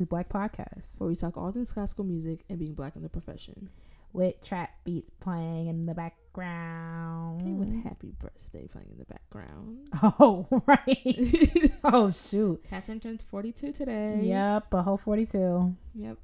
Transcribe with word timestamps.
Classically 0.00 0.06
Black 0.06 0.28
Podcast 0.28 0.98
where 0.98 1.08
we 1.08 1.16
talk 1.16 1.36
all 1.36 1.52
things 1.52 1.72
classical 1.72 2.04
music 2.04 2.40
and 2.48 2.58
being 2.58 2.74
black 2.74 2.96
in 2.96 3.02
the 3.02 3.08
profession. 3.08 3.68
with 4.12 4.42
trap 4.42 4.70
beats 4.84 5.10
playing 5.10 5.66
in 5.68 5.86
the 5.86 5.94
background. 5.94 7.42
Okay, 7.42 7.52
with 7.52 7.84
happy 7.84 8.12
birthday 8.18 8.66
playing 8.66 8.88
in 8.92 8.98
the 8.98 9.04
background. 9.04 9.88
Oh, 10.02 10.46
right. 10.66 11.70
oh, 11.84 12.10
shoot. 12.10 12.64
Catherine 12.68 12.98
turns 13.00 13.22
42 13.22 13.72
today. 13.72 14.20
Yep, 14.24 14.72
a 14.74 14.82
whole 14.82 14.96
42. 14.96 15.76
Yep. 15.94 16.16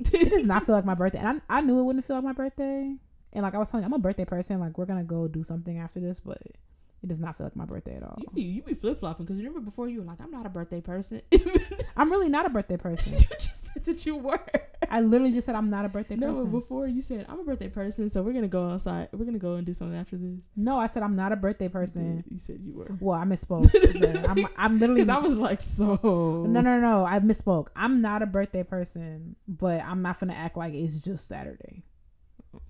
It 0.00 0.30
does 0.30 0.46
not 0.46 0.62
feel 0.66 0.74
like 0.74 0.84
my 0.84 0.94
birthday. 0.94 1.18
And 1.18 1.40
I, 1.48 1.58
I 1.58 1.60
knew 1.62 1.78
it 1.80 1.84
wouldn't 1.84 2.04
feel 2.04 2.16
like 2.16 2.24
my 2.24 2.32
birthday. 2.32 2.94
And 3.32 3.42
like 3.42 3.54
I 3.54 3.58
was 3.58 3.70
telling 3.70 3.82
you, 3.82 3.86
I'm 3.86 3.92
a 3.94 3.98
birthday 3.98 4.24
person. 4.24 4.60
Like, 4.60 4.76
we're 4.78 4.84
going 4.86 5.00
to 5.00 5.04
go 5.04 5.26
do 5.26 5.42
something 5.42 5.78
after 5.78 6.00
this, 6.00 6.20
but 6.20 6.40
it 7.02 7.08
does 7.08 7.20
not 7.20 7.36
feel 7.36 7.46
like 7.46 7.56
my 7.56 7.64
birthday 7.64 7.96
at 7.96 8.02
all. 8.02 8.16
You 8.18 8.28
be, 8.34 8.42
you 8.42 8.62
be 8.62 8.74
flip 8.74 8.98
flopping 8.98 9.26
because 9.26 9.38
remember 9.38 9.60
before 9.60 9.88
you 9.88 10.00
were 10.00 10.06
like, 10.06 10.20
I'm 10.20 10.30
not 10.30 10.46
a 10.46 10.48
birthday 10.48 10.80
person. 10.80 11.22
I'm 11.96 12.10
really 12.10 12.28
not 12.28 12.46
a 12.46 12.50
birthday 12.50 12.76
person. 12.76 13.12
you 13.12 13.18
just 13.18 13.72
said 13.72 13.84
that 13.84 14.06
you 14.06 14.16
were. 14.16 14.40
I 14.90 15.00
literally 15.00 15.32
just 15.32 15.46
said 15.46 15.54
I'm 15.54 15.70
not 15.70 15.84
a 15.84 15.88
birthday 15.88 16.16
No, 16.16 16.30
person. 16.30 16.44
No, 16.46 16.50
before 16.50 16.86
you 16.86 17.02
said, 17.02 17.26
I'm 17.28 17.40
a 17.40 17.44
birthday 17.44 17.68
person, 17.68 18.08
so 18.08 18.22
we're 18.22 18.32
going 18.32 18.42
to 18.42 18.48
go 18.48 18.70
outside. 18.70 19.08
We're 19.12 19.24
going 19.24 19.34
to 19.34 19.38
go 19.38 19.54
and 19.54 19.66
do 19.66 19.72
something 19.72 19.96
after 19.98 20.16
this. 20.16 20.48
No, 20.56 20.78
I 20.78 20.86
said 20.86 21.02
I'm 21.02 21.16
not 21.16 21.32
a 21.32 21.36
birthday 21.36 21.68
person. 21.68 22.24
You 22.30 22.38
said 22.38 22.60
you 22.62 22.72
were. 22.72 22.96
Well, 23.00 23.18
I 23.18 23.24
misspoke. 23.24 23.70
I'm, 24.28 24.48
I'm 24.56 24.78
literally. 24.78 25.02
Because 25.06 25.14
I 25.14 25.18
was 25.18 25.36
like, 25.36 25.60
so. 25.60 25.98
No, 26.48 26.60
no, 26.60 26.80
no. 26.80 27.04
I 27.04 27.18
misspoke. 27.20 27.68
I'm 27.76 28.00
not 28.00 28.22
a 28.22 28.26
birthday 28.26 28.62
person, 28.62 29.36
but 29.46 29.82
I'm 29.82 30.00
not 30.00 30.18
gonna 30.18 30.32
act 30.32 30.56
like 30.56 30.72
it's 30.72 31.00
just 31.00 31.28
Saturday. 31.28 31.82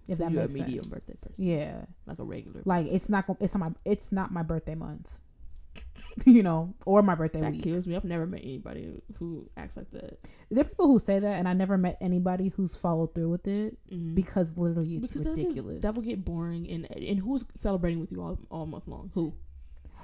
If 0.08 0.18
so 0.18 0.24
that 0.24 0.32
makes 0.32 0.54
a 0.58 0.62
medium 0.64 0.84
sense. 0.84 0.94
birthday 0.94 1.14
person. 1.20 1.44
Yeah, 1.46 1.84
Like 2.06 2.18
a 2.18 2.24
regular. 2.24 2.62
like 2.64 2.86
it's 2.86 3.08
not. 3.08 3.24
It's 3.40 3.54
not 3.54 3.60
my. 3.70 3.74
It's 3.84 4.12
not 4.12 4.32
my 4.32 4.42
birthday 4.42 4.74
month. 4.74 5.20
you 6.24 6.42
know, 6.42 6.74
or 6.86 7.02
my 7.02 7.14
birthday 7.14 7.40
that 7.42 7.52
week. 7.52 7.62
kills 7.62 7.86
me. 7.86 7.94
I've 7.96 8.04
never 8.04 8.24
met 8.26 8.40
anybody 8.42 8.94
who 9.18 9.50
acts 9.58 9.76
like 9.76 9.90
that. 9.90 10.18
There 10.50 10.62
are 10.62 10.68
people 10.68 10.86
who 10.86 10.98
say 10.98 11.18
that, 11.18 11.34
and 11.34 11.46
I 11.46 11.52
never 11.52 11.76
met 11.76 11.98
anybody 12.00 12.48
who's 12.48 12.74
followed 12.74 13.14
through 13.14 13.28
with 13.28 13.46
it 13.46 13.76
Mhm. 13.90 14.14
because 14.14 14.56
literally 14.56 14.96
it's 14.96 15.10
Because 15.10 15.26
ridiculous. 15.26 15.82
That 15.82 15.94
will 15.94 16.02
get 16.02 16.24
boring. 16.24 16.66
And 16.70 16.90
and 16.90 17.18
who's 17.20 17.44
celebrating 17.54 18.00
with 18.00 18.10
you 18.10 18.22
all, 18.22 18.38
all 18.50 18.64
month 18.66 18.88
long? 18.88 19.10
Who? 19.14 19.34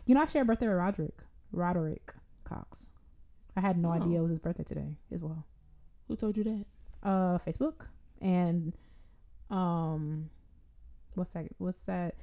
you 0.04 0.14
know, 0.14 0.20
I 0.22 0.26
share 0.26 0.42
a 0.42 0.44
birthday 0.44 0.66
with 0.68 0.76
Roderick. 0.76 1.22
Roderick 1.52 2.12
Cox. 2.44 2.90
I 3.56 3.60
had 3.60 3.78
no 3.78 3.88
Oh. 3.90 3.92
idea 3.92 4.18
it 4.18 4.22
was 4.22 4.30
his 4.30 4.38
birthday 4.40 4.64
today 4.64 4.98
as 5.10 5.22
well. 5.22 5.46
Who 6.08 6.16
told 6.16 6.36
you 6.36 6.44
that? 6.44 6.66
uh 7.02 7.38
Facebook 7.38 7.86
and 8.20 8.76
um 9.52 10.30
what's 11.14 11.34
that 11.34 11.46
what's 11.58 11.84
that 11.86 12.14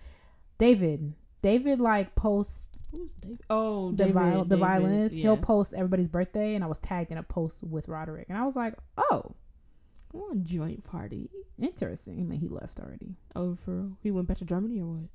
David 0.58 1.14
David 1.42 1.80
like 1.80 2.16
posts 2.16 2.68
Who's 2.92 3.14
David? 3.14 3.42
Oh, 3.52 3.92
the 3.92 3.98
David, 3.98 4.14
viol- 4.14 4.44
the 4.46 4.56
David, 4.56 4.60
violinist 4.68 5.16
yeah. 5.16 5.22
he'll 5.22 5.38
post 5.38 5.76
everybody's 5.76 6.08
birthday 6.08 6.56
and 6.56 6.64
I 6.64 6.68
was 6.68 6.80
tagged 6.80 7.12
in 7.12 7.20
a 7.20 7.24
post 7.24 7.64
with 7.64 7.88
Roderick 7.88 8.26
and 8.30 8.38
I 8.38 8.46
was 8.46 8.56
like 8.56 8.74
oh 8.98 9.36
Come 10.12 10.22
on, 10.22 10.44
joint 10.44 10.84
party. 10.84 11.30
interesting 11.62 12.20
I 12.20 12.24
mean 12.24 12.40
he 12.40 12.48
left 12.48 12.80
already 12.80 13.16
Oh, 13.36 13.54
for 13.56 13.72
real? 13.76 13.98
He 14.02 14.10
went 14.10 14.28
back 14.28 14.38
to 14.38 14.46
Germany 14.46 14.82
or 14.82 14.88
what? 14.88 15.10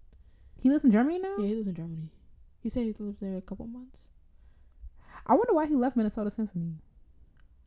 he 0.63 0.71
lives 0.71 0.85
in 0.85 0.93
Germany 0.93 1.19
now 1.19 1.35
Yeah, 1.39 1.47
he 1.49 1.55
lives 1.57 1.67
in 1.69 1.75
Germany. 1.75 2.11
He 2.61 2.69
said 2.69 2.85
he 2.85 2.95
lived 2.99 3.21
there 3.21 3.37
a 3.37 3.43
couple 3.43 3.67
months. 3.67 4.07
I 5.27 5.35
wonder 5.35 5.53
why 5.53 5.67
he 5.67 5.75
left 5.75 5.97
Minnesota 5.97 6.31
Symphony 6.31 6.77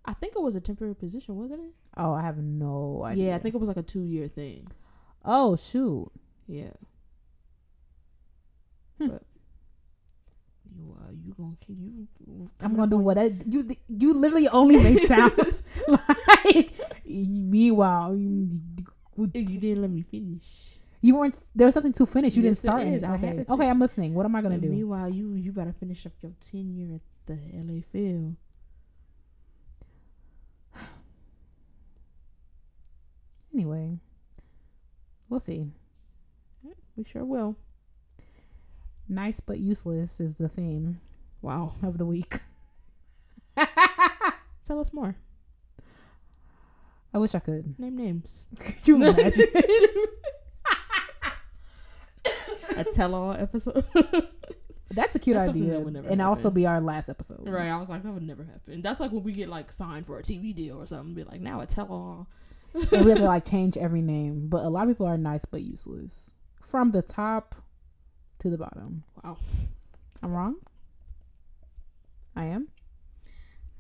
I 0.07 0.13
think 0.13 0.34
it 0.35 0.41
was 0.41 0.56
a 0.56 0.62
temporary 0.62 0.95
position, 0.95 1.35
wasn't 1.35 1.62
it? 1.62 1.73
oh 1.97 2.13
I 2.13 2.22
have 2.22 2.38
no 2.38 3.03
idea 3.06 3.28
Yeah, 3.29 3.35
I 3.35 3.40
think 3.40 3.53
it 3.56 3.57
was 3.57 3.68
like 3.68 3.78
a 3.78 3.84
two 3.84 4.03
year 4.03 4.28
thing. 4.28 4.68
oh 5.25 5.56
shoot 5.56 6.09
Yeah. 6.47 6.72
Hmm. 9.00 9.07
But 9.09 9.23
you 10.75 10.96
uh, 11.00 11.12
you 11.12 11.34
gonna 11.38 11.56
you 11.67 12.50
I'm 12.62 12.75
gonna 12.75 12.90
do 12.90 12.97
what 12.97 13.17
I, 13.17 13.34
you 13.47 13.67
you 13.88 14.13
literally 14.13 14.47
only 14.50 14.78
made 14.78 15.00
sounds 15.07 15.63
like 15.88 16.72
meanwhile 17.06 18.16
you, 18.16 18.50
You 19.17 19.28
didn't 19.28 19.81
let 19.81 19.90
me 19.91 20.01
finish. 20.03 20.79
You 21.01 21.16
weren't. 21.16 21.38
There 21.56 21.66
was 21.66 21.73
something 21.73 21.94
to 21.94 22.06
finish. 22.06 22.35
You 22.35 22.44
Yes, 22.44 22.62
didn't 22.62 22.73
start 22.73 22.81
there 22.84 22.94
it. 22.94 22.96
is. 22.97 23.03
I 23.03 23.13
Okay. 23.16 23.46
Okay. 23.50 23.69
I'm 23.69 23.79
listening. 23.79 24.13
What 24.13 24.25
am 24.25 24.35
I 24.35 24.41
gonna 24.41 24.57
do? 24.57 24.69
Meanwhile, 24.69 25.09
you 25.09 25.34
you 25.35 25.51
better 25.51 25.72
finish 25.73 26.06
up 26.06 26.13
your 26.22 26.34
tenure 26.41 26.96
at 26.96 27.01
the 27.28 27.38
LA 27.53 27.81
Phil. 27.81 28.35
Anyway, 33.53 33.97
we'll 35.30 35.40
see. 35.40 35.68
We 36.96 37.03
sure 37.03 37.25
will. 37.25 37.56
Nice 39.09 39.40
but 39.40 39.59
useless 39.59 40.19
is 40.19 40.35
the 40.35 40.50
theme 40.50 40.97
Wow. 41.41 41.74
of 41.84 41.97
the 41.97 42.06
week. 42.06 42.40
Tell 44.66 44.80
us 44.80 44.91
more. 44.91 45.16
I 47.13 47.19
wish 47.19 47.34
I 47.35 47.40
could. 47.40 47.80
Name 47.80 47.96
names. 47.96 48.47
Could 48.59 48.88
you 48.88 48.96
imagine? 49.03 49.46
a 52.75 52.84
tell-all 52.84 53.31
episode. 53.34 53.84
That's 54.91 55.16
a 55.16 55.19
cute 55.19 55.38
That's 55.38 55.50
idea, 55.50 55.72
that 55.72 55.81
would 55.81 55.94
never 55.94 56.09
and 56.09 56.22
also 56.22 56.50
be 56.50 56.66
our 56.66 56.79
last 56.79 57.09
episode. 57.09 57.47
right. 57.47 57.68
I 57.69 57.78
was 57.78 57.90
like, 57.90 58.03
that 58.03 58.12
would 58.12 58.24
never 58.24 58.44
happen. 58.44 58.81
That's 58.81 59.00
like 59.00 59.12
when 59.12 59.24
we 59.24 59.31
get 59.34 59.50
like 59.50 59.72
signed 59.72 60.06
for 60.06 60.18
a 60.19 60.22
TV 60.24 60.53
deal 60.56 60.81
or 60.81 60.85
something. 60.85 61.14
Be 61.14 61.24
like, 61.24 61.41
now 61.41 61.59
a 61.62 61.66
tell-all. 61.66 62.28
And 62.92 63.06
we 63.06 63.12
have 63.12 63.20
to 63.20 63.26
like 63.26 63.46
change 63.46 63.78
every 63.78 64.02
name, 64.02 64.48
but 64.50 64.64
a 64.66 64.70
lot 64.70 64.84
of 64.84 64.90
people 64.90 65.06
are 65.08 65.18
nice 65.18 65.46
but 65.46 65.62
useless 65.62 66.36
from 66.62 66.92
the 66.92 67.02
top 67.02 67.56
to 68.40 68.50
the 68.50 68.58
bottom. 68.58 69.04
Wow. 69.24 69.38
I'm 70.22 70.32
wrong. 70.34 70.56
I 72.36 72.46
am. 72.46 72.68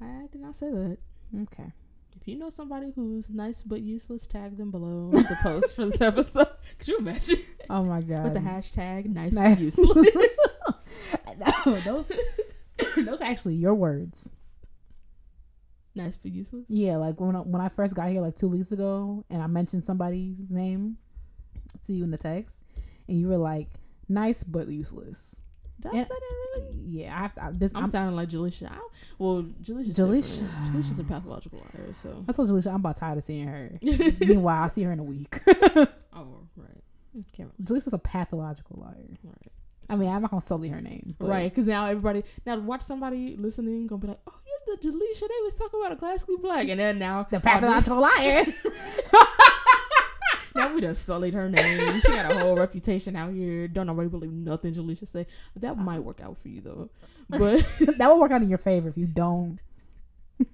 I 0.01 0.27
did 0.31 0.41
not 0.41 0.55
say 0.55 0.69
that. 0.69 0.97
Okay. 1.43 1.71
If 2.19 2.27
you 2.27 2.37
know 2.37 2.49
somebody 2.49 2.91
who's 2.95 3.29
nice 3.29 3.61
but 3.61 3.81
useless, 3.81 4.25
tag 4.25 4.57
them 4.57 4.71
below 4.71 5.11
the 5.11 5.37
post 5.41 5.75
for 5.75 5.85
this 5.85 6.01
episode. 6.01 6.47
Could 6.79 6.87
you 6.87 6.97
imagine? 6.97 7.39
Oh 7.69 7.83
my 7.83 8.01
god. 8.01 8.23
With 8.23 8.33
the 8.33 8.39
hashtag 8.39 9.05
nice 9.05 9.33
Nice. 9.33 9.55
but 9.55 9.63
useless. 9.63 10.07
no, 11.65 11.75
those, 11.81 12.11
those 13.05 13.21
are 13.21 13.23
actually 13.25 13.55
your 13.55 13.75
words. 13.75 14.31
Nice 15.97 16.15
but 16.17 16.31
useless. 16.31 16.65
Yeah, 16.69 16.97
like 16.97 17.19
when 17.19 17.35
I, 17.35 17.39
when 17.39 17.61
I 17.61 17.69
first 17.69 17.95
got 17.95 18.09
here 18.09 18.21
like 18.21 18.35
two 18.37 18.47
weeks 18.47 18.71
ago, 18.71 19.25
and 19.29 19.41
I 19.41 19.47
mentioned 19.47 19.83
somebody's 19.83 20.37
name 20.49 20.97
to 21.85 21.93
you 21.93 22.03
in 22.03 22.11
the 22.11 22.17
text, 22.17 22.63
and 23.07 23.19
you 23.19 23.27
were 23.27 23.37
like, 23.37 23.67
"Nice 24.07 24.43
but 24.43 24.67
useless." 24.67 25.41
Did 25.79 25.91
I 25.91 25.95
Yeah. 25.97 26.03
say 26.05 26.09
that 26.09 26.61
really? 26.63 26.77
Yeah, 26.87 27.15
I 27.15 27.19
have 27.21 27.35
to. 27.35 27.43
I, 27.43 27.51
this, 27.51 27.71
I'm, 27.75 27.83
I'm, 27.83 27.89
sounding 27.89 28.15
like 28.15 28.29
Jalisha. 28.29 28.71
I, 28.71 28.79
well, 29.19 29.43
Jalisha's 29.61 29.95
Jalisha. 29.97 30.39
different. 30.39 30.65
Jalisha's 30.75 30.99
a 30.99 31.03
pathological 31.03 31.59
liar, 31.59 31.93
so. 31.93 32.25
I 32.27 32.31
told 32.31 32.49
Jaleisha 32.49 32.67
I'm 32.69 32.75
about 32.77 32.97
tired 32.97 33.17
of 33.19 33.23
seeing 33.23 33.47
her. 33.47 33.77
Meanwhile, 34.21 34.63
I 34.63 34.67
see 34.69 34.83
her 34.83 34.91
in 34.91 34.99
a 34.99 35.03
week. 35.03 35.35
Oh, 36.19 36.47
right. 36.55 36.83
Can't 37.31 37.63
Jaleisha's 37.63 37.93
a 37.93 37.99
pathological 37.99 38.79
liar. 38.81 39.05
right. 39.23 39.51
I 39.87 39.95
mean, 39.97 40.09
I'm 40.09 40.19
not 40.23 40.31
gonna 40.31 40.41
sully 40.41 40.67
her 40.69 40.81
name. 40.81 41.15
but- 41.19 41.29
Right, 41.29 41.49
because 41.51 41.67
now 41.67 41.85
everybody 41.85 42.23
now 42.43 42.57
watch 42.59 42.81
somebody 42.81 43.35
listening 43.37 43.85
gonna 43.85 44.01
be 44.01 44.07
like, 44.07 44.19
"Oh, 44.27 44.33
the 44.67 44.87
Jalisha 44.87 45.21
they 45.21 45.43
was 45.43 45.55
talking 45.55 45.79
about 45.79 45.93
a 45.93 45.95
classically 45.95 46.37
black," 46.37 46.67
and 46.67 46.79
then 46.79 46.99
now 46.99 47.27
The 47.29 47.39
pathological 47.39 47.99
liar. 47.99 48.45
now 50.55 50.73
we 50.73 50.81
done 50.81 50.95
sullied 50.95 51.33
her 51.33 51.49
name. 51.49 52.01
She 52.01 52.07
got 52.07 52.31
a 52.31 52.39
whole 52.39 52.55
reputation 52.55 53.15
out 53.15 53.33
here. 53.33 53.67
Don't 53.67 53.87
nobody 53.87 54.09
believe 54.09 54.31
nothing 54.31 54.73
Jalisha 54.73 55.07
say. 55.07 55.27
That 55.55 55.77
might 55.77 55.99
work 55.99 56.21
out 56.21 56.37
for 56.37 56.49
you 56.49 56.61
though, 56.61 56.89
but 57.29 57.65
that 57.97 58.09
will 58.09 58.19
work 58.19 58.31
out 58.31 58.41
in 58.41 58.49
your 58.49 58.57
favor 58.57 58.89
if 58.89 58.97
you 58.97 59.07
don't. 59.07 59.59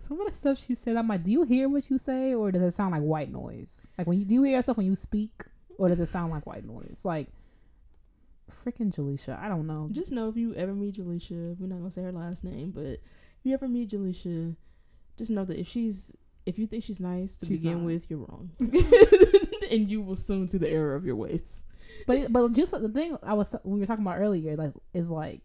Some 0.00 0.20
of 0.20 0.26
the 0.26 0.32
stuff 0.32 0.64
she 0.64 0.74
said, 0.74 0.96
I'm 0.96 1.08
like, 1.08 1.24
do 1.24 1.30
you 1.30 1.42
hear 1.42 1.68
what 1.68 1.90
you 1.90 1.98
say, 1.98 2.34
or 2.34 2.52
does 2.52 2.62
it 2.62 2.72
sound 2.72 2.92
like 2.92 3.02
white 3.02 3.30
noise? 3.30 3.88
Like 3.98 4.06
when 4.06 4.18
you 4.18 4.24
do 4.24 4.34
you 4.34 4.42
hear 4.44 4.56
yourself 4.56 4.76
when 4.76 4.86
you 4.86 4.96
speak, 4.96 5.44
or 5.78 5.88
does 5.88 6.00
it 6.00 6.06
sound 6.06 6.32
like 6.32 6.46
white 6.46 6.64
noise? 6.64 7.02
Like 7.04 7.28
freaking 8.50 8.94
Jaleisha, 8.94 9.38
I 9.40 9.48
don't 9.48 9.66
know. 9.66 9.88
just 9.92 10.12
know 10.12 10.28
if 10.28 10.36
you 10.36 10.54
ever 10.54 10.74
meet 10.74 10.96
Jalisha, 10.96 11.58
we're 11.58 11.66
not 11.66 11.78
gonna 11.78 11.90
say 11.90 12.02
her 12.02 12.12
last 12.12 12.44
name, 12.44 12.70
but 12.70 12.84
if 12.86 13.00
you 13.44 13.54
ever 13.54 13.68
meet 13.68 13.90
Jalisha, 13.90 14.56
just 15.16 15.30
know 15.30 15.44
that 15.44 15.58
if 15.58 15.66
she's 15.66 16.14
if 16.46 16.58
you 16.58 16.66
think 16.66 16.84
she's 16.84 17.00
nice 17.00 17.36
to 17.38 17.46
She's 17.46 17.60
begin 17.60 17.78
not. 17.78 17.86
with, 17.86 18.08
you're 18.10 18.20
wrong, 18.20 18.50
and 19.70 19.90
you 19.90 20.00
will 20.00 20.14
soon 20.14 20.48
see 20.48 20.58
the 20.58 20.68
error 20.70 20.94
of 20.94 21.04
your 21.04 21.16
ways. 21.16 21.64
But 22.06 22.32
but 22.32 22.52
just 22.52 22.70
the 22.72 22.88
thing 22.88 23.16
I 23.22 23.34
was 23.34 23.54
we 23.64 23.80
were 23.80 23.86
talking 23.86 24.04
about 24.06 24.18
earlier, 24.18 24.56
like 24.56 24.72
is 24.94 25.10
like 25.10 25.40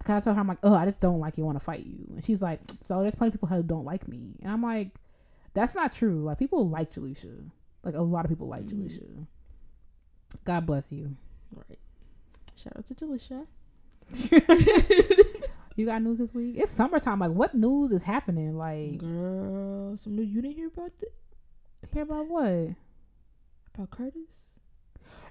I 0.00 0.04
kind 0.04 0.18
of 0.18 0.24
told 0.24 0.36
her 0.36 0.40
I'm 0.40 0.48
like, 0.48 0.58
oh, 0.62 0.74
I 0.74 0.84
just 0.84 1.00
don't 1.00 1.20
like 1.20 1.38
you, 1.38 1.44
want 1.44 1.58
to 1.58 1.64
fight 1.64 1.86
you, 1.86 2.06
and 2.14 2.24
she's 2.24 2.42
like, 2.42 2.60
so 2.82 3.00
there's 3.00 3.14
plenty 3.14 3.28
of 3.28 3.32
people 3.34 3.48
who 3.48 3.62
don't 3.62 3.84
like 3.84 4.06
me, 4.08 4.36
and 4.42 4.50
I'm 4.52 4.62
like, 4.62 4.90
that's 5.54 5.74
not 5.74 5.92
true. 5.92 6.22
Like 6.24 6.38
people 6.38 6.68
like 6.68 6.90
Jaleisha, 6.92 7.50
like 7.82 7.94
a 7.94 8.02
lot 8.02 8.24
of 8.24 8.28
people 8.30 8.48
like 8.48 8.66
Mhm. 8.66 8.84
Jaleisha. 8.84 9.26
God 10.44 10.66
bless 10.66 10.90
you. 10.92 11.16
Right. 11.54 11.78
Shout 12.56 12.72
out 12.76 12.86
to 12.86 12.94
Jalisha. 12.94 13.46
You 15.76 15.86
got 15.86 16.02
news 16.02 16.18
this 16.18 16.32
week? 16.32 16.54
It's 16.56 16.70
summertime. 16.70 17.18
Like, 17.18 17.32
what 17.32 17.52
news 17.56 17.90
is 17.90 18.02
happening? 18.02 18.56
Like, 18.56 18.98
Girl, 18.98 19.96
some 19.96 20.14
new 20.14 20.22
you 20.22 20.40
didn't 20.40 20.56
hear 20.56 20.68
about 20.68 20.92
it 21.02 21.12
hear 21.92 22.02
about 22.04 22.28
what? 22.28 22.76
about 23.74 23.90
Curtis? 23.90 24.52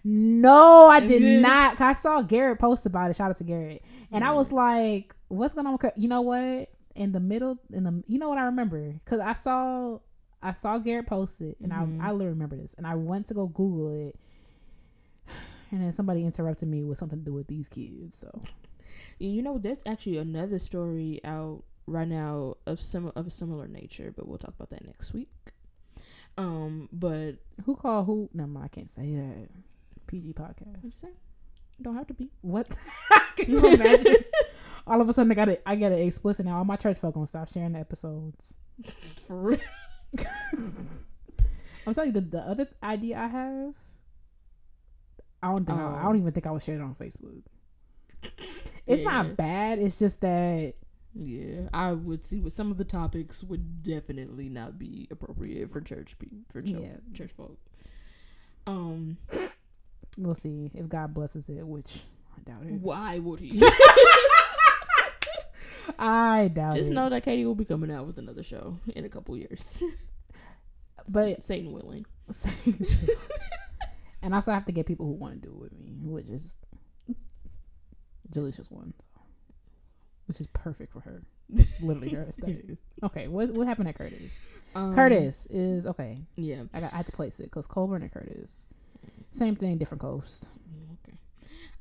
No, 0.04 0.88
I 0.88 1.00
did 1.00 1.42
not. 1.42 1.78
'Cause 1.78 1.82
I 1.86 1.94
saw 1.94 2.22
Garrett 2.22 2.60
post 2.60 2.86
about 2.86 3.10
it. 3.10 3.16
Shout 3.16 3.30
out 3.30 3.38
to 3.38 3.46
Garrett. 3.46 3.84
And 4.12 4.22
I 4.26 4.34
was 4.34 4.52
like, 4.52 5.16
what's 5.30 5.54
going 5.54 5.66
on 5.66 5.74
with 5.74 5.82
Kurt? 5.82 5.98
You 5.98 6.08
know 6.10 6.22
what? 6.22 6.70
in 6.96 7.12
the 7.12 7.20
middle 7.20 7.58
in 7.72 7.84
the 7.86 8.04
you 8.08 8.20
know 8.20 8.30
what 8.30 8.38
I 8.38 8.44
remember 8.44 8.92
because 9.04 9.20
I 9.20 9.34
saw 9.34 9.98
I 10.44 10.52
saw 10.52 10.78
Garrett 10.78 11.08
post 11.08 11.42
it 11.42 11.58
and 11.64 11.72
Mhm. 11.72 12.00
I 12.02 12.10
I 12.10 12.12
literally 12.12 12.34
remember 12.34 12.56
this 12.56 12.76
and 12.76 12.86
I 12.86 12.94
went 12.94 13.26
to 13.28 13.34
go 13.34 13.48
Google 13.48 13.90
it 14.10 14.16
and 15.74 15.84
then 15.84 15.92
somebody 15.92 16.24
interrupted 16.24 16.70
me 16.70 16.84
with 16.84 17.00
something 17.00 17.20
to 17.20 17.26
do 17.26 17.34
with 17.34 17.48
these 17.48 17.68
kids 17.68 18.16
so 18.18 18.42
You 19.20 19.42
know, 19.42 19.58
there's 19.58 19.82
actually 19.86 20.18
another 20.18 20.60
story 20.60 21.20
out 21.26 21.64
right 21.88 22.08
now 22.08 22.56
of 22.66 22.80
some 22.80 23.12
of 23.16 23.26
a 23.28 23.30
similar 23.30 23.68
nature, 23.68 24.14
but 24.16 24.28
we'll 24.28 24.38
talk 24.38 24.54
about 24.56 24.70
that 24.70 24.86
next 24.86 25.14
week. 25.14 25.30
Um, 26.38 26.90
but 26.92 27.34
who 27.66 27.76
called 27.76 28.06
who? 28.06 28.30
No, 28.34 28.48
I 28.62 28.68
can't 28.68 28.90
say 28.90 29.16
that. 29.16 29.50
PG 30.08 30.34
what 30.38 30.56
you 30.62 30.66
podcast. 30.66 31.00
say? 31.00 31.10
Don't 31.82 31.96
have 31.96 32.08
to 32.08 32.14
be. 32.14 32.30
What? 32.42 32.76
Can 33.36 33.52
you 33.52 33.66
imagine? 33.74 34.16
All 34.86 35.02
of 35.02 35.10
a 35.10 35.14
sudden, 35.14 35.32
I 35.32 35.36
got 35.36 35.50
it. 35.50 35.62
I 35.66 35.76
got 35.76 35.92
it 35.92 36.06
explicit 36.06 36.46
now. 36.46 36.58
All 36.58 36.66
my 36.66 36.76
church 36.76 36.98
folk 36.98 37.16
gonna 37.16 37.28
stop 37.28 37.52
sharing 37.52 37.74
the 37.74 37.80
episodes. 37.80 38.56
For 39.28 39.38
real. 39.38 39.60
I'm 41.86 41.94
telling 41.94 42.14
you, 42.14 42.22
the, 42.22 42.22
the 42.22 42.42
other 42.42 42.68
idea 42.82 43.18
I 43.18 43.28
have, 43.28 43.74
I 45.44 45.48
don't 45.48 45.66
think 45.66 45.78
I, 45.78 45.84
I 45.84 46.00
Oh. 46.00 46.04
don't 46.08 46.18
even 46.20 46.32
think 46.32 46.48
I 46.48 46.52
would 46.52 46.64
share 46.64 46.76
it 46.76 46.82
on 46.82 46.96
Facebook. 46.96 47.42
It's 48.88 49.02
Yeah. 49.04 49.12
not 49.12 49.36
bad. 49.38 49.78
It's 49.80 50.00
just 50.00 50.22
that 50.22 50.74
Yeah, 51.14 51.70
I 51.74 51.92
would 51.92 52.22
see 52.22 52.40
what 52.40 52.54
some 52.54 52.72
of 52.72 52.78
the 52.78 52.84
topics 52.86 53.44
would 53.44 53.84
definitely 53.84 54.50
not 54.50 54.80
be 54.80 55.08
appropriate 55.12 55.70
for 55.70 55.80
church 55.82 56.18
people 56.18 56.40
for 56.50 56.62
church, 56.62 56.82
Yeah. 56.82 56.98
church 57.14 57.32
folk. 57.38 57.60
Um, 58.66 59.18
we'll 60.18 60.34
see 60.34 60.72
if 60.74 60.88
God 60.90 61.14
blesses 61.14 61.50
it, 61.50 61.68
which 61.68 62.04
I 62.36 62.42
doubt 62.50 62.66
it. 62.66 62.74
why 62.82 63.20
would 63.20 63.42
he? 63.42 63.62
I 66.00 66.48
doubt 66.48 66.76
it. 66.76 66.80
Just 66.80 66.92
it. 66.92 66.94
know 66.96 67.10
that 67.10 67.24
Katie 67.24 67.46
will 67.46 67.56
be 67.56 67.66
coming 67.66 67.92
out 67.92 68.08
with 68.08 68.18
another 68.18 68.42
show 68.42 68.80
in 68.96 69.04
a 69.06 69.10
couple 69.10 69.36
years. 69.38 69.84
But 71.12 71.44
Satan 71.44 71.74
willing. 71.74 72.06
and 74.24 74.34
also, 74.34 74.52
I 74.52 74.54
have 74.56 74.66
to 74.66 74.72
get 74.72 74.86
people 74.86 75.06
who 75.06 75.12
want 75.12 75.34
to 75.34 75.40
do 75.40 75.54
it 75.54 75.60
with 75.60 75.74
me, 75.74 76.00
which 76.02 76.30
is 76.30 76.58
delicious 78.32 78.72
one, 78.72 78.94
so. 78.98 79.22
which 80.28 80.40
is 80.40 80.48
perfect 80.48 80.94
for 80.94 81.02
her. 81.02 81.24
It's 81.54 81.82
literally 81.82 82.10
her 82.10 82.24
aesthetic. 82.30 82.78
Okay, 83.04 83.28
what 83.28 83.52
what 83.52 83.68
happened 83.68 83.90
at 83.90 83.96
Curtis? 83.96 84.32
Um, 84.76 84.96
Curtis 84.96 85.46
is 85.48 85.86
okay. 85.86 86.18
Yeah. 86.38 86.64
I 86.74 86.80
got 86.80 86.94
I 86.94 86.98
had 86.98 87.06
to 87.08 87.12
place 87.12 87.42
it 87.42 87.44
because 87.44 87.68
Colburn 87.68 88.02
and 88.02 88.12
Curtis, 88.12 88.66
same 89.32 89.58
thing, 89.58 89.78
different 89.78 90.02
coast. 90.02 90.50
Okay. 91.04 91.18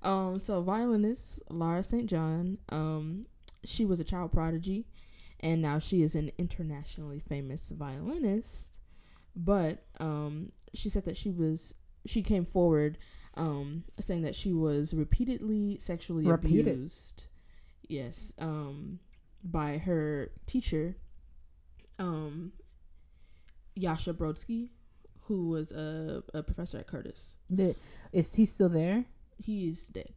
Um, 0.02 0.40
so 0.40 0.60
violinist 0.62 1.44
Lara 1.48 1.84
St. 1.84 2.10
John, 2.10 2.58
um, 2.70 3.24
she 3.64 3.84
was 3.84 4.00
a 4.00 4.04
child 4.04 4.32
prodigy, 4.32 4.84
and 5.38 5.62
now 5.62 5.78
she 5.78 6.02
is 6.02 6.16
an 6.16 6.32
internationally 6.38 7.20
famous 7.20 7.70
violinist. 7.70 8.80
But 9.34 9.84
um, 10.00 10.48
she 10.74 10.88
said 10.90 11.04
that 11.04 11.16
she 11.16 11.30
was 11.30 11.74
she 12.06 12.22
came 12.22 12.44
forward, 12.44 12.98
um, 13.34 13.84
saying 13.98 14.22
that 14.22 14.34
she 14.34 14.52
was 14.52 14.94
repeatedly 14.94 15.78
sexually 15.78 16.24
Repeated. 16.26 16.68
abused. 16.68 17.26
Yes, 17.88 18.32
um, 18.38 19.00
by 19.42 19.78
her 19.78 20.30
teacher, 20.46 20.96
um, 21.98 22.52
Jascha 23.78 24.12
Brodsky, 24.14 24.70
who 25.22 25.48
was 25.48 25.72
a, 25.72 26.22
a 26.34 26.42
professor 26.42 26.78
at 26.78 26.86
Curtis. 26.86 27.36
Did, 27.52 27.76
is 28.12 28.34
he 28.34 28.44
still 28.44 28.68
there? 28.68 29.04
He 29.38 29.68
is 29.68 29.88
dead. 29.88 30.12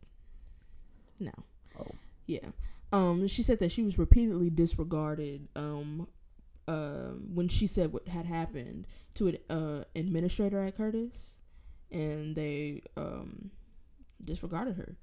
No. 1.20 1.32
Oh. 1.80 1.88
Yeah. 2.26 2.50
Um, 2.92 3.28
she 3.28 3.42
said 3.42 3.60
that 3.60 3.72
she 3.72 3.84
was 3.84 3.98
repeatedly 3.98 4.50
disregarded. 4.50 5.48
Um, 5.56 6.08
uh, 6.68 7.12
when 7.34 7.48
she 7.48 7.68
said 7.68 7.94
what 7.94 8.08
had 8.08 8.26
happened 8.26 8.88
to 9.14 9.28
an 9.28 9.38
uh, 9.50 9.84
administrator 9.96 10.60
at 10.62 10.76
Curtis, 10.76 11.40
and 11.92 12.36
they 12.36 12.82
um 12.98 13.52
disregarded 14.24 14.76
her. 14.78 14.96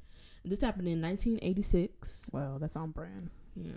This 0.44 0.60
happened 0.60 0.88
in 0.88 1.00
1986. 1.00 2.30
Well, 2.32 2.58
that's 2.58 2.74
on 2.76 2.90
brand. 2.90 3.30
Yeah. 3.54 3.72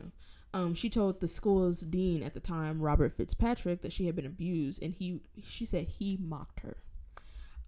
Um, 0.53 0.73
she 0.73 0.89
told 0.89 1.19
the 1.19 1.27
school's 1.27 1.81
dean 1.81 2.23
at 2.23 2.33
the 2.33 2.39
time, 2.39 2.81
Robert 2.81 3.11
Fitzpatrick, 3.11 3.81
that 3.81 3.91
she 3.91 4.05
had 4.05 4.15
been 4.15 4.25
abused, 4.25 4.81
and 4.81 4.93
he 4.93 5.19
she 5.43 5.65
said 5.65 5.87
he 5.99 6.17
mocked 6.19 6.61
her. 6.61 6.77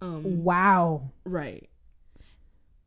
Um, 0.00 0.42
Wow. 0.42 1.10
right. 1.24 1.68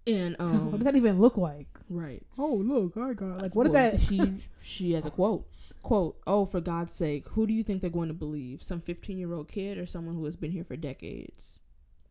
And 0.07 0.36
what 0.39 0.45
um, 0.48 0.71
does 0.71 0.83
that 0.86 0.95
even 0.95 1.19
look 1.21 1.38
like? 1.38 1.68
right. 1.89 2.24
Oh, 2.38 2.56
look, 2.56 2.98
I 2.98 3.13
got 3.13 3.42
like 3.42 3.56
what 3.56 3.68
is 3.68 3.74
Well, 3.74 3.92
that? 3.92 4.01
She 4.01 4.19
she 4.62 4.94
has 4.94 5.06
a 5.06 5.12
quote. 5.12 5.48
Quote, 5.83 6.19
oh, 6.27 6.45
for 6.45 6.62
God's 6.62 6.94
sake, 6.94 7.27
who 7.30 7.48
do 7.48 7.53
you 7.53 7.63
think 7.63 7.81
they're 7.81 7.89
going 7.89 8.07
to 8.09 8.13
believe? 8.13 8.62
Some 8.62 8.81
15 8.81 9.18
year 9.18 9.33
old 9.33 9.48
kid 9.48 9.77
or 9.77 9.86
someone 9.86 10.15
who 10.15 10.25
has 10.25 10.36
been 10.36 10.51
here 10.51 10.63
for 10.63 10.75
decades? 10.75 11.59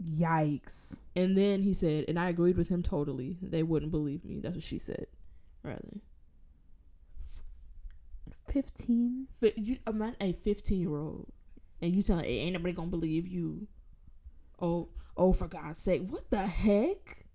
Yikes. 0.02 1.00
And 1.14 1.36
then 1.36 1.62
he 1.62 1.74
said, 1.74 2.04
and 2.08 2.18
I 2.18 2.28
agreed 2.28 2.56
with 2.56 2.68
him 2.68 2.82
totally. 2.82 3.36
They 3.42 3.62
wouldn't 3.62 3.90
believe 3.90 4.24
me. 4.24 4.40
That's 4.40 4.54
what 4.54 4.64
she 4.64 4.78
said. 4.78 5.06
Rather. 5.62 6.00
Fifteen. 8.48 9.28
But 9.40 9.58
you 9.58 9.78
imagine 9.86 10.16
a 10.20 10.32
15 10.32 10.80
year 10.80 10.96
old 10.96 11.32
and 11.82 11.94
you 11.94 12.02
telling, 12.02 12.24
hey, 12.24 12.38
ain't 12.38 12.54
nobody 12.54 12.72
going 12.72 12.88
to 12.88 12.96
believe 12.96 13.26
you. 13.26 13.68
Oh, 14.60 14.88
oh, 15.16 15.32
for 15.32 15.48
God's 15.48 15.78
sake. 15.78 16.02
What 16.08 16.30
the 16.30 16.46
heck? 16.46 17.26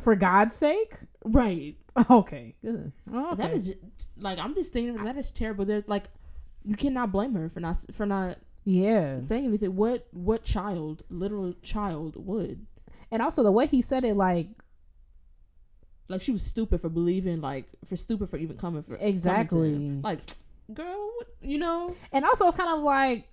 For 0.00 0.14
God's 0.14 0.54
sake. 0.54 0.94
Right. 1.24 1.76
Okay. 2.10 2.54
Good. 2.62 2.92
Oh, 3.12 3.32
okay. 3.32 3.42
That 3.42 3.52
is 3.52 3.74
like 4.16 4.38
I'm 4.38 4.54
just 4.54 4.72
thinking 4.72 5.02
that 5.04 5.16
is 5.18 5.30
terrible. 5.30 5.66
There's 5.66 5.86
like 5.86 6.04
you 6.64 6.74
cannot 6.74 7.12
blame 7.12 7.34
her 7.34 7.50
for 7.50 7.60
not 7.60 7.76
for 7.92 8.06
not 8.06 8.38
yeah. 8.64 9.18
saying 9.18 9.46
anything. 9.46 9.74
What 9.76 10.06
what 10.12 10.44
child, 10.44 11.02
literal 11.08 11.54
child, 11.62 12.14
would 12.26 12.66
And 13.10 13.20
also 13.22 13.42
the 13.42 13.52
way 13.52 13.66
he 13.66 13.82
said 13.82 14.04
it, 14.04 14.14
like 14.16 14.48
like 16.08 16.20
she 16.20 16.32
was 16.32 16.42
stupid 16.42 16.80
for 16.80 16.88
believing, 16.88 17.40
like 17.40 17.66
for 17.84 17.96
stupid 17.96 18.28
for 18.28 18.36
even 18.36 18.56
coming 18.56 18.82
for 18.82 18.96
coming 18.96 19.08
Exactly. 19.08 19.72
him. 19.72 20.02
Like, 20.02 20.20
girl, 20.72 21.10
what, 21.16 21.28
you 21.40 21.58
know, 21.58 21.96
and 22.12 22.24
also 22.24 22.46
it's 22.48 22.56
kind 22.56 22.70
of 22.70 22.82
like 22.82 23.28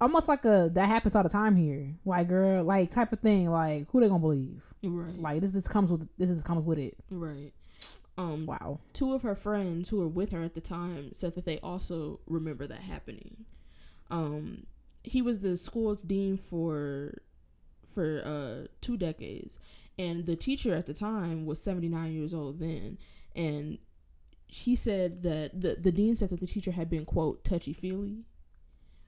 almost 0.00 0.28
like 0.28 0.44
a 0.44 0.70
that 0.72 0.88
happens 0.88 1.14
all 1.16 1.22
the 1.22 1.28
time 1.28 1.56
here. 1.56 1.94
Like 2.04 2.28
girl, 2.28 2.64
like 2.64 2.90
type 2.90 3.12
of 3.12 3.20
thing. 3.20 3.50
Like 3.50 3.90
who 3.90 4.00
they 4.00 4.08
gonna 4.08 4.20
believe? 4.20 4.62
right, 4.82 5.18
Like 5.18 5.40
this 5.40 5.52
just 5.52 5.70
comes 5.70 5.90
with 5.90 6.08
this 6.18 6.28
just 6.30 6.44
comes 6.44 6.64
with 6.64 6.78
it. 6.78 6.96
right. 7.10 7.52
Um, 8.16 8.46
Wow. 8.46 8.78
two 8.92 9.12
of 9.12 9.22
her 9.22 9.34
friends 9.34 9.88
who 9.88 9.98
were 9.98 10.06
with 10.08 10.30
her 10.30 10.40
at 10.42 10.54
the 10.54 10.60
time 10.60 11.12
said 11.12 11.34
that 11.34 11.44
they 11.46 11.58
also 11.58 12.20
remember 12.26 12.64
that 12.66 12.78
happening. 12.78 13.44
Um, 14.14 14.66
he 15.02 15.20
was 15.20 15.40
the 15.40 15.56
school's 15.56 16.02
dean 16.02 16.36
for 16.36 17.18
for 17.84 18.22
uh 18.24 18.68
two 18.80 18.96
decades, 18.96 19.58
and 19.98 20.24
the 20.24 20.36
teacher 20.36 20.72
at 20.72 20.86
the 20.86 20.94
time 20.94 21.46
was 21.46 21.60
seventy 21.60 21.88
nine 21.88 22.12
years 22.12 22.32
old 22.32 22.60
then, 22.60 22.96
and 23.34 23.78
he 24.46 24.76
said 24.76 25.24
that 25.24 25.60
the 25.60 25.76
the 25.80 25.90
dean 25.90 26.14
said 26.14 26.28
that 26.28 26.38
the 26.38 26.46
teacher 26.46 26.70
had 26.70 26.88
been 26.88 27.04
quote 27.04 27.42
touchy 27.42 27.72
feely, 27.72 28.24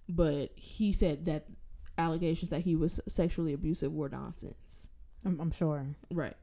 but 0.09 0.51
he 0.57 0.91
said 0.91 1.25
that 1.27 1.47
allegations 1.97 2.51
that 2.51 2.63
he 2.63 2.75
was 2.75 3.01
sexually 3.07 3.53
abusive 3.53 3.93
were 3.93 4.09
nonsense. 4.09 4.89
I'm, 5.25 5.41
I'm 5.41 5.53
sure. 5.53 5.87
Right. 6.11 6.37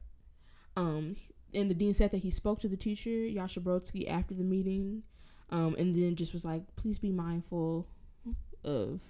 Um, 0.77 1.17
and 1.53 1.69
the 1.69 1.75
dean 1.75 1.93
said 1.93 2.11
that 2.11 2.23
he 2.23 2.31
spoke 2.31 2.59
to 2.61 2.67
the 2.69 2.77
teacher, 2.77 3.09
Jascha 3.09 3.61
Brodsky, 3.61 4.09
after 4.09 4.33
the 4.33 4.43
meeting, 4.43 5.03
um, 5.49 5.75
and 5.77 5.93
then 5.93 6.15
just 6.15 6.33
was 6.33 6.45
like, 6.45 6.75
please 6.75 6.97
be 6.97 7.11
mindful 7.11 7.87
of, 8.63 9.01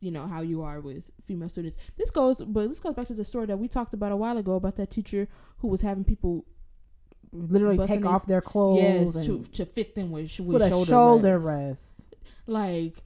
you 0.00 0.10
know, 0.10 0.26
how 0.26 0.40
you 0.40 0.62
are 0.62 0.80
with 0.80 1.10
female 1.22 1.48
students. 1.48 1.76
This 1.96 2.10
goes, 2.10 2.42
but 2.42 2.68
this 2.68 2.80
goes 2.80 2.94
back 2.94 3.06
to 3.06 3.14
the 3.14 3.24
story 3.24 3.46
that 3.46 3.58
we 3.58 3.68
talked 3.68 3.94
about 3.94 4.12
a 4.12 4.16
while 4.16 4.38
ago 4.38 4.54
about 4.54 4.76
that 4.76 4.90
teacher 4.90 5.28
who 5.58 5.68
was 5.68 5.80
having 5.80 6.04
people, 6.04 6.44
Literally 7.34 7.78
take 7.86 8.04
off 8.04 8.26
their 8.26 8.42
clothes 8.42 9.16
yes, 9.16 9.26
to, 9.26 9.42
to 9.52 9.64
fit 9.64 9.94
them 9.94 10.10
with, 10.10 10.38
with 10.38 10.68
shoulder, 10.68 10.90
shoulder, 10.90 11.38
rest. 11.38 12.10
rest. 12.10 12.14
Like, 12.46 12.96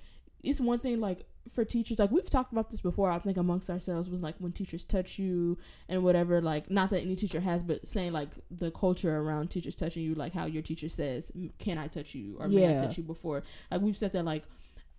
it's 0.43 0.61
one 0.61 0.81
thing, 0.81 1.00
like, 1.00 1.25
for 1.53 1.65
teachers, 1.65 1.99
like, 1.99 2.11
we've 2.11 2.29
talked 2.29 2.53
about 2.53 2.71
this 2.71 2.81
before, 2.81 3.11
I 3.11 3.19
think, 3.19 3.37
amongst 3.37 3.71
ourselves, 3.71 4.09
was 4.11 4.21
like 4.21 4.35
when 4.38 4.53
teachers 4.53 4.85
touch 4.85 5.19
you 5.19 5.59
and 5.88 6.03
whatever, 6.03 6.41
like, 6.41 6.71
not 6.71 6.91
that 6.91 7.03
any 7.03 7.15
teacher 7.15 7.41
has, 7.41 7.62
but 7.62 7.87
saying, 7.87 8.12
like, 8.12 8.31
the 8.50 8.71
culture 8.71 9.17
around 9.17 9.50
teachers 9.50 9.75
touching 9.75 10.03
you, 10.03 10.15
like, 10.15 10.35
how 10.35 10.47
your 10.47 10.62
teacher 10.62 10.88
says, 10.88 11.31
Can 11.59 11.79
I 11.79 11.87
touch 11.87 12.15
you? 12.15 12.37
or 12.41 12.49
May 12.49 12.75
I 12.75 12.76
touch 12.76 12.99
you 12.99 13.05
before? 13.05 13.43
Like, 13.71 13.81
we've 13.81 13.97
said 13.97 14.12
that, 14.12 14.25
like, 14.25 14.45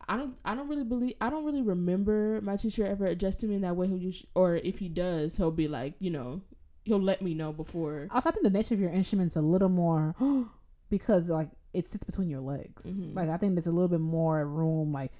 I 0.09 0.15
don't, 0.17 0.37
I 0.45 0.55
don't 0.55 0.67
really 0.69 0.83
believe, 0.83 1.15
I 1.19 1.29
don't 1.29 1.45
really 1.45 1.61
remember 1.61 2.39
my 2.41 2.55
teacher 2.55 2.85
ever 2.85 3.05
adjusting 3.05 3.49
me 3.49 3.55
in 3.55 3.61
that 3.61 3.75
way. 3.75 3.87
Who 3.87 3.95
you, 3.97 4.11
sh- 4.11 4.25
or 4.35 4.55
if 4.57 4.79
he 4.79 4.89
does, 4.89 5.37
he'll 5.37 5.51
be 5.51 5.67
like, 5.67 5.93
you 5.99 6.09
know, 6.09 6.41
he'll 6.83 7.01
let 7.01 7.21
me 7.21 7.33
know 7.33 7.51
before. 7.51 8.07
Also, 8.11 8.29
I 8.29 8.31
think 8.31 8.43
the 8.43 8.49
nature 8.49 8.73
of 8.73 8.79
your 8.79 8.89
instrument's 8.91 9.35
a 9.35 9.41
little 9.41 9.69
more 9.69 10.15
because 10.89 11.29
like 11.29 11.49
it 11.73 11.87
sits 11.87 12.03
between 12.05 12.29
your 12.29 12.39
legs. 12.41 13.01
Mhm. 13.01 13.15
Like 13.15 13.29
I 13.29 13.37
think 13.37 13.55
there's 13.55 13.67
a 13.67 13.71
little 13.71 13.89
bit 13.89 13.99
more 13.99 14.45
room. 14.47 14.93
Like, 14.93 15.11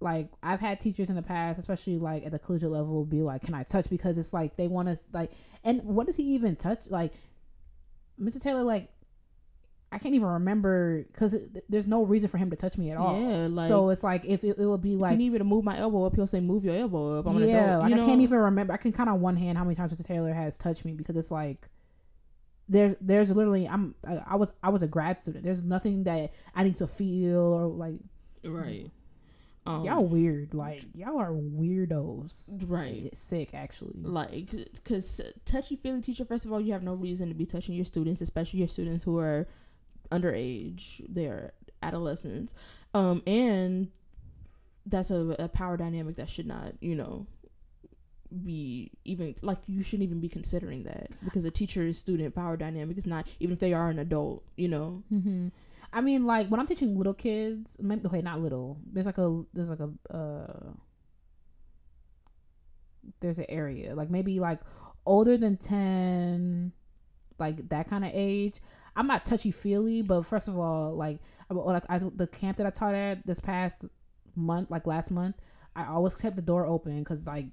like 0.00 0.28
I've 0.42 0.60
had 0.60 0.78
teachers 0.80 1.10
in 1.10 1.16
the 1.16 1.22
past, 1.22 1.58
especially 1.58 1.98
like 1.98 2.24
at 2.24 2.32
the 2.32 2.38
collegiate 2.38 2.70
level, 2.70 3.04
be 3.04 3.22
like, 3.22 3.42
"Can 3.42 3.54
I 3.54 3.62
touch?" 3.64 3.88
Because 3.90 4.18
it's 4.18 4.32
like 4.32 4.56
they 4.56 4.68
want 4.68 4.88
to 4.88 4.96
like, 5.12 5.32
and 5.64 5.82
what 5.82 6.06
does 6.06 6.16
he 6.16 6.22
even 6.34 6.54
touch? 6.56 6.88
Like, 6.88 7.12
Mr. 8.20 8.40
Taylor, 8.40 8.62
like, 8.62 8.88
I 9.92 9.98
can't 9.98 10.14
even 10.14 10.26
remember 10.26 11.04
because 11.12 11.36
there's 11.68 11.86
no 11.86 12.02
reason 12.02 12.30
for 12.30 12.38
him 12.38 12.48
to 12.48 12.56
touch 12.56 12.78
me 12.78 12.90
at 12.90 12.96
all. 12.96 13.20
Yeah, 13.20 13.46
like 13.48 13.68
so 13.68 13.90
it's 13.90 14.02
like 14.02 14.24
if 14.24 14.42
it, 14.42 14.58
it 14.58 14.64
would 14.66 14.80
be 14.80 14.94
if 14.94 15.00
like 15.00 15.12
you 15.12 15.18
need 15.18 15.32
me 15.32 15.38
to 15.38 15.44
move 15.44 15.64
my 15.64 15.76
elbow 15.76 16.06
up, 16.06 16.16
he'll 16.16 16.26
say 16.26 16.40
move 16.40 16.64
your 16.64 16.74
elbow 16.74 17.18
up. 17.18 17.26
I'm 17.26 17.38
yeah, 17.46 17.76
like 17.76 17.90
you 17.90 17.96
I 17.96 17.98
know? 17.98 18.06
can't 18.06 18.22
even 18.22 18.38
remember. 18.38 18.72
I 18.72 18.78
can 18.78 18.90
count 18.92 19.10
on 19.10 19.20
one 19.20 19.36
hand 19.36 19.58
how 19.58 19.64
many 19.64 19.76
times 19.76 19.92
Mr. 19.92 20.06
Taylor 20.06 20.32
has 20.32 20.56
touched 20.56 20.86
me 20.86 20.92
because 20.92 21.18
it's 21.18 21.30
like 21.30 21.68
there's 22.68 22.94
there's 23.02 23.30
literally 23.30 23.68
I'm 23.68 23.94
I, 24.08 24.22
I 24.28 24.36
was 24.36 24.50
I 24.62 24.70
was 24.70 24.82
a 24.82 24.88
grad 24.88 25.20
student. 25.20 25.44
There's 25.44 25.62
nothing 25.62 26.04
that 26.04 26.32
I 26.54 26.64
need 26.64 26.76
to 26.76 26.86
feel 26.86 27.38
or 27.38 27.66
like 27.66 27.96
right. 28.44 28.90
Um, 29.64 29.84
y'all 29.84 30.04
weird. 30.04 30.54
Like 30.54 30.84
y'all 30.94 31.20
are 31.20 31.30
weirdos. 31.32 32.58
right. 32.66 33.04
It's 33.04 33.22
sick 33.22 33.52
actually. 33.52 33.92
like 34.02 34.50
because 34.50 35.20
touchy 35.44 35.76
feely 35.76 36.00
teacher 36.00 36.24
first 36.24 36.46
of 36.46 36.52
all 36.52 36.60
you 36.60 36.72
have 36.72 36.82
no 36.82 36.94
reason 36.94 37.28
to 37.28 37.34
be 37.34 37.44
touching 37.46 37.74
your 37.74 37.84
students 37.84 38.20
especially 38.20 38.58
your 38.58 38.68
students 38.68 39.04
who 39.04 39.18
are 39.18 39.46
underage 40.12 41.00
they're 41.08 41.52
adolescents 41.82 42.54
um 42.94 43.22
and 43.26 43.88
that's 44.86 45.10
a, 45.10 45.34
a 45.38 45.48
power 45.48 45.76
dynamic 45.76 46.16
that 46.16 46.28
should 46.28 46.46
not 46.46 46.72
you 46.80 46.94
know 46.94 47.26
be 48.44 48.90
even 49.04 49.34
like 49.42 49.58
you 49.66 49.82
shouldn't 49.82 50.04
even 50.04 50.20
be 50.20 50.28
considering 50.28 50.84
that 50.84 51.10
because 51.24 51.44
a 51.44 51.50
teacher 51.50 51.92
student 51.92 52.34
power 52.34 52.56
dynamic 52.56 52.96
is 52.96 53.06
not 53.06 53.26
even 53.40 53.52
if 53.52 53.58
they 53.58 53.74
are 53.74 53.90
an 53.90 53.98
adult 53.98 54.42
you 54.56 54.68
know 54.68 55.02
hmm 55.10 55.48
I 55.92 56.00
mean, 56.00 56.24
like 56.24 56.48
when 56.48 56.58
I'm 56.58 56.66
teaching 56.66 56.96
little 56.96 57.12
kids, 57.12 57.76
maybe 57.80 58.06
okay, 58.06 58.22
not 58.22 58.40
little. 58.40 58.78
There's 58.90 59.06
like 59.06 59.18
a 59.18 59.42
there's 59.52 59.68
like 59.68 59.80
a 59.80 60.14
uh, 60.14 60.72
there's 63.20 63.38
an 63.38 63.46
area 63.48 63.94
like 63.94 64.08
maybe 64.08 64.40
like 64.40 64.60
older 65.04 65.36
than 65.36 65.58
ten, 65.58 66.72
like 67.38 67.68
that 67.68 67.88
kind 67.88 68.04
of 68.04 68.10
age. 68.14 68.60
I'm 68.96 69.06
not 69.06 69.24
touchy 69.24 69.50
feely, 69.50 70.02
but 70.02 70.22
first 70.22 70.48
of 70.48 70.58
all, 70.58 70.94
like 70.94 71.18
like 71.50 71.84
I, 71.88 71.98
the 71.98 72.26
camp 72.26 72.56
that 72.58 72.66
I 72.66 72.70
taught 72.70 72.94
at 72.94 73.26
this 73.26 73.40
past 73.40 73.86
month, 74.34 74.70
like 74.70 74.86
last 74.86 75.10
month, 75.10 75.36
I 75.76 75.86
always 75.86 76.14
kept 76.14 76.36
the 76.36 76.42
door 76.42 76.66
open 76.66 76.98
because 77.00 77.26
like 77.26 77.46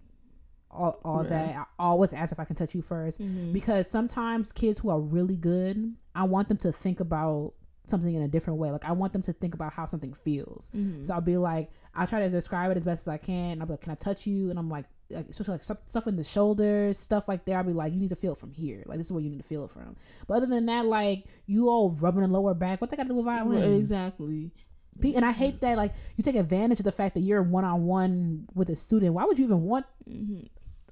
all 0.72 1.00
all 1.04 1.24
Yeah. 1.24 1.30
that 1.30 1.56
I 1.56 1.66
always 1.80 2.14
ask 2.14 2.32
if 2.32 2.40
I 2.40 2.46
can 2.46 2.56
touch 2.56 2.76
you 2.76 2.82
1st 2.84 3.20
mm-hmm. 3.20 3.54
because 3.54 3.90
sometimes 3.90 4.52
kids 4.52 4.80
who 4.80 4.90
are 4.90 5.00
really 5.00 5.36
good, 5.36 5.96
I 6.16 6.24
want 6.24 6.48
them 6.48 6.58
to 6.58 6.72
think 6.72 7.00
about 7.00 7.54
something 7.86 8.14
in 8.14 8.22
a 8.22 8.28
different 8.28 8.60
way. 8.60 8.72
Like 8.72 8.86
I 8.86 8.92
want 8.92 9.14
them 9.14 9.22
to 9.24 9.34
think 9.34 9.54
about 9.54 9.74
how 9.74 9.86
something 9.86 10.14
feels. 10.14 10.72
Mhm. 10.76 11.06
So 11.06 11.14
I'll 11.14 11.22
be 11.22 11.38
like, 11.38 11.72
I'll 11.96 12.08
try 12.08 12.20
to 12.20 12.30
describe 12.30 12.72
it 12.72 12.78
as 12.78 12.84
best 12.84 13.04
as 13.04 13.08
I 13.08 13.18
can. 13.18 13.62
I'll 13.62 13.68
be 13.68 13.74
like, 13.74 13.82
can 13.82 13.92
I 13.92 13.96
touch 13.96 14.28
you? 14.28 14.50
And 14.50 14.60
I'm 14.60 14.70
like, 14.70 14.86
like 15.10 15.28
especially 15.30 15.54
like 15.54 15.64
stuff, 15.64 15.80
stuff 15.88 16.06
in 16.08 16.16
the 16.16 16.24
shoulders, 16.24 17.00
stuff 17.00 17.28
like 17.28 17.46
that. 17.46 17.54
I'll 17.54 17.64
be 17.64 17.74
like, 17.74 17.92
you 17.94 18.00
need 18.00 18.10
to 18.10 18.16
feel 18.16 18.34
it 18.34 18.38
from 18.38 18.52
here. 18.52 18.84
Like 18.86 18.98
this 18.98 19.08
is 19.08 19.12
where 19.12 19.24
you 19.24 19.30
need 19.30 19.42
to 19.42 19.48
feel 19.48 19.66
it 19.66 19.72
from. 19.72 19.96
But 20.28 20.36
other 20.36 20.46
than 20.46 20.66
that, 20.68 20.86
like 20.86 21.26
you 21.48 21.70
all 21.70 21.92
rubbing 21.92 22.22
the 22.22 22.28
lower 22.28 22.54
back, 22.54 22.80
what 22.80 22.90
they 22.90 22.98
got 22.98 23.04
to 23.04 23.10
do 23.10 23.16
with 23.16 23.26
violin? 23.26 23.62
Well, 23.62 23.78
exactly 23.78 24.52
And 25.02 25.26
I 25.26 25.32
hate 25.32 25.62
that 25.62 25.78
like 25.78 25.94
you 26.18 26.24
take 26.24 26.36
advantage 26.36 26.80
of 26.80 26.84
the 26.86 26.92
fact 26.92 27.16
that 27.16 27.22
you're 27.22 27.42
one 27.42 27.64
on 27.64 27.86
one 27.86 28.48
with 28.54 28.70
a 28.70 28.76
student. 28.76 29.14
Why 29.14 29.26
would 29.26 29.40
you 29.40 29.46
even 29.46 29.64
want? 29.64 29.86
hmm 30.06 30.42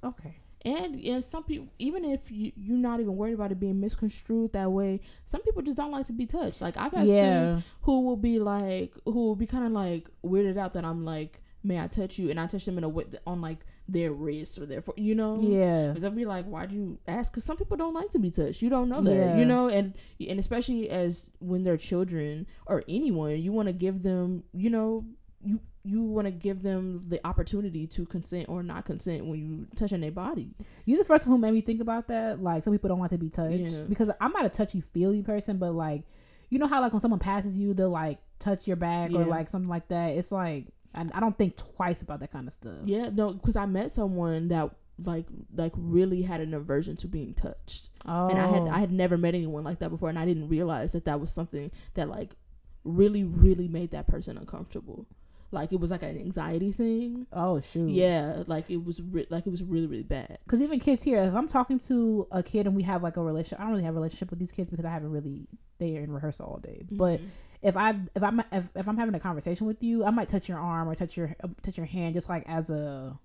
Okay. 0.03 0.37
And 0.67 0.95
and 0.95 1.23
some 1.23 1.43
people, 1.43 1.67
even 1.79 2.03
if 2.03 2.29
you 2.31 2.51
you're 2.55 2.77
not 2.77 2.99
even 2.99 3.15
worried 3.15 3.33
about 3.35 3.51
it 3.51 3.59
being 3.59 3.79
misconstrued 3.79 4.53
that 4.53 4.71
way, 4.71 4.99
some 5.25 5.41
people 5.41 5.61
just 5.61 5.77
don't 5.77 5.91
like 5.91 6.05
to 6.07 6.13
be 6.13 6.25
touched. 6.25 6.61
Like 6.61 6.77
I've 6.77 6.91
had 6.93 7.07
students 7.07 7.65
who 7.81 8.01
will 8.01 8.17
be 8.17 8.39
like, 8.39 8.95
who 9.05 9.11
will 9.27 9.35
be 9.35 9.47
kind 9.47 9.65
of 9.65 9.71
like 9.71 10.09
weirded 10.25 10.57
out 10.57 10.73
that 10.73 10.83
I'm 10.85 11.05
like, 11.05 11.41
may 11.63 11.79
I 11.79 11.87
touch 11.87 12.17
you? 12.19 12.29
And 12.29 12.39
I 12.39 12.45
touch 12.47 12.65
them 12.65 12.77
in 12.77 12.83
a 12.83 12.89
way 12.89 13.05
on 13.25 13.41
like 13.41 13.65
their 13.89 14.11
wrist 14.11 14.57
or 14.59 14.65
their, 14.65 14.81
fo- 14.81 14.93
you 14.97 15.15
know, 15.15 15.39
Yeah. 15.41 15.87
Because 15.87 16.01
they'll 16.01 16.11
be 16.11 16.25
like, 16.25 16.45
why'd 16.45 16.71
you 16.73 16.99
ask? 17.07 17.31
Because 17.31 17.45
some 17.45 17.55
people 17.57 17.77
don't 17.77 17.93
like 17.93 18.09
to 18.11 18.19
be 18.19 18.29
touched. 18.31 18.61
You 18.61 18.69
don't 18.69 18.89
know 18.89 19.01
that, 19.01 19.15
Yeah. 19.15 19.37
you 19.37 19.45
know, 19.45 19.69
and 19.69 19.93
and 20.29 20.39
especially 20.39 20.89
as 20.89 21.31
when 21.39 21.63
they're 21.63 21.77
children 21.77 22.47
or 22.65 22.83
anyone, 22.89 23.37
you 23.41 23.53
want 23.53 23.67
to 23.69 23.73
give 23.73 24.03
them, 24.03 24.43
you 24.53 24.69
know, 24.69 25.05
you 25.43 25.61
you 25.87 26.01
want 26.03 26.25
to 26.25 26.31
give 26.31 26.61
them 26.61 27.01
the 27.07 27.25
opportunity 27.25 27.87
to 27.87 28.05
consent 28.05 28.49
or 28.49 28.61
not 28.63 28.85
consent 28.85 29.25
when 29.25 29.39
you 29.39 29.67
touching 29.75 30.01
their 30.01 30.11
body. 30.11 30.51
You're 30.85 30.97
the 30.99 31.05
first 31.05 31.25
one 31.25 31.35
who 31.35 31.41
made 31.41 31.53
me 31.53 31.61
think 31.61 31.81
about 31.81 32.07
that. 32.09 32.41
Like 32.41 32.63
some 32.63 32.73
people 32.73 32.89
don't 32.89 32.99
want 32.99 33.11
to 33.11 33.17
be 33.17 33.29
touched 33.29 33.53
Yeah. 33.57 33.83
because 33.87 34.11
I'm 34.19 34.31
not 34.31 34.45
a 34.45 34.49
touchy 34.49 34.81
feely 34.81 35.21
person, 35.21 35.57
but 35.57 35.71
like 35.71 36.03
you 36.49 36.59
know 36.59 36.67
how 36.67 36.81
like 36.81 36.93
when 36.93 36.99
someone 36.99 37.19
passes 37.19 37.57
you, 37.57 37.73
they'll 37.73 37.89
like 37.89 38.19
touch 38.39 38.67
your 38.67 38.75
back 38.77 39.11
or 39.11 39.25
like 39.25 39.49
something 39.49 39.69
like 39.69 39.87
that. 39.89 40.09
It's 40.11 40.31
like 40.31 40.65
I, 40.97 41.05
I 41.13 41.19
don't 41.19 41.37
think 41.37 41.57
twice 41.57 42.01
about 42.01 42.19
that 42.21 42.31
kind 42.31 42.47
of 42.47 42.53
stuff. 42.53 42.73
Yeah, 42.85 43.09
no, 43.13 43.33
because 43.33 43.55
I 43.55 43.65
met 43.65 43.91
someone 43.91 44.47
that 44.49 44.71
like 45.05 45.27
like 45.55 45.73
really 45.77 46.23
had 46.23 46.41
an 46.41 46.53
aversion 46.53 46.95
to 46.97 47.07
being 47.07 47.33
touched, 47.33 47.89
Oh, 48.05 48.29
and 48.29 48.39
I 48.39 48.47
had 48.47 48.61
oh. 48.63 48.69
I 48.69 48.79
had 48.79 48.91
never 48.91 49.17
met 49.17 49.35
anyone 49.35 49.63
like 49.63 49.79
that 49.79 49.89
before, 49.89 50.09
and 50.09 50.17
I 50.17 50.25
didn't 50.25 50.47
realize 50.49 50.93
that 50.93 51.05
that 51.05 51.19
was 51.19 51.31
something 51.31 51.69
that 51.93 52.09
like 52.09 52.35
really 52.83 53.23
really 53.23 53.67
made 53.67 53.91
that 53.91 54.07
person 54.07 54.37
uncomfortable. 54.37 55.05
Like 55.51 55.71
it 55.71 55.79
was 55.79 55.91
like 55.91 56.03
an 56.03 56.17
anxiety 56.19 56.71
thing. 56.73 57.25
oh 57.31 57.59
shoot. 57.61 57.89
Yeah, 57.89 58.43
like 58.47 58.69
it 58.69 58.83
was 58.83 59.01
re- 59.01 59.27
like 59.29 59.47
it 59.47 59.49
was 59.49 59.63
really 59.63 59.87
really 59.87 60.03
bad. 60.03 60.39
Because 60.45 60.61
even 60.61 60.79
kids 60.79 61.03
here, 61.03 61.19
if 61.21 61.33
I'm 61.33 61.47
talking 61.47 61.79
to 61.87 62.27
a 62.31 62.43
kid 62.43 62.67
and 62.67 62.75
we 62.75 62.83
have 62.83 63.01
like 63.01 63.15
a 63.17 63.23
relationship, 63.23 63.59
I 63.59 63.63
don't 63.63 63.71
really 63.71 63.83
have 63.85 63.95
a 63.95 63.99
relationship 63.99 64.29
with 64.29 64.39
these 64.39 64.51
kids 64.51 64.69
because 64.69 64.83
I 64.85 64.89
haven't 64.91 65.11
really 65.11 65.47
they 65.77 65.95
are 65.97 66.01
in 66.01 66.11
rehearsal 66.11 66.45
all 66.47 66.57
day. 66.59 66.83
But 66.91 67.21
Mhm. 67.21 67.27
if 67.61 67.77
I 67.77 67.91
if 68.13 68.21
I'm 68.23 68.39
if, 68.51 68.67
if 68.75 68.87
I'm 68.89 68.97
having 68.97 69.15
a 69.15 69.19
conversation 69.21 69.67
with 69.67 69.81
you, 69.81 70.03
I 70.03 70.09
might 70.09 70.27
touch 70.27 70.49
your 70.49 70.59
arm 70.59 70.89
or 70.89 70.95
touch 70.95 71.15
your 71.15 71.33
uh, 71.41 71.47
touch 71.63 71.77
your 71.77 71.85
hand, 71.85 72.15
just 72.15 72.27
like 72.27 72.43
as 72.47 72.69
a 72.69 73.17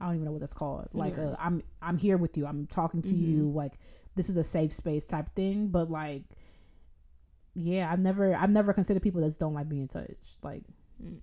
I 0.00 0.06
don't 0.06 0.14
even 0.14 0.26
know 0.26 0.32
what 0.32 0.40
that's 0.40 0.54
called. 0.54 0.88
Like 0.92 1.16
Yeah. 1.16 1.30
a, 1.30 1.36
I'm 1.40 1.62
I'm 1.82 1.98
here 1.98 2.16
with 2.16 2.36
you. 2.36 2.46
I'm 2.46 2.68
talking 2.68 3.02
to 3.02 3.14
you. 3.14 3.46
Mhm. 3.48 3.54
Like 3.54 3.72
this 4.14 4.28
is 4.28 4.36
a 4.36 4.44
safe 4.44 4.72
space 4.72 5.04
type 5.04 5.30
thing. 5.34 5.66
But 5.68 5.90
like, 5.90 6.22
yeah, 7.54 7.90
I've 7.92 7.98
never 8.00 8.34
I've 8.36 8.50
never 8.50 8.72
considered 8.72 9.02
people 9.02 9.20
that 9.22 9.36
don't 9.38 9.54
like 9.54 9.68
being 9.68 9.88
touched. 9.88 10.38
Like 10.44 10.62
Mm. 11.02 11.18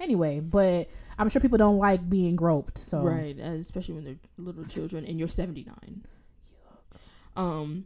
Anyway, 0.00 0.40
but 0.40 0.88
I'm 1.18 1.28
sure 1.28 1.40
people 1.40 1.58
don't 1.58 1.78
like 1.78 2.08
being 2.08 2.34
groped. 2.34 2.78
So 2.78 3.00
right, 3.02 3.38
especially 3.38 3.94
when 3.94 4.04
they're 4.04 4.16
little 4.38 4.64
children, 4.64 5.04
and 5.04 5.18
you're 5.18 5.28
79. 5.28 6.04
Um, 7.36 7.84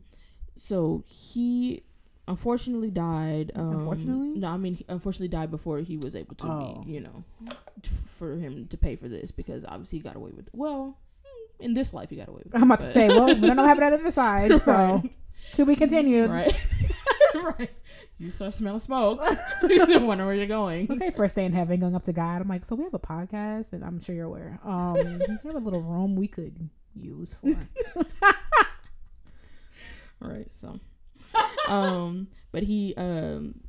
so 0.57 1.05
he 1.07 1.83
unfortunately 2.27 2.91
died. 2.91 3.53
Um, 3.55 3.79
Unfortunately? 3.79 4.39
no, 4.39 4.49
I 4.49 4.57
mean 4.57 4.75
he 4.77 4.85
unfortunately 4.89 5.29
died 5.29 5.51
before 5.51 5.79
he 5.81 5.97
was 5.97 6.17
able 6.17 6.35
to 6.37 6.47
Oh. 6.47 6.83
be, 6.87 6.93
you 6.93 7.01
know, 7.01 7.25
for 8.07 8.37
him 8.37 8.67
to 8.69 8.77
pay 8.79 8.97
for 8.97 9.09
this 9.09 9.31
because 9.31 9.65
obviously 9.67 9.99
he 9.99 10.03
got 10.03 10.17
away 10.17 10.31
with. 10.35 10.49
Well, 10.55 10.97
in 11.61 11.75
this 11.75 11.93
life 11.93 12.11
he 12.11 12.17
got 12.17 12.29
away 12.29 12.41
with. 12.45 12.55
I'm 12.55 12.63
about 12.71 12.81
to 12.81 12.91
say, 12.91 13.09
well, 13.09 13.27
we 13.27 13.35
don't 13.35 13.57
know 13.57 13.63
what 13.63 13.69
happened 13.69 13.85
on 13.87 13.93
the 13.93 13.99
other 13.99 14.11
side. 14.13 14.61
So 14.63 14.73
Right. 15.03 15.13
to 15.55 15.67
be 15.67 15.77
continued. 15.77 16.31
right, 16.31 16.55
right. 17.59 17.71
You 18.19 18.31
start 18.31 18.55
smelling 18.55 18.81
smoke. 18.81 19.21
you 19.69 20.01
wonder 20.01 20.25
where 20.25 20.35
you're 20.35 20.47
going. 20.47 20.91
Okay, 20.91 21.11
first 21.11 21.35
day 21.35 21.45
in 21.45 21.53
heaven, 21.53 21.81
going 21.81 21.95
up 21.95 22.05
to 22.05 22.13
God. 22.13 22.41
I'm 22.41 22.49
like, 22.49 22.65
so 22.65 22.75
we 22.77 22.85
have 22.85 22.95
a 22.95 22.99
podcast, 22.99 23.73
and 23.73 23.85
I'm 23.85 24.01
sure 24.01 24.15
you're 24.15 24.27
aware. 24.27 24.61
Um, 24.65 24.95
we 24.95 25.37
have 25.45 25.55
a 25.57 25.59
little 25.59 25.83
room 25.83 26.17
we 26.17 26.29
could 26.29 26.69
use 26.95 27.35
for. 27.35 27.57
right 30.21 30.49
so 30.55 30.79
um 31.69 32.29
but 32.53 32.63
he 32.63 32.95
um 32.97 33.61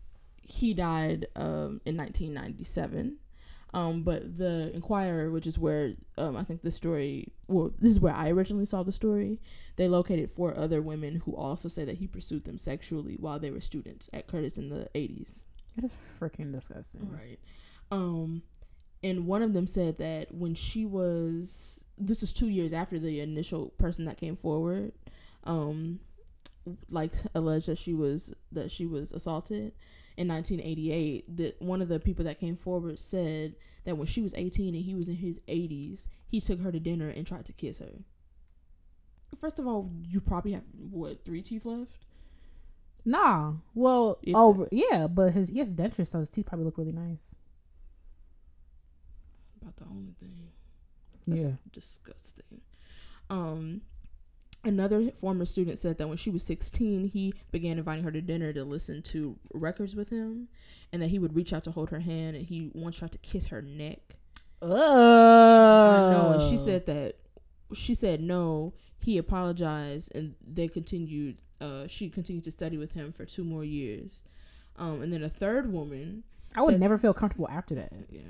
he 0.41 0.73
died 0.73 1.25
um 1.35 1.81
in 1.85 1.97
1997 1.97 3.17
um 3.75 4.01
but 4.01 4.37
the 4.37 4.71
inquirer 4.73 5.29
which 5.29 5.45
is 5.45 5.59
where 5.59 5.93
um 6.17 6.35
i 6.35 6.43
think 6.43 6.61
the 6.61 6.71
story 6.71 7.31
well 7.47 7.71
this 7.79 7.91
is 7.91 7.99
where 7.99 8.13
i 8.15 8.29
originally 8.29 8.65
saw 8.65 8.81
the 8.81 8.91
story 8.91 9.39
they 9.75 9.87
located 9.87 10.31
four 10.31 10.57
other 10.57 10.81
women 10.81 11.21
who 11.25 11.35
also 11.35 11.67
say 11.69 11.85
that 11.85 11.97
he 11.97 12.07
pursued 12.07 12.45
them 12.45 12.57
sexually 12.57 13.15
while 13.19 13.37
they 13.37 13.51
were 13.51 13.61
students 13.61 14.09
at 14.13 14.25
curtis 14.27 14.57
in 14.57 14.69
the 14.69 14.89
80s 14.95 15.43
It 15.77 15.83
is 15.83 15.95
freaking 16.19 16.51
disgusting. 16.51 17.09
Right. 17.11 17.39
Um, 17.91 18.43
and 19.03 19.27
one 19.27 19.41
of 19.41 19.53
them 19.53 19.67
said 19.67 19.97
that 19.99 20.33
when 20.33 20.55
she 20.55 20.85
was, 20.85 21.83
this 21.97 22.21
was 22.21 22.33
two 22.33 22.47
years 22.47 22.73
after 22.73 22.97
the 22.97 23.19
initial 23.19 23.69
person 23.77 24.05
that 24.05 24.17
came 24.17 24.35
forward, 24.35 24.93
um, 25.43 25.99
like 26.89 27.11
alleged 27.35 27.67
that 27.67 27.77
she 27.77 27.93
was 27.93 28.33
that 28.51 28.71
she 28.71 28.85
was 28.87 29.11
assaulted 29.11 29.73
in 30.17 30.27
1988. 30.27 31.37
That 31.37 31.61
one 31.61 31.81
of 31.81 31.87
the 31.87 31.99
people 31.99 32.25
that 32.25 32.39
came 32.39 32.55
forward 32.55 32.99
said 32.99 33.55
that 33.83 33.97
when 33.97 34.07
she 34.07 34.21
was 34.21 34.33
18 34.35 34.73
and 34.75 34.83
he 34.83 34.95
was 34.95 35.07
in 35.09 35.15
his 35.17 35.39
80s, 35.47 36.07
he 36.27 36.39
took 36.41 36.59
her 36.61 36.71
to 36.71 36.79
dinner 36.79 37.09
and 37.09 37.25
tried 37.25 37.45
to 37.45 37.53
kiss 37.53 37.79
her. 37.79 37.99
First 39.39 39.59
of 39.59 39.67
all, 39.67 39.91
you 40.03 40.21
probably 40.21 40.53
have 40.53 40.63
what 40.89 41.23
three 41.23 41.41
teeth 41.41 41.65
left. 41.65 42.05
Nah. 43.03 43.53
Well, 43.73 44.17
If 44.23 44.35
oh 44.35 44.67
yeah, 44.71 45.07
but 45.07 45.33
his 45.33 45.49
he 45.49 45.59
has 45.59 45.71
dentures, 45.73 46.07
so 46.07 46.19
his 46.19 46.29
teeth 46.29 46.45
probably 46.47 46.65
look 46.65 46.77
really 46.77 46.91
nice. 46.91 47.35
About 49.61 49.75
the 49.77 49.85
only 49.85 50.13
thing. 50.19 50.49
That's 51.27 51.39
Yeah. 51.41 51.51
disgusting. 51.71 52.61
Um, 53.29 53.81
another 54.65 55.11
former 55.11 55.45
student 55.45 55.77
said 55.77 55.97
that 55.97 56.07
when 56.07 56.17
she 56.17 56.29
was 56.29 56.43
16, 56.43 57.09
he 57.09 57.33
began 57.51 57.77
inviting 57.77 58.03
her 58.03 58.11
to 58.11 58.21
dinner 58.21 58.51
to 58.53 58.63
listen 58.63 59.01
to 59.03 59.37
records 59.53 59.95
with 59.95 60.09
him, 60.09 60.47
and 60.91 61.01
that 61.01 61.09
he 61.09 61.19
would 61.19 61.35
reach 61.35 61.53
out 61.53 61.63
to 61.65 61.71
hold 61.71 61.89
her 61.91 61.99
hand, 61.99 62.35
and 62.35 62.47
he 62.47 62.71
once 62.73 62.97
tried 62.97 63.11
to 63.11 63.17
kiss 63.19 63.47
her 63.47 63.61
neck. 63.61 64.15
Ugh. 64.61 64.71
I 64.71 66.11
know, 66.11 66.31
and 66.33 66.49
she 66.49 66.57
said 66.57 66.85
that 66.87 67.15
she 67.73 67.93
said 67.93 68.21
no. 68.21 68.73
He 68.97 69.17
apologized, 69.17 70.15
and 70.15 70.35
they 70.45 70.67
continued 70.67 71.37
uh, 71.61 71.87
she 71.87 72.09
continued 72.09 72.43
to 72.45 72.51
study 72.51 72.77
with 72.77 72.93
him 72.93 73.11
for 73.11 73.25
two 73.25 73.43
more 73.43 73.63
years. 73.63 74.23
Um, 74.77 75.01
and 75.01 75.13
then 75.13 75.23
a 75.23 75.29
third 75.29 75.71
woman. 75.71 76.23
I 76.55 76.61
would 76.61 76.73
said- 76.73 76.81
never 76.81 76.97
feel 76.97 77.13
comfortable 77.13 77.47
after 77.49 77.75
that. 77.75 77.91
Yeah. 78.09 78.21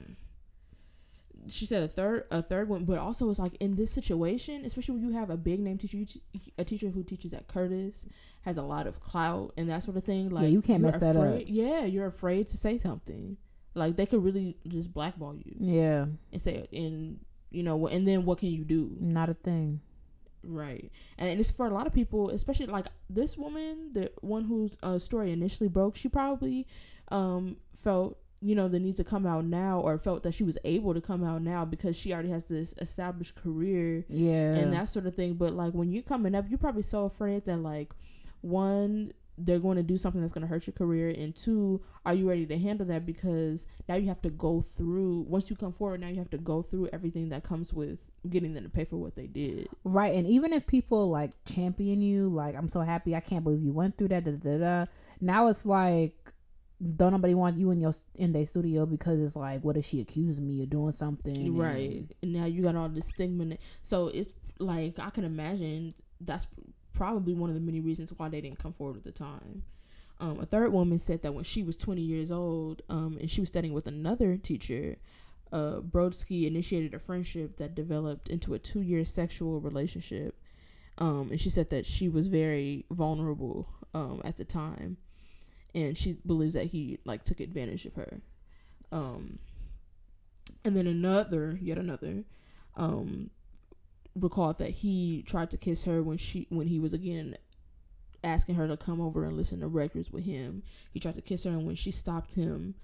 She 1.50 1.66
said 1.66 1.84
a 1.84 1.88
third, 1.88 2.26
a 2.32 2.42
third 2.42 2.70
one, 2.70 2.86
but 2.86 2.98
also 2.98 3.30
it's 3.30 3.40
like 3.40 3.56
in 3.60 3.76
this 3.76 3.92
situation, 3.92 4.64
especially 4.66 4.96
when 4.96 5.04
you 5.04 5.12
have 5.14 5.30
a 5.30 5.38
big 5.38 5.60
name 5.60 5.78
teacher, 5.78 6.20
a 6.58 6.64
teacher 6.64 6.90
who 6.90 7.04
teaches 7.04 7.34
at 7.34 7.48
Curtis 7.48 8.06
has 8.44 8.58
a 8.58 8.62
lot 8.62 8.88
of 8.88 9.00
clout 9.00 9.54
and 9.58 9.70
that 9.70 9.84
sort 9.84 9.98
of 9.98 10.04
thing. 10.04 10.30
Like 10.30 10.50
you 10.50 10.62
can't 10.62 10.82
mess 10.82 11.00
that 11.00 11.16
up. 11.16 11.42
Yeah, 11.48 11.86
you're 11.86 12.06
afraid 12.08 12.48
to 12.48 12.58
say 12.58 12.78
something. 12.78 13.38
Like 13.74 13.96
they 13.96 14.06
could 14.06 14.24
really 14.24 14.58
just 14.68 14.94
blackball 14.94 15.36
you 15.36 15.56
Yeah, 15.60 16.06
and 16.32 16.42
say, 16.42 16.68
and 16.72 17.20
you 17.52 17.64
know, 17.64 17.88
and 17.88 18.08
then 18.08 18.26
what 18.26 18.38
can 18.40 18.50
you 18.50 18.64
do? 18.64 18.96
not 19.00 19.30
a 19.30 19.34
thing. 19.34 19.82
Right. 20.48 20.92
And 21.18 21.40
it's 21.40 21.52
for 21.52 21.66
a 21.66 21.70
lot 21.74 21.88
of 21.88 21.94
people, 21.94 22.30
especially 22.30 22.68
like 22.68 22.86
this 23.10 23.36
woman, 23.38 23.94
the 23.94 24.12
one 24.22 24.46
whose 24.46 24.78
uh, 24.84 25.00
story 25.00 25.32
initially 25.32 25.70
broke, 25.70 25.96
she 25.96 26.08
probably 26.08 26.68
um, 27.12 27.58
felt, 27.76 28.20
you 28.46 28.54
know, 28.54 28.68
the 28.68 28.80
need 28.80 28.96
to 28.96 29.04
come 29.04 29.26
out 29.26 29.44
now 29.44 29.80
or 29.80 29.98
felt 29.98 30.22
that 30.22 30.36
she 30.36 30.44
was 30.44 30.56
able 30.64 30.94
to 30.94 31.02
come 31.02 31.24
out 31.24 31.42
now 31.42 31.66
because 31.66 31.98
she 31.98 32.14
already 32.14 32.30
has 32.30 32.46
this 32.46 32.76
established 32.80 33.34
career 33.34 34.06
Yeah, 34.08 34.54
and 34.54 34.72
that 34.72 34.88
sort 34.88 35.08
of 35.08 35.16
thing. 35.16 35.34
But 35.34 35.54
like 35.54 35.74
when 35.74 35.92
you're 35.92 36.04
coming 36.04 36.36
up, 36.36 36.46
you're 36.48 36.60
probably 36.60 36.84
so 36.84 37.06
afraid 37.06 37.46
that 37.46 37.58
like 37.58 37.96
one, 38.42 39.14
they're 39.36 39.58
going 39.58 39.78
to 39.78 39.84
do 39.84 39.98
something 39.98 40.22
that's 40.22 40.32
going 40.32 40.44
to 40.44 40.48
hurt 40.48 40.68
your 40.68 40.76
career, 40.76 41.10
and 41.10 41.36
two, 41.36 41.82
are 42.06 42.14
you 42.14 42.30
ready 42.30 42.46
to 42.46 42.56
handle 42.60 42.86
that? 42.86 43.08
Because 43.08 43.66
now 43.90 43.96
you 43.96 44.08
have 44.10 44.22
to 44.22 44.30
go 44.30 44.62
through. 44.62 45.26
Once 45.28 45.50
you 45.50 45.56
come 45.56 45.72
forward, 45.72 46.02
now 46.02 46.10
you 46.10 46.18
have 46.18 46.30
to 46.30 46.38
go 46.38 46.62
through 46.62 46.90
everything 46.94 47.30
that 47.30 47.44
comes 47.44 47.74
with 47.74 48.12
getting 48.30 48.54
them 48.54 48.64
to 48.64 48.70
pay 48.70 48.86
for 48.86 48.98
what 48.98 49.16
they 49.16 49.26
did. 49.26 49.68
right. 49.84 50.14
And 50.14 50.28
even 50.28 50.54
if 50.54 50.68
people 50.68 51.10
like 51.10 51.32
champion 51.46 52.02
you, 52.02 52.30
like 52.30 52.56
I'm 52.56 52.70
so 52.70 52.82
happy, 52.82 53.16
I 53.16 53.22
can't 53.22 53.44
believe 53.44 53.64
you 53.64 53.74
went 53.74 53.98
through 53.98 54.10
that. 54.10 54.24
Da, 54.24 54.32
da, 54.34 54.52
da, 54.52 54.58
da. 54.60 54.86
Now 55.20 55.48
it's 55.48 55.66
like. 55.66 56.14
Don't 56.98 57.14
nobody 57.14 57.34
want 57.34 57.58
you 57.58 57.72
in 57.72 57.80
your 57.80 57.94
in 58.16 58.34
their 58.34 58.46
studio 58.46 58.86
because 58.86 59.20
it's 59.20 59.36
like, 59.36 59.64
what 59.64 59.78
if 59.78 59.86
she 59.86 60.02
accuses 60.02 60.42
me 60.42 60.62
of 60.64 60.70
doing 60.70 60.92
something? 60.92 61.56
right. 61.58 61.90
And- 61.92 62.14
and 62.22 62.34
now 62.34 62.46
you 62.46 62.64
got 62.64 62.76
all 62.76 62.90
this 62.90 63.08
stigma 63.10 63.56
so 63.82 64.08
it's 64.10 64.30
like 64.60 64.98
i 65.00 65.10
can 65.10 65.26
imagine 65.26 65.94
that's 66.22 66.48
probably 66.94 67.34
one 67.34 67.50
of 67.50 67.56
the 67.56 67.62
many 67.62 67.82
reasons 67.82 68.12
why 68.16 68.30
they 68.30 68.40
didn't 68.42 68.58
come 68.60 68.72
forward 68.74 68.98
at 68.98 69.04
the 69.04 69.12
time. 69.12 69.64
Um, 70.20 70.40
a 70.40 70.46
third 70.46 70.72
woman 70.72 70.98
said 70.98 71.24
that 71.24 71.34
when 71.34 71.44
she 71.44 71.62
was 71.62 71.76
20 71.76 72.02
years 72.02 72.32
old 72.32 72.82
um, 72.90 73.18
and 73.20 73.30
she 73.30 73.42
was 73.42 73.50
studying 73.50 73.74
with 73.74 73.86
another 73.86 74.38
teacher 74.38 74.96
uh, 75.52 75.82
brodsky 75.82 76.48
initiated 76.48 76.94
a 76.94 77.00
friendship 77.00 77.58
that 77.58 77.76
developed 77.76 78.30
into 78.30 78.54
a 78.54 78.60
two-year 78.60 79.04
sexual 79.04 79.60
relationship. 79.60 80.40
Um, 80.98 81.32
and 81.32 81.40
she 81.42 81.50
said 81.50 81.70
that 81.72 81.86
she 81.86 82.08
was 82.08 82.28
very 82.28 82.86
vulnerable 82.90 83.68
um, 83.94 84.22
at 84.24 84.38
the 84.38 84.46
time 84.46 84.96
and 85.76 85.96
she 85.96 86.14
believes 86.26 86.56
that 86.56 86.68
he 86.68 86.98
like 87.06 87.24
took 87.24 87.40
advantage 87.40 87.86
of 87.86 87.94
her 87.94 88.22
um, 88.92 89.40
and 90.64 90.76
then 90.76 90.88
another, 90.88 91.58
yet 91.62 91.78
another, 91.78 92.24
um, 92.76 93.30
recalled 94.16 94.58
that 94.60 94.70
he 94.70 95.24
tried 95.24 95.52
to 95.52 95.58
kiss 95.58 95.84
her 95.84 96.02
when 96.02 96.18
she 96.18 96.48
when 96.50 96.68
he 96.68 96.80
was 96.80 96.94
again 96.94 97.36
asking 98.24 98.56
her 98.56 98.68
to 98.68 98.78
come 98.78 99.00
over 99.00 99.24
and 99.26 99.36
listen 99.38 99.60
to 99.60 99.68
records 99.68 100.12
with 100.12 100.24
him. 100.24 100.64
He 100.92 101.00
tried 101.00 101.16
to 101.16 101.22
kiss 101.22 101.44
her, 101.44 101.52
and 101.52 101.66
when 101.66 101.76
she 101.76 101.92
stopped 101.92 102.34
him, 102.36 102.76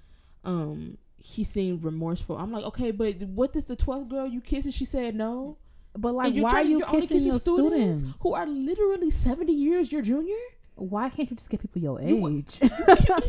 um, 0.43 0.97
he 1.17 1.43
seemed 1.43 1.84
remorseful. 1.84 2.38
I'm 2.38 2.51
like, 2.51 2.65
okay, 2.65 2.91
but 2.91 3.15
what 3.21 3.54
does 3.54 3.65
the 3.65 3.75
twelfth 3.75 4.10
girl 4.10 4.27
you 4.27 4.41
kissed 4.41 4.65
and 4.65 4.73
she 4.73 4.86
said 4.86 5.15
no? 5.15 5.58
But 5.97 6.13
like, 6.13 6.36
why 6.36 6.49
are 6.49 6.51
trying- 6.51 6.67
you 6.71 6.77
you're 6.80 6.88
only 6.88 7.01
kissing 7.01 7.23
your 7.25 7.39
students? 7.39 8.04
who 8.21 8.34
are 8.34 8.45
literally 8.45 9.10
seventy 9.10 9.54
years 9.54 9.91
your 9.91 10.01
junior? 10.01 10.36
Why 10.75 11.10
can't 11.10 11.29
you 11.29 11.36
just 11.36 11.49
get 11.49 11.60
people 11.62 11.81
your 11.81 12.01
You- 12.01 12.27
age? 12.27 12.60
Or, 12.62 13.17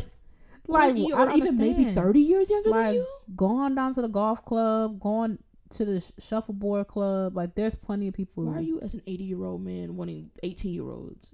like, 0.67 0.95
or 0.95 1.31
even 1.31 1.57
maybe 1.57 1.85
thirty 1.85 2.21
years 2.21 2.49
younger 2.49 2.69
than 2.69 2.79
Like, 2.79 2.95
you. 2.95 3.07
going 3.35 3.75
down 3.75 3.93
to 3.95 4.01
the 4.01 4.07
golf 4.07 4.43
club, 4.45 4.99
going 4.99 5.37
to 5.71 5.85
the 5.85 5.99
sh- 5.99 6.11
shuffleboard 6.19 6.87
club. 6.87 7.35
Like, 7.35 7.55
there's 7.55 7.75
plenty 7.75 8.07
of 8.07 8.13
people. 8.13 8.45
Why 8.45 8.57
are 8.57 8.61
you, 8.61 8.79
as 8.81 8.93
an 8.93 9.01
80 9.05 9.23
year 9.23 9.43
old 9.43 9.61
man, 9.61 9.95
wanting 9.97 10.29
18 10.43 10.71
year 10.73 10.89
olds, 10.89 11.33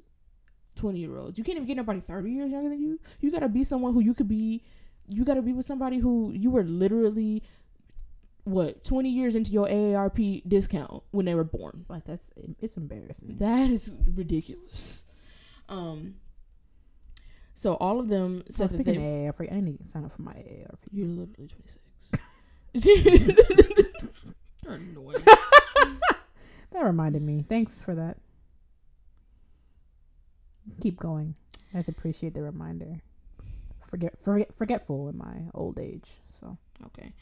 20 0.77 0.97
year 0.99 1.15
olds? 1.17 1.37
You 1.37 1.43
can't 1.43 1.57
even 1.57 1.67
get 1.67 1.77
nobody 1.77 1.99
30 1.99 2.31
years 2.31 2.49
younger 2.51 2.69
than 2.69 2.79
you. 2.81 2.99
You 3.19 3.31
gotta 3.31 3.49
be 3.49 3.63
someone 3.63 3.93
who 3.93 3.99
you 3.99 4.13
could 4.13 4.27
be. 4.29 4.63
You 5.07 5.25
gotta 5.25 5.41
be 5.41 5.53
with 5.53 5.65
somebody 5.65 5.99
who 5.99 6.31
you 6.33 6.49
were 6.51 6.63
literally, 6.63 7.43
what, 8.45 8.83
20 8.83 9.09
years 9.09 9.35
into 9.35 9.51
your 9.51 9.67
AARP 9.67 10.41
discount 10.47 11.03
when 11.11 11.25
they 11.25 11.35
were 11.35 11.43
born. 11.43 11.85
Like, 11.89 12.05
that's 12.05 12.31
it's 12.61 12.77
embarrassing. 12.77 13.35
That 13.37 13.69
is 13.69 13.91
ridiculous. 14.15 15.05
Um. 15.69 16.15
So 17.53 17.73
all 17.75 17.99
of 17.99 18.07
them 18.07 18.43
said 18.49 18.69
that 18.69 18.75
speaking 18.75 19.01
they. 19.01 19.27
of 19.27 19.35
AARP, 19.35 19.51
I 19.53 19.59
need 19.59 19.79
to 19.79 19.87
sign 19.87 20.05
up 20.05 20.13
for 20.13 20.21
my 20.21 20.33
AARP. 20.33 20.77
You're 20.91 21.07
literally 21.07 21.49
26. 21.49 21.79
You're 24.63 24.73
annoying. 24.75 25.23
That 26.71 26.83
reminded 26.83 27.21
me. 27.21 27.43
Thanks 27.47 27.81
for 27.81 27.95
that. 27.95 28.17
Keep 30.81 30.97
going. 30.99 31.35
I 31.73 31.77
just 31.77 31.89
appreciate 31.89 32.33
the 32.33 32.43
reminder. 32.43 33.01
Forget, 33.89 34.13
forget 34.23 34.55
forgetful 34.55 35.09
in 35.09 35.17
my 35.17 35.49
old 35.53 35.79
age. 35.79 36.11
So 36.29 36.57
Okay. 36.87 37.13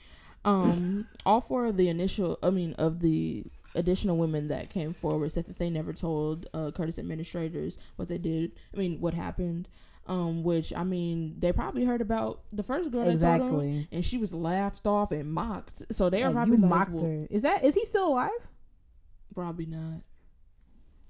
Um, 0.46 1.08
all 1.26 1.42
four 1.42 1.66
of 1.66 1.78
the 1.78 1.90
initial, 1.90 2.38
I 2.44 2.52
mean, 2.52 2.74
of 2.74 3.00
the 3.00 3.46
additional 3.76 4.18
women 4.18 4.48
that 4.48 4.70
came 4.70 4.94
forward 4.94 5.32
said 5.32 5.46
that 5.46 5.58
they 5.58 5.70
never 5.70 5.94
told 5.94 6.48
uh, 6.54 6.72
Curtis 6.72 6.98
administrators 7.00 7.78
what 7.96 8.08
they 8.08 8.18
did. 8.18 8.52
I 8.74 8.78
mean, 8.78 9.00
what 9.00 9.14
happened. 9.14 9.68
Um, 10.10 10.42
which 10.42 10.72
I 10.74 10.86
mean, 10.86 11.36
they 11.38 11.52
probably 11.52 11.84
heard 11.84 12.00
about 12.00 12.44
the 12.54 12.64
first 12.64 12.92
girl 12.92 13.04
that 13.04 13.20
told 13.20 13.22
them, 13.22 13.60
exactly. 13.60 13.88
and 13.92 14.06
she 14.06 14.18
was 14.18 14.34
laughed 14.34 14.88
off 14.88 15.12
and 15.12 15.30
mocked. 15.30 15.84
So 15.94 16.10
they 16.10 16.24
are 16.24 16.28
Like, 16.28 16.36
probably 16.36 16.58
like, 16.58 16.70
mocked 16.70 16.92
well, 16.92 17.04
her. 17.04 17.28
Is 17.30 17.42
that 17.42 17.66
is 17.66 17.76
he 17.76 17.84
still 17.84 18.08
alive? 18.08 18.50
Probably 19.36 19.66
not. 19.66 20.04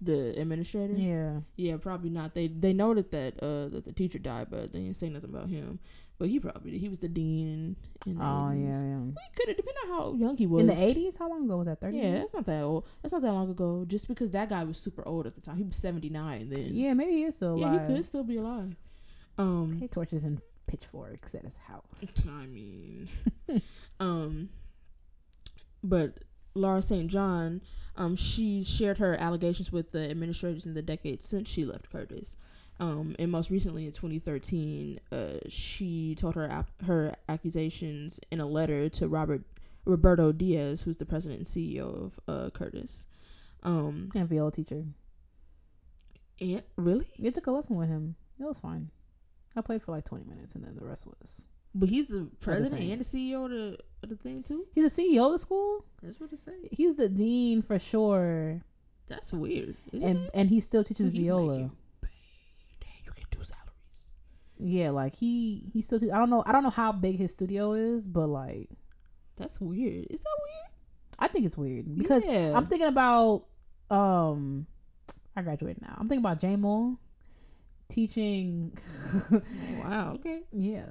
The 0.02 0.40
administrator. 0.40 0.94
Yeah. 0.94 1.42
Yeah, 1.56 1.78
probably 1.78 2.10
not. 2.10 2.34
They 2.34 2.48
they 2.48 2.74
noted 2.74 3.12
that 3.12 3.36
uh 3.42 3.68
that 3.70 3.84
the 3.84 3.94
teacher 3.94 4.18
died, 4.18 4.48
but 4.50 4.74
they 4.74 4.80
didn't 4.80 4.96
say 4.96 5.10
nothing 5.10 5.30
about 5.30 5.50
him. 5.50 5.78
But 6.20 6.30
he 6.30 6.40
probably 6.40 6.78
he 6.80 6.90
was 6.90 7.00
the 7.00 7.08
dean. 7.10 7.76
In 8.08 8.18
the 8.18 8.24
Oh 8.24 8.50
80s. 8.52 8.64
yeah, 8.64 8.84
yeah. 8.84 9.00
He 9.06 9.36
could 9.36 9.48
have 9.50 9.58
depending 9.58 9.84
on 9.84 9.90
how 9.90 10.14
young 10.18 10.36
he 10.38 10.48
was. 10.48 10.62
In 10.62 10.68
the 10.68 10.78
eighties, 10.82 11.16
how 11.18 11.30
long 11.30 11.46
ago 11.46 11.58
was 11.58 11.68
that? 11.68 11.80
Thirty. 11.80 11.98
Yeah, 11.98 12.20
that's 12.20 12.34
not 12.34 12.46
that 12.48 12.64
old. 12.64 12.86
That's 13.04 13.12
not 13.14 13.22
that 13.22 13.34
long 13.34 13.50
ago. 13.52 13.86
Just 13.88 14.08
because 14.08 14.32
that 14.32 14.50
guy 14.50 14.64
was 14.64 14.78
super 14.80 15.08
old 15.08 15.28
at 15.28 15.36
the 15.36 15.42
time, 15.42 15.58
he 15.58 15.64
was 15.64 15.76
seventy 15.76 16.10
nine 16.10 16.50
then. 16.50 16.70
Yeah, 16.72 16.94
maybe 16.94 17.12
he 17.12 17.24
is 17.26 17.36
still 17.36 17.58
yeah, 17.60 17.70
alive. 17.72 17.88
he 17.88 17.94
could 17.96 18.06
still 18.06 18.24
be 18.24 18.38
alive. 18.38 18.76
Um, 19.38 19.74
Okay, 19.78 19.88
torches 19.88 20.24
and 20.24 20.42
pitchforks 20.66 21.36
at 21.36 21.44
his 21.44 21.56
house. 21.68 22.28
I 22.28 22.48
mean, 22.48 23.10
um, 24.00 24.50
but 25.84 26.18
Laura 26.56 26.82
St. 26.82 27.08
John, 27.12 27.62
um, 27.96 28.16
she 28.16 28.64
shared 28.64 28.98
her 28.98 29.16
allegations 29.16 29.72
with 29.72 29.92
the 29.92 30.10
administrators 30.10 30.66
in 30.66 30.74
the 30.74 30.82
decades 30.82 31.26
since 31.28 31.48
she 31.50 31.64
left 31.66 31.92
Curtis. 31.92 32.36
Um, 32.80 33.16
and 33.18 33.32
most 33.32 33.50
recently 33.50 33.86
in 33.86 33.92
2013, 33.92 35.00
uh, 35.12 35.18
she 35.50 36.14
told 36.16 36.36
her 36.36 36.48
ap- 36.50 36.82
her 36.84 37.16
accusations 37.28 38.20
in 38.32 38.40
a 38.40 38.46
letter 38.46 38.88
to 38.90 39.08
Robert 39.08 39.44
Roberto 39.86 40.32
Diaz, 40.32 40.84
who's 40.84 40.98
the 40.98 41.06
president 41.06 41.40
and 41.40 41.48
CEO 41.48 42.06
of 42.06 42.20
uh, 42.28 42.50
Curtis. 42.52 43.08
Um, 43.64 44.10
And 44.14 44.30
viola 44.30 44.52
teacher. 44.52 44.86
and 46.40 46.62
really, 46.76 47.08
You 47.18 47.32
took 47.32 47.48
a 47.48 47.52
lesson 47.52 47.76
with 47.76 47.90
him. 47.90 48.16
It 48.40 48.44
was 48.44 48.60
fine. 48.60 48.92
I 49.56 49.62
played 49.62 49.82
for 49.82 49.92
like 49.94 50.06
twenty 50.06 50.26
minutes, 50.26 50.54
and 50.54 50.64
then 50.64 50.76
the 50.76 50.86
rest 50.86 51.08
was. 51.08 51.48
but 51.74 51.90
he's 51.90 52.08
the 52.10 52.30
president 52.40 52.80
thing. 52.80 52.92
and 52.92 53.02
the 53.02 53.06
CEO 53.06 53.46
of 53.46 53.50
the, 53.52 53.78
of 54.04 54.10
the 54.10 54.16
thing 54.18 54.44
too. 54.44 54.68
He's 54.76 54.94
the 54.96 55.02
CEO 55.02 55.26
of 55.26 55.32
the 55.32 55.40
school. 55.40 55.84
That's 56.04 56.20
what 56.20 56.32
it 56.32 56.38
say. 56.38 56.52
He's 56.72 56.96
the 56.96 57.10
dean 57.10 57.64
for 57.64 57.80
sure, 57.80 58.62
That's 59.08 59.34
weird. 59.34 59.76
And 59.94 60.04
it? 60.26 60.32
and 60.36 60.50
he 60.50 60.60
still 60.60 60.84
teaches 60.84 61.12
He 61.12 61.22
viola. 61.24 61.54
making 61.54 61.72
paid. 62.02 62.10
Dang, 62.82 62.92
you 63.06 63.12
can 63.12 63.24
do 63.32 63.44
salaries. 63.44 64.16
Yeah, 64.60 64.90
like 64.92 65.16
he 65.16 65.70
he 65.74 65.82
still. 65.82 66.00
I 66.14 66.18
don't 66.18 66.30
know. 66.30 66.44
I 66.46 66.52
don't 66.52 66.64
know 66.64 66.70
how 66.70 66.92
big 66.92 67.18
his 67.18 67.32
studio 67.32 67.74
is, 67.74 68.08
but 68.08 68.28
like 68.28 68.70
That's 69.38 69.60
weird. 69.62 70.08
Is 70.10 70.20
that 70.20 70.38
weird? 70.44 70.74
I 71.20 71.28
think 71.28 71.46
it's 71.46 71.58
weird 71.58 71.96
because 71.98 72.26
Yeah. 72.26 72.54
I'm 72.56 72.66
thinking 72.66 72.88
about 72.88 73.46
um 73.90 74.68
I 75.36 75.42
graduated 75.44 75.82
now. 75.82 75.96
I'm 75.98 76.08
thinking 76.08 76.26
about 76.26 76.40
J 76.40 76.56
Moore 76.56 76.98
teaching 77.90 78.78
wow. 79.84 80.14
Okay. 80.16 80.42
yeah. 80.52 80.86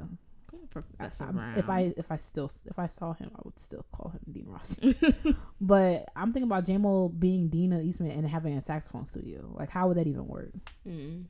Professor 0.70 1.24
I'm- 1.24 1.38
if 1.56 1.68
I 1.70 1.92
if 1.96 2.10
I 2.12 2.16
still 2.16 2.50
if 2.66 2.78
I 2.78 2.86
saw 2.86 3.14
him, 3.14 3.30
I 3.34 3.40
would 3.44 3.58
still 3.58 3.84
call 3.92 4.10
him 4.10 4.20
Dean 4.30 4.46
Rossi. 4.48 4.94
but 5.60 6.06
I'm 6.14 6.32
thinking 6.32 6.48
about 6.50 6.64
J 6.66 6.76
Mo 6.78 7.08
being 7.08 7.48
Dean 7.48 7.72
of 7.72 7.82
Eastman 7.82 8.10
and 8.12 8.26
having 8.28 8.56
a 8.56 8.62
saxophone 8.62 9.06
studio. 9.06 9.52
Like, 9.58 9.70
how 9.70 9.88
would 9.88 9.96
that 9.96 10.06
even 10.06 10.26
work? 10.26 10.52
mm. 10.86 11.24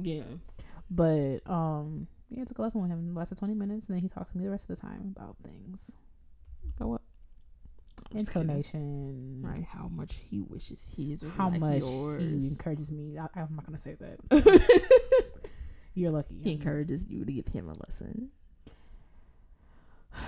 Yeah. 0.00 0.22
But 0.90 1.38
um, 1.46 2.08
yeah, 2.30 2.42
I 2.42 2.44
took 2.44 2.58
a 2.58 2.62
lesson 2.62 2.80
with 2.82 2.90
him. 2.90 3.10
It 3.10 3.18
lasted 3.18 3.38
20 3.38 3.54
minutes, 3.54 3.86
and 3.88 3.96
then 3.96 4.02
he 4.02 4.08
talked 4.08 4.32
to 4.32 4.38
me 4.38 4.44
the 4.44 4.50
rest 4.50 4.68
of 4.68 4.76
the 4.76 4.80
time 4.82 5.14
about 5.16 5.36
things. 5.44 5.96
About 6.76 6.88
what? 6.88 7.00
Intonation, 8.12 9.40
Right, 9.44 9.62
how 9.62 9.86
much 9.88 10.16
he 10.30 10.40
wishes 10.40 10.92
his 10.96 11.22
was 11.22 11.32
how 11.34 11.48
like 11.50 11.60
much 11.60 11.80
yours. 11.82 12.20
he 12.22 12.48
encourages 12.48 12.90
me. 12.90 13.16
I, 13.18 13.28
I'm 13.38 13.54
not 13.54 13.64
gonna 13.66 13.78
say 13.78 13.94
that. 14.00 14.18
You're 15.94 16.10
lucky. 16.10 16.40
he 16.42 16.52
encourages 16.52 17.06
you 17.08 17.24
to 17.24 17.32
give 17.32 17.48
him 17.48 17.68
a 17.68 17.74
lesson. 17.74 18.30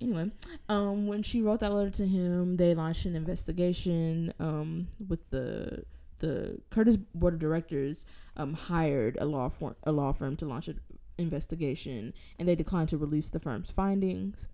Anyway, 0.00 0.32
um, 0.68 1.06
when 1.06 1.22
she 1.22 1.40
wrote 1.40 1.60
that 1.60 1.72
letter 1.72 1.88
to 1.90 2.04
him, 2.04 2.54
they 2.56 2.74
launched 2.74 3.04
an 3.06 3.14
investigation. 3.14 4.32
Um, 4.40 4.88
with 5.08 5.30
the 5.30 5.84
the 6.22 6.60
Curtis 6.70 6.96
board 6.96 7.34
of 7.34 7.40
directors, 7.40 8.06
um, 8.36 8.54
hired 8.54 9.18
a 9.20 9.26
law 9.26 9.48
firm 9.50 9.76
a 9.82 9.92
law 9.92 10.12
firm 10.12 10.36
to 10.36 10.46
launch 10.46 10.68
an 10.68 10.80
investigation, 11.18 12.14
and 12.38 12.48
they 12.48 12.54
declined 12.54 12.88
to 12.88 12.96
release 12.96 13.28
the 13.28 13.38
firm's 13.38 13.70
findings. 13.70 14.48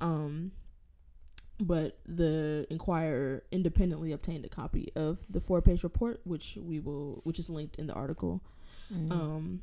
Um, 0.00 0.52
but 1.60 1.98
the 2.04 2.66
Inquirer 2.70 3.44
independently 3.50 4.12
obtained 4.12 4.44
a 4.44 4.48
copy 4.48 4.90
of 4.94 5.20
the 5.32 5.40
four 5.40 5.62
page 5.62 5.82
report, 5.82 6.20
which 6.24 6.58
we 6.60 6.78
will, 6.78 7.20
which 7.24 7.38
is 7.38 7.48
linked 7.48 7.76
in 7.76 7.86
the 7.86 7.94
article. 7.94 8.42
Mhm. 8.92 9.10
Um, 9.10 9.62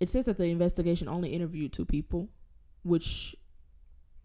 it 0.00 0.08
says 0.08 0.24
that 0.26 0.36
the 0.36 0.46
investigation 0.46 1.08
only 1.08 1.32
interviewed 1.32 1.72
two 1.72 1.84
people, 1.84 2.28
which 2.82 3.36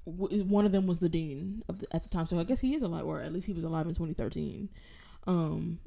w- 0.06 0.44
one 0.44 0.66
of 0.66 0.72
them 0.72 0.88
was 0.88 1.00
the 1.00 1.10
dean 1.10 1.64
of 1.70 1.80
the, 1.80 1.88
at 1.94 2.02
the 2.04 2.10
time. 2.10 2.26
So 2.26 2.40
I 2.40 2.44
guess 2.44 2.60
he 2.62 2.74
is 2.76 2.82
alive, 2.82 3.06
or 3.06 3.22
at 3.22 3.32
least 3.34 3.48
he 3.48 3.54
was 3.54 3.64
alive 3.64 3.86
in 3.88 3.94
2013. 3.94 4.70
Um, 5.28 5.80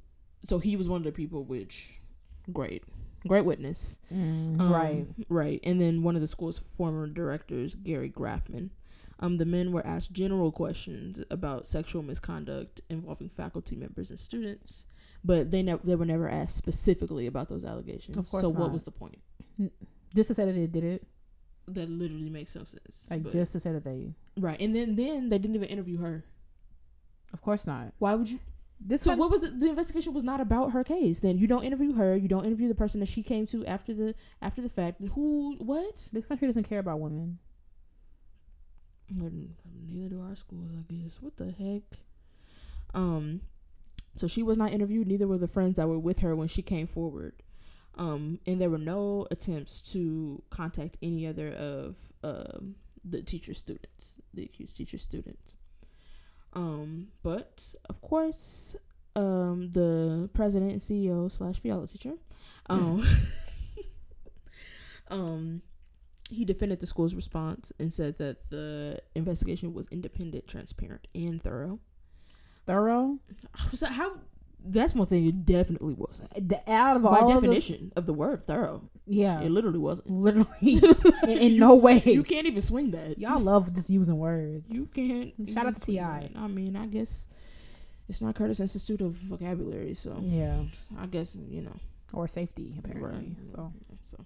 so 0.47 0.59
he 0.59 0.77
was 0.77 0.89
one 0.89 0.99
of 1.01 1.05
the 1.05 1.13
people, 1.13 1.45
which 1.45 1.99
great, 2.53 2.85
great 3.27 3.45
witness. 3.45 3.99
Mm, 4.13 4.61
Um, 4.61 4.73
right. 4.73 5.07
right. 5.29 5.61
And 5.65 5.81
then 5.81 6.03
one 6.03 6.15
of 6.17 6.21
the 6.21 6.29
school's 6.29 6.59
former 6.59 7.07
directors, 7.07 7.75
Gary 7.75 8.11
Graffman. 8.11 8.71
Um, 9.21 9.39
the 9.39 9.47
men 9.47 9.71
were 9.73 9.87
asked 9.87 10.13
general 10.13 10.51
questions 10.51 11.21
about 11.31 11.67
sexual 11.69 12.03
misconduct 12.03 12.81
involving 12.91 13.29
faculty 13.29 13.77
members 13.77 14.11
and 14.11 14.19
students, 14.19 14.85
but 15.25 15.53
they 15.53 15.63
never 15.63 15.81
they 15.85 15.95
were 15.95 16.05
never 16.05 16.29
asked 16.29 16.57
specifically 16.57 17.27
about 17.27 17.49
those 17.49 17.65
allegations. 17.65 18.17
Of 18.17 18.29
course 18.29 18.43
so 18.43 18.51
what 18.51 18.73
was 18.73 18.83
the 18.83 18.91
point? 18.91 19.19
Just 20.15 20.27
to 20.29 20.35
say 20.35 20.45
that 20.45 20.53
they 20.53 20.67
did 20.67 20.83
it, 20.85 21.07
That 21.67 21.89
literally 21.89 22.31
makes 22.31 22.55
no 22.55 22.65
sense. 22.65 23.05
like 23.11 23.23
But- 23.23 23.33
just 23.33 23.53
to 23.53 23.61
say 23.61 23.73
that 23.73 23.85
they. 23.85 24.15
right, 24.37 24.61
and 24.61 24.75
then 24.75 24.97
then 24.97 25.29
they 25.29 25.39
didn't 25.39 25.57
even 25.57 25.69
interview 25.69 25.99
her. 25.99 26.25
Of 27.33 27.41
course 27.41 27.67
not. 27.67 27.93
Why 27.99 28.15
would 28.15 28.31
you? 28.31 28.39
This 28.81 29.03
So 29.03 29.15
what 29.15 29.31
was 29.31 29.41
the, 29.41 29.49
the 29.49 29.69
investigation 29.71 30.13
was 30.13 30.25
not 30.25 30.41
about 30.41 30.73
her 30.73 30.85
case. 30.85 31.21
Then 31.21 31.39
you 31.39 31.47
don't 31.47 31.65
interview 31.65 31.95
her. 31.95 32.17
You 32.17 32.29
don't 32.29 32.45
interview 32.45 32.69
the 32.69 32.75
person 32.75 33.01
that 33.01 33.09
she 33.09 33.23
came 33.23 33.47
to 33.47 33.65
after 33.67 33.95
the 33.95 34.15
after 34.43 34.61
the 34.61 34.69
fact. 34.69 35.01
Who? 35.15 35.57
What? 35.57 36.09
this 36.13 36.27
country 36.27 36.47
doesn't 36.49 36.65
care 36.65 36.81
about 36.81 37.01
women. 37.01 37.39
Neither 39.11 40.09
do 40.09 40.21
our 40.23 40.35
schools, 40.35 40.71
I 40.77 40.93
guess. 40.93 41.19
What 41.21 41.37
the 41.37 41.51
heck? 41.53 41.99
Um, 42.95 43.43
so 44.15 44.27
she 44.27 44.43
was 44.43 44.57
not 44.57 44.73
interviewed. 44.73 45.07
Neither 45.07 45.27
were 45.29 45.39
the 45.39 45.49
friends 45.49 45.77
that 45.77 45.89
were 45.89 45.99
with 45.99 46.21
her 46.21 46.35
when 46.35 46.49
she 46.49 46.63
came 46.63 46.87
forward. 46.87 47.35
Um, 47.97 48.41
and 48.47 48.61
there 48.61 48.71
were 48.71 48.79
no 48.79 49.27
attempts 49.31 49.81
to 49.93 50.43
contact 50.51 50.97
any 51.01 51.27
other 51.27 51.53
of 51.53 51.97
um 52.23 52.77
the 53.05 53.23
teacher 53.23 53.53
students, 53.53 54.15
the 54.33 54.45
accused 54.45 54.77
teacher 54.77 54.99
students. 54.99 55.55
Um, 56.55 57.09
but 57.23 57.75
of 57.89 58.01
course, 58.01 58.77
um, 59.17 59.71
the 59.73 60.31
president 60.33 60.73
and 60.73 60.81
CEO 60.81 61.31
slash 61.31 61.61
viola 61.61 61.87
teacher, 61.87 62.15
um, 62.69 63.05
um, 65.09 65.63
he 66.31 66.45
defended 66.45 66.81
the 66.81 66.87
school's 66.87 67.15
response 67.15 67.73
and 67.79 67.93
said 67.93 68.17
that 68.17 68.51
the 68.51 68.99
investigation 69.15 69.75
was 69.75 69.87
independent, 69.89 70.47
transparent, 70.47 71.07
and 71.15 71.43
thorough. 71.43 71.81
Thorough. 72.67 73.19
So 73.75 73.87
how? 73.87 74.15
That's 74.67 74.95
one 74.95 75.07
thing 75.07 75.27
it 75.27 75.45
definitely 75.45 75.93
wasn't. 75.93 76.49
The, 76.49 76.59
out 76.73 76.97
of 76.97 77.03
By 77.03 77.19
all 77.19 77.29
of 77.29 77.35
the- 77.35 77.49
definition 77.49 77.93
of 77.97 78.07
the 78.07 78.15
word 78.15 78.45
thorough, 78.45 78.89
yeah, 79.07 79.41
it 79.43 79.51
literally 79.51 79.79
wasn't. 79.79 80.11
literally, 80.11 80.49
in, 81.25 81.29
in 81.29 81.59
no 81.59 81.75
way. 81.75 82.03
You 82.05 82.23
can't 82.23 82.47
even 82.47 82.63
swing 82.63 82.91
that. 82.93 83.19
Y'all 83.19 83.39
love 83.41 83.75
just 83.75 83.91
using 83.91 84.17
words. 84.19 84.65
You 84.69 84.87
can't. 84.87 85.35
Shout 85.53 85.67
out 85.67 85.77
to 85.77 85.85
T.I.. 85.85 86.31
I 86.35 86.47
mean, 86.47 86.77
I 86.77 86.87
guess 86.87 87.27
it's 88.09 88.23
not 88.23 88.35
Curtis 88.35 88.59
Institute 88.61 89.03
of 89.03 89.13
Vocabulary, 89.13 89.93
so 89.95 90.19
yeah, 90.23 90.63
I 90.99 91.07
guess 91.07 91.35
you 91.35 91.61
know. 91.61 91.77
or 92.15 92.27
safety 92.27 92.75
apparently. 92.79 93.37
Right. 93.37 93.47
So 93.47 93.73
so. 94.03 94.25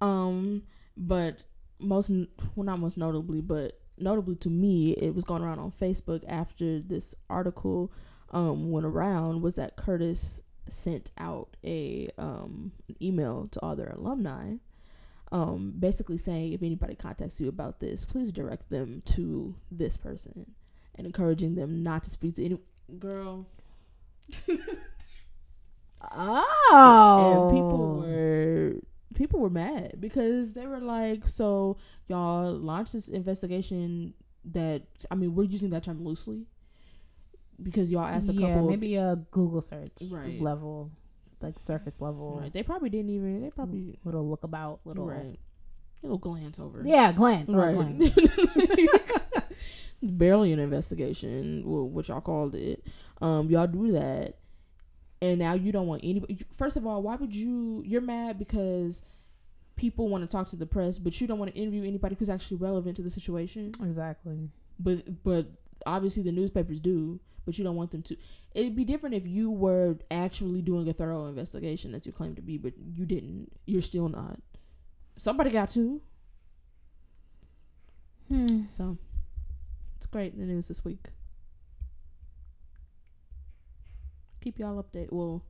Um, 0.00 0.62
but 0.96 1.42
most 1.78 2.10
well, 2.54 2.64
not 2.64 2.78
most 2.78 2.96
notably, 2.98 3.40
but 3.40 3.80
notably 3.98 4.36
to 4.36 4.48
me, 4.48 4.92
it 4.92 5.14
was 5.14 5.24
going 5.24 5.42
around 5.42 5.58
on 5.58 5.72
Facebook 5.72 6.22
after 6.28 6.80
this 6.80 7.14
article 7.28 7.92
um 8.30 8.70
went 8.70 8.86
around 8.86 9.42
was 9.42 9.56
that 9.56 9.76
Curtis 9.76 10.42
sent 10.68 11.10
out 11.18 11.56
a 11.64 12.08
um 12.18 12.72
email 13.02 13.48
to 13.50 13.60
all 13.60 13.74
their 13.74 13.90
alumni 13.90 14.54
um 15.32 15.74
basically 15.78 16.16
saying 16.16 16.52
if 16.52 16.62
anybody 16.62 16.94
contacts 16.94 17.40
you 17.40 17.48
about 17.48 17.80
this 17.80 18.04
please 18.04 18.32
direct 18.32 18.68
them 18.70 19.02
to 19.04 19.54
this 19.70 19.96
person 19.96 20.54
and 20.94 21.06
encouraging 21.06 21.54
them 21.54 21.82
not 21.82 22.04
to 22.04 22.10
speak 22.10 22.34
to 22.34 22.44
any 22.44 22.58
girl. 22.98 23.46
Oh, 26.12 27.50
and 27.50 27.50
people 27.50 28.00
were 28.00 28.74
people 29.14 29.40
were 29.40 29.50
mad 29.50 29.96
because 30.00 30.54
they 30.54 30.66
were 30.66 30.80
like 30.80 31.26
so 31.26 31.76
y'all 32.08 32.52
launched 32.52 32.94
this 32.94 33.08
investigation 33.08 34.14
that 34.44 34.82
i 35.10 35.14
mean 35.14 35.34
we're 35.34 35.44
using 35.44 35.68
that 35.70 35.82
term 35.82 36.02
loosely 36.02 36.46
because 37.62 37.90
y'all 37.90 38.04
asked 38.04 38.28
a 38.28 38.32
yeah, 38.32 38.48
couple 38.54 38.68
maybe 38.70 38.96
a 38.96 39.16
Google 39.30 39.60
search 39.60 39.92
Right. 40.10 40.40
level, 40.40 40.90
like 41.40 41.58
surface 41.58 42.00
level, 42.00 42.38
right. 42.40 42.52
They 42.52 42.62
probably 42.62 42.90
didn't 42.90 43.10
even 43.10 43.42
they 43.42 43.50
probably 43.50 43.98
little 44.04 44.28
look 44.28 44.44
about, 44.44 44.80
little 44.84 45.06
right. 45.06 45.38
Little 46.02 46.18
glance 46.18 46.58
over. 46.58 46.82
Yeah, 46.84 47.12
glance, 47.12 47.52
right. 47.52 47.74
glance. 47.74 48.18
barely 50.02 50.50
an 50.52 50.58
investigation 50.58 51.62
wh- 51.62 51.92
what 51.92 52.08
y'all 52.08 52.20
called 52.20 52.54
it. 52.54 52.86
Um 53.20 53.50
y'all 53.50 53.66
do 53.66 53.92
that 53.92 54.36
and 55.20 55.38
now 55.38 55.52
you 55.52 55.72
don't 55.72 55.86
want 55.86 56.00
anybody 56.02 56.38
first 56.52 56.76
of 56.78 56.86
all 56.86 57.02
why 57.02 57.16
would 57.16 57.34
you 57.34 57.82
you're 57.84 58.00
mad 58.00 58.38
because 58.38 59.02
people 59.76 60.08
want 60.08 60.22
to 60.22 60.28
talk 60.28 60.46
to 60.48 60.56
the 60.56 60.64
press 60.66 60.98
but 60.98 61.20
you 61.20 61.26
don't 61.26 61.38
want 61.38 61.52
to 61.54 61.58
interview 61.60 61.84
anybody 61.84 62.16
who's 62.18 62.30
actually 62.30 62.56
relevant 62.56 62.96
to 62.96 63.02
the 63.02 63.10
situation? 63.10 63.72
Exactly. 63.82 64.48
but 64.78 65.22
but 65.22 65.46
obviously 65.86 66.22
the 66.22 66.32
newspapers 66.32 66.80
do 66.80 67.20
but 67.50 67.58
you 67.58 67.64
don't 67.64 67.74
want 67.74 67.90
them 67.90 68.02
to. 68.02 68.16
It'd 68.54 68.76
be 68.76 68.84
different 68.84 69.16
if 69.16 69.26
you 69.26 69.50
were 69.50 69.98
actually 70.08 70.62
doing 70.62 70.88
a 70.88 70.92
thorough 70.92 71.26
investigation 71.26 71.96
as 71.96 72.06
you 72.06 72.12
claim 72.12 72.36
to 72.36 72.42
be 72.42 72.58
but 72.58 72.74
you 72.78 73.04
didn't. 73.04 73.50
You're 73.66 73.82
still 73.82 74.08
not. 74.08 74.38
Somebody 75.16 75.50
got 75.50 75.68
to. 75.70 76.00
Hmm. 78.28 78.66
so 78.68 78.98
it's 79.96 80.06
great 80.06 80.38
the 80.38 80.44
news 80.44 80.68
this 80.68 80.84
week. 80.84 81.08
Keep 84.40 84.60
y'all 84.60 84.80
updated. 84.80 85.10
Well 85.10 85.42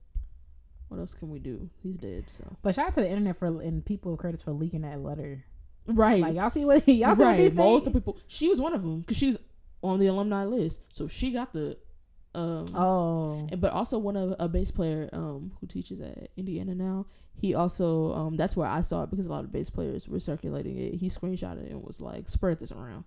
what 0.88 0.98
else 0.98 1.12
can 1.12 1.28
we 1.28 1.38
do 1.38 1.68
he's 1.82 1.96
dead 1.98 2.30
so. 2.30 2.56
But 2.62 2.74
shout 2.74 2.86
out 2.86 2.94
to 2.94 3.02
the 3.02 3.08
internet 3.10 3.36
for 3.36 3.60
and 3.60 3.84
people 3.84 4.16
credits 4.16 4.42
for 4.42 4.52
leaking 4.52 4.80
that 4.80 5.00
letter. 5.00 5.44
right. 5.86 6.22
Like 6.22 6.34
y'all 6.34 6.48
see 6.48 6.64
what 6.64 6.88
y'all 6.88 7.14
see 7.14 7.24
what 7.24 7.36
these 7.36 7.52
multiple 7.52 8.00
people. 8.00 8.18
She 8.26 8.48
was 8.48 8.58
one 8.58 8.72
of 8.72 8.80
them 8.80 9.00
because 9.00 9.18
she's 9.18 9.36
on 9.82 9.98
the 9.98 10.06
alumni 10.06 10.44
list. 10.44 10.80
So 10.94 11.08
she 11.08 11.30
got 11.30 11.52
the 11.52 11.76
um 12.34 12.66
Oh, 12.74 13.46
And- 13.50 13.60
but 13.60 13.72
also 13.72 13.98
one 13.98 14.16
of 14.16 14.34
a 14.38 14.48
bass 14.48 14.70
player 14.70 15.08
um 15.12 15.52
who 15.60 15.66
teaches 15.66 16.00
at 16.00 16.30
Indiana 16.36 16.74
now. 16.74 17.06
He 17.34 17.54
also 17.54 18.12
um 18.14 18.36
that's 18.36 18.54
where 18.56 18.68
I 18.68 18.82
saw 18.82 19.02
it 19.04 19.10
because 19.10 19.26
a 19.26 19.30
lot 19.30 19.44
of 19.44 19.50
bass 19.52 19.70
players 19.70 20.08
were 20.08 20.18
circulating 20.20 20.76
it. 20.76 20.94
He 20.94 21.08
screenshotted 21.08 21.64
it 21.66 21.70
and 21.72 21.82
was 21.82 22.00
like, 22.00 22.28
"Spread 22.28 22.58
this 22.60 22.70
around." 22.72 23.04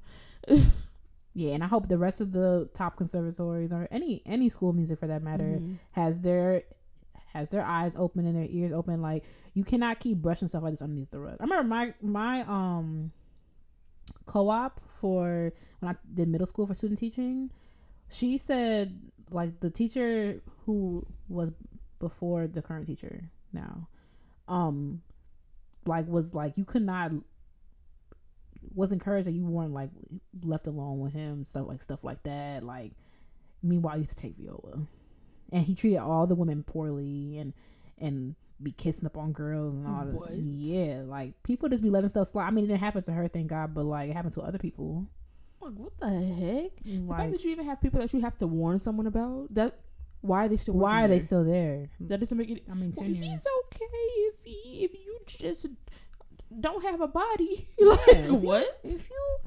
yeah, 1.33 1.51
and 1.53 1.63
I 1.63 1.67
hope 1.67 1.87
the 1.87 1.97
rest 1.97 2.19
of 2.21 2.31
the 2.31 2.69
top 2.73 2.97
conservatories 2.97 3.71
or 3.71 3.87
any 3.91 4.21
any 4.25 4.49
school 4.49 4.73
music 4.73 4.99
for 4.99 5.07
that 5.07 5.21
matter 5.23 5.59
Mhm. 5.61 5.77
has 5.91 6.19
their 6.21 6.63
has 7.33 7.49
their 7.49 7.63
eyes 7.63 7.95
open 7.95 8.25
and 8.25 8.35
their 8.35 8.47
ears 8.49 8.71
open. 8.73 9.01
Like 9.01 9.23
you 9.53 9.63
cannot 9.63 9.99
keep 9.99 10.17
brushing 10.19 10.47
stuff 10.47 10.63
like 10.63 10.73
this 10.73 10.81
underneath 10.81 11.11
the 11.11 11.19
rug. 11.19 11.37
I 11.39 11.43
remember 11.43 11.63
my 11.69 11.93
my 12.01 12.41
um 12.41 13.11
co-op 14.25 14.81
for 14.99 15.53
when 15.79 15.91
I 15.93 15.95
did 16.13 16.27
middle 16.27 16.47
school 16.47 16.65
for 16.67 16.73
student 16.73 16.99
teaching. 16.99 17.51
She 18.09 18.37
said 18.37 18.99
like 19.31 19.59
the 19.59 19.69
teacher 19.69 20.41
who 20.65 21.05
was 21.27 21.51
before 21.99 22.47
the 22.47 22.61
current 22.61 22.87
teacher 22.87 23.29
now, 23.51 23.87
um, 24.47 25.01
like 25.85 26.07
was 26.07 26.33
like 26.33 26.57
you 26.57 26.65
could 26.65 26.83
not 26.83 27.11
was 28.73 28.91
encouraged 28.91 29.27
that 29.27 29.33
you 29.33 29.45
weren't 29.45 29.73
like 29.73 29.89
left 30.41 30.67
alone 30.67 30.99
with 30.99 31.11
him 31.13 31.45
stuff 31.45 31.67
like 31.67 31.81
stuff 31.83 32.03
like 32.03 32.23
that 32.23 32.63
like 32.63 32.93
meanwhile 33.61 33.93
I 33.93 33.97
used 33.97 34.11
to 34.11 34.15
take 34.15 34.37
viola 34.37 34.87
and 35.51 35.65
he 35.65 35.75
treated 35.75 35.99
all 35.99 36.25
the 36.25 36.35
women 36.35 36.63
poorly 36.63 37.37
and 37.37 37.53
and 37.99 38.35
be 38.61 38.71
kissing 38.71 39.05
up 39.05 39.17
on 39.17 39.31
girls 39.31 39.73
and 39.73 39.85
all 39.87 40.05
that. 40.05 40.35
Yeah, 40.35 41.03
like 41.05 41.41
people 41.43 41.69
just 41.69 41.83
be 41.83 41.89
letting 41.89 42.09
stuff 42.09 42.27
slide. 42.27 42.47
I 42.47 42.51
mean, 42.51 42.65
it 42.65 42.67
didn't 42.69 42.79
happen 42.79 43.03
to 43.03 43.11
her, 43.11 43.27
thank 43.27 43.47
God, 43.47 43.73
but 43.73 43.83
like 43.83 44.09
it 44.09 44.13
happened 44.13 44.33
to 44.33 44.41
other 44.41 44.57
people. 44.57 45.07
Like, 45.65 45.73
what 45.75 45.97
the 45.99 46.09
heck? 46.09 46.71
The 46.83 47.07
fact 47.13 47.31
that 47.31 47.43
you 47.43 47.51
even 47.51 47.65
have 47.65 47.81
people 47.81 47.99
that 47.99 48.13
you 48.13 48.21
have 48.21 48.37
to 48.39 48.47
warn 48.47 48.79
someone 48.79 49.07
about 49.07 49.53
that. 49.55 49.79
Why 50.21 50.45
are 50.45 50.47
they 50.47 50.55
still? 50.57 50.75
why 50.75 51.03
are 51.03 51.07
they 51.09 51.15
there? 51.15 51.19
still 51.19 51.43
there? 51.43 51.89
That 51.99 52.19
doesn't 52.21 52.37
make 52.37 52.49
it. 52.49 52.63
I 52.71 52.73
mean, 52.75 52.93
Well, 52.95 53.05
he's 53.07 53.45
okay 53.65 53.85
if 54.31 54.43
he 54.45 54.83
if 54.85 54.93
you 54.93 55.19
just 55.27 55.67
don't 56.59 56.81
have 56.83 57.01
a 57.01 57.07
body. 57.07 57.67
Like 57.79 58.25
you- 58.27 58.35
what? 58.35 58.79
If 58.85 59.09
you, 59.09 59.37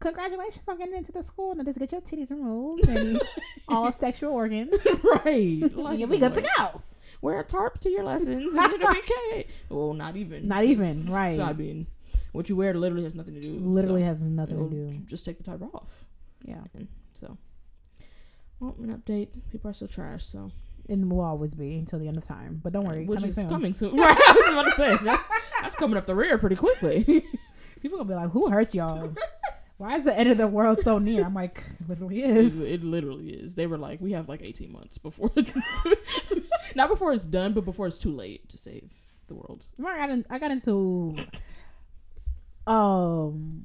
congratulations 0.00 0.66
on 0.68 0.78
getting 0.78 0.96
into 0.96 1.12
the 1.12 1.22
school 1.22 1.52
and 1.52 1.64
just 1.64 1.78
get 1.78 1.92
your 1.92 2.00
titties 2.00 2.30
removed 2.30 2.88
and 2.88 3.20
all 3.68 3.90
sexual 3.92 4.32
organs. 4.32 4.74
right. 5.24 5.62
Like, 5.76 5.98
we 6.08 6.18
good 6.18 6.34
to 6.34 6.46
go. 6.58 6.82
Wear 7.22 7.40
a 7.40 7.44
tarp 7.44 7.78
to 7.80 7.90
your 7.90 8.02
lessons 8.02 8.54
and 8.56 8.72
it'll 8.72 8.92
be 8.92 8.98
okay. 8.98 9.46
Well, 9.68 9.94
not 9.94 10.16
even. 10.16 10.48
Not 10.48 10.64
even, 10.64 11.06
right. 11.06 11.38
I 11.38 11.52
mean, 11.52 11.86
what 12.32 12.48
you 12.48 12.56
wear 12.56 12.74
literally 12.74 13.04
has 13.04 13.14
nothing 13.14 13.34
to 13.34 13.40
do. 13.40 13.58
Literally 13.58 14.02
so 14.02 14.06
has 14.06 14.22
nothing 14.22 14.58
to 14.58 14.92
do. 14.92 14.98
Just 15.06 15.24
take 15.24 15.38
the 15.38 15.44
tarp 15.44 15.62
off. 15.74 16.04
Yeah, 16.44 16.62
And 16.74 16.88
So, 17.14 17.36
well, 18.58 18.74
an 18.82 18.96
update. 18.96 19.28
People 19.50 19.70
are 19.70 19.74
still 19.74 19.88
trash. 19.88 20.24
So, 20.24 20.52
and 20.88 21.10
will 21.10 21.20
always 21.20 21.54
be 21.54 21.76
until 21.76 21.98
the 21.98 22.08
end 22.08 22.16
of 22.16 22.24
time. 22.24 22.60
But 22.62 22.72
don't 22.72 22.84
worry, 22.84 23.04
which 23.04 23.18
coming 23.18 23.28
is 23.28 23.34
soon. 23.34 23.48
coming 23.48 23.74
soon. 23.74 23.96
Right. 23.96 24.16
I 24.16 24.32
was 24.32 24.48
about 24.48 24.64
to 24.64 24.70
say 24.70 25.04
that, 25.04 25.26
that's 25.62 25.76
coming 25.76 25.96
up 25.96 26.06
the 26.06 26.14
rear 26.14 26.38
pretty 26.38 26.56
quickly. 26.56 27.04
People 27.82 27.98
gonna 27.98 28.08
be 28.08 28.14
like, 28.14 28.30
"Who 28.30 28.50
hurt 28.50 28.74
y'all? 28.74 29.14
Why 29.78 29.96
is 29.96 30.04
the 30.04 30.18
end 30.18 30.30
of 30.30 30.36
the 30.36 30.46
world 30.46 30.80
so 30.80 30.98
near?" 30.98 31.24
I'm 31.24 31.32
like, 31.34 31.62
"Literally 31.88 32.22
is." 32.22 32.70
It, 32.70 32.80
it 32.80 32.84
literally 32.84 33.30
is. 33.30 33.54
They 33.54 33.66
were 33.66 33.78
like, 33.78 34.00
we 34.00 34.12
have 34.12 34.28
like 34.28 34.42
18 34.42 34.70
months 34.70 34.98
before, 34.98 35.30
not 36.74 36.90
before 36.90 37.12
it's 37.12 37.24
done, 37.26 37.54
but 37.54 37.64
before 37.64 37.86
it's 37.86 37.96
too 37.98 38.12
late 38.14 38.48
to 38.50 38.58
save 38.58 38.92
the 39.28 39.34
world. 39.34 39.66
I 39.82 40.22
I 40.28 40.38
got 40.38 40.50
into 40.50 41.16
um 42.70 43.64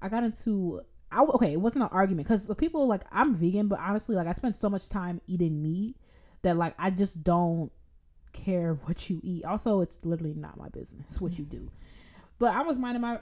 I 0.00 0.08
got 0.08 0.22
into 0.22 0.80
I 1.10 1.22
okay, 1.22 1.52
it 1.52 1.60
wasn't 1.60 1.84
an 1.84 1.90
argument 1.92 2.26
because 2.26 2.46
the 2.46 2.54
people 2.54 2.86
like 2.86 3.02
I'm 3.10 3.34
vegan, 3.34 3.68
but 3.68 3.78
honestly, 3.80 4.14
like 4.16 4.26
I 4.26 4.32
spend 4.32 4.54
so 4.56 4.68
much 4.68 4.88
time 4.88 5.20
eating 5.26 5.62
meat 5.62 5.96
that 6.42 6.56
like 6.56 6.74
I 6.78 6.90
just 6.90 7.22
don't 7.24 7.70
care 8.32 8.74
what 8.84 9.08
you 9.10 9.20
eat. 9.22 9.44
Also, 9.44 9.80
it's 9.80 10.04
literally 10.04 10.34
not 10.34 10.56
my 10.56 10.68
business 10.68 11.20
what 11.20 11.38
you 11.38 11.44
do. 11.44 11.70
But 12.38 12.52
I 12.54 12.62
was 12.62 12.78
minding 12.78 13.02
my 13.02 13.20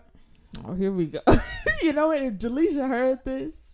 Oh, 0.67 0.75
here 0.75 0.93
we 0.93 1.07
go. 1.07 1.21
you 1.83 1.93
know 1.93 2.09
what? 2.09 2.23
If 2.23 2.35
Jaleisha 2.35 2.87
heard 2.87 3.25
this, 3.25 3.73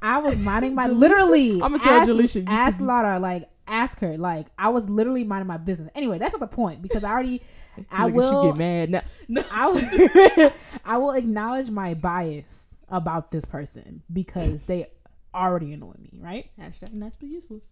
I 0.00 0.18
was 0.18 0.36
minding 0.38 0.74
my 0.74 0.86
Jaleisha? 0.88 0.98
literally. 0.98 1.62
I'ma 1.62 1.78
tell 1.78 2.00
ask, 2.00 2.10
Jaleisha, 2.10 2.44
Ask 2.46 2.80
Lara, 2.80 3.18
like 3.18 3.44
ask 3.66 4.00
her, 4.00 4.16
like 4.16 4.46
I 4.58 4.68
was 4.70 4.88
literally 4.88 5.24
minding 5.24 5.46
my 5.46 5.58
business. 5.58 5.90
Anyway, 5.94 6.18
that's 6.18 6.32
not 6.32 6.40
the 6.40 6.46
point 6.46 6.82
because 6.82 7.04
I 7.04 7.10
already, 7.10 7.42
I 7.90 8.06
Look 8.06 8.14
will, 8.14 8.42
She 8.42 8.48
get 8.50 8.58
mad 8.58 8.90
now. 8.90 9.02
No. 9.28 9.44
I 9.52 9.68
will, 9.68 10.52
I 10.84 10.96
will 10.98 11.12
acknowledge 11.12 11.70
my 11.70 11.94
bias 11.94 12.76
about 12.88 13.30
this 13.30 13.44
person 13.44 14.02
because 14.12 14.64
they 14.64 14.86
already 15.34 15.72
annoy 15.72 15.94
me, 15.98 16.18
right? 16.20 16.50
Hashtag 16.60 16.92
nice 16.92 17.14
but 17.16 17.28
useless. 17.28 17.70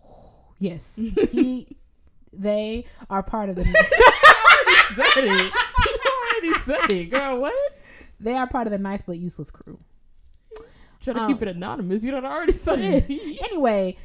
Yes, 0.58 0.94
he, 0.96 1.76
they 2.32 2.84
are 3.10 3.24
part 3.24 3.48
of 3.48 3.56
the. 3.56 3.62
said 3.64 5.24
it. 5.24 5.52
You 5.52 6.50
already 6.52 6.52
said 6.64 6.90
it, 6.92 7.10
girl. 7.10 7.40
What? 7.40 7.54
They 8.20 8.34
are 8.34 8.46
part 8.46 8.68
of 8.68 8.70
the 8.70 8.78
nice 8.78 9.02
but 9.02 9.18
useless 9.18 9.50
crew. 9.50 9.80
Try 11.00 11.14
to 11.14 11.20
Um, 11.22 11.32
keep 11.32 11.42
it 11.42 11.48
anonymous. 11.48 12.04
You 12.04 12.12
don't 12.12 12.24
already 12.24 12.52
said 12.52 12.78
it. 12.78 13.10
Anyway, 13.42 13.96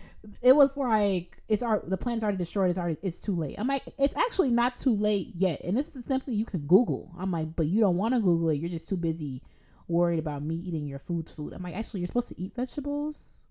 it 0.41 0.55
was 0.55 0.77
like 0.77 1.37
it's 1.47 1.63
our 1.63 1.81
the 1.85 1.97
plan's 1.97 2.23
already 2.23 2.37
destroyed. 2.37 2.69
It's 2.69 2.77
already 2.77 2.97
it's 3.01 3.19
too 3.19 3.35
late. 3.35 3.55
I'm 3.57 3.67
like, 3.67 3.83
it's 3.97 4.15
actually 4.15 4.51
not 4.51 4.77
too 4.77 4.95
late 4.95 5.33
yet, 5.35 5.61
and 5.63 5.77
this 5.77 5.95
is 5.95 6.05
something 6.05 6.33
you 6.33 6.45
can 6.45 6.61
Google. 6.61 7.11
I'm 7.17 7.31
like, 7.31 7.55
but 7.55 7.67
you 7.67 7.81
don't 7.81 7.97
want 7.97 8.13
to 8.13 8.19
Google 8.19 8.49
it. 8.49 8.55
You're 8.55 8.69
just 8.69 8.89
too 8.89 8.97
busy 8.97 9.41
worried 9.87 10.19
about 10.19 10.43
me 10.43 10.55
eating 10.55 10.85
your 10.85 10.99
food's 10.99 11.31
food. 11.31 11.53
I'm 11.53 11.63
like, 11.63 11.75
actually, 11.75 12.01
you're 12.01 12.07
supposed 12.07 12.29
to 12.29 12.41
eat 12.41 12.55
vegetables. 12.55 13.43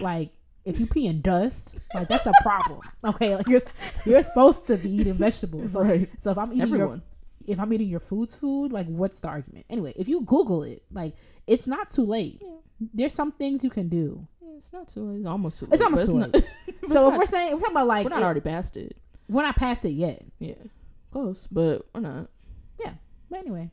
Like, 0.00 0.32
if 0.64 0.80
you 0.80 0.86
pee 0.86 1.06
in 1.06 1.20
dust, 1.20 1.76
like 1.94 2.08
that's 2.08 2.26
a 2.26 2.32
problem. 2.42 2.80
Okay, 3.04 3.36
like 3.36 3.46
you're 3.48 3.60
you're 4.06 4.22
supposed 4.22 4.66
to 4.68 4.76
be 4.76 4.90
eating 4.90 5.14
vegetables. 5.14 5.72
So, 5.72 5.82
right. 5.82 6.08
so 6.18 6.30
if 6.30 6.38
I'm 6.38 6.52
eating 6.52 6.74
your 6.74 7.02
if 7.46 7.60
I'm 7.60 7.72
eating 7.72 7.88
your 7.88 8.00
food's 8.00 8.34
food, 8.34 8.72
like 8.72 8.86
what's 8.86 9.20
the 9.20 9.28
argument? 9.28 9.66
Anyway, 9.68 9.92
if 9.96 10.08
you 10.08 10.22
Google 10.22 10.62
it, 10.62 10.82
like 10.90 11.14
it's 11.46 11.66
not 11.66 11.90
too 11.90 12.04
late. 12.04 12.40
Yeah. 12.42 12.50
There's 12.92 13.14
some 13.14 13.30
things 13.30 13.62
you 13.62 13.70
can 13.70 13.88
do. 13.88 14.26
It's 14.56 14.72
not 14.72 14.88
too 14.88 15.04
late. 15.10 15.18
It's 15.20 15.26
almost 15.26 15.58
too 15.58 15.66
late. 15.66 15.72
It's 15.74 15.82
almost 15.82 16.06
too 16.06 16.18
late. 16.18 16.44
So 16.90 17.10
if 17.10 17.16
we're 17.18 17.24
saying 17.26 17.48
if 17.48 17.54
we're 17.54 17.60
talking 17.60 17.76
about 17.76 17.86
like 17.86 18.04
We're 18.04 18.10
not 18.10 18.20
it- 18.20 18.24
already 18.24 18.40
past 18.40 18.76
it. 18.76 18.96
we're 19.28 19.42
not 19.42 19.56
past 19.56 19.84
it 19.84 19.90
yet. 19.92 20.22
Yeah. 20.38 20.54
Close, 21.10 21.46
but 21.50 21.86
we're 21.94 22.00
not. 22.00 22.28
Yeah. 22.78 22.94
But 23.30 23.38
anyway, 23.40 23.70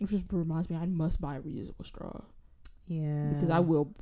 it 0.00 0.08
just 0.08 0.24
reminds 0.30 0.68
me, 0.68 0.76
I 0.76 0.86
must 0.86 1.20
buy 1.20 1.36
a 1.36 1.40
reusable 1.40 1.86
straw 1.86 2.20
yeah, 2.88 3.30
because 3.34 3.50
I 3.50 3.60
will. 3.60 3.94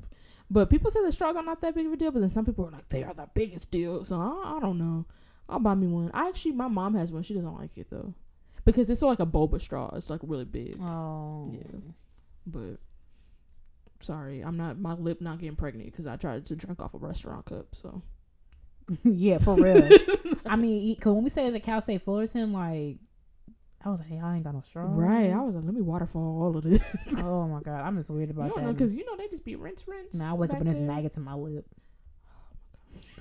But 0.50 0.68
people 0.68 0.90
say 0.90 1.00
the 1.04 1.12
straws 1.12 1.36
are 1.36 1.42
not 1.44 1.60
that 1.60 1.74
big 1.74 1.86
of 1.86 1.92
a 1.92 1.96
deal, 1.96 2.10
but 2.10 2.20
then 2.20 2.28
some 2.28 2.44
people 2.44 2.66
are 2.66 2.70
like 2.72 2.88
they 2.88 3.04
are 3.04 3.14
the 3.14 3.28
biggest 3.34 3.70
deal. 3.70 4.02
So 4.04 4.16
I, 4.18 4.56
I 4.56 4.60
don't 4.60 4.78
know. 4.78 5.06
I'll 5.48 5.60
buy 5.60 5.74
me 5.74 5.86
one. 5.86 6.10
I 6.12 6.28
actually, 6.28 6.52
my 6.52 6.66
mom 6.68 6.94
has 6.94 7.12
one. 7.12 7.22
She 7.22 7.34
doesn't 7.34 7.54
like 7.54 7.76
it 7.76 7.88
though, 7.90 8.14
because 8.64 8.90
it's 8.90 9.02
like 9.02 9.20
a 9.20 9.26
boba 9.26 9.60
straw. 9.60 9.90
It's 9.94 10.10
like 10.10 10.20
really 10.24 10.44
big. 10.44 10.76
Oh, 10.80 11.50
Yeah. 11.52 11.80
But 12.46 12.78
sorry, 14.00 14.40
I'm 14.40 14.56
not. 14.56 14.78
My 14.78 14.94
lip 14.94 15.20
not 15.20 15.38
getting 15.38 15.56
pregnant 15.56 15.90
because 15.90 16.06
I 16.06 16.16
tried 16.16 16.46
to 16.46 16.56
drink 16.56 16.82
off 16.82 16.94
a 16.94 16.98
restaurant 16.98 17.46
cup. 17.46 17.74
So 17.74 18.02
yeah, 19.04 19.38
for 19.38 19.54
real. 19.54 19.88
I 20.46 20.56
mean, 20.56 20.96
cause 20.96 21.12
when 21.12 21.24
we 21.24 21.30
say 21.30 21.50
the 21.50 21.60
Cal 21.60 21.80
State 21.80 22.02
Fullerton, 22.02 22.52
like, 22.52 22.96
I 23.84 23.88
was 23.88 24.00
like, 24.00 24.08
hey, 24.08 24.20
I 24.20 24.36
ain't 24.36 24.44
got 24.44 24.54
no 24.54 24.62
straw. 24.62 24.84
right, 24.88 25.30
I 25.30 25.40
was 25.40 25.54
like, 25.54 25.64
let 25.64 25.74
me 25.74 25.80
waterfall 25.80 26.42
all 26.42 26.56
of 26.56 26.64
this. 26.64 26.82
oh 27.18 27.46
my 27.46 27.60
god, 27.60 27.82
I'm 27.82 27.96
just 27.96 28.10
weird 28.10 28.30
about 28.30 28.54
don't 28.54 28.66
that. 28.66 28.76
because 28.76 28.94
you 28.94 29.04
know 29.04 29.16
they 29.16 29.28
just 29.28 29.44
be 29.44 29.56
rinse, 29.56 29.86
rinse. 29.86 30.14
now 30.14 30.34
I 30.34 30.38
wake 30.38 30.50
up 30.50 30.58
and 30.58 30.66
there's 30.66 30.78
maggots 30.78 31.16
in 31.16 31.22
my 31.22 31.34
lip. 31.34 31.66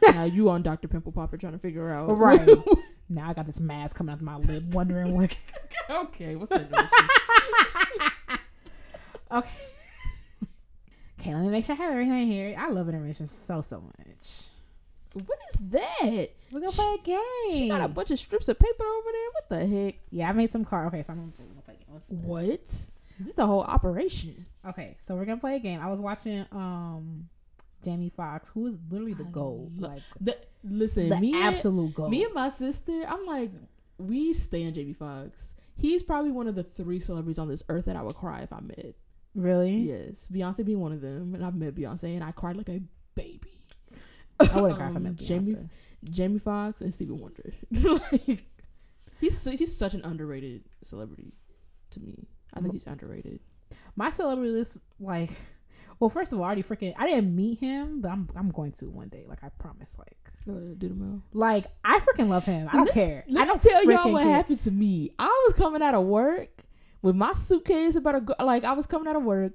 Oh 0.03 0.11
now 0.11 0.23
you 0.23 0.49
on 0.49 0.61
Dr. 0.61 0.87
Pimple 0.87 1.11
Popper 1.11 1.37
trying 1.37 1.53
to 1.53 1.59
figure 1.59 1.91
out. 1.91 2.07
Right. 2.09 2.47
now 3.09 3.29
I 3.29 3.33
got 3.33 3.45
this 3.45 3.59
mask 3.59 3.95
coming 3.95 4.11
out 4.11 4.19
of 4.19 4.23
my 4.23 4.37
lip, 4.37 4.63
wondering 4.65 5.15
what. 5.15 5.35
okay, 5.89 6.35
what's 6.35 6.49
that? 6.49 6.89
okay. 9.31 9.49
Okay, 11.19 11.33
let 11.33 11.43
me 11.43 11.49
make 11.49 11.65
sure 11.65 11.75
I 11.75 11.77
have 11.77 11.91
everything 11.91 12.27
here. 12.27 12.55
I 12.57 12.69
love 12.69 12.87
intermission 12.87 13.27
so 13.27 13.61
so 13.61 13.81
much. 13.81 14.43
what 15.13 15.37
is 15.53 15.59
that? 15.71 16.27
We're 16.51 16.59
gonna 16.61 16.71
play 16.71 16.95
a 16.99 17.03
game. 17.03 17.57
She 17.57 17.67
got 17.67 17.81
a 17.81 17.87
bunch 17.87 18.11
of 18.11 18.19
strips 18.19 18.47
of 18.47 18.57
paper 18.57 18.83
over 18.85 19.09
there. 19.11 19.29
What 19.33 19.49
the 19.49 19.67
heck? 19.85 19.95
yeah, 20.11 20.29
I 20.29 20.31
made 20.33 20.49
some 20.49 20.63
cards. 20.65 20.87
Okay, 20.93 21.03
so 21.03 21.13
I'm 21.13 21.19
gonna, 21.19 21.31
play 21.63 21.73
a 21.75 21.77
game. 21.77 21.87
Let's- 21.93 22.09
What? 22.09 22.67
This 23.19 23.27
is 23.27 23.35
the 23.35 23.45
whole 23.45 23.63
operation. 23.63 24.45
Okay, 24.65 24.95
so 24.99 25.15
we're 25.15 25.25
gonna 25.25 25.41
play 25.41 25.55
a 25.57 25.59
game. 25.59 25.81
I 25.81 25.89
was 25.89 25.99
watching 25.99 26.45
um 26.51 27.27
Jamie 27.83 28.09
Foxx, 28.09 28.49
who 28.49 28.65
is 28.67 28.79
literally 28.89 29.13
the 29.13 29.23
lo- 29.33 29.69
like 29.77 30.01
The, 30.21 30.37
listen, 30.63 31.09
the 31.09 31.17
me 31.19 31.33
and, 31.33 31.43
absolute 31.53 31.93
gold. 31.95 32.11
me 32.11 32.23
and 32.23 32.33
my 32.33 32.49
sister, 32.49 33.03
I'm 33.07 33.25
like, 33.25 33.51
we 33.97 34.33
stand 34.33 34.75
Jamie 34.75 34.93
Foxx. 34.93 35.55
He's 35.75 36.03
probably 36.03 36.31
one 36.31 36.47
of 36.47 36.55
the 36.55 36.63
three 36.63 36.99
celebrities 36.99 37.39
on 37.39 37.47
this 37.49 37.63
earth 37.69 37.85
that 37.85 37.95
I 37.95 38.01
would 38.01 38.15
cry 38.15 38.39
if 38.41 38.51
I 38.53 38.59
met. 38.61 38.95
Really? 39.35 39.75
Yes, 39.77 40.27
Beyonce 40.31 40.65
being 40.65 40.79
one 40.79 40.91
of 40.91 41.01
them, 41.01 41.33
and 41.35 41.45
I've 41.45 41.55
met 41.55 41.75
Beyonce, 41.75 42.13
and 42.15 42.23
I 42.23 42.31
cried 42.31 42.55
like 42.57 42.69
a 42.69 42.81
baby. 43.15 43.61
I 44.39 44.59
wouldn't 44.59 44.77
cry 44.77 44.87
if 44.87 44.93
I 44.93 44.97
Um, 44.97 45.03
met 45.03 45.15
Jamie 45.15 45.53
Beyonce. 45.53 45.69
Jamie 46.05 46.39
Foxx 46.39 46.81
and 46.81 46.93
Stevie 46.93 47.11
Wonder. 47.11 47.53
like, 47.71 48.45
he's 49.19 49.43
he's 49.43 49.75
such 49.75 49.93
an 49.93 50.01
underrated 50.05 50.63
celebrity 50.83 51.33
to 51.91 51.99
me. 51.99 52.27
I 52.53 52.61
think 52.61 52.73
he's 52.73 52.87
underrated. 52.87 53.41
My 53.95 54.09
celebrity 54.09 54.51
list, 54.51 54.79
like, 54.99 55.31
well, 55.99 56.09
first 56.09 56.31
of 56.31 56.39
all, 56.39 56.45
I 56.45 56.47
already 56.47 56.63
freaking, 56.63 56.93
I 56.97 57.05
didn't 57.05 57.35
meet 57.35 57.59
him, 57.59 57.99
but 58.01 58.11
I'm 58.11 58.29
I'm 58.35 58.49
going 58.49 58.71
to 58.73 58.89
one 58.89 59.09
day. 59.09 59.25
Like 59.27 59.43
I 59.43 59.49
promise. 59.49 59.97
Like, 59.99 60.15
Uh, 60.47 60.73
do 60.77 60.87
the 60.87 60.95
mail. 60.95 61.21
like 61.33 61.65
I 61.83 61.99
freaking 61.99 62.29
love 62.29 62.45
him. 62.45 62.69
I 62.69 62.77
don't 62.77 62.85
Let- 62.85 62.93
care. 62.93 63.25
Let 63.27 63.41
I 63.43 63.45
don't 63.45 63.63
me 63.63 63.69
tell 63.69 63.83
y'all 63.83 64.11
what 64.13 64.23
care. 64.23 64.31
happened 64.35 64.59
to 64.59 64.71
me. 64.71 65.11
I 65.19 65.43
was 65.47 65.53
coming 65.55 65.81
out 65.81 65.95
of 65.95 66.05
work 66.05 66.63
with 67.01 67.15
my 67.15 67.33
suitcase 67.33 67.95
about 67.95 68.11
to 68.13 68.21
go. 68.21 68.33
Like 68.43 68.63
I 68.63 68.73
was 68.73 68.85
coming 68.87 69.07
out 69.07 69.15
of 69.15 69.23
work, 69.23 69.53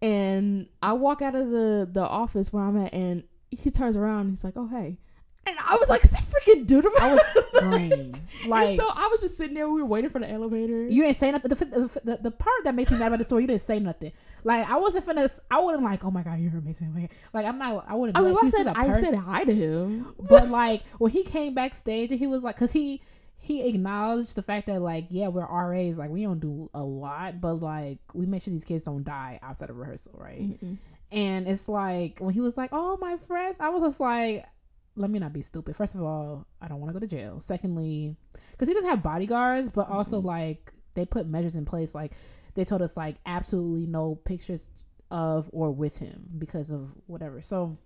and 0.00 0.66
I 0.82 0.92
walk 0.94 1.22
out 1.22 1.34
of 1.34 1.50
the 1.50 1.88
the 1.90 2.02
office 2.02 2.52
where 2.52 2.64
I'm 2.64 2.76
at, 2.78 2.92
and 2.92 3.24
he 3.50 3.70
turns 3.70 3.96
around. 3.96 4.20
and 4.20 4.30
He's 4.30 4.44
like, 4.44 4.54
"Oh 4.56 4.66
hey," 4.68 4.98
and 5.46 5.56
I 5.68 5.76
was 5.76 5.88
like, 5.88 6.04
"Is 6.04 6.10
that 6.10 6.22
freaking 6.24 6.66
dude?" 6.66 6.86
I 7.00 7.12
would 7.12 7.22
scream. 7.26 7.92
And 7.92 8.20
Like 8.48 8.78
so 8.80 8.86
I 8.88 9.08
was 9.10 9.20
just 9.20 9.36
sitting 9.36 9.54
there. 9.54 9.68
We 9.68 9.80
were 9.82 9.86
waiting 9.88 10.10
for 10.10 10.18
the 10.18 10.28
elevator. 10.30 10.86
you 10.86 11.02
didn't 11.02 11.16
say 11.16 11.30
nothing. 11.30 11.48
The, 11.50 11.54
the, 11.54 12.00
the, 12.04 12.16
the 12.22 12.30
part 12.30 12.64
that 12.64 12.74
makes 12.74 12.90
me 12.90 12.98
mad 12.98 13.08
about 13.08 13.18
the 13.18 13.24
story, 13.24 13.42
you 13.44 13.46
didn't 13.48 13.62
say 13.62 13.78
nothing. 13.78 14.12
Like 14.42 14.68
I 14.68 14.76
wasn't 14.78 15.06
finna. 15.06 15.38
I 15.50 15.60
wouldn't 15.60 15.84
like. 15.84 16.04
Oh 16.04 16.10
my 16.10 16.22
god, 16.22 16.40
you're 16.40 16.56
amazing. 16.56 17.08
Like 17.32 17.46
I'm 17.46 17.58
not. 17.58 17.84
I 17.88 17.94
wouldn't. 17.94 18.18
I 18.18 18.22
mean, 18.22 18.34
like, 18.34 18.44
I 18.44 18.48
said 18.50 18.66
I 18.68 19.00
said 19.00 19.14
hi 19.14 19.44
to 19.44 19.54
him. 19.54 20.14
But 20.18 20.48
like 20.60 20.82
when 20.98 21.12
he 21.12 21.22
came 21.22 21.54
backstage 21.54 22.10
and 22.10 22.18
he 22.18 22.26
was 22.26 22.42
like, 22.42 22.56
cause 22.56 22.72
he 22.72 23.02
he 23.44 23.62
acknowledged 23.68 24.36
the 24.36 24.42
fact 24.42 24.66
that 24.68 24.80
like 24.80 25.08
yeah 25.10 25.26
we're 25.28 25.44
RAs 25.46 25.98
like 25.98 26.10
we 26.10 26.22
don't 26.22 26.40
do 26.40 26.70
a 26.72 26.82
lot, 26.82 27.40
but 27.40 27.54
like 27.54 27.98
we 28.14 28.24
make 28.24 28.42
sure 28.42 28.52
these 28.52 28.64
kids 28.64 28.84
don't 28.84 29.04
die 29.04 29.38
outside 29.42 29.68
of 29.68 29.76
rehearsal, 29.76 30.14
right? 30.16 30.40
Mm-mm. 30.40 30.78
And 31.10 31.46
it's 31.46 31.68
like 31.68 32.20
when 32.20 32.32
he 32.32 32.40
was 32.40 32.56
like, 32.56 32.70
oh 32.72 32.96
my 33.00 33.16
friends, 33.18 33.58
I 33.60 33.68
was 33.68 33.82
just 33.82 34.00
like. 34.00 34.46
Let 34.94 35.08
me 35.08 35.18
not 35.18 35.32
be 35.32 35.40
stupid. 35.40 35.74
First 35.74 35.94
of 35.94 36.02
all, 36.02 36.46
I 36.60 36.68
don't 36.68 36.78
want 36.78 36.90
to 36.90 36.92
go 36.92 36.98
to 36.98 37.06
jail. 37.06 37.40
Secondly, 37.40 38.14
because 38.50 38.68
he 38.68 38.74
doesn't 38.74 38.90
have 38.90 39.02
bodyguards, 39.02 39.70
but 39.70 39.88
also 39.88 40.20
Mhm. 40.20 40.24
like 40.26 40.70
they 40.92 41.06
put 41.06 41.26
measures 41.26 41.56
in 41.56 41.64
place. 41.64 41.94
Like 41.94 42.12
they 42.56 42.64
told 42.66 42.82
us 42.82 42.94
like 42.94 43.16
absolutely 43.24 43.86
no 43.86 44.16
pictures 44.16 44.68
of 45.10 45.48
or 45.50 45.70
with 45.70 45.96
him 45.96 46.28
because 46.36 46.70
of 46.70 46.90
whatever. 47.06 47.40
So, 47.40 47.78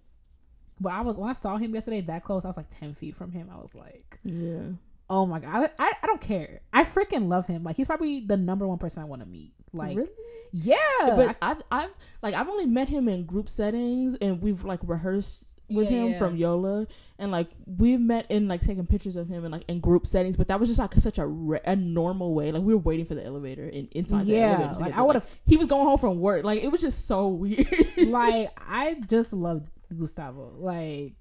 but 0.80 0.94
I 0.94 1.02
was 1.02 1.16
when 1.16 1.30
I 1.30 1.34
saw 1.34 1.56
him 1.58 1.72
yesterday 1.76 2.00
that 2.00 2.24
close, 2.24 2.44
I 2.44 2.48
was 2.48 2.56
like 2.56 2.70
ten 2.70 2.92
feet 2.92 3.14
from 3.14 3.30
him. 3.30 3.50
I 3.54 3.60
was 3.60 3.72
like, 3.72 4.18
Yeah. 4.24 4.70
Oh 5.08 5.26
my 5.26 5.38
god, 5.40 5.70
I, 5.78 5.92
I 6.02 6.06
don't 6.06 6.20
care. 6.20 6.60
I 6.72 6.84
freaking 6.84 7.28
love 7.28 7.46
him. 7.46 7.62
Like 7.64 7.76
he's 7.76 7.86
probably 7.86 8.20
the 8.20 8.36
number 8.36 8.66
one 8.66 8.78
person 8.78 9.02
I 9.02 9.06
want 9.06 9.22
to 9.22 9.26
meet. 9.28 9.52
Like, 9.72 9.96
Really? 9.96 10.10
yeah, 10.52 10.76
but 11.00 11.36
I- 11.42 11.50
I've 11.50 11.62
I've 11.70 11.90
like 12.22 12.34
I've 12.34 12.48
only 12.48 12.66
met 12.66 12.88
him 12.88 13.08
in 13.08 13.24
group 13.26 13.48
settings 13.48 14.14
and 14.16 14.40
we've 14.42 14.64
like 14.64 14.80
rehearsed 14.82 15.46
with 15.68 15.90
Yeah, 15.90 15.98
him 16.04 16.12
yeah. 16.12 16.18
from 16.18 16.36
Yola 16.36 16.86
and 17.18 17.32
like 17.32 17.48
we've 17.66 18.00
met 18.00 18.24
in 18.30 18.46
like 18.46 18.60
taking 18.60 18.86
pictures 18.86 19.16
of 19.16 19.26
him 19.28 19.44
in 19.44 19.50
like 19.50 19.64
in 19.66 19.80
group 19.80 20.06
settings 20.06 20.36
but 20.36 20.46
that 20.46 20.60
was 20.60 20.68
just 20.68 20.78
like 20.78 20.94
such 20.94 21.18
a 21.18 21.26
re- 21.26 21.58
a 21.64 21.74
normal 21.74 22.34
way 22.34 22.52
like 22.52 22.62
we 22.62 22.72
were 22.72 22.78
waiting 22.80 23.04
for 23.04 23.16
the 23.16 23.24
elevator 23.26 23.64
and 23.68 23.88
inside 23.90 24.26
the 24.26 24.32
yeah. 24.34 24.50
elevator 24.52 24.74
to 24.74 24.78
Like 24.80 24.94
I 24.96 25.02
would 25.02 25.14
Like, 25.16 25.24
have 25.24 25.38
he 25.44 25.56
was 25.56 25.66
going 25.66 25.84
home 25.84 25.98
from 25.98 26.20
work 26.20 26.44
like 26.44 26.62
it 26.62 26.68
was 26.68 26.80
just 26.80 27.08
so 27.08 27.26
weird 27.42 27.66
like 27.98 28.56
I 28.64 28.94
just 29.08 29.32
love 29.32 29.68
Gustavo. 29.98 30.52
Like 30.56 31.14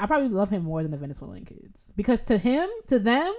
I 0.00 0.06
probably 0.06 0.28
love 0.28 0.50
him 0.50 0.64
more 0.64 0.82
than 0.82 0.90
the 0.90 0.96
Venezuelan 0.96 1.44
kids 1.44 1.92
because 1.96 2.24
to 2.26 2.38
him, 2.38 2.68
to 2.88 2.98
them, 2.98 3.34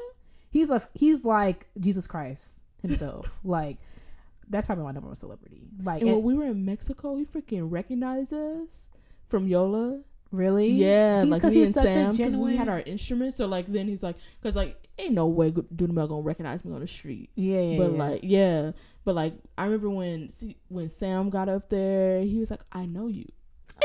he's 0.50 0.70
a 0.70 0.88
he's 0.94 1.26
like 1.26 1.68
Jesus 1.80 2.08
Christ 2.08 2.62
himself. 2.82 3.40
like 3.44 3.78
that's 4.48 4.66
probably 4.66 4.84
my 4.84 4.92
number 4.92 5.08
one 5.08 5.16
celebrity. 5.16 5.68
Like 5.84 6.02
and 6.02 6.12
and- 6.12 6.24
when 6.24 6.38
we 6.38 6.44
were 6.44 6.52
in 6.52 6.64
Mexico 6.66 7.18
he 7.18 7.26
freaking 7.26 7.72
recognized 7.72 8.34
us 8.34 8.90
from 9.28 9.48
Yola 9.48 10.02
really, 10.32 10.70
Yeah, 10.72 11.24
He- 11.24 11.30
like 11.30 11.44
me 11.44 11.64
and 11.64 11.74
Sam, 11.74 12.16
because 12.16 12.38
we 12.38 12.56
had 12.56 12.70
our 12.70 12.80
instruments. 12.80 13.38
So 13.38 13.46
like, 13.48 13.68
then 13.68 13.88
he's 13.88 14.02
like, 14.04 14.16
because 14.42 14.56
like, 14.56 14.78
ain't 14.98 15.14
no 15.14 15.28
way 15.28 15.52
Dudamel 15.52 16.08
gonna 16.10 16.22
recognize 16.22 16.64
me 16.64 16.74
on 16.74 16.80
the 16.80 16.88
street. 16.88 17.30
yeah, 17.36 17.60
yeah, 17.60 17.78
but 17.78 17.92
yeah. 17.92 17.98
like, 17.98 18.20
yeah, 18.24 18.72
but 19.04 19.16
like, 19.16 19.34
I 19.58 19.66
remember 19.66 19.90
when 19.90 20.30
see, 20.30 20.58
when 20.70 20.90
Sam 20.90 21.30
got 21.30 21.50
up 21.50 21.70
there, 21.70 22.22
he 22.22 22.40
was 22.40 22.52
like, 22.52 22.62
I 22.72 22.86
know 22.86 23.08
you. 23.08 23.26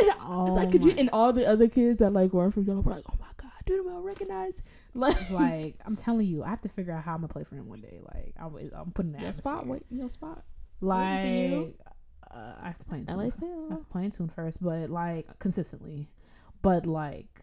And 0.00 0.12
Oh 0.20 0.52
like, 0.52 0.72
could 0.72 0.84
you? 0.84 0.92
And 0.96 1.08
all 1.12 1.32
the 1.32 1.46
other 1.46 1.68
kids 1.68 1.98
that 1.98 2.12
like 2.12 2.32
weren't 2.32 2.54
from 2.54 2.64
Yola 2.64 2.80
were 2.80 2.92
like, 2.92 3.04
oh 3.10 3.16
my 3.20 3.26
god, 3.36 3.50
Dudamel 3.66 4.02
recognized. 4.02 4.62
Like, 4.96 5.28
like 5.28 5.74
I'm 5.84 5.94
telling 5.94 6.26
you, 6.26 6.42
I 6.42 6.48
have 6.48 6.62
to 6.62 6.70
figure 6.70 6.94
out 6.94 7.04
how 7.04 7.12
I'm 7.12 7.18
gonna 7.18 7.28
play 7.28 7.44
for 7.44 7.54
him 7.54 7.68
one 7.68 7.82
day. 7.82 7.98
Like 8.02 8.32
I, 8.40 8.46
I'm 8.80 8.92
putting 8.92 9.12
that 9.12 9.20
your 9.20 9.32
spot, 9.32 9.66
wait, 9.66 9.82
your 9.90 10.08
spot. 10.08 10.42
Like 10.80 11.74
uh, 12.34 12.54
I 12.62 12.66
have 12.68 12.78
to 12.78 12.84
play 12.86 12.98
in 13.00 13.04
LA 13.04 13.24
tune. 13.24 13.66
I 13.70 13.74
have 13.74 13.80
to 13.80 13.90
play 13.90 14.04
in 14.06 14.10
tune 14.10 14.28
first, 14.28 14.62
but 14.62 14.88
like 14.88 15.38
consistently. 15.38 16.08
But 16.62 16.86
like 16.86 17.42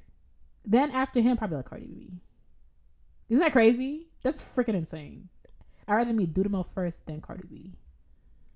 then 0.65 0.89
after 0.89 1.21
him, 1.21 1.37
probably 1.37 1.57
like 1.57 1.65
Cardi 1.65 1.85
B. 1.85 2.21
Isn't 3.29 3.43
that 3.43 3.51
crazy? 3.51 4.07
That's 4.23 4.41
freaking 4.41 4.73
insane. 4.73 5.29
I'd 5.87 5.93
rather 5.93 6.13
meet 6.13 6.33
Dudamel 6.33 6.65
first 6.73 7.05
than 7.05 7.21
Cardi 7.21 7.43
B. 7.47 7.75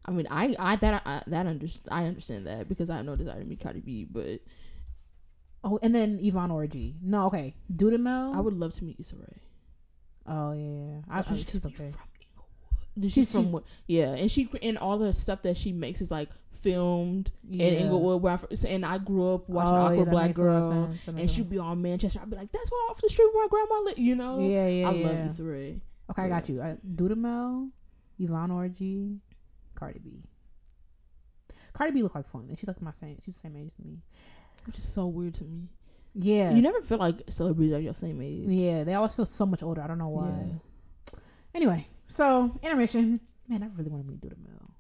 I 0.08 0.12
mean, 0.12 0.28
I, 0.32 0.56
I 0.58 0.76
that 0.78 1.02
I, 1.06 1.22
that 1.28 1.46
under, 1.48 1.68
I 1.92 2.06
understand 2.06 2.48
that 2.48 2.70
because 2.70 2.90
I 2.90 2.98
have 2.98 3.06
no 3.06 3.16
desire 3.16 3.40
to 3.40 3.46
meet 3.46 3.60
Cardi 3.60 3.82
B, 3.82 4.06
but 4.10 4.40
Oh, 5.64 5.80
and 5.82 5.94
then 5.94 6.20
Yvonne 6.22 6.50
Orji. 6.50 6.94
No, 7.02 7.26
okay. 7.28 7.56
Dudamel. 7.74 8.36
I 8.36 8.40
would 8.40 8.54
love 8.54 8.74
to 8.76 8.84
meet 8.86 9.00
Issa 9.00 9.16
Rae. 9.18 9.42
Oh 10.28 10.54
yeah, 10.54 10.62
yeah. 10.62 11.02
I, 11.10 11.18
I, 11.20 11.22
She's 11.36 11.62
from 11.62 11.72
okay. 11.72 11.84
Inglewood. 11.86 13.04
She's, 13.04 13.14
She's- 13.14 13.32
from 13.32 13.52
what? 13.52 13.64
Yeah, 13.88 14.14
and 14.14 14.32
she 14.32 14.50
and 14.62 14.78
all 14.78 14.98
the 14.98 15.12
stuff 15.14 15.42
that 15.42 15.58
she 15.58 15.72
makes 15.74 16.00
is 16.02 16.12
like 16.12 16.30
filmed 16.54 17.32
Yeah. 17.50 17.68
in 17.68 17.74
Inglewood. 17.76 18.22
Where 18.22 18.34
I, 18.34 18.68
and 18.68 18.86
I 18.86 18.98
grew 18.98 19.34
up 19.34 19.50
watching 19.50 19.74
Oh, 19.74 19.78
yeah, 19.78 19.84
Awkward 19.86 20.08
that 20.08 20.12
Black 20.12 20.26
makes 20.28 20.38
a 20.40 20.44
lot 20.44 20.58
of 20.64 21.06
Girl. 21.06 21.16
And 21.18 21.30
she'd 21.32 21.50
be 21.50 21.58
on 21.60 21.82
Manchester. 21.82 22.20
I'd 22.22 22.30
be 22.30 22.36
like, 22.36 22.52
"That's 22.52 22.70
why 22.72 22.88
off 22.90 23.02
the 23.02 23.10
street 23.10 23.30
where 23.34 23.46
my 23.46 23.50
grandma 23.50 23.82
lived." 23.86 24.00
You 24.00 24.16
know? 24.16 24.40
Yeah, 24.40 24.68
yeah, 24.68 24.90
I 24.90 24.92
yeah. 24.94 25.08
love 25.08 25.26
Issa 25.28 25.44
Rae. 25.44 25.82
Okay, 26.12 26.22
I 26.22 26.30
got 26.30 26.48
you. 26.50 26.62
Uh, 26.62 26.76
Dudamel, 26.96 27.72
Yvonne 28.20 28.50
Orji, 28.52 29.18
Cardi 29.78 30.00
B. 30.00 30.24
Cardi 31.74 31.92
B 31.94 32.04
look 32.04 32.16
like 32.16 32.28
fun, 32.28 32.46
and 32.50 32.58
she's 32.58 32.68
like 32.68 32.82
my 32.82 32.92
same. 32.92 33.18
She's 33.24 33.36
the 33.36 33.42
same 33.48 33.56
age 33.56 33.70
as 33.70 33.80
me. 33.86 34.00
Which 34.66 34.78
is 34.78 34.84
so 34.84 35.08
weird 35.08 35.36
to 35.36 35.44
me. 35.46 35.70
Yeah, 36.20 36.52
You 36.52 36.62
never 36.64 36.82
feel 36.82 36.98
like 36.98 37.18
celebrities 37.30 37.74
are 37.74 37.80
your 37.80 37.94
same 37.94 38.22
age. 38.22 38.48
yeah. 38.48 38.84
They 38.84 38.96
always 38.96 39.14
feel 39.14 39.26
so 39.26 39.46
much 39.46 39.62
older. 39.62 39.82
I 39.82 39.88
don't 39.88 40.00
know 40.00 40.08
why. 40.10 40.30
Yeah. 40.48 41.20
Anyway, 41.54 41.88
so 42.08 42.58
intermission. 42.64 43.20
Man, 43.48 43.62
I 43.64 43.68
really 43.78 43.90
want 43.92 44.04
to 44.06 44.10
meet 44.12 44.20
Dudamel. 44.22 44.72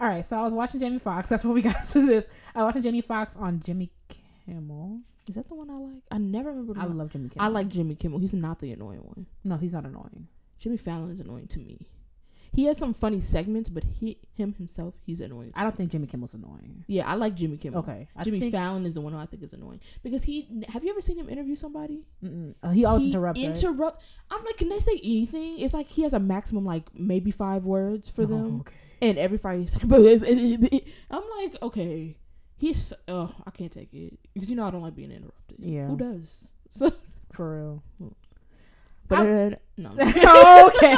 All 0.00 0.08
right, 0.08 0.24
so 0.24 0.36
I 0.38 0.42
was 0.42 0.52
watching 0.52 0.80
Jamie 0.80 0.98
Foxx. 0.98 1.28
That's 1.30 1.44
what 1.44 1.54
we 1.54 1.62
got 1.70 1.84
to 1.86 2.04
this. 2.06 2.28
I 2.54 2.58
was 2.62 2.66
watching 2.70 2.82
Jamie 2.82 3.00
Foxx 3.00 3.36
on 3.36 3.60
Jimmy 3.60 3.92
Kimmel. 4.46 5.00
Is 5.28 5.36
that 5.36 5.48
the 5.48 5.54
one 5.54 5.70
I 5.70 5.76
like? 5.76 6.02
I 6.10 6.18
never 6.18 6.50
remember. 6.50 6.74
The 6.74 6.80
I 6.80 6.86
one. 6.86 6.98
love 6.98 7.10
Jimmy 7.10 7.28
Kimmel. 7.28 7.44
I 7.46 7.48
like 7.48 7.68
Jimmy 7.68 7.94
Kimmel. 7.94 8.18
He's 8.18 8.34
not 8.34 8.58
the 8.58 8.72
annoying 8.72 9.00
one. 9.04 9.26
No, 9.44 9.56
he's 9.56 9.72
not 9.72 9.84
annoying. 9.86 10.26
Jimmy 10.58 10.76
Fallon 10.76 11.10
is 11.10 11.20
annoying 11.20 11.46
to 11.48 11.60
me. 11.60 11.86
He 12.54 12.64
has 12.66 12.78
some 12.78 12.94
funny 12.94 13.18
segments, 13.20 13.68
but 13.68 13.82
he 13.84 14.18
him 14.34 14.54
himself, 14.54 14.94
he's 15.04 15.20
annoying. 15.20 15.52
I 15.56 15.62
don't 15.64 15.76
think 15.76 15.90
Jimmy 15.90 16.06
Kimmel's 16.06 16.34
annoying. 16.34 16.84
Yeah, 16.86 17.08
I 17.10 17.14
like 17.14 17.34
Jimmy 17.34 17.56
Kimmel. 17.56 17.80
Okay, 17.80 18.08
I 18.16 18.22
Jimmy 18.22 18.38
think, 18.40 18.52
Fallon 18.54 18.86
is 18.86 18.94
the 18.94 19.00
one 19.00 19.12
who 19.12 19.18
I 19.18 19.26
think 19.26 19.42
is 19.42 19.52
annoying 19.52 19.80
because 20.02 20.22
he. 20.22 20.48
Have 20.68 20.84
you 20.84 20.90
ever 20.90 21.00
seen 21.00 21.18
him 21.18 21.28
interview 21.28 21.56
somebody? 21.56 22.06
Uh, 22.62 22.70
he 22.70 22.84
always 22.84 23.02
he 23.02 23.08
interrupts. 23.10 23.40
right? 23.40 23.48
Interrupt. 23.56 24.02
I'm 24.30 24.44
like, 24.44 24.56
can 24.56 24.68
they 24.68 24.78
say 24.78 24.98
anything? 25.02 25.58
It's 25.58 25.74
like 25.74 25.88
he 25.88 26.02
has 26.02 26.14
a 26.14 26.20
maximum 26.20 26.64
like 26.64 26.94
maybe 26.94 27.30
five 27.32 27.64
words 27.64 28.08
for 28.08 28.22
Oh, 28.22 28.26
them, 28.26 28.60
okay. 28.60 28.74
and 29.02 29.18
every 29.18 29.38
Friday 29.38 29.62
he's 29.62 29.74
like, 29.74 29.84
I'm 31.10 31.22
like, 31.38 31.60
okay, 31.62 32.16
he's. 32.56 32.92
Oh, 33.08 33.34
I 33.46 33.50
can't 33.50 33.72
take 33.72 33.92
it 33.92 34.18
because 34.32 34.48
you 34.48 34.54
know 34.56 34.66
I 34.66 34.70
don't 34.70 34.82
like 34.82 34.94
being 34.94 35.10
interrupted. 35.10 35.58
Yeah. 35.58 35.88
who 35.88 35.96
does? 35.96 36.52
So, 36.70 36.92
For 37.32 37.80
real. 37.98 38.12
but 39.08 39.18
uh, 39.26 39.50
no, 39.76 39.90
okay. 40.68 40.96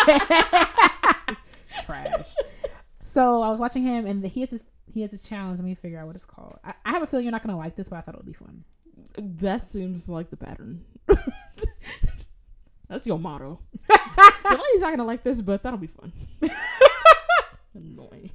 Trash. 1.85 2.35
So 3.03 3.43
I 3.43 3.51
was 3.51 3.61
watching 3.61 3.83
him, 3.83 4.05
and 4.07 4.27
he 4.27 4.41
has 4.41 4.51
his 4.51 4.67
he 4.93 5.03
has 5.03 5.11
his 5.11 5.23
challenge. 5.23 5.59
Let 5.59 5.65
me 5.65 5.75
figure 5.75 5.99
out 5.99 6.07
what 6.07 6.17
it's 6.17 6.25
called. 6.25 6.59
I, 6.65 6.75
I 6.85 6.91
have 6.93 7.03
a 7.03 7.07
feeling 7.07 7.25
you're 7.25 7.33
not 7.33 7.43
gonna 7.43 7.57
like 7.57 7.77
this, 7.77 7.89
but 7.89 7.97
I 7.97 8.01
thought 8.01 8.15
it 8.15 8.19
would 8.19 8.27
be 8.27 8.33
fun. 8.33 8.65
that 9.17 9.61
seems 9.61 10.09
like 10.09 10.31
the 10.31 10.37
pattern. 10.37 10.85
That's 12.89 13.07
your 13.07 13.19
motto. 13.19 13.61
the 13.89 14.51
lady's 14.51 14.81
not 14.81 14.91
gonna 14.91 15.05
like 15.05 15.23
this, 15.23 15.41
but 15.43 15.63
that'll 15.63 15.79
be 15.79 15.87
fun. 15.87 16.13
Annoying. 17.75 18.31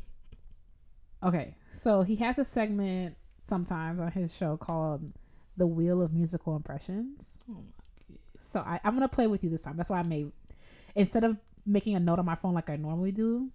Okay, 1.24 1.56
so 1.72 2.04
he 2.04 2.16
has 2.18 2.38
a 2.38 2.46
segment 2.46 3.16
sometimes 3.44 4.00
on 4.00 4.12
his 4.12 4.36
show 4.36 4.58
called 4.58 5.14
"The 5.58 5.68
Wheel 5.68 6.02
of 6.02 6.14
Musical 6.14 6.56
Impressions." 6.56 7.40
Oh 7.50 7.56
my 7.56 8.16
So 8.40 8.60
I, 8.62 8.80
I'm 8.84 8.94
gonna 8.94 9.08
play 9.08 9.28
with 9.28 9.44
you 9.44 9.50
this 9.50 9.64
time. 9.64 9.78
That's 9.78 9.90
why 9.90 10.00
I 10.00 10.04
made 10.04 10.32
instead 10.96 11.24
of 11.24 11.38
making 11.66 11.96
a 11.96 12.00
note 12.00 12.20
on 12.20 12.26
my 12.26 12.36
phone 12.36 12.54
like 12.54 12.70
I 12.70 12.76
normally 12.76 13.12
do, 13.12 13.50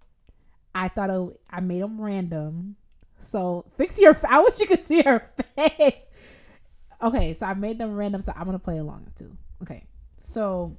I 0.73 0.87
thought 0.87 1.09
it, 1.09 1.39
I 1.49 1.59
made 1.59 1.81
them 1.81 1.99
random. 1.99 2.75
So 3.19 3.65
fix 3.75 3.99
your. 3.99 4.17
I 4.27 4.41
wish 4.41 4.59
you 4.59 4.67
could 4.67 4.79
see 4.79 5.01
her 5.01 5.31
face. 5.55 6.07
Okay, 7.01 7.33
so 7.33 7.45
I 7.45 7.53
made 7.53 7.79
them 7.79 7.95
random. 7.95 8.21
So 8.21 8.33
I'm 8.35 8.45
gonna 8.45 8.59
play 8.59 8.77
along 8.77 9.11
too. 9.15 9.35
Okay, 9.61 9.85
so 10.21 10.77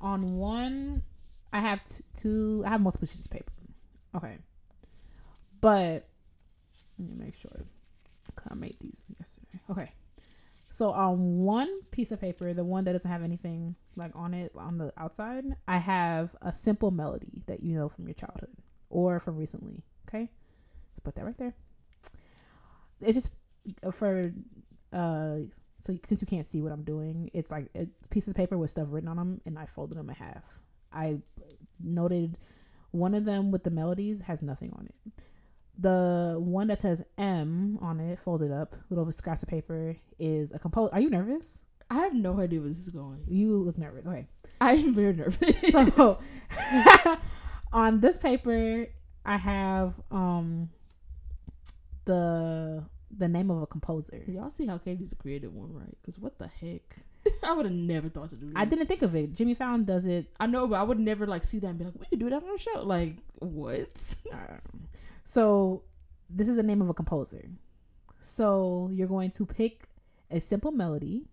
on 0.00 0.36
one, 0.36 1.02
I 1.52 1.60
have 1.60 1.84
t- 1.84 2.04
two. 2.14 2.62
I 2.66 2.70
have 2.70 2.80
multiple 2.80 3.06
sheets 3.06 3.24
of 3.24 3.30
paper. 3.30 3.52
Okay, 4.16 4.38
but 5.60 6.08
let 6.98 7.08
me 7.08 7.24
make 7.24 7.34
sure. 7.34 7.64
I 8.48 8.54
made 8.54 8.76
these 8.80 9.02
yesterday. 9.18 9.60
Okay. 9.70 9.92
So 10.76 10.90
on 10.90 11.38
one 11.38 11.84
piece 11.90 12.12
of 12.12 12.20
paper, 12.20 12.52
the 12.52 12.62
one 12.62 12.84
that 12.84 12.92
doesn't 12.92 13.10
have 13.10 13.22
anything 13.22 13.76
like 13.96 14.10
on 14.14 14.34
it 14.34 14.52
on 14.54 14.76
the 14.76 14.92
outside, 14.98 15.42
I 15.66 15.78
have 15.78 16.36
a 16.42 16.52
simple 16.52 16.90
melody 16.90 17.42
that 17.46 17.62
you 17.62 17.74
know 17.74 17.88
from 17.88 18.06
your 18.06 18.12
childhood 18.12 18.50
or 18.90 19.18
from 19.18 19.38
recently. 19.38 19.84
Okay, 20.06 20.28
let's 20.90 21.00
put 21.02 21.14
that 21.14 21.24
right 21.24 21.38
there. 21.38 21.54
It's 23.00 23.14
just 23.14 23.30
uh, 23.82 23.90
for 23.90 24.34
uh, 24.92 25.36
so 25.80 25.96
since 26.04 26.20
you 26.20 26.26
can't 26.26 26.44
see 26.44 26.60
what 26.60 26.72
I'm 26.72 26.84
doing, 26.84 27.30
it's 27.32 27.50
like 27.50 27.70
a 27.74 27.86
piece 28.10 28.28
of 28.28 28.34
paper 28.34 28.58
with 28.58 28.70
stuff 28.70 28.88
written 28.90 29.08
on 29.08 29.16
them, 29.16 29.40
and 29.46 29.58
I 29.58 29.64
folded 29.64 29.96
them 29.96 30.10
in 30.10 30.16
half. 30.16 30.60
I 30.92 31.20
noted 31.82 32.36
one 32.90 33.14
of 33.14 33.24
them 33.24 33.50
with 33.50 33.64
the 33.64 33.70
melodies 33.70 34.20
has 34.20 34.42
nothing 34.42 34.74
on 34.78 34.90
it. 34.90 35.22
The 35.78 36.36
one 36.38 36.68
that 36.68 36.78
says 36.78 37.04
M 37.18 37.78
on 37.82 38.00
it, 38.00 38.18
folded 38.18 38.50
up, 38.50 38.74
little 38.88 39.10
scraps 39.12 39.42
of 39.42 39.48
paper, 39.48 39.96
is 40.18 40.52
a 40.52 40.58
compose. 40.58 40.90
Are 40.92 41.00
you 41.00 41.10
nervous? 41.10 41.62
I 41.90 41.96
have 42.00 42.14
no 42.14 42.40
idea 42.40 42.60
where 42.60 42.68
this 42.68 42.78
is 42.78 42.88
going. 42.88 43.24
You 43.28 43.58
look 43.58 43.78
nervous. 43.78 44.06
Okay. 44.06 44.26
I 44.60 44.72
am 44.74 44.94
very 44.94 45.12
nervous. 45.12 45.60
So 45.70 46.18
on 47.72 48.00
this 48.00 48.18
paper, 48.18 48.86
I 49.24 49.36
have 49.36 49.94
um 50.10 50.70
the 52.06 52.84
the 53.16 53.28
name 53.28 53.50
of 53.50 53.62
a 53.62 53.66
composer. 53.66 54.22
y'all 54.26 54.50
see 54.50 54.66
how 54.66 54.78
Katie's 54.78 55.12
a 55.12 55.16
creative 55.16 55.54
one, 55.54 55.72
right? 55.72 55.96
Because 56.00 56.18
what 56.18 56.38
the 56.38 56.48
heck? 56.48 56.96
I 57.42 57.52
would 57.52 57.66
have 57.66 57.74
never 57.74 58.08
thought 58.08 58.30
to 58.30 58.36
do 58.36 58.46
this. 58.46 58.54
I 58.56 58.64
didn't 58.64 58.86
think 58.86 59.02
of 59.02 59.14
it. 59.14 59.32
Jimmy 59.32 59.54
Fallon 59.54 59.84
does 59.84 60.06
it. 60.06 60.26
I 60.38 60.46
know, 60.46 60.66
but 60.66 60.76
I 60.76 60.82
would 60.82 60.98
never 60.98 61.26
like 61.26 61.44
see 61.44 61.58
that 61.60 61.68
and 61.68 61.78
be 61.78 61.84
like, 61.84 61.94
we 61.98 62.06
could 62.06 62.18
do 62.18 62.30
that 62.30 62.42
on 62.42 62.54
a 62.54 62.58
show. 62.58 62.82
Like, 62.82 63.16
what? 63.38 64.16
um, 64.32 64.88
So 65.26 65.82
this 66.30 66.46
is 66.46 66.54
the 66.54 66.62
name 66.62 66.80
of 66.80 66.88
a 66.88 66.94
composer. 66.94 67.50
So 68.20 68.88
you're 68.92 69.08
going 69.08 69.32
to 69.32 69.44
pick 69.44 69.88
a 70.30 70.40
simple 70.40 70.70
melody. 70.70 71.24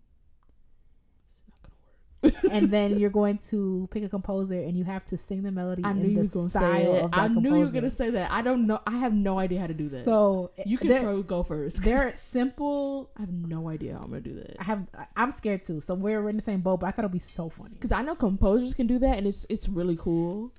and 2.50 2.72
then 2.72 2.98
you're 3.00 3.10
going 3.10 3.38
to 3.50 3.88
pick 3.92 4.02
a 4.02 4.08
composer 4.08 4.54
and 4.54 4.76
you 4.76 4.82
have 4.82 5.04
to 5.04 5.16
sing 5.16 5.44
the 5.44 5.52
melody 5.52 5.84
I 5.84 5.92
in 5.92 5.98
knew 6.02 6.08
you 6.08 6.14
the 6.16 6.22
were 6.22 6.28
gonna 6.28 6.50
style 6.50 6.94
say 6.94 7.00
that 7.02 7.10
I 7.12 7.28
knew 7.28 7.54
you 7.54 7.60
were 7.60 7.70
gonna 7.70 7.88
say 7.88 8.10
that. 8.10 8.32
I 8.32 8.42
don't 8.42 8.66
know. 8.66 8.80
I 8.84 8.96
have 8.98 9.12
no 9.14 9.38
idea 9.38 9.60
how 9.60 9.68
to 9.68 9.74
do 9.74 9.88
that. 9.88 10.02
So 10.02 10.50
you 10.66 10.76
can 10.76 10.98
throw, 10.98 11.22
go 11.22 11.44
first. 11.44 11.84
they're 11.84 12.12
simple. 12.16 13.10
I 13.16 13.20
have 13.20 13.32
no 13.32 13.68
idea 13.68 13.92
how 13.92 14.00
I'm 14.00 14.08
gonna 14.08 14.22
do 14.22 14.34
that. 14.34 14.56
I 14.58 14.64
have. 14.64 14.88
I'm 15.16 15.30
scared 15.30 15.62
too. 15.62 15.80
So 15.80 15.94
we're 15.94 16.28
in 16.28 16.34
the 16.34 16.42
same 16.42 16.62
boat. 16.62 16.80
But 16.80 16.86
I 16.88 16.90
thought 16.90 17.02
it'd 17.04 17.12
be 17.12 17.18
so 17.20 17.48
funny. 17.48 17.74
Because 17.74 17.92
I 17.92 18.02
know 18.02 18.16
composers 18.16 18.74
can 18.74 18.88
do 18.88 18.98
that, 18.98 19.18
and 19.18 19.26
it's 19.28 19.46
it's 19.48 19.68
really 19.68 19.96
cool. 19.96 20.52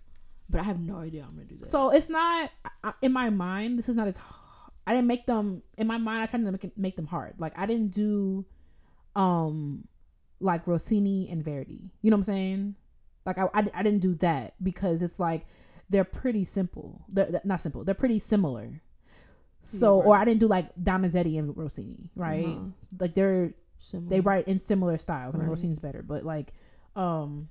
But 0.49 0.61
I 0.61 0.63
have 0.63 0.79
no 0.79 0.97
idea 0.97 1.23
how 1.23 1.29
I'm 1.29 1.35
gonna 1.35 1.47
do 1.47 1.57
that. 1.57 1.67
So 1.67 1.89
it's 1.89 2.09
not 2.09 2.51
in 3.01 3.11
my 3.11 3.29
mind. 3.29 3.77
This 3.77 3.89
is 3.89 3.95
not 3.95 4.07
as. 4.07 4.19
I 4.87 4.93
didn't 4.93 5.07
make 5.07 5.25
them 5.25 5.63
in 5.77 5.87
my 5.87 5.97
mind. 5.97 6.21
I 6.21 6.25
tried 6.27 6.45
to 6.45 6.51
make, 6.51 6.77
make 6.77 6.95
them 6.95 7.07
hard. 7.07 7.35
Like 7.39 7.53
I 7.57 7.65
didn't 7.65 7.89
do, 7.91 8.45
um, 9.15 9.87
like 10.39 10.67
Rossini 10.67 11.27
and 11.31 11.43
Verdi. 11.43 11.89
You 12.01 12.11
know 12.11 12.17
what 12.17 12.19
I'm 12.19 12.23
saying? 12.23 12.75
Like 13.25 13.39
I, 13.39 13.45
I, 13.53 13.65
I 13.73 13.83
didn't 13.83 13.99
do 14.01 14.13
that 14.15 14.53
because 14.61 15.01
it's 15.01 15.19
like 15.19 15.47
they're 15.89 16.03
pretty 16.03 16.45
simple. 16.45 17.01
They're, 17.09 17.41
not 17.43 17.61
simple. 17.61 17.83
They're 17.83 17.95
pretty 17.95 18.19
similar. 18.19 18.81
So, 19.61 19.97
Yeah, 19.97 20.03
or. 20.03 20.17
I 20.17 20.25
didn't 20.25 20.41
do 20.41 20.47
like 20.47 20.75
Donizetti 20.75 21.39
and 21.39 21.57
Rossini, 21.57 22.11
right? 22.15 22.45
Uh-huh. 22.45 22.65
Like 22.99 23.15
they're 23.15 23.53
Similar. 23.79 24.09
they 24.09 24.19
write 24.19 24.47
in 24.47 24.59
similar 24.59 24.97
styles. 24.97 25.33
I 25.33 25.37
mean, 25.39 25.47
Right. 25.47 25.51
Rossini's 25.51 25.79
better, 25.79 26.03
but 26.03 26.23
like, 26.23 26.53
um, 26.95 27.49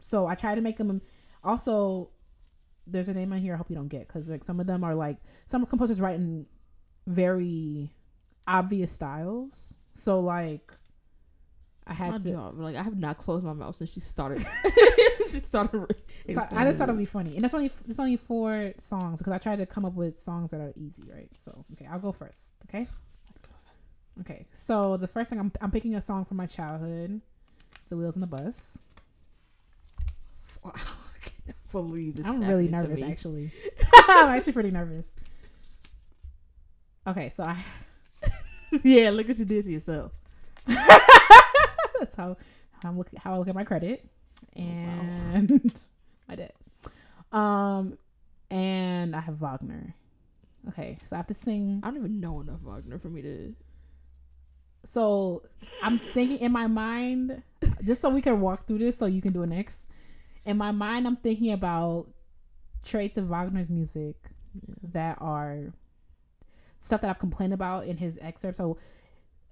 so 0.00 0.26
I 0.26 0.34
try 0.34 0.54
to 0.56 0.60
make 0.60 0.76
them. 0.76 1.00
Also, 1.44 2.10
there's 2.86 3.08
a 3.08 3.14
name 3.14 3.32
on 3.32 3.40
here. 3.40 3.54
I 3.54 3.56
hope 3.56 3.70
you 3.70 3.76
don't 3.76 3.88
get 3.88 4.06
because 4.06 4.30
like 4.30 4.44
some 4.44 4.60
of 4.60 4.66
them 4.66 4.84
are 4.84 4.94
like 4.94 5.18
some 5.46 5.64
composers 5.66 6.00
write 6.00 6.16
in 6.16 6.46
very 7.06 7.92
obvious 8.46 8.92
styles. 8.92 9.76
So 9.92 10.20
like, 10.20 10.72
I 11.86 11.94
had 11.94 12.10
My 12.12 12.18
to. 12.18 12.30
jaw, 12.30 12.48
like 12.54 12.76
I 12.76 12.82
have 12.82 12.96
not 12.96 13.18
closed 13.18 13.44
my 13.44 13.52
mouth 13.52 13.76
since 13.76 13.92
she 13.92 14.00
started. 14.00 14.44
she 15.30 15.40
started. 15.40 15.94
So 16.32 16.46
I 16.52 16.64
just 16.64 16.78
thought 16.78 16.88
it'd 16.88 16.98
be 16.98 17.04
funny, 17.04 17.34
and 17.36 17.44
that's 17.44 17.54
only 17.54 17.70
it's 17.88 17.98
only 17.98 18.16
four 18.16 18.72
songs 18.78 19.18
because 19.18 19.32
I 19.32 19.38
tried 19.38 19.56
to 19.56 19.66
come 19.66 19.84
up 19.84 19.94
with 19.94 20.18
songs 20.18 20.50
that 20.50 20.60
are 20.60 20.72
easy, 20.76 21.04
right? 21.12 21.30
So 21.36 21.64
okay, 21.72 21.86
I'll 21.90 22.00
go 22.00 22.12
first. 22.12 22.52
Okay. 22.68 22.88
Okay. 24.20 24.46
So 24.52 24.96
the 24.96 25.06
first 25.06 25.30
thing 25.30 25.38
I'm 25.38 25.52
I'm 25.60 25.70
picking 25.70 25.94
a 25.94 26.00
song 26.00 26.24
from 26.24 26.38
my 26.38 26.46
childhood, 26.46 27.20
"The 27.88 27.96
Wheels 27.96 28.16
on 28.16 28.20
the 28.20 28.26
Bus." 28.26 28.82
Wow. 30.64 30.72
I 31.48 31.52
can't 31.52 31.72
believe 31.72 32.16
this. 32.16 32.26
I'm 32.26 32.40
really 32.40 32.68
nervous, 32.68 33.02
actually. 33.02 33.52
I'm 34.08 34.28
actually 34.36 34.52
pretty 34.52 34.70
nervous. 34.70 35.16
Okay, 37.06 37.30
so 37.30 37.44
I 37.44 37.62
yeah, 38.82 39.10
look 39.10 39.28
what 39.28 39.38
you 39.38 39.44
did 39.44 39.64
to 39.64 39.70
yourself. 39.72 40.12
that's 40.66 42.16
how 42.16 42.36
how 42.82 42.88
I'm 42.88 42.98
look 42.98 43.08
how 43.16 43.34
I 43.34 43.38
look 43.38 43.48
at 43.48 43.54
my 43.54 43.64
credit 43.64 44.08
Oh, 44.58 44.60
wow. 44.62 44.64
and 45.34 45.88
my 46.28 46.34
debt. 46.34 46.54
Um, 47.32 47.98
and 48.50 49.14
I 49.14 49.20
have 49.20 49.36
Wagner. 49.40 49.94
Okay, 50.68 50.98
so 51.02 51.14
I 51.16 51.18
have 51.18 51.26
to 51.28 51.34
sing. 51.34 51.80
I 51.82 51.88
don't 51.88 51.98
even 51.98 52.20
know 52.20 52.40
enough 52.40 52.60
Wagner 52.62 52.98
for 52.98 53.08
me 53.08 53.22
to. 53.22 53.54
So 54.84 55.42
I'm 55.82 55.98
thinking 55.98 56.38
in 56.38 56.52
my 56.52 56.66
mind, 56.66 57.42
just 57.84 58.00
so 58.00 58.08
we 58.08 58.22
can 58.22 58.40
walk 58.40 58.66
through 58.66 58.78
this, 58.78 58.98
so 58.98 59.06
you 59.06 59.20
can 59.20 59.32
do 59.32 59.42
it 59.42 59.48
next. 59.48 59.88
In 60.46 60.56
my 60.56 60.70
mind, 60.70 61.06
I'm 61.06 61.16
thinking 61.16 61.52
about 61.52 62.06
traits 62.82 63.16
of 63.16 63.28
Wagner's 63.28 63.68
music 63.68 64.14
that 64.92 65.18
are 65.20 65.72
stuff 66.78 67.00
that 67.00 67.10
I've 67.10 67.18
complained 67.18 67.52
about 67.52 67.86
in 67.86 67.96
his 67.96 68.18
excerpts. 68.22 68.58
So 68.58 68.78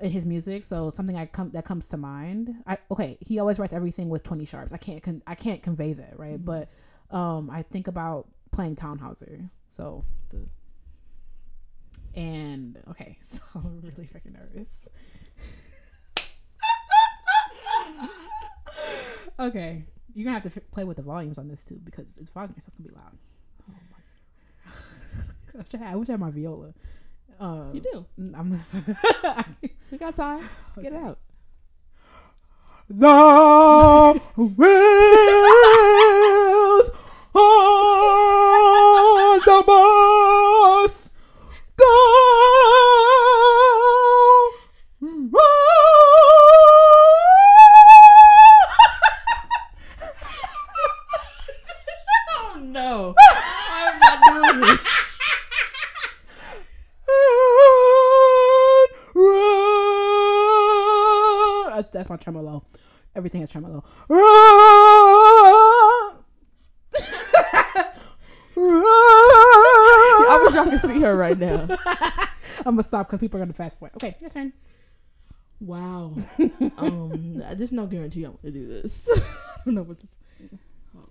in 0.01 0.11
his 0.13 0.25
music, 0.25 0.63
so 0.65 0.91
something 0.91 1.17
I 1.17 1.27
come 1.27 1.51
that 1.51 1.65
comes 1.65 1.89
to 1.89 1.97
mind. 1.97 2.55
I 2.67 2.79
okay, 2.93 3.19
he 3.21 3.39
always 3.41 3.59
writes 3.59 3.73
everything 3.75 4.09
with 4.09 4.23
twenty 4.23 4.45
sharps. 4.45 4.73
I 4.73 4.77
can't 4.77 5.03
con- 5.03 5.23
I 5.27 5.35
can't 5.35 5.63
convey 5.63 5.93
that 5.95 6.17
right, 6.19 6.41
Mhm. 6.41 6.45
but 6.45 6.69
um, 7.11 7.51
I 7.51 7.63
think 7.63 7.89
about 7.89 8.29
playing 8.53 8.77
Tannhauser. 8.77 9.51
So 9.69 10.05
The- 10.31 10.47
and 12.15 12.81
okay, 12.91 13.19
so 13.21 13.41
I'm 13.55 13.81
really 13.83 14.07
freaking 14.09 14.33
nervous. 14.35 14.89
okay, 19.41 19.85
you're 20.15 20.25
gonna 20.25 20.39
have 20.41 20.53
to 20.53 20.61
f- 20.61 20.71
play 20.71 20.85
with 20.85 20.97
the 20.97 21.03
volumes 21.03 21.39
on 21.39 21.49
this 21.49 21.65
too 21.65 21.81
because 21.85 22.17
it's 22.19 22.31
Wagner, 22.31 22.55
so 22.61 22.65
it's 22.69 22.77
gonna 22.77 22.89
be 22.89 22.95
loud. 22.95 23.17
Oh 23.69 23.73
my 25.55 25.63
gosh, 25.63 25.75
I 25.93 25.97
wish 25.97 26.09
I 26.09 26.13
had 26.13 26.21
my 26.21 26.31
viola. 26.31 26.73
Uh, 27.41 27.71
You 27.73 27.81
do. 27.81 28.07
I'm. 28.35 28.61
We 29.91 29.99
got 29.99 30.15
time. 30.15 30.49
Get 30.83 30.93
it 30.93 31.03
out. 31.05 31.19
The 32.89 34.21
wheels 34.37 34.61
on 37.35 39.41
the 39.41 39.63
bus 39.67 40.54
Everything 63.35 63.41
has 63.43 63.51
tremolo. 63.51 63.83
I 70.31 70.43
wish 70.45 70.55
y'all 70.55 70.65
could 70.71 70.79
see 70.79 71.01
her 71.01 71.17
right 71.17 71.37
now. 71.37 71.67
I'm 72.59 72.77
gonna 72.77 72.85
stop 72.85 73.09
because 73.09 73.19
people 73.19 73.41
are 73.41 73.45
gonna 73.45 73.53
fast 73.53 73.81
forward. 73.81 73.97
Okay, 73.97 74.15
your 74.21 74.31
turn. 74.31 74.53
Wow. 75.59 76.15
um, 76.79 77.43
there's 77.57 77.73
no 77.73 77.87
guarantee 77.87 78.23
I'm 78.23 78.39
gonna 78.41 78.53
do 78.53 78.69
this. 78.69 79.11
I 79.17 79.21
don't 79.65 79.75
know 79.75 79.83
what 79.83 79.99
this. 79.99 80.17
Oh 80.97 81.09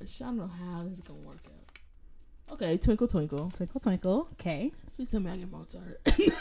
gosh, 0.00 0.22
I 0.22 0.24
don't 0.24 0.38
know 0.38 0.48
how 0.48 0.84
this 0.84 0.94
is 0.94 1.00
gonna 1.00 1.20
work 1.20 1.44
out. 1.44 2.54
Okay, 2.54 2.78
twinkle 2.78 3.08
twinkle. 3.08 3.50
Twinkle, 3.50 3.80
twinkle. 3.80 4.28
Okay, 4.40 4.72
Please 4.96 5.10
tell 5.10 5.20
me 5.20 5.30
I 5.30 5.36
get 5.36 5.52
Mozart. 5.52 6.00
he 6.16 6.32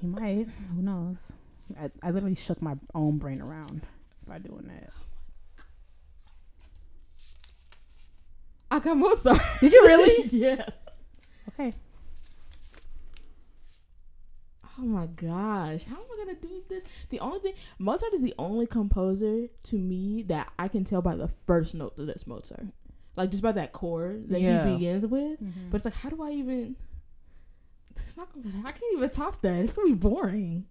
might. 0.00 0.46
Who 0.76 0.82
knows? 0.82 1.32
I, 1.76 1.90
I 2.04 2.12
literally 2.12 2.36
shook 2.36 2.62
my 2.62 2.76
own 2.94 3.18
brain 3.18 3.40
around 3.40 3.82
by 4.26 4.38
doing 4.38 4.66
that. 4.68 4.90
I 8.70 8.78
got 8.80 8.96
Mozart. 8.96 9.40
Did 9.60 9.72
you 9.72 9.86
really? 9.86 10.28
yeah. 10.32 10.66
okay. 11.50 11.72
Oh 14.76 14.82
my 14.82 15.06
gosh, 15.06 15.84
how 15.84 15.94
am 15.96 16.02
I 16.12 16.16
gonna 16.24 16.34
do 16.40 16.62
this? 16.68 16.84
The 17.10 17.20
only 17.20 17.38
thing 17.38 17.52
Mozart 17.78 18.12
is 18.12 18.22
the 18.22 18.34
only 18.38 18.66
composer 18.66 19.46
to 19.64 19.76
me 19.76 20.22
that 20.24 20.50
I 20.58 20.66
can 20.66 20.82
tell 20.82 21.00
by 21.00 21.14
the 21.14 21.28
first 21.28 21.76
note 21.76 21.96
that 21.96 22.08
it's 22.08 22.26
Mozart, 22.26 22.66
like 23.14 23.30
just 23.30 23.42
by 23.44 23.52
that 23.52 23.72
chord 23.72 24.28
that 24.30 24.40
Yeah. 24.40 24.66
he 24.66 24.72
begins 24.74 25.06
with. 25.06 25.40
Mm-hmm. 25.40 25.70
But 25.70 25.76
it's 25.76 25.84
like, 25.84 25.94
how 25.94 26.08
do 26.08 26.20
I 26.22 26.30
even? 26.32 26.74
It's 27.92 28.16
not 28.16 28.32
gonna. 28.32 28.48
I 28.66 28.72
can't 28.72 28.92
even 28.96 29.08
top 29.10 29.40
that. 29.42 29.62
It's 29.62 29.72
gonna 29.72 29.86
be 29.90 29.94
boring. 29.94 30.66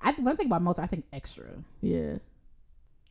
I 0.00 0.10
when 0.14 0.26
I 0.26 0.34
think 0.34 0.48
about 0.48 0.62
Mozart, 0.62 0.84
I 0.84 0.88
think 0.88 1.04
extra. 1.12 1.46
Yeah. 1.80 2.16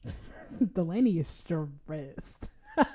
Delaney 0.73 1.19
is 1.19 1.27
stressed. 1.27 2.49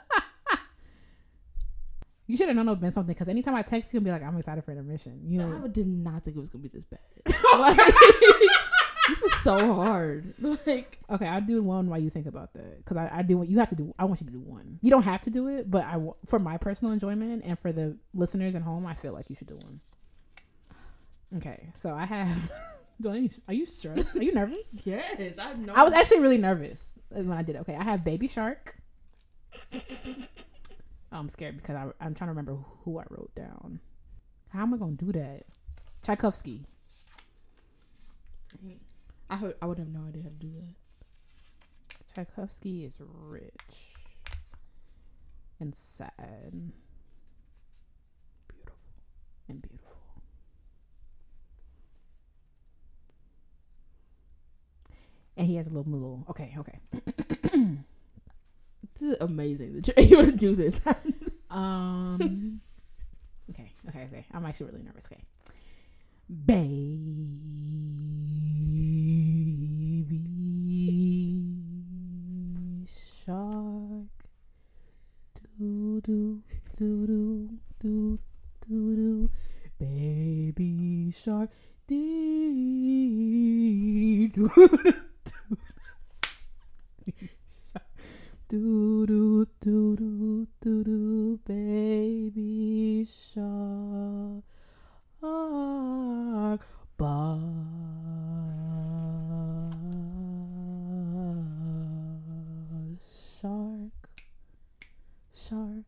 you 2.27 2.37
should 2.37 2.49
have 2.49 2.57
known 2.57 2.69
it 2.69 2.73
would 2.73 2.81
been 2.81 2.91
something 2.91 3.15
because 3.15 3.29
anytime 3.29 3.55
I 3.55 3.63
text 3.63 3.93
you 3.95 3.99
and 3.99 4.05
be 4.05 4.11
like, 4.11 4.23
I'm 4.23 4.37
excited 4.37 4.65
for 4.65 4.73
intermission. 4.73 5.21
You 5.25 5.39
know, 5.39 5.63
I 5.65 5.69
did 5.69 5.87
not 5.87 6.25
think 6.25 6.37
it 6.37 6.41
was 6.41 6.49
gonna 6.49 6.63
be 6.63 6.69
this 6.69 6.85
bad. 6.85 7.01
like, 7.59 7.77
this 9.09 9.23
is 9.23 9.35
so 9.43 9.75
hard. 9.75 10.35
Like, 10.41 10.99
okay, 11.11 11.27
I'll 11.27 11.41
do 11.41 11.63
one 11.63 11.89
while 11.89 12.01
you 12.01 12.11
think 12.11 12.27
about 12.27 12.53
that 12.55 12.79
because 12.79 12.97
I, 12.97 13.11
I 13.13 13.23
do 13.23 13.39
what 13.39 13.49
you 13.49 13.59
have 13.59 13.69
to 13.71 13.77
do. 13.77 13.95
I 13.99 14.05
want 14.05 14.21
you 14.21 14.27
to 14.27 14.33
do 14.33 14.41
one. 14.41 14.79
You 14.83 14.91
don't 14.91 15.05
have 15.05 15.21
to 15.23 15.31
do 15.31 15.49
it, 15.49 15.71
but 15.71 15.85
I 15.85 15.99
for 16.27 16.39
my 16.39 16.59
personal 16.59 16.93
enjoyment 16.93 17.43
and 17.45 17.59
for 17.59 17.73
the 17.73 17.97
listeners 18.15 18.57
at 18.57 18.63
home, 18.63 18.87
I 18.87 18.95
feel 18.95 19.13
like 19.13 19.27
you 19.29 19.37
should 19.37 19.49
do 19.49 19.57
one. 19.57 19.81
Okay, 21.37 21.71
so 21.75 21.95
I 21.95 22.07
have. 22.07 22.51
Delaney, 23.01 23.31
are 23.47 23.55
you 23.55 23.67
stressed? 23.67 24.17
Are 24.17 24.23
you 24.23 24.33
nervous? 24.33 24.75
yes, 24.85 25.39
I 25.39 25.53
know. 25.55 25.75
I 25.75 25.83
was 25.83 25.93
actually 25.93 26.21
really 26.21 26.39
nervous 26.39 26.99
when 27.11 27.33
I 27.33 27.43
did 27.43 27.57
it. 27.57 27.59
Okay, 27.61 27.75
I 27.75 27.85
have 27.85 28.05
Baby 28.05 28.27
Shark. 28.27 28.77
Oh, 31.13 31.19
I'm 31.19 31.29
scared 31.29 31.57
because 31.57 31.77
I, 31.77 31.85
I'm 32.05 32.15
trying 32.15 32.29
to 32.29 32.33
remember 32.33 32.59
who 32.85 32.99
I 32.99 33.05
wrote 33.11 33.35
down. 33.35 33.81
How 34.49 34.63
am 34.63 34.75
I 34.75 34.77
gonna 34.77 34.93
do 34.93 35.13
that? 35.13 35.45
Tchaikovsky. 36.03 36.67
I 39.29 39.37
heard. 39.37 39.55
I 39.61 39.67
would 39.67 39.79
have 39.79 39.89
no 39.89 40.07
idea 40.07 40.23
how 40.23 40.29
to 40.29 40.35
do 40.35 40.51
that. 40.53 42.15
Tchaikovsky 42.15 42.85
is 42.85 42.97
rich 43.01 43.95
and 45.61 45.75
sad. 45.75 46.73
Beautiful 48.49 48.79
and 49.49 49.63
beautiful. 49.63 49.86
And 55.37 55.47
he 55.47 55.57
has 55.57 55.67
a 55.67 55.71
little 55.71 55.91
little. 55.93 56.25
Okay, 56.31 56.55
okay. 56.59 56.79
This 58.99 59.11
is 59.11 59.17
amazing 59.21 59.75
that 59.75 59.89
you're 59.89 60.21
able 60.21 60.33
to 60.33 60.37
do 60.37 60.55
this. 60.55 60.81
Um. 61.49 62.61
okay, 63.51 63.71
okay, 63.89 64.09
okay. 64.11 64.27
I'm 64.35 64.45
actually 64.45 64.67
really 64.67 64.83
nervous. 64.83 65.07
Okay. 65.07 65.23
Baby 66.29 66.75
shark. 72.89 74.11
Do 75.59 76.01
do 76.01 76.43
do 76.77 77.07
do 77.07 77.49
do 77.81 78.19
do 78.69 78.97
do. 78.97 79.31
Baby 79.79 81.13
shark. 81.13 81.51
Dee 81.87 81.97
do 84.35 84.49
do 84.49 84.95
do 88.49 89.07
do 89.07 89.47
do 89.61 89.97
do 89.97 90.47
do 90.61 90.85
do 90.85 91.41
baby 91.45 93.05
shark 93.05 94.45
shark 103.11 104.09
shark 105.35 105.85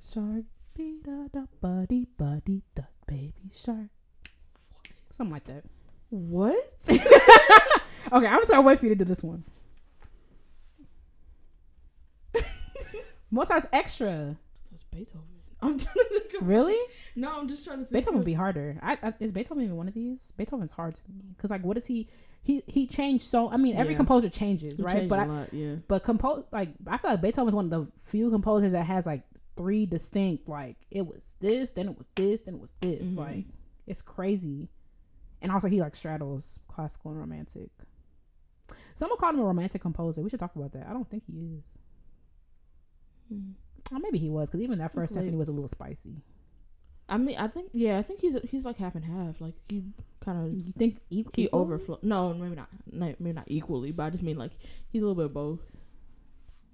shark 0.00 0.44
be 0.74 1.00
da 1.04 1.28
da 1.32 1.44
buddy 1.60 2.06
buddy 2.16 2.62
da 2.74 2.84
baby 3.06 3.50
shark 3.52 3.90
something 5.10 5.32
like 5.34 5.44
that 5.44 5.64
what? 6.10 6.56
okay 6.88 8.26
i'm 8.26 8.40
gonna 8.48 8.62
wait 8.62 8.78
for 8.78 8.86
you 8.86 8.90
to 8.90 8.94
do 8.96 9.04
this 9.04 9.22
one 9.22 9.44
Mozart's 13.30 13.66
extra. 13.72 14.36
That's 14.70 14.84
Beethoven. 14.84 15.26
I'm 15.60 15.78
trying 15.78 15.94
to 15.96 16.08
think 16.20 16.34
of 16.40 16.46
Really? 16.48 16.78
No, 17.16 17.32
I'm 17.36 17.48
just 17.48 17.64
trying 17.64 17.78
to 17.80 17.84
think. 17.84 17.92
Beethoven 17.92 18.18
would 18.20 18.26
be 18.26 18.34
harder. 18.34 18.78
I, 18.80 18.96
I 19.02 19.12
is 19.20 19.32
Beethoven 19.32 19.64
even 19.64 19.76
one 19.76 19.88
of 19.88 19.94
these? 19.94 20.30
Beethoven's 20.36 20.70
hard 20.72 20.94
to 20.94 21.02
me 21.08 21.24
because 21.36 21.50
like, 21.50 21.64
what 21.64 21.76
is 21.76 21.86
he? 21.86 22.08
He 22.42 22.62
he 22.66 22.86
changed 22.86 23.24
so. 23.24 23.50
I 23.50 23.56
mean, 23.56 23.76
every 23.76 23.92
Yeah. 23.92 23.98
composer 23.98 24.28
changes, 24.30 24.78
He 24.78 24.82
right? 24.84 25.08
But 25.08 25.18
I, 25.18 25.24
lot, 25.26 25.52
yeah. 25.52 25.74
but 25.88 26.04
compose 26.04 26.44
like 26.52 26.70
I 26.86 26.96
feel 26.96 27.10
like 27.10 27.20
Beethoven's 27.20 27.54
one 27.54 27.66
of 27.66 27.70
the 27.70 27.92
few 28.00 28.30
composers 28.30 28.72
that 28.72 28.84
has 28.86 29.04
like 29.04 29.22
three 29.56 29.84
distinct 29.84 30.48
like 30.48 30.76
it 30.90 31.06
was 31.06 31.34
this, 31.40 31.70
then 31.70 31.88
it 31.88 31.98
was 31.98 32.06
this, 32.14 32.40
then 32.40 32.54
it 32.54 32.60
was 32.60 32.72
this. 32.80 33.14
Mhm. 33.14 33.18
Like 33.18 33.44
it's 33.86 34.00
crazy. 34.00 34.68
And 35.40 35.52
also 35.52 35.68
he 35.68 35.80
like 35.80 35.94
straddles 35.94 36.58
classical 36.68 37.10
and 37.12 37.20
romantic. 37.20 37.70
Someone 38.94 39.18
called 39.18 39.34
him 39.34 39.40
a 39.40 39.44
romantic 39.44 39.80
composer. 39.80 40.20
We 40.22 40.30
should 40.30 40.40
talk 40.40 40.56
about 40.56 40.72
that. 40.72 40.86
I 40.88 40.92
don't 40.92 41.08
think 41.08 41.22
he 41.26 41.58
is. 41.64 41.78
Mm. 43.32 43.52
Or 43.92 43.98
maybe 44.00 44.18
he 44.18 44.28
was 44.28 44.50
because 44.50 44.62
even 44.62 44.78
that 44.78 44.92
first 44.92 45.14
symphony 45.14 45.36
was 45.36 45.48
a 45.48 45.52
little 45.52 45.68
spicy. 45.68 46.22
I 47.08 47.16
mean, 47.16 47.36
I 47.38 47.48
think 47.48 47.70
yeah, 47.72 47.98
I 47.98 48.02
think 48.02 48.20
he's 48.20 48.36
he's 48.50 48.64
like 48.66 48.76
half 48.76 48.94
and 48.94 49.04
half. 49.04 49.40
Like 49.40 49.54
he 49.68 49.84
kind 50.20 50.38
of 50.46 50.66
You 50.66 50.72
think 50.76 50.98
he 51.08 51.48
overflow. 51.52 51.98
No, 52.02 52.34
maybe 52.34 52.56
not. 52.56 52.68
Maybe 52.90 53.32
not 53.32 53.44
equally, 53.46 53.92
but 53.92 54.02
I 54.04 54.10
just 54.10 54.22
mean 54.22 54.36
like 54.36 54.52
he's 54.90 55.02
a 55.02 55.06
little 55.06 55.14
bit 55.14 55.26
of 55.26 55.34
both. 55.34 55.60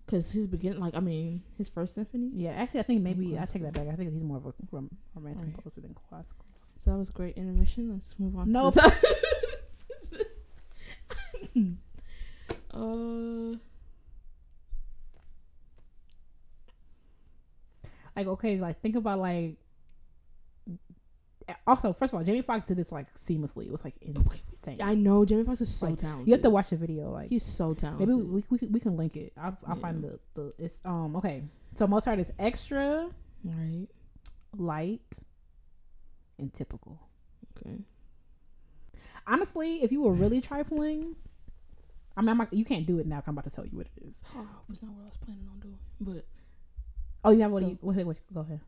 Cause 0.06 0.32
his 0.32 0.46
beginning, 0.46 0.80
like 0.80 0.94
I 0.94 1.00
mean, 1.00 1.42
his 1.56 1.68
first 1.68 1.94
symphony. 1.94 2.30
Yeah, 2.34 2.50
actually, 2.50 2.80
I 2.80 2.82
think 2.82 3.02
maybe 3.02 3.38
I 3.38 3.44
take 3.46 3.62
that 3.62 3.72
back. 3.74 3.88
I 3.88 3.92
think 3.96 4.12
he's 4.12 4.24
more 4.24 4.36
of 4.38 4.46
a 4.46 4.52
rom- 4.70 4.90
romantic 5.14 5.44
Right. 5.44 5.54
composer 5.54 5.80
than 5.80 5.94
classical. 5.94 6.44
So 6.84 6.90
that 6.90 6.98
was 6.98 7.08
a 7.08 7.12
great 7.12 7.38
intermission. 7.38 7.90
Let's 7.94 8.18
move 8.18 8.36
on. 8.36 8.52
Nope. 8.52 8.74
To 8.74 8.92
the 11.54 11.72
uh, 12.74 13.56
Like, 18.14 18.26
okay, 18.28 18.58
like 18.60 18.80
think 18.82 18.96
about 18.96 19.18
like. 19.18 19.56
Also, 21.66 21.92
first 21.94 22.12
of 22.12 22.18
all, 22.18 22.24
Jamie 22.24 22.42
Foxx 22.42 22.68
did 22.68 22.76
this 22.76 22.92
like 22.92 23.12
seamlessly. 23.14 23.64
It 23.66 23.72
was 23.72 23.82
like 23.84 23.94
insane. 24.02 24.80
I 24.82 24.94
know 24.94 25.24
Jamie 25.24 25.44
Foxx 25.44 25.62
is 25.62 25.74
so 25.74 25.86
Like, 25.88 25.98
talented. 25.98 26.26
you 26.28 26.32
have 26.34 26.42
to 26.42 26.50
watch 26.50 26.68
the 26.70 26.76
video. 26.76 27.10
Like, 27.10 27.30
He's 27.30 27.42
so 27.44 27.72
talented. 27.72 28.08
maybe 28.08 28.20
we, 28.22 28.44
we, 28.50 28.58
we 28.68 28.80
can 28.80 28.96
link 28.98 29.16
it. 29.16 29.32
I'll, 29.38 29.56
I'll 29.66 29.74
Yeah. 29.76 29.80
find 29.80 30.04
the 30.04 30.18
the. 30.34 30.52
It's 30.58 30.80
um 30.84 31.16
okay. 31.16 31.44
So 31.76 31.86
Mozart 31.86 32.18
is 32.18 32.30
extra, 32.38 33.08
right. 33.42 33.86
light, 34.56 35.18
and 36.38 36.52
typical. 36.52 37.00
Okay. 37.58 37.78
Honestly, 39.26 39.82
if 39.82 39.90
you 39.92 40.02
were 40.02 40.12
really 40.12 40.40
trifling, 40.40 41.16
I 42.16 42.20
mean, 42.20 42.28
I'm 42.30 42.38
not, 42.38 42.52
you 42.52 42.64
can't 42.64 42.86
do 42.86 42.98
it 42.98 43.06
now. 43.06 43.22
I'm 43.26 43.32
about 43.34 43.44
to 43.44 43.50
tell 43.50 43.64
you 43.64 43.76
what 43.76 43.86
it 43.96 44.06
is. 44.06 44.22
Oh, 44.36 44.46
that's 44.68 44.82
not 44.82 44.92
what 44.92 45.02
I 45.02 45.06
was 45.06 45.16
planning 45.16 45.48
on 45.52 45.60
doing. 45.60 45.78
But 46.00 46.24
Oh, 47.24 47.30
you 47.30 47.40
have 47.40 47.50
what? 47.52 47.62
Do 47.62 47.70
you, 47.70 47.78
wait, 47.80 47.96
wait, 47.96 48.06
wait, 48.06 48.16
go 48.34 48.40
ahead. 48.40 48.60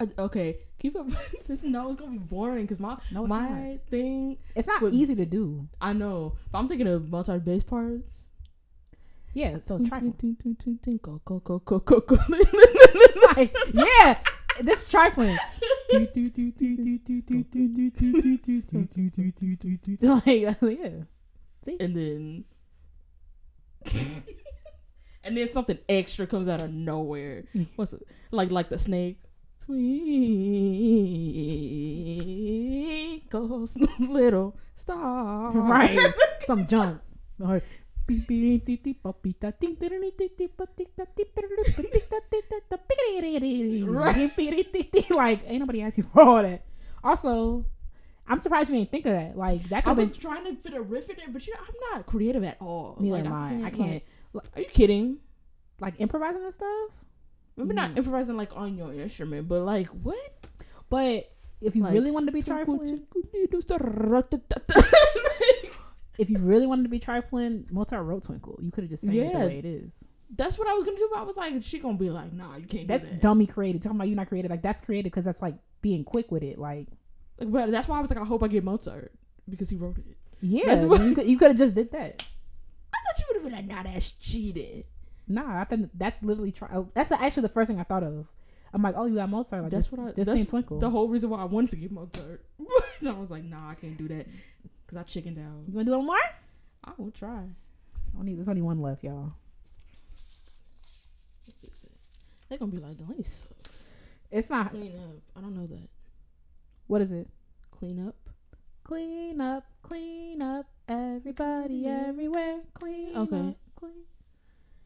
uh, 0.00 0.06
okay, 0.24 0.58
keep 0.78 0.94
up. 0.96 1.06
this 1.46 1.62
no, 1.62 1.88
it's 1.88 1.96
gonna 1.96 2.10
be 2.12 2.18
boring 2.18 2.64
because 2.64 2.78
my 2.78 2.98
No, 3.10 3.26
my 3.26 3.48
not. 3.72 3.80
thing. 3.88 4.36
It's 4.54 4.68
not 4.68 4.82
but- 4.82 4.92
easy 4.92 5.14
to 5.14 5.24
do. 5.24 5.66
I 5.80 5.94
know. 5.94 6.36
If 6.46 6.54
I'm 6.54 6.68
thinking 6.68 6.86
of 6.88 7.08
Mozart 7.08 7.44
bass 7.44 7.64
parts. 7.64 8.30
Yeah, 9.32 9.58
so 9.58 9.78
trifling. 9.84 10.14
Like, 13.36 13.54
yeah, 13.74 14.18
this 14.62 14.82
is 14.82 14.88
trifling. 14.88 15.36
like, 20.02 20.78
yeah. 20.80 20.90
See, 21.64 21.76
and 21.80 21.96
then 21.96 22.44
and 25.24 25.36
then 25.36 25.52
something 25.52 25.78
extra 25.88 26.26
comes 26.26 26.48
out 26.48 26.60
of 26.60 26.72
nowhere. 26.72 27.44
What's 27.76 27.92
it 27.92 28.02
like? 28.30 28.50
Like 28.50 28.68
the 28.68 28.78
snake. 28.78 29.20
Twinkles 29.64 30.16
little 33.98 34.56
star. 34.74 35.50
right? 35.50 36.14
Some. 36.46 36.66
Or, 37.40 37.62
like 45.10 45.40
ain't 45.46 45.60
nobody 45.60 45.82
ask 45.82 45.96
you 45.96 46.02
for 46.04 46.22
all 46.22 46.42
that. 46.42 46.64
Also, 47.02 47.64
I'm 48.28 48.40
surprised 48.40 48.70
you 48.70 48.76
didn't 48.76 48.90
think 48.90 49.06
of 49.06 49.12
that. 49.12 49.36
Like 49.36 49.68
that 49.70 49.86
I 49.86 49.92
was 49.92 50.12
been. 50.12 50.20
trying 50.20 50.44
to 50.44 50.54
fit 50.60 50.74
a 50.74 50.82
riff 50.82 51.08
in 51.10 51.16
there, 51.16 51.26
but 51.28 51.46
you 51.46 51.54
know, 51.54 51.60
I'm 51.60 51.96
not 51.98 52.06
creative 52.06 52.42
at 52.44 52.56
all. 52.60 52.96
Neither 53.00 53.16
like, 53.16 53.26
am 53.26 53.32
I. 53.32 53.66
I 53.66 53.70
can't. 53.70 54.02
like- 54.32 54.44
are 54.56 54.60
you 54.60 54.66
kidding? 54.66 55.18
Like 55.80 55.94
improvising 55.98 56.42
and 56.42 56.52
stuff. 56.52 56.90
Maybe 57.56 57.74
not 57.74 57.90
Mm. 57.92 57.98
improvising 57.98 58.36
like 58.36 58.56
on 58.56 58.76
your 58.76 58.92
instrument, 58.92 59.48
but 59.48 59.62
like 59.62 59.86
what? 59.88 60.46
But 60.90 61.30
if 61.60 61.74
you 61.74 61.82
Like, 61.82 61.94
really 61.94 62.10
wanted 62.10 62.26
to 62.26 62.32
be 62.32 62.42
trifling, 62.42 62.78
Right. 62.80 64.26
if 66.18 66.30
you 66.30 66.38
really 66.38 66.66
wanted 66.66 66.84
to 66.84 66.88
be 66.88 66.98
trifling, 66.98 67.66
Mozart 67.70 68.04
wrote 68.04 68.24
Twinkle. 68.24 68.58
You 68.62 68.70
could 68.70 68.84
have 68.84 68.90
just 68.90 69.04
sang 69.04 69.14
it 69.16 69.32
Yeah. 69.32 69.40
the 69.40 69.46
way 69.46 69.58
it 69.58 69.64
is. 69.64 70.08
That's 70.34 70.58
what 70.58 70.66
I 70.68 70.74
was 70.74 70.84
gonna 70.84 70.96
do. 70.96 71.08
But 71.12 71.20
I 71.20 71.22
was 71.22 71.36
like, 71.36 71.54
she 71.62 71.78
gonna 71.78 71.96
be 71.98 72.10
like, 72.10 72.32
nah, 72.32 72.56
you 72.56 72.66
can't. 72.66 72.88
That's 72.88 73.06
do 73.06 73.12
that. 73.14 73.22
dummy 73.22 73.46
creative. 73.46 73.80
Talking 73.82 73.96
about 73.98 74.08
you 74.08 74.16
not 74.16 74.28
creative, 74.28 74.50
like 74.50 74.62
that's 74.62 74.80
creative 74.80 75.10
because 75.12 75.24
that's 75.24 75.40
like 75.42 75.54
being 75.82 76.02
quick 76.04 76.32
with 76.32 76.42
it. 76.42 76.58
Like, 76.58 76.88
but 77.38 77.70
that's 77.70 77.86
why 77.88 77.98
I 77.98 78.00
was 78.00 78.10
like, 78.10 78.18
I 78.20 78.24
hope 78.24 78.42
I 78.42 78.48
get 78.48 78.64
Mozart 78.64 79.12
because 79.48 79.70
he 79.70 79.76
wrote 79.76 79.98
it. 79.98 80.16
yeah, 80.40 80.74
That's 80.74 80.84
what- 80.84 81.00
you 81.26 81.38
could 81.38 81.48
have 81.50 81.56
just 81.58 81.74
did 81.74 81.92
that. 81.92 82.24
I 82.92 82.96
thought 83.06 83.18
you 83.18 83.24
would 83.28 83.36
have 83.36 83.42
been 83.44 83.52
like, 83.52 83.66
nah, 83.66 83.82
that's 83.90 84.10
cheating. 84.12 84.84
Nah, 85.28 85.60
I 85.60 85.64
think 85.64 85.90
that's 85.94 86.22
literally 86.22 86.50
try. 86.52 86.68
oh, 86.72 86.88
That's 86.94 87.12
actually 87.12 87.42
the 87.42 87.48
first 87.50 87.68
thing 87.68 87.78
I 87.78 87.82
thought 87.84 88.02
of. 88.02 88.26
I'm 88.72 88.82
like, 88.82 88.94
oh, 88.96 89.06
you 89.06 89.14
got 89.16 89.28
Mozart. 89.30 89.62
Like, 89.62 89.70
That's 89.72 89.90
this, 89.90 89.98
what 89.98 90.08
I- 90.08 90.12
this 90.12 90.28
that's 90.28 90.44
Twinkle. 90.50 90.78
The 90.80 90.90
whole 90.90 91.08
reason 91.08 91.30
why 91.30 91.40
I 91.40 91.44
wanted 91.44 91.70
to 91.70 91.76
get 91.76 91.90
Mozart, 91.92 92.44
I 93.06 93.10
was 93.12 93.30
like, 93.30 93.44
nah, 93.44 93.70
I 93.70 93.74
can't 93.74 93.96
do 93.96 94.08
that 94.08 94.26
because 94.86 94.98
I 94.98 95.02
chickened 95.02 95.38
out. 95.38 95.64
you 95.68 95.74
want 95.74 95.86
to 95.86 95.92
do 95.92 95.96
one 95.98 96.06
more? 96.06 96.16
I 96.84 96.92
will 96.96 97.10
try. 97.10 97.42
Only 98.18 98.34
there's 98.34 98.48
only 98.48 98.62
one 98.62 98.80
left, 98.80 99.02
y'all. 99.04 99.32
Fix 101.60 101.84
it. 101.84 101.92
They're 102.48 102.58
gonna 102.58 102.70
be 102.72 102.78
like, 102.78 102.96
Delaney 102.96 103.22
sucks. 103.24 103.90
It's 104.30 104.48
not. 104.50 104.70
Clean 104.70 104.96
up. 104.96 105.22
I 105.36 105.40
don't 105.40 105.54
know 105.56 105.66
that. 105.66 105.88
What 106.86 107.00
is 107.02 107.12
it? 107.12 107.28
Clean 107.70 108.06
up. 108.06 108.14
Clean 108.84 109.40
up, 109.40 109.64
clean 109.82 110.40
up, 110.40 110.66
everybody, 110.88 111.88
everywhere, 111.88 112.60
clean 112.72 113.16
Okay. 113.16 113.48
up, 113.48 113.56
clean. 113.74 114.04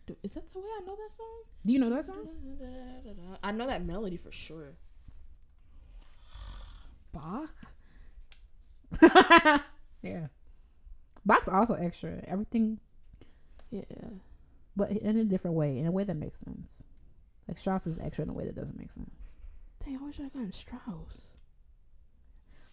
Do, 0.07 0.17
is 0.23 0.33
that 0.33 0.51
the 0.55 0.59
way 0.59 0.65
I 0.81 0.87
know 0.87 0.97
that 0.97 1.13
song? 1.13 1.43
Do 1.67 1.73
you 1.75 1.79
know 1.79 1.91
that 1.91 2.07
song? 2.07 2.27
I 3.43 3.53
know 3.53 3.67
that 3.67 3.85
melody 3.85 4.17
for 4.17 4.33
sure. 4.33 4.73
Bach. 7.13 7.51
yeah. 10.03 10.27
Bach's 11.25 11.49
also 11.49 11.75
extra. 11.75 12.23
Everything, 12.27 12.81
Yeah. 13.71 13.83
but 14.77 14.91
in 14.91 15.17
a 15.19 15.25
different 15.25 15.57
way, 15.57 15.79
in 15.79 15.87
a 15.87 15.91
way 15.93 16.05
that 16.05 16.15
makes 16.17 16.39
sense. 16.39 16.85
Like 17.47 17.59
Strauss 17.59 17.87
is 17.87 17.99
extra 17.99 18.23
in 18.25 18.31
a 18.31 18.33
way 18.33 18.45
that 18.47 18.55
doesn't 18.55 18.79
make 18.79 18.91
sense. 18.93 19.39
Dang, 19.85 19.97
I 19.99 20.03
wish 20.05 20.19
I 20.21 20.25
gotten 20.25 20.53
Strauss. 20.53 21.31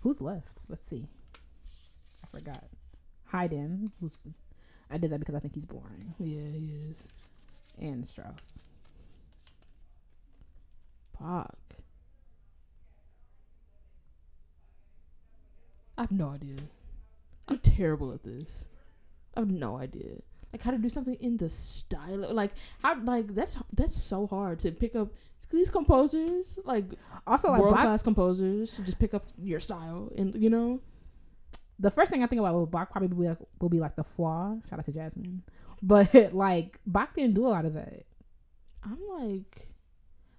Who's 0.02 0.22
left? 0.22 0.66
Let's 0.70 0.88
see. 0.88 1.08
I 2.24 2.28
forgot. 2.28 2.64
Haydn, 3.32 3.92
who's 4.00 4.24
I 4.90 4.98
did 4.98 5.10
that 5.12 5.20
because 5.20 5.36
I 5.36 5.40
think 5.40 5.54
he's 5.54 5.66
boring, 5.66 6.14
Yeah, 6.20 6.50
he 6.52 6.72
is. 6.90 7.10
and 7.78 8.08
Strauss. 8.08 8.62
Bach. 11.20 11.54
I 15.98 16.02
have 16.02 16.12
no 16.12 16.30
idea. 16.30 16.58
I'm 17.48 17.60
terrible 17.60 18.12
at 18.14 18.24
this. 18.24 18.68
I 19.36 19.42
have 19.42 19.50
no 19.50 19.78
idea. 19.78 20.22
Like 20.54 20.62
how 20.64 20.72
to 20.72 20.78
do 20.78 20.90
something 20.90 21.16
in 21.16 21.38
the 21.38 21.50
style, 21.50 22.34
like 22.34 22.52
how, 22.82 23.00
like 23.04 23.34
that's 23.36 23.58
that's 23.76 23.96
so 24.02 24.28
hard 24.28 24.60
to 24.60 24.72
pick 24.72 24.96
up. 24.96 25.10
These 25.50 25.70
composers, 25.70 26.60
like 26.66 26.86
Also, 27.26 27.50
like 27.52 27.62
world 27.62 27.76
class 27.76 28.04
composers, 28.04 28.74
to 28.76 28.82
just 28.82 29.00
pick 29.00 29.14
up 29.14 29.24
your 29.42 29.60
style 29.62 30.12
and 30.18 30.36
you 30.36 30.50
know. 30.50 30.82
the 31.80 31.92
first 31.92 32.12
thing 32.12 32.24
I 32.24 32.28
think 32.28 32.40
about 32.40 32.60
with 32.60 32.72
Bach 32.72 32.92
probably 32.92 33.08
will 33.10 33.18
be 33.24 33.28
like, 33.30 33.38
will 33.62 33.70
be 33.70 33.80
like 33.80 33.96
the 33.96 34.04
foie. 34.04 34.58
Shout 34.70 34.80
out 34.80 34.86
to 34.86 34.92
Jasmine, 34.92 35.44
but 35.82 36.34
like 36.34 36.80
Bach 36.86 37.14
didn't 37.14 37.36
do 37.36 37.46
a 37.46 37.50
lot 37.50 37.66
of 37.66 37.74
that. 37.76 38.06
I'm 38.84 39.00
like, 39.20 39.70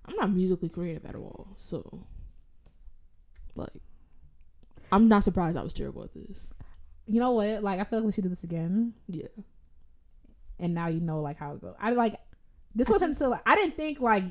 I'm 0.07 0.17
not 0.17 0.31
musically 0.33 0.69
creative 0.69 1.05
at 1.07 1.15
all, 1.15 1.49
so 1.57 2.05
like, 3.55 3.71
I'm 4.93 5.09
not 5.09 5.25
surprised 5.25 5.57
I 5.57 5.63
was 5.63 5.73
terrible 5.73 6.03
at 6.05 6.13
this. 6.15 6.51
You 7.09 7.21
know 7.21 7.33
what? 7.33 7.63
Like 7.63 7.81
I 7.81 7.85
feel 7.85 8.01
like 8.01 8.07
we 8.07 8.13
should 8.13 8.25
do 8.25 8.29
this 8.31 8.45
again, 8.45 8.93
Yeah. 9.09 9.27
and 10.59 10.75
now 10.75 10.89
you 10.89 11.01
know 11.01 11.21
like 11.21 11.39
how 11.39 11.53
it 11.53 11.61
goes. 11.61 11.75
I 11.81 11.91
like 11.93 12.21
this 12.75 12.89
I 12.89 12.93
wasn't 12.93 13.11
just- 13.13 13.21
until 13.23 13.41
I 13.47 13.57
didn't 13.57 13.75
think 13.75 14.01
like 14.01 14.25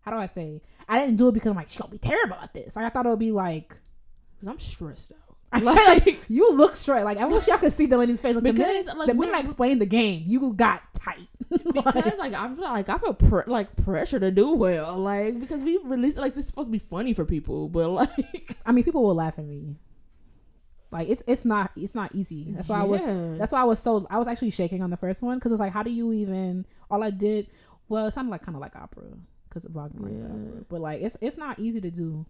how 0.00 0.10
do 0.10 0.16
I 0.18 0.26
say 0.26 0.60
I 0.88 0.98
didn't 1.00 1.16
do 1.16 1.28
it 1.28 1.32
because 1.32 1.48
I'm 1.50 1.56
like 1.56 1.68
she's 1.68 1.78
gonna 1.78 1.90
be 1.92 1.98
terrible 1.98 2.36
at 2.42 2.52
this. 2.52 2.76
Like 2.76 2.84
I 2.86 2.88
thought 2.90 3.06
it 3.06 3.10
would 3.10 3.18
be 3.18 3.32
like 3.32 3.76
Cause 4.40 4.48
I'm 4.48 4.58
stressed 4.58 5.12
out. 5.12 5.18
like 5.62 6.28
you 6.28 6.52
look 6.52 6.74
straight. 6.74 7.04
Like 7.04 7.18
I 7.18 7.26
wish 7.26 7.46
y'all 7.46 7.58
could 7.58 7.72
see 7.72 7.86
Delaney's 7.86 8.20
face. 8.20 8.34
Like 8.34 8.42
the 8.44 8.52
Because, 8.52 8.86
minute, 8.86 8.98
like, 8.98 9.06
the 9.06 9.14
when- 9.14 9.28
minute 9.28 9.38
I 9.38 9.40
explained 9.42 9.80
the 9.80 9.86
game, 9.86 10.24
you 10.26 10.52
got 10.52 10.82
tight. 10.94 11.28
because 11.48 12.18
like 12.18 12.32
I 12.34 12.52
feel 12.52 12.62
like 12.64 12.88
I 12.88 12.98
feel 12.98 13.14
pre- 13.14 13.44
like 13.46 13.76
pressure 13.76 14.18
to 14.18 14.32
do 14.32 14.52
well, 14.54 14.98
like 14.98 15.38
because 15.38 15.62
we 15.62 15.78
released 15.84 16.16
like 16.16 16.34
this 16.34 16.44
is 16.46 16.48
supposed 16.48 16.66
to 16.68 16.72
be 16.72 16.80
funny 16.80 17.14
for 17.14 17.24
people, 17.24 17.68
but 17.68 17.88
like 17.88 18.56
I 18.66 18.72
mean, 18.72 18.84
people 18.84 19.04
will 19.04 19.14
laugh 19.14 19.38
at 19.38 19.44
me. 19.44 19.76
Like 20.94 21.08
it's 21.10 21.22
it's 21.26 21.44
not 21.44 21.72
it's 21.76 21.94
not 21.94 22.14
easy. 22.14 22.52
That's 22.52 22.68
why 22.70 22.80
I 22.80 22.84
was 22.84 23.04
that's 23.38 23.52
why 23.52 23.60
I 23.60 23.64
was 23.64 23.78
so 23.80 24.06
I 24.08 24.16
was 24.18 24.28
actually 24.28 24.50
shaking 24.50 24.80
on 24.82 24.90
the 24.90 24.96
first 24.96 25.22
one 25.22 25.36
because 25.38 25.52
it's 25.52 25.60
like 25.60 25.72
how 25.72 25.82
do 25.82 25.90
you 25.90 26.12
even 26.12 26.64
all 26.90 27.02
I 27.02 27.10
did 27.10 27.48
well 27.88 28.06
it 28.06 28.12
sounded 28.12 28.30
like 28.30 28.42
kind 28.42 28.54
of 28.56 28.62
like 28.62 28.76
opera 28.76 29.04
because 29.48 29.64
Wagner 29.66 30.08
Yeah. 30.10 30.24
opera 30.24 30.64
but 30.68 30.80
like 30.80 31.02
it's 31.02 31.16
it's 31.20 31.36
not 31.36 31.58
easy 31.58 31.80
to 31.80 31.90
do. 31.90 32.24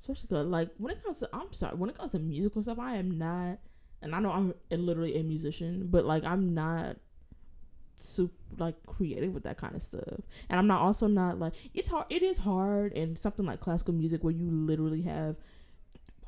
especially 0.00 0.28
'cause, 0.28 0.46
like 0.46 0.70
when 0.78 0.92
it 0.94 1.02
comes 1.04 1.18
to 1.18 1.28
I'm 1.32 1.52
sorry 1.52 1.76
when 1.76 1.90
it 1.90 1.98
comes 1.98 2.12
to 2.12 2.18
musical 2.20 2.62
stuff, 2.62 2.78
I 2.78 2.94
am 2.96 3.10
not, 3.18 3.58
and 4.00 4.14
I 4.14 4.18
know 4.20 4.30
I'm 4.30 4.54
a- 4.70 4.76
literally 4.76 5.18
a 5.18 5.22
musician, 5.24 5.88
but 5.90 6.04
like 6.06 6.22
I'm 6.24 6.54
not 6.54 6.96
super 7.96 8.32
like 8.58 8.74
creative 8.86 9.32
with 9.34 9.42
that 9.44 9.58
kind 9.58 9.74
of 9.74 9.82
stuff, 9.82 10.20
and 10.48 10.58
I'm 10.58 10.66
not 10.66 10.80
also 10.80 11.06
not 11.06 11.38
like 11.38 11.52
it's 11.74 11.88
hard. 11.88 12.06
It 12.08 12.22
is 12.22 12.38
hard 12.38 12.92
and 12.96 13.18
something 13.18 13.44
like 13.44 13.60
classical 13.60 13.94
music 13.94 14.22
where 14.24 14.32
you 14.32 14.48
literally 14.50 15.02
have 15.02 15.36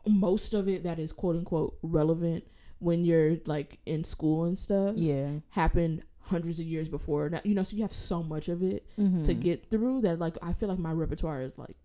most 0.07 0.55
of 0.55 0.69
it 0.69 0.83
that 0.85 0.99
is 0.99 1.13
quote 1.13 1.37
unquote 1.37 1.77
relevant 1.83 2.45
when 2.79 3.05
you're 3.05 3.37
like 3.47 3.79
in 3.87 4.03
school 4.05 4.45
and 4.45 4.59
stuff 4.59 4.97
Yeah. 4.97 5.31
happened 5.51 6.03
hundreds 6.21 6.59
of 6.61 6.67
years 6.67 6.89
before. 6.89 7.29
Now, 7.29 7.41
you 7.45 7.55
know, 7.55 7.63
so 7.63 7.77
you 7.77 7.83
have 7.83 7.93
so 7.93 8.23
much 8.23 8.49
of 8.49 8.63
it 8.63 8.87
Mm-hmm. 8.99 9.23
to 9.25 9.35
get 9.35 9.71
through 9.71 10.01
that 10.03 10.19
like 10.19 10.37
I 10.43 10.53
feel 10.53 10.69
like 10.69 10.79
my 10.79 10.93
repertoire 10.93 11.41
is 11.43 11.57
like 11.59 11.77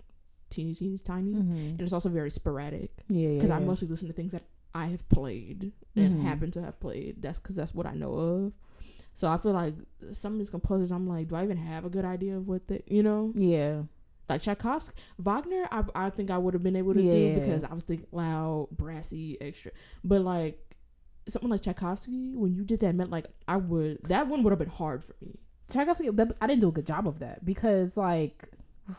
teeny 0.50 0.74
teeny 0.74 0.98
tiny 0.98 1.34
Mm-hmm. 1.34 1.52
and 1.52 1.82
it's 1.82 1.94
also 1.94 2.10
very 2.10 2.32
sporadic 2.32 2.92
Yeah, 3.10 3.30
yeah. 3.30 3.36
because 3.36 3.50
I 3.52 3.60
yeah. 3.60 3.66
mostly 3.66 3.88
listen 3.88 4.08
to 4.08 4.14
things 4.14 4.32
that 4.32 4.44
I 4.74 4.88
have 4.88 5.08
played 5.10 5.72
and 5.96 6.16
Mhm. 6.16 6.22
happen 6.24 6.52
to 6.52 6.62
have 6.62 6.80
played. 6.80 7.22
That's 7.22 7.40
because 7.40 7.56
that's 7.56 7.74
what 7.74 7.86
I 7.86 7.94
know 7.94 8.14
of. 8.14 8.54
So 9.14 9.28
I 9.28 9.38
feel 9.38 9.54
like 9.54 9.74
some 10.12 10.34
of 10.34 10.38
these 10.40 10.52
composers, 10.52 10.92
I'm 10.92 11.08
like, 11.08 11.28
do 11.30 11.36
I 11.36 11.44
even 11.44 11.58
have 11.58 11.86
a 11.86 11.90
good 11.90 12.06
idea 12.06 12.38
of 12.38 12.48
what 12.48 12.68
they, 12.68 12.84
you 12.88 13.02
know, 13.02 13.34
yeah. 13.36 13.82
Like 14.30 14.42
Tchaikovsky, 14.42 14.96
Wagner? 15.18 15.68
I 15.72 15.84
I 15.96 16.10
think 16.10 16.32
I 16.32 16.38
would 16.38 16.54
have 16.54 16.64
been 16.64 16.76
able 16.76 16.94
to 16.94 17.02
Yeah, 17.02 17.14
do 17.36 17.40
because. 17.40 17.64
I 17.64 17.74
was 17.74 17.84
thinking 17.84 18.08
loud, 18.12 18.70
brassy, 18.72 19.38
extra. 19.42 19.72
But 20.04 20.22
like 20.22 20.76
something 21.30 21.50
like 21.50 21.62
Tchaikovsky, 21.62 22.36
when 22.36 22.54
you 22.54 22.64
did 22.64 22.80
that, 22.82 22.96
meant 22.96 23.10
like 23.10 23.28
I 23.48 23.58
would 23.58 24.04
that 24.06 24.28
one 24.28 24.44
would 24.44 24.52
have 24.52 24.60
been 24.60 24.70
hard 24.70 25.04
for 25.04 25.14
me. 25.22 25.36
Tchaikovsky, 25.70 26.10
I 26.42 26.48
didn't 26.48 26.62
do 26.62 26.70
a 26.70 26.72
good 26.72 26.86
job 26.88 27.08
of 27.08 27.20
that 27.20 27.44
because 27.44 27.98
like 27.98 28.50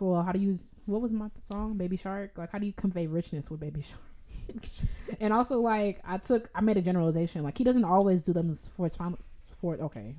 well 0.00 0.22
how 0.22 0.32
do 0.32 0.38
you 0.38 0.58
what 0.84 1.00
was 1.00 1.12
my 1.14 1.28
song 1.40 1.78
Baby 1.78 1.96
Shark 1.96 2.36
like 2.36 2.50
how 2.52 2.58
do 2.58 2.66
you 2.66 2.74
convey 2.74 3.06
richness 3.06 3.50
with 3.50 3.60
Baby 3.60 3.80
Shark 3.80 4.02
and 5.20 5.32
also 5.32 5.60
like 5.60 6.00
I 6.04 6.18
took 6.18 6.50
I 6.54 6.60
made 6.60 6.76
a 6.76 6.82
generalization 6.82 7.42
like 7.42 7.56
he 7.56 7.64
doesn't 7.64 7.84
always 7.84 8.22
do 8.22 8.34
them 8.34 8.52
for 8.52 8.84
his 8.84 8.96
final 8.96 9.18
for 9.56 9.76
okay 9.76 10.16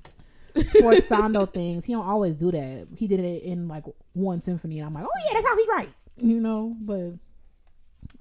sforzando 0.56 1.52
things 1.52 1.86
he 1.86 1.94
don't 1.94 2.06
always 2.08 2.36
do 2.36 2.52
that 2.52 2.88
he 2.98 3.08
did 3.08 3.20
it 3.20 3.44
in 3.44 3.68
like 3.68 3.84
one 4.14 4.42
symphony 4.42 4.80
and 4.80 4.88
I'm 4.88 4.94
like 4.94 5.04
oh 5.06 5.20
yeah 5.26 5.34
that's 5.34 5.48
how 5.48 5.58
he 5.58 5.66
write 5.70 5.90
you 6.18 6.40
know 6.40 6.76
but 6.82 7.14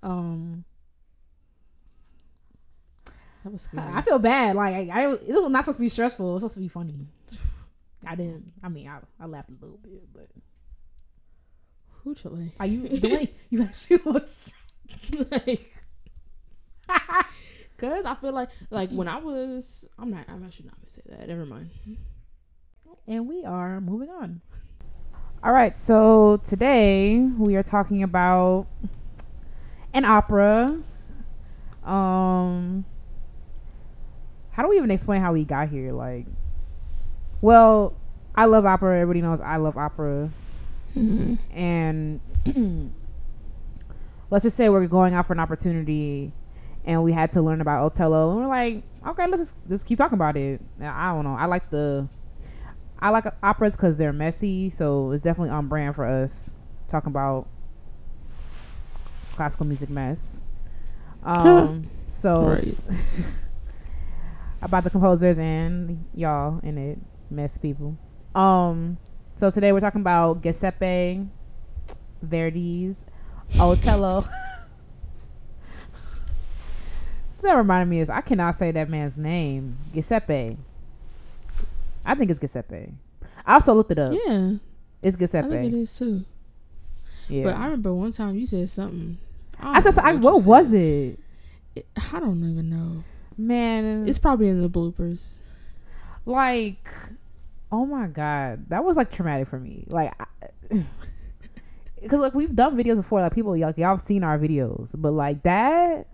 um 0.02 0.64
That 3.44 3.52
was 3.52 3.62
scary. 3.62 3.92
I 3.92 4.02
feel 4.02 4.18
bad 4.18 4.56
like 4.56 4.90
I, 4.90 5.04
I 5.06 5.16
this 5.16 5.28
was 5.28 5.50
not 5.50 5.64
supposed 5.64 5.78
to 5.78 5.82
be 5.82 5.88
stressful 5.88 6.28
it 6.28 6.32
was 6.34 6.40
supposed 6.42 6.54
to 6.54 6.60
be 6.60 6.68
funny 6.68 7.06
I 8.06 8.14
didn't 8.14 8.52
I 8.62 8.68
mean 8.68 8.88
I, 8.88 8.98
I 9.22 9.26
laughed 9.26 9.50
a 9.50 9.52
little 9.64 9.78
bit 9.78 10.12
but 10.12 10.28
Hoochily. 12.04 12.52
Are 12.58 12.66
you 12.66 12.88
the 13.00 13.08
way 13.08 13.32
you 13.50 13.62
actually 13.62 13.98
look 14.04 14.26
stressed? 14.26 14.54
like, 15.30 15.70
cause 17.76 18.04
I 18.04 18.14
feel 18.14 18.32
like 18.32 18.48
like 18.70 18.90
when 18.90 19.08
I 19.08 19.18
was, 19.18 19.86
I'm 19.98 20.10
not, 20.10 20.24
I'm 20.28 20.44
actually 20.44 20.66
not 20.66 20.76
gonna 20.76 20.90
say 20.90 21.02
that. 21.06 21.28
Never 21.28 21.44
mind. 21.46 21.70
And 23.08 23.26
we 23.26 23.42
are 23.42 23.80
moving 23.80 24.10
on. 24.10 24.42
All 25.42 25.50
right, 25.50 25.78
so 25.78 26.42
today 26.44 27.18
we 27.18 27.56
are 27.56 27.62
talking 27.62 28.02
about 28.02 28.66
an 29.94 30.04
opera. 30.04 30.78
Um 31.82 32.84
how 34.50 34.62
do 34.62 34.68
we 34.68 34.76
even 34.76 34.90
explain 34.90 35.22
how 35.22 35.32
we 35.32 35.46
got 35.46 35.70
here? 35.70 35.90
Like 35.92 36.26
well, 37.40 37.96
I 38.34 38.44
love 38.44 38.66
opera. 38.66 39.00
Everybody 39.00 39.22
knows 39.22 39.40
I 39.40 39.56
love 39.56 39.78
opera. 39.78 40.28
and 40.94 42.20
let's 44.30 44.42
just 44.42 44.54
say 44.54 44.68
we're 44.68 44.86
going 44.86 45.14
out 45.14 45.24
for 45.24 45.32
an 45.32 45.40
opportunity 45.40 46.34
and 46.84 47.02
we 47.02 47.12
had 47.12 47.30
to 47.30 47.40
learn 47.40 47.62
about 47.62 47.90
Otello 47.90 48.32
and 48.32 48.40
we're 48.40 48.48
like, 48.48 48.82
okay, 49.06 49.26
let's 49.26 49.40
just, 49.40 49.54
let's 49.70 49.82
keep 49.82 49.96
talking 49.96 50.16
about 50.16 50.36
it. 50.36 50.60
I 50.78 51.14
don't 51.14 51.24
know. 51.24 51.34
I 51.34 51.46
like 51.46 51.70
the 51.70 52.06
I 53.00 53.10
like 53.10 53.26
operas 53.42 53.76
because 53.76 53.96
they're 53.98 54.12
messy, 54.12 54.70
so 54.70 55.12
it's 55.12 55.22
definitely 55.22 55.50
on 55.50 55.68
brand 55.68 55.94
for 55.94 56.04
us 56.04 56.56
talking 56.88 57.10
about 57.10 57.46
classical 59.34 59.66
music 59.66 59.88
mess. 59.88 60.48
Um, 61.22 61.88
so 62.08 62.60
about 64.62 64.84
the 64.84 64.90
composers 64.90 65.38
and 65.38 66.06
y'all 66.14 66.58
in 66.64 66.76
it, 66.76 66.98
mess 67.30 67.56
people. 67.56 67.96
Um, 68.34 68.98
so 69.36 69.50
today 69.50 69.72
we're 69.72 69.80
talking 69.80 70.00
about 70.00 70.42
Giuseppe 70.42 71.28
Verdi's 72.20 73.06
Otello. 73.60 74.24
that 77.42 77.52
reminded 77.52 77.88
me 77.88 78.00
is 78.00 78.10
I 78.10 78.22
cannot 78.22 78.56
say 78.56 78.72
that 78.72 78.88
man's 78.90 79.16
name. 79.16 79.78
Giuseppe. 79.94 80.56
I 82.08 82.14
think 82.14 82.30
it's 82.30 82.40
Giuseppe. 82.40 82.94
I 83.44 83.54
also 83.54 83.74
looked 83.74 83.90
it 83.90 83.98
up. 83.98 84.14
Yeah, 84.26 84.52
It's 85.02 85.16
I 85.22 85.42
think 85.42 85.72
it 85.72 85.74
is 85.74 85.96
too. 85.96 86.24
Yeah. 87.28 87.44
But 87.44 87.56
I 87.56 87.64
remember 87.64 87.92
one 87.92 88.12
time 88.12 88.36
you 88.36 88.46
said 88.46 88.70
something. 88.70 89.18
I 89.60 89.80
said, 89.80 89.98
I, 89.98 90.14
what 90.14 90.42
was 90.44 90.72
it? 90.72 91.18
it? 91.76 91.86
I 92.12 92.18
don't 92.18 92.38
even 92.50 92.70
know. 92.70 93.04
Man, 93.36 94.08
It's 94.08 94.18
probably 94.18 94.48
in 94.48 94.62
the 94.62 94.70
bloopers. 94.70 95.40
like, 96.24 96.88
oh 97.70 97.84
my 97.84 98.06
god, 98.06 98.70
that 98.70 98.82
was 98.84 98.96
like 98.96 99.10
traumatic 99.10 99.46
for 99.46 99.60
me. 99.60 99.84
Like, 99.88 100.14
because 102.00 102.12
like 102.20 102.34
we've 102.34 102.56
done 102.56 102.74
videos 102.76 102.96
before, 102.96 103.20
like 103.20 103.34
people 103.34 103.56
like 103.58 103.76
y'all 103.76 103.98
seen 103.98 104.24
our 104.24 104.38
videos, 104.38 104.94
but 104.96 105.12
like 105.12 105.42
that. 105.42 106.06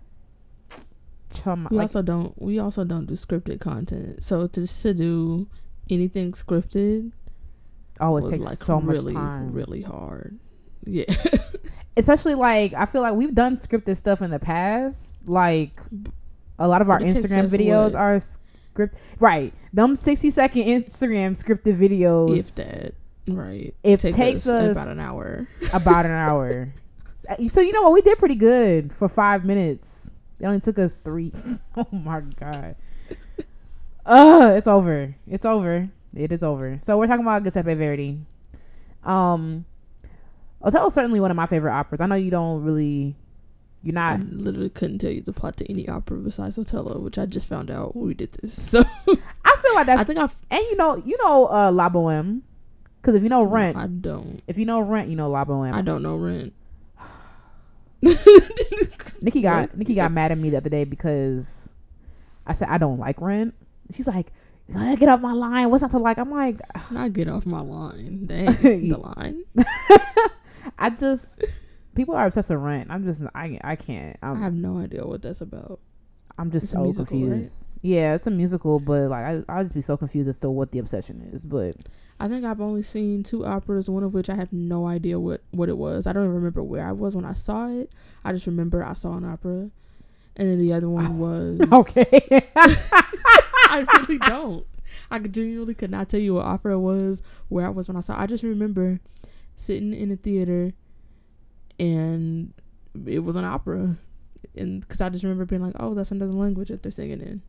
We 1.45 1.51
Like, 1.51 1.83
also 1.83 2.01
don't. 2.01 2.39
We 2.41 2.59
also 2.59 2.83
don't 2.83 3.05
do 3.05 3.13
scripted 3.13 3.59
content. 3.61 4.23
So 4.23 4.47
just 4.47 4.81
to 4.83 4.93
do 4.93 5.47
anything 5.89 6.31
scripted 6.31 7.11
always 7.99 8.25
was 8.25 8.31
takes 8.33 8.45
like 8.45 8.57
so 8.57 8.79
really, 8.79 9.13
much 9.13 9.21
time. 9.23 9.51
really 9.53 9.81
hard. 9.81 10.39
Yeah. 10.85 11.05
Especially 11.97 12.35
like 12.35 12.73
I 12.73 12.85
feel 12.85 13.01
like 13.01 13.13
we've 13.15 13.33
done 13.33 13.53
scripted 13.53 13.95
stuff 13.97 14.21
in 14.21 14.31
the 14.31 14.39
past. 14.39 15.27
Like 15.29 15.79
a 16.59 16.67
lot 16.67 16.81
of 16.81 16.89
our 16.89 16.99
it 17.01 17.05
Instagram 17.05 17.49
videos 17.49 17.93
what? 17.93 17.95
are 17.95 18.19
script 18.19 18.97
right. 19.19 19.53
Them 19.71 19.95
sixty 19.95 20.29
second 20.29 20.63
Instagram 20.63 21.31
scripted 21.41 21.77
videos. 21.77 22.37
if 22.39 22.55
that, 22.55 22.93
right? 23.27 23.73
It 23.83 23.99
Take 24.01 24.15
takes 24.15 24.45
us 24.47 24.75
about 24.77 24.91
an 24.91 24.99
hour. 24.99 25.47
about 25.71 26.05
an 26.05 26.11
hour. 26.27 26.73
Uh, 27.29 27.47
So 27.47 27.61
you 27.61 27.71
know 27.71 27.81
what? 27.83 27.93
We 27.93 28.01
did 28.01 28.17
pretty 28.19 28.35
good 28.35 28.93
for 28.93 29.07
five 29.07 29.45
minutes. 29.45 30.11
It 30.39 30.45
only 30.45 30.59
took 30.59 30.77
us 30.77 30.99
three. 30.99 31.31
oh 31.77 31.87
my 31.93 32.19
god! 32.19 32.75
Uh, 34.05 34.53
it's 34.55 34.67
over. 34.67 35.15
It's 35.27 35.45
over. 35.45 35.89
It 36.15 36.31
is 36.31 36.43
over. 36.43 36.77
So 36.81 36.97
we're 36.97 37.07
talking 37.07 37.25
about 37.25 37.43
Giuseppe 37.43 37.73
Verdi. 37.73 38.19
Um, 39.03 39.65
Othello's 40.61 40.93
certainly 40.93 41.19
one 41.19 41.31
of 41.31 41.37
my 41.37 41.45
favorite 41.45 41.73
operas. 41.73 42.01
I 42.01 42.05
know 42.05 42.15
you 42.15 42.31
don't 42.31 42.63
really, 42.63 43.15
you're 43.83 43.97
I 43.97 44.17
not. 44.17 44.27
literally 44.31 44.69
couldn't 44.69 44.99
tell 44.99 45.11
you 45.11 45.21
the 45.21 45.33
plot 45.33 45.57
to 45.57 45.69
any 45.69 45.87
opera 45.89 46.17
besides 46.17 46.57
Otello, 46.57 46.99
which 46.99 47.17
I 47.17 47.25
just 47.25 47.47
found 47.47 47.69
out 47.69 47.95
when 47.95 48.07
we 48.07 48.13
did 48.13 48.31
this. 48.33 48.61
So 48.61 48.79
I 49.07 49.57
feel 49.61 49.75
like 49.75 49.87
that's 49.87 50.01
I 50.01 50.03
think 50.03 50.19
I 50.19 50.29
and 50.51 50.65
you 50.69 50.75
know 50.75 51.01
you 51.05 51.17
know 51.23 51.47
uh 51.47 51.71
La 51.71 51.89
Boheme, 51.89 52.41
because 53.01 53.15
if 53.15 53.23
you 53.23 53.29
know 53.29 53.43
Rent, 53.43 53.75
I 53.77 53.87
don't. 53.87 54.41
if 54.47 54.57
you 54.57 54.65
know 54.65 54.79
Rent, 54.79 55.09
you 55.09 55.15
know 55.15 55.29
La 55.29 55.45
Boheme. 55.45 55.73
I 55.73 55.81
don't 55.81 56.01
know 56.03 56.15
Rent. 56.15 56.53
Nikki 59.21 59.41
got? 59.41 59.75
Nikki 59.77 59.95
got 59.95 60.11
mad 60.11 60.31
at 60.31 60.37
me 60.37 60.49
the 60.51 60.57
other 60.57 60.69
day 60.69 60.83
because 60.83 61.75
I 62.45 62.53
said 62.53 62.69
I 62.69 62.77
don't 62.77 62.99
like 62.99 63.19
Rent. 63.21 63.53
She's 63.93 64.07
like, 64.07 64.31
"Uh, 64.75 64.95
get 64.95 65.09
off 65.09 65.21
my 65.21 65.33
line. 65.33 65.69
What's 65.69 65.81
not 65.81 65.91
to 65.91 65.99
like? 65.99 66.17
I'm 66.17 66.31
like, 66.31 66.59
Not 66.91 67.13
get 67.13 67.27
off 67.29 67.45
my 67.45 67.61
line. 67.61 68.25
Dang, 68.25 68.45
the 68.89 68.97
line. 68.97 69.43
I 70.79 70.89
just 70.89 71.43
people 71.95 72.15
are 72.15 72.25
obsessed 72.25 72.49
with 72.49 72.59
Rent. 72.59 72.89
I'm 72.91 73.03
just 73.03 73.23
I 73.33 73.59
I 73.63 73.75
can't. 73.75 74.17
I 74.21 74.29
I'm 74.29 74.41
have 74.41 74.53
no 74.53 74.79
idea 74.79 75.05
what 75.05 75.21
that's 75.21 75.41
about. 75.41 75.79
I'm 76.37 76.51
just 76.51 76.65
It's 76.65 76.71
so 76.73 76.81
musical, 76.83 77.17
right? 77.19 77.29
confused. 77.29 77.67
Yeah, 77.81 78.15
it's 78.15 78.27
a 78.27 78.31
musical, 78.31 78.79
but 78.79 79.09
like 79.09 79.25
I 79.25 79.43
I'll 79.47 79.63
just 79.63 79.75
be 79.75 79.81
so 79.81 79.95
confused 79.95 80.27
as 80.27 80.37
to 80.39 80.49
what 80.49 80.71
the 80.71 80.79
obsession 80.79 81.21
is. 81.31 81.45
But 81.45 81.75
I 82.19 82.27
think 82.27 82.43
I've 82.43 82.59
only 82.61 82.83
seen 82.83 83.23
two 83.23 83.45
operas, 83.45 83.89
one 83.89 84.03
of 84.03 84.13
which 84.13 84.29
I 84.29 84.35
have 84.35 84.51
no 84.51 84.87
idea 84.87 85.19
what, 85.19 85.41
what 85.51 85.69
it 85.69 85.77
was. 85.77 86.07
I 86.07 86.13
don't 86.13 86.23
even 86.23 86.35
remember 86.35 86.63
where 86.63 86.85
I 86.87 86.91
was 86.93 87.15
when 87.15 87.25
I 87.25 87.33
saw 87.33 87.67
it. 87.67 87.91
I 88.23 88.31
just 88.33 88.47
remember 88.47 88.83
I 88.83 88.93
saw 88.93 89.15
an 89.17 89.25
opera. 89.25 89.69
And 90.37 90.49
then 90.49 90.57
the 90.57 90.73
other 90.73 90.89
one 90.89 91.19
was 91.19 91.61
okay, 91.71 92.49
I 93.75 93.79
really 93.99 94.17
don't. 94.19 94.65
I 95.09 95.19
genuinely 95.19 95.73
could 95.73 95.91
not 95.91 96.09
tell 96.09 96.19
you 96.19 96.35
what 96.35 96.45
opera 96.45 96.73
it 96.75 96.79
was, 96.79 97.21
where 97.49 97.65
I 97.65 97.69
was 97.69 97.87
when 97.87 97.97
I 97.97 98.01
saw. 98.01 98.19
I 98.19 98.27
just 98.27 98.43
remember 98.43 98.99
sitting 99.55 99.93
in 99.93 100.11
a 100.11 100.15
theater, 100.15 100.73
and 101.79 102.53
it 103.05 103.19
was 103.23 103.35
an 103.35 103.45
opera, 103.45 103.97
and 104.55 104.81
because 104.81 105.01
I 105.01 105.09
just 105.09 105.23
remember 105.23 105.45
being 105.45 105.61
like, 105.63 105.73
"Oh, 105.79 105.93
that's 105.93 106.11
another 106.11 106.31
language 106.33 106.69
that 106.69 106.83
they're 106.83 106.91
singing 106.91 107.21
in." 107.21 107.41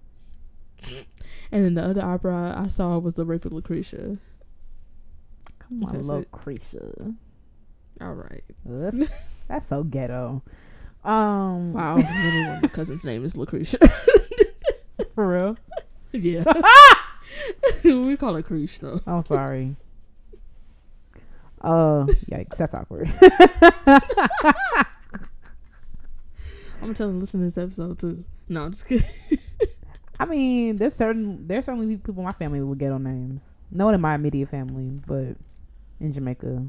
And 1.53 1.65
then 1.65 1.75
the 1.75 1.83
other 1.85 2.05
opera 2.05 2.55
I 2.57 2.69
saw 2.69 2.99
was 2.99 3.15
The 3.15 3.25
Rape 3.25 3.45
of 3.45 3.53
Lucretia. 3.53 4.19
come 5.59 5.85
on, 5.85 5.93
That's 5.95 6.07
it. 6.09 6.13
Lucretia. 6.13 7.15
All 8.01 8.13
right. 8.15 8.45
Ugh, 8.69 9.09
That's 9.49 9.69
so 9.69 9.83
ghetto. 9.85 10.43
Um, 11.05 11.73
Wow. 11.73 11.97
Literally 11.97 12.61
my 12.63 12.69
cousin's 12.69 13.05
name 13.05 13.25
is 13.25 13.37
Lucretia. 13.37 13.79
for 15.15 15.27
real. 15.29 15.57
Yeah. 16.23 16.45
we 17.85 18.17
call 18.17 18.37
it 18.37 18.47
Creesh 18.47 18.79
though. 18.81 19.01
I'm 19.07 19.23
sorry. 19.23 19.77
Uh, 21.61 22.05
yikes, 22.31 22.57
that's 22.59 22.75
awkward. 22.75 23.09
I'm 26.77 26.93
gonna 26.93 26.95
tell 26.95 27.09
them 27.09 27.17
to 27.17 27.21
listen 27.21 27.41
to 27.41 27.47
this 27.47 27.59
episode 27.59 27.99
too. 27.99 28.25
No, 28.49 28.65
I'm 28.65 28.73
just 28.73 28.87
kidding. 28.87 29.09
I 30.21 30.25
mean, 30.25 30.77
there's 30.77 30.95
certain 30.95 31.47
there's 31.47 31.65
certainly 31.65 31.97
people 31.97 32.19
in 32.19 32.25
my 32.25 32.33
family 32.33 32.61
with 32.61 32.79
ghetto 32.79 32.99
names. 32.99 33.59
No 33.71 33.87
one 33.87 33.95
in 33.95 34.01
my 34.01 34.15
immediate 34.15 34.49
family, 34.49 35.01
but 35.07 35.37
in 36.01 36.13
Jamaica, 36.13 36.67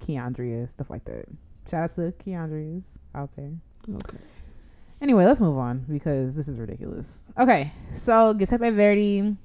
Keandria, 0.00 0.68
stuff 0.68 0.90
like 0.90 1.04
that. 1.06 1.26
Shout 1.70 1.84
out 1.84 1.90
to 1.90 2.12
Keandria's 2.24 2.98
out 3.14 3.30
there. 3.36 3.52
Okay. 3.88 4.18
Anyway, 5.00 5.24
let's 5.24 5.40
move 5.40 5.56
on 5.56 5.84
because 5.88 6.34
this 6.34 6.48
is 6.48 6.58
ridiculous. 6.58 7.24
Okay, 7.38 7.72
so 7.92 8.34
Giuseppe 8.34 8.70
Verdi, 8.70 9.36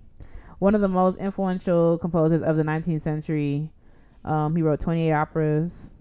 one 0.60 0.74
of 0.74 0.82
the 0.82 0.88
most 0.88 1.20
influential 1.20 1.97
composers 1.99 2.41
of 2.41 2.56
the 2.56 2.64
19th 2.64 3.01
century. 3.01 3.72
Um, 4.26 4.56
he 4.56 4.62
wrote 4.62 4.80
28 4.80 5.12
operas. 5.12 5.93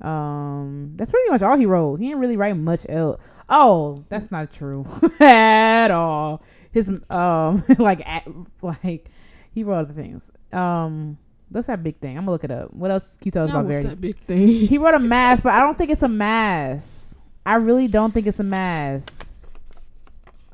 Um, 0.00 0.92
that's 0.96 1.10
pretty 1.10 1.30
much 1.30 1.42
all 1.42 1.56
he 1.56 1.66
wrote. 1.66 2.00
He 2.00 2.06
didn't 2.06 2.20
really 2.20 2.36
write 2.36 2.56
much 2.56 2.86
else. 2.88 3.22
Oh, 3.48 4.04
that's 4.08 4.30
not 4.30 4.50
true 4.50 4.84
at 5.20 5.90
all. 5.90 6.42
His 6.70 6.90
um, 7.10 7.64
like 7.78 8.06
at, 8.06 8.28
like 8.62 9.10
he 9.52 9.64
wrote 9.64 9.80
other 9.80 9.94
things. 9.94 10.32
Um, 10.52 11.18
what's 11.50 11.66
that 11.68 11.82
big 11.82 11.98
thing? 11.98 12.18
I'm 12.18 12.24
gonna 12.24 12.32
look 12.32 12.44
it 12.44 12.50
up. 12.50 12.74
What 12.74 12.90
else 12.90 13.16
can 13.16 13.26
you 13.26 13.32
tell 13.32 13.44
us 13.44 13.50
about 13.50 13.66
Verdi? 13.66 13.88
that 13.88 14.00
big 14.00 14.18
thing. 14.18 14.48
He 14.66 14.76
wrote 14.76 14.94
a 14.94 14.98
mass, 15.00 15.40
but 15.40 15.52
I 15.54 15.60
don't 15.60 15.78
think 15.78 15.90
it's 15.90 16.02
a 16.02 16.08
mass. 16.08 17.05
I 17.46 17.54
really 17.54 17.86
don't 17.88 18.12
think 18.12 18.26
it's 18.26 18.40
a 18.40 18.44
mass. 18.44 19.32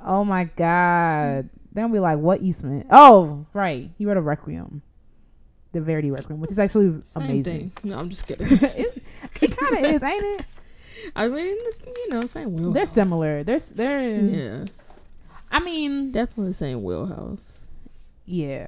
Oh 0.05 0.24
my 0.24 0.45
god. 0.45 1.49
Then 1.72 1.90
we 1.90 1.99
like, 2.01 2.18
what 2.18 2.43
Eastman? 2.43 2.84
Oh, 2.90 3.47
right. 3.55 3.90
He 3.97 4.05
wrote 4.05 4.18
a 4.18 4.20
Requiem. 4.20 4.82
The 5.72 5.80
Verdi 5.80 6.11
Requiem, 6.11 6.38
which 6.38 6.51
is 6.51 6.59
actually 6.59 7.01
Same 7.07 7.22
amazing. 7.22 7.70
thing. 7.70 7.90
No, 7.90 7.99
I'm 7.99 8.11
just 8.11 8.26
kidding. 8.26 8.47
it 8.51 9.03
it 9.40 9.57
kind 9.57 9.78
of 9.82 9.90
is, 9.90 10.03
ain't 10.03 10.22
it? 10.40 10.45
I 11.16 11.28
mean, 11.28 11.57
you 11.86 12.09
know, 12.11 12.26
same 12.26 12.55
wheelhouse. 12.57 12.74
They're 12.74 12.86
similar. 12.86 13.43
They're 13.43 13.59
they're. 13.59 14.20
Yeah, 14.20 14.64
I 15.51 15.61
mean, 15.61 16.12
definitely 16.12 16.53
same 16.53 16.82
wheelhouse. 16.82 17.68
yeah. 18.26 18.66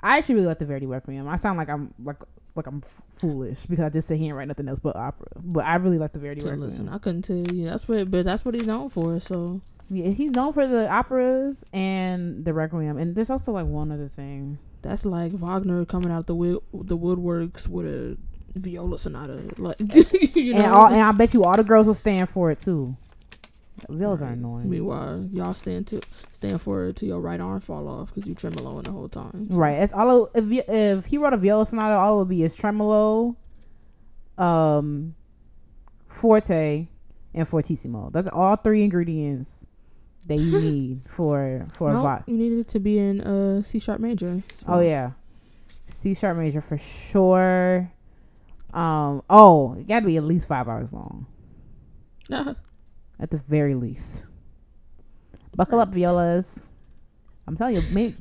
I 0.00 0.18
actually 0.18 0.36
really 0.36 0.46
like 0.46 0.58
the 0.58 0.66
Verdi 0.66 0.86
Requiem. 0.86 1.26
I 1.28 1.36
sound 1.36 1.58
like 1.58 1.68
I'm 1.68 1.92
like 2.02 2.16
like 2.56 2.66
I'm 2.66 2.82
f- 2.84 3.02
foolish 3.16 3.66
because 3.66 3.84
I 3.84 3.88
just 3.90 4.08
say 4.08 4.16
he 4.16 4.26
ain't 4.26 4.34
write 4.36 4.48
nothing 4.48 4.68
else 4.68 4.78
but 4.80 4.96
opera. 4.96 5.26
But 5.42 5.64
I 5.66 5.74
really 5.76 5.98
like 5.98 6.12
the 6.12 6.18
Verdi 6.18 6.40
So 6.40 6.48
Requiem. 6.50 6.68
listen, 6.68 6.88
I 6.88 6.98
couldn't 6.98 7.22
tell 7.22 7.36
you. 7.36 7.66
That's 7.66 7.86
what, 7.88 8.10
but 8.10 8.24
that's 8.24 8.44
what 8.44 8.54
he's 8.54 8.66
known 8.66 8.88
for. 8.88 9.20
So 9.20 9.60
Yeah, 9.90 10.08
he's 10.10 10.30
known 10.32 10.52
for 10.52 10.66
the 10.66 10.88
operas 10.90 11.64
and 11.72 12.44
the 12.44 12.52
Requiem, 12.54 12.96
and 12.98 13.14
there's 13.14 13.30
also 13.30 13.52
like 13.52 13.66
one 13.66 13.90
other 13.92 14.08
thing. 14.08 14.58
that's 14.82 15.04
like 15.06 15.32
Wagner 15.32 15.84
coming 15.84 16.10
out 16.10 16.26
the 16.26 16.34
wood, 16.34 16.60
the 16.72 16.96
woodworks 16.96 17.68
with 17.68 17.86
a 17.86 18.16
viola 18.54 18.98
sonata. 18.98 19.50
Like 19.58 19.76
you 20.34 20.54
know, 20.54 20.58
and 20.60 20.72
all, 20.72 20.86
and 20.86 21.02
I 21.02 21.12
bet 21.12 21.34
you 21.34 21.44
all 21.44 21.56
the 21.56 21.64
girls 21.64 21.86
will 21.86 21.94
stand 21.94 22.28
for 22.28 22.50
it 22.50 22.60
too. 22.60 22.96
Are 23.90 23.94
Right. 23.94 24.20
annoying, 24.32 24.70
Meanwhile, 24.70 25.28
y'all 25.32 25.52
stand 25.54 25.86
to 25.88 26.00
stand 26.32 26.60
for 26.62 26.84
it 26.86 26.96
till 26.96 27.08
your 27.08 27.20
right 27.20 27.40
arm 27.40 27.60
fall 27.60 27.86
off 27.88 28.14
because 28.14 28.26
you 28.28 28.34
tremoloing 28.34 28.84
the 28.84 28.90
whole 28.92 29.08
time. 29.08 29.48
So, 29.50 29.56
right? 29.58 29.78
It's 29.82 29.92
all 29.92 30.28
if 30.34 30.50
if 30.50 31.04
he 31.06 31.18
wrote 31.18 31.34
a 31.34 31.36
viola 31.36 31.66
sonata, 31.66 31.94
all 31.94 32.14
it 32.16 32.18
would 32.20 32.28
be 32.28 32.42
is 32.42 32.54
tremolo, 32.54 33.36
um, 34.38 35.14
forte, 36.08 36.88
and 37.34 37.46
fortissimo. 37.46 38.10
That's 38.12 38.28
all 38.28 38.56
three 38.56 38.82
ingredients 38.82 39.68
that 40.26 40.38
you 40.38 40.58
need 40.60 41.02
for 41.08 41.66
for 41.72 41.90
a 41.90 41.92
No, 41.94 42.02
vi- 42.02 42.24
you 42.26 42.36
needed 42.36 42.58
it 42.60 42.68
to 42.68 42.80
be 42.80 42.98
in 42.98 43.20
uh, 43.20 43.62
C 43.62 43.78
sharp 43.78 44.00
major. 44.00 44.42
So- 44.54 44.66
Oh 44.68 44.80
yeah, 44.80 45.10
C 45.86 46.14
sharp 46.14 46.38
major 46.38 46.60
for 46.62 46.78
sure. 46.78 47.92
Um. 48.72 49.22
Oh, 49.30 49.74
it 49.74 49.86
got 49.86 50.00
to 50.00 50.06
be 50.06 50.16
at 50.16 50.24
least 50.24 50.48
five 50.48 50.66
hours 50.66 50.92
long. 50.94 51.26
at 53.18 53.30
the 53.30 53.38
very 53.38 53.74
least. 53.74 54.26
Buckle 55.54 55.80
up, 55.80 55.94
violas. 55.94 56.72
I'm 57.46 57.56
telling 57.56 57.76
you, 57.76 57.82
make, 57.90 58.14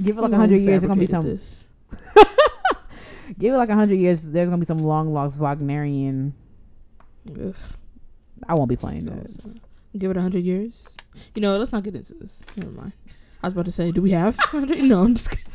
give 0.00 0.18
it 0.18 0.20
like 0.20 0.32
a 0.32 0.36
hundred 0.36 0.60
years. 0.60 0.82
There's 0.82 0.84
gonna 0.84 1.00
be 1.00 1.06
some. 1.06 1.22
This. 1.22 1.68
Give 3.38 3.54
it 3.54 3.56
like 3.56 3.68
a 3.68 3.74
hundred 3.74 3.96
years. 3.96 4.28
There's 4.28 4.48
gonna 4.48 4.58
be 4.58 4.64
some 4.66 4.78
long 4.78 5.12
lost 5.12 5.38
Wagnerian. 5.38 6.34
Ugh, 7.28 7.54
I 8.48 8.54
won't 8.54 8.68
be 8.68 8.76
playing 8.76 9.06
no, 9.06 9.14
that. 9.14 9.30
so- 9.30 9.50
Give 9.96 10.10
it 10.10 10.16
a 10.16 10.20
hundred 10.20 10.44
years. 10.44 10.96
You 11.34 11.42
know, 11.42 11.54
let's 11.54 11.72
not 11.72 11.82
get 11.82 11.96
into 11.96 12.14
this. 12.14 12.44
Never 12.56 12.70
mind. 12.70 12.92
I 13.42 13.46
was 13.46 13.54
about 13.54 13.64
to 13.64 13.72
say, 13.72 13.90
do 13.90 14.02
we 14.02 14.10
have? 14.12 14.36
100? 14.36 14.78
no, 14.84 15.02
I'm 15.04 15.14
just 15.14 15.30
kidding. 15.30 15.46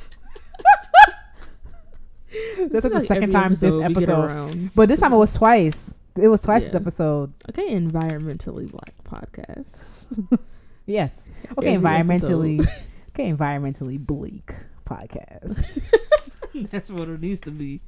That's 2.71 2.85
It's 2.85 2.93
like 2.93 3.01
the 3.01 3.07
second 3.07 3.31
time 3.31 3.49
this 3.53 3.63
episode. 3.63 4.71
But 4.75 4.89
this 4.89 4.99
time 4.99 5.13
it 5.13 5.17
was 5.17 5.33
twice. 5.33 5.99
It 6.17 6.27
was 6.29 6.41
twice 6.41 6.65
this 6.65 6.75
episode. 6.75 7.33
Okay, 7.49 7.75
environmentally 7.75 8.69
black 8.71 8.93
podcast. 9.03 10.17
Yes. 10.87 11.31
Okay, 11.57 11.73
Every 11.73 11.89
environmentally. 11.89 12.59
okay, 13.09 13.31
environmentally 13.31 13.97
bleak 13.97 14.51
podcast. 14.87 15.81
That's 16.69 16.91
what 16.91 17.09
it 17.09 17.19
needs 17.21 17.41
to 17.41 17.49
be. 17.49 17.81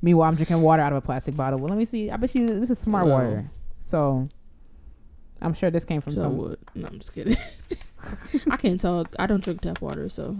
Meanwhile, 0.00 0.30
I'm 0.30 0.34
drinking 0.36 0.62
water 0.62 0.82
out 0.82 0.92
of 0.92 0.96
a 0.96 1.00
plastic 1.02 1.36
bottle. 1.36 1.58
Well, 1.58 1.68
let 1.68 1.76
me 1.78 1.84
see. 1.84 2.10
I 2.10 2.16
bet 2.16 2.34
you 2.34 2.58
this 2.58 2.70
is 2.70 2.78
smart 2.78 3.04
Well. 3.04 3.12
water. 3.14 3.50
So 3.80 4.30
I'm 5.42 5.52
sure 5.52 5.70
this 5.70 5.84
came 5.84 6.00
from 6.00 6.14
So 6.14 6.22
some. 6.22 6.38
what? 6.38 6.58
No, 6.74 6.88
I'm 6.88 6.98
just 6.98 7.12
kidding. 7.14 7.36
I 8.50 8.56
can't 8.56 8.80
talk. 8.80 9.14
I 9.18 9.26
don't 9.26 9.44
drink 9.44 9.60
tap 9.60 9.82
water, 9.82 10.08
so 10.08 10.38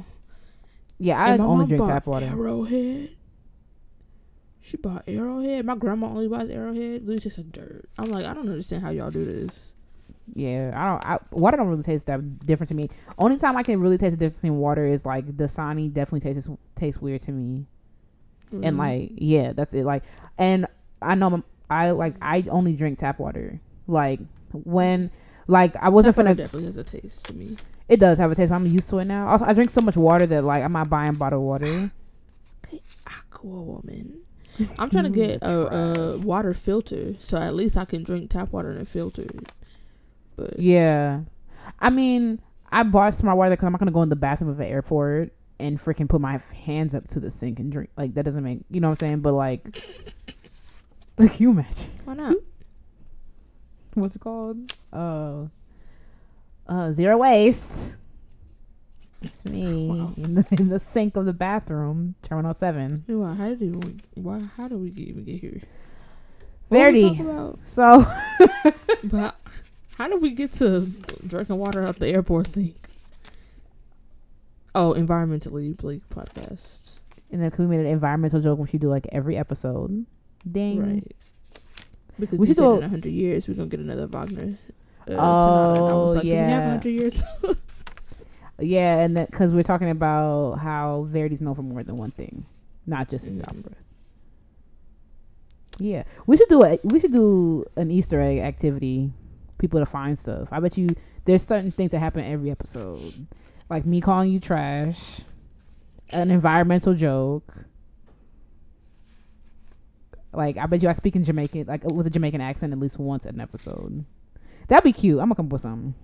Yeah, 0.98 1.22
I 1.22 1.36
only 1.36 1.66
drink 1.66 1.84
tap 1.86 2.06
water. 2.06 2.24
Arrowhead. 2.26 3.10
She 4.64 4.76
bought 4.76 5.02
Arrowhead. 5.08 5.66
My 5.66 5.74
grandma 5.74 6.06
only 6.06 6.28
buys 6.28 6.48
Arrowhead. 6.48 7.02
Literally 7.02 7.18
just 7.18 7.36
like 7.36 7.50
dirt. 7.52 7.84
I'm 7.98 8.10
like, 8.10 8.24
I 8.24 8.32
don't 8.32 8.48
understand 8.48 8.82
how 8.84 8.90
y'all 8.90 9.10
do 9.10 9.24
this. 9.24 9.74
Yeah, 10.34 10.70
I 10.74 10.88
don't. 10.88 11.04
I, 11.04 11.18
water 11.36 11.56
don't 11.56 11.66
really 11.68 11.82
taste 11.82 12.06
that 12.06 12.46
different 12.46 12.68
to 12.68 12.74
me. 12.74 12.88
Only 13.18 13.36
time 13.38 13.56
I 13.56 13.64
can 13.64 13.80
really 13.80 13.98
taste 13.98 14.12
the 14.18 14.24
difference 14.24 14.44
in 14.44 14.56
water 14.58 14.86
is 14.86 15.04
like 15.04 15.26
Dasani 15.36 15.92
definitely 15.92 16.32
tastes 16.32 16.48
tastes 16.76 17.02
weird 17.02 17.20
to 17.22 17.32
me. 17.32 17.66
And 18.52 18.76
Mhm. 18.76 18.78
like, 18.78 19.10
yeah, 19.16 19.52
that's 19.52 19.74
it. 19.74 19.84
Like, 19.84 20.04
and 20.38 20.66
I 21.02 21.16
know 21.16 21.42
I 21.68 21.90
like 21.90 22.14
I 22.22 22.44
only 22.48 22.74
drink 22.74 22.98
tap 22.98 23.18
water. 23.18 23.60
Like 23.88 24.20
when, 24.52 25.10
like 25.48 25.74
I 25.76 25.88
wasn't 25.88 26.14
Tap 26.14 26.24
finna. 26.24 26.36
definitely 26.36 26.66
has 26.66 26.76
a 26.76 26.84
taste 26.84 27.26
to 27.26 27.34
me. 27.34 27.56
It 27.88 27.98
does 27.98 28.18
have 28.18 28.30
a 28.30 28.34
taste. 28.36 28.50
But 28.50 28.56
I'm 28.56 28.66
used 28.66 28.88
to 28.90 28.98
it 28.98 29.06
now. 29.06 29.26
Also, 29.26 29.44
I 29.44 29.54
drink 29.54 29.70
so 29.70 29.80
much 29.80 29.96
water 29.96 30.24
that 30.26 30.44
like 30.44 30.62
I'm 30.62 30.72
not 30.72 30.88
buying 30.88 31.14
bottled 31.14 31.42
water. 31.42 31.90
Okay, 32.64 32.80
aqua 33.06 33.50
woman. 33.50 34.18
I'm 34.78 34.90
trying 34.90 35.04
to 35.04 35.10
get 35.10 35.42
a, 35.42 36.12
a 36.12 36.18
water 36.18 36.54
filter, 36.54 37.14
so 37.18 37.38
at 37.38 37.54
least 37.54 37.76
I 37.76 37.84
can 37.84 38.02
drink 38.02 38.30
tap 38.30 38.52
water 38.52 38.70
in 38.70 38.80
a 38.80 38.84
filter. 38.84 39.26
But 40.36 40.58
Yeah, 40.58 41.22
I 41.80 41.90
mean, 41.90 42.40
I 42.70 42.82
bought 42.82 43.14
smart 43.14 43.36
water 43.36 43.50
because 43.50 43.66
I'm 43.66 43.72
not 43.72 43.78
gonna 43.78 43.90
go 43.90 44.02
in 44.02 44.08
the 44.08 44.16
bathroom 44.16 44.50
of 44.50 44.60
an 44.60 44.66
airport 44.66 45.32
and 45.58 45.78
freaking 45.78 46.08
put 46.08 46.20
my 46.20 46.40
hands 46.64 46.94
up 46.94 47.06
to 47.08 47.20
the 47.20 47.30
sink 47.30 47.60
and 47.60 47.70
drink. 47.70 47.90
Like 47.96 48.14
that 48.14 48.24
doesn't 48.24 48.42
make 48.42 48.60
you 48.70 48.80
know 48.80 48.88
what 48.88 49.02
I'm 49.02 49.08
saying. 49.08 49.20
But 49.20 49.32
like, 49.32 49.82
like 51.18 51.40
you 51.40 51.50
imagine 51.50 51.90
why 52.04 52.14
not? 52.14 52.36
what's 53.94 54.16
it 54.16 54.20
called? 54.20 54.72
Uh, 54.92 55.46
uh, 56.66 56.92
zero 56.92 57.18
waste. 57.18 57.96
It's 59.22 59.44
me 59.44 59.86
Wow. 59.88 60.12
in 60.16 60.34
the 60.34 60.46
in 60.58 60.68
the 60.68 60.78
sink 60.80 61.16
of 61.16 61.24
the 61.26 61.32
bathroom, 61.32 62.14
Terminal 62.22 62.54
Seven. 62.54 63.04
Why? 63.06 63.34
How 63.34 63.54
did 63.54 63.84
we? 63.84 63.96
Why? 64.14 64.40
How 64.56 64.68
did 64.68 64.78
we 64.80 64.90
even 64.90 65.24
get 65.24 65.40
here? 65.40 65.60
What 66.68 66.78
were 66.80 66.92
we 66.92 67.00
Verdi. 67.02 67.08
talking 67.18 67.30
about? 67.30 67.58
So 67.62 68.04
But 69.04 69.36
how 69.98 70.08
did 70.08 70.22
we 70.22 70.30
get 70.32 70.52
to 70.52 70.86
drinking 71.26 71.58
water 71.58 71.84
out 71.86 71.98
the 71.98 72.08
airport 72.08 72.46
sink? 72.48 72.88
Oh, 74.74 74.94
environmentally 74.94 75.76
bleak 75.76 76.02
podcast. 76.08 76.98
and 77.30 77.42
then 77.42 77.52
we 77.58 77.66
made 77.66 77.80
an 77.80 77.86
environmental 77.86 78.40
joke, 78.40 78.58
which 78.58 78.72
you 78.72 78.78
do 78.78 78.88
like 78.88 79.06
every 79.12 79.36
episode. 79.36 80.06
Dang. 80.50 80.80
Right. 80.82 81.16
Because 82.18 82.38
We 82.40 82.46
should 82.46 82.56
said 82.56 82.62
do 82.62 82.70
a- 82.72 82.80
in 82.80 82.90
hundred 82.90 83.12
years 83.12 83.46
we're 83.48 83.54
gonna 83.54 83.68
get 83.68 83.80
another 83.80 84.06
Wagner. 84.06 84.54
Uh, 85.08 85.14
Oh, 85.18 85.74
sonata. 85.74 85.82
and 85.82 85.90
I 85.90 85.94
was 85.94 86.14
like, 86.14 86.22
do 86.24 86.28
we 86.30 86.34
have 86.36 86.62
hundred 86.70 86.90
years? 86.90 87.22
Yeah, 88.62 89.00
and 89.00 89.16
that 89.16 89.30
because 89.30 89.50
we're 89.50 89.62
talking 89.64 89.90
about 89.90 90.58
how 90.58 91.06
Verdi's 91.10 91.42
known 91.42 91.54
for 91.54 91.62
more 91.62 91.82
than 91.82 91.96
one 91.96 92.12
thing, 92.12 92.44
not 92.86 93.08
just 93.08 93.24
his 93.24 93.40
Mhm. 93.40 93.48
operas. 93.60 93.86
Yeah, 95.78 96.04
we 96.26 96.36
should 96.36 96.48
do 96.48 96.62
a 96.62 96.78
we 96.84 97.00
should 97.00 97.12
do 97.12 97.64
an 97.76 97.90
Easter 97.90 98.20
egg 98.20 98.38
activity. 98.38 99.12
People 99.58 99.80
to 99.80 99.86
find 99.86 100.18
stuff. 100.18 100.48
I 100.52 100.60
bet 100.60 100.76
you 100.78 100.88
there's 101.24 101.42
certain 101.44 101.70
things 101.70 101.90
that 101.92 101.98
happen 101.98 102.24
every 102.24 102.50
episode, 102.50 103.26
like 103.70 103.84
me 103.86 104.00
calling 104.00 104.30
you 104.30 104.38
trash, 104.38 105.22
an 106.10 106.30
environmental 106.30 106.94
joke. 106.94 107.52
Like 110.32 110.56
I 110.56 110.66
bet 110.66 110.82
you 110.82 110.88
I 110.88 110.92
speak 110.92 111.16
in 111.16 111.24
Jamaican, 111.24 111.66
like 111.66 111.84
with 111.84 112.06
a 112.06 112.10
Jamaican 112.10 112.40
accent, 112.40 112.72
at 112.72 112.78
least 112.78 112.98
once 112.98 113.26
an 113.26 113.40
episode. 113.40 114.04
That'd 114.68 114.84
be 114.84 114.92
cute. 114.92 115.18
I'm 115.20 115.26
gonna 115.26 115.34
come 115.34 115.46
up 115.46 115.52
with 115.52 115.60
something. 115.62 115.94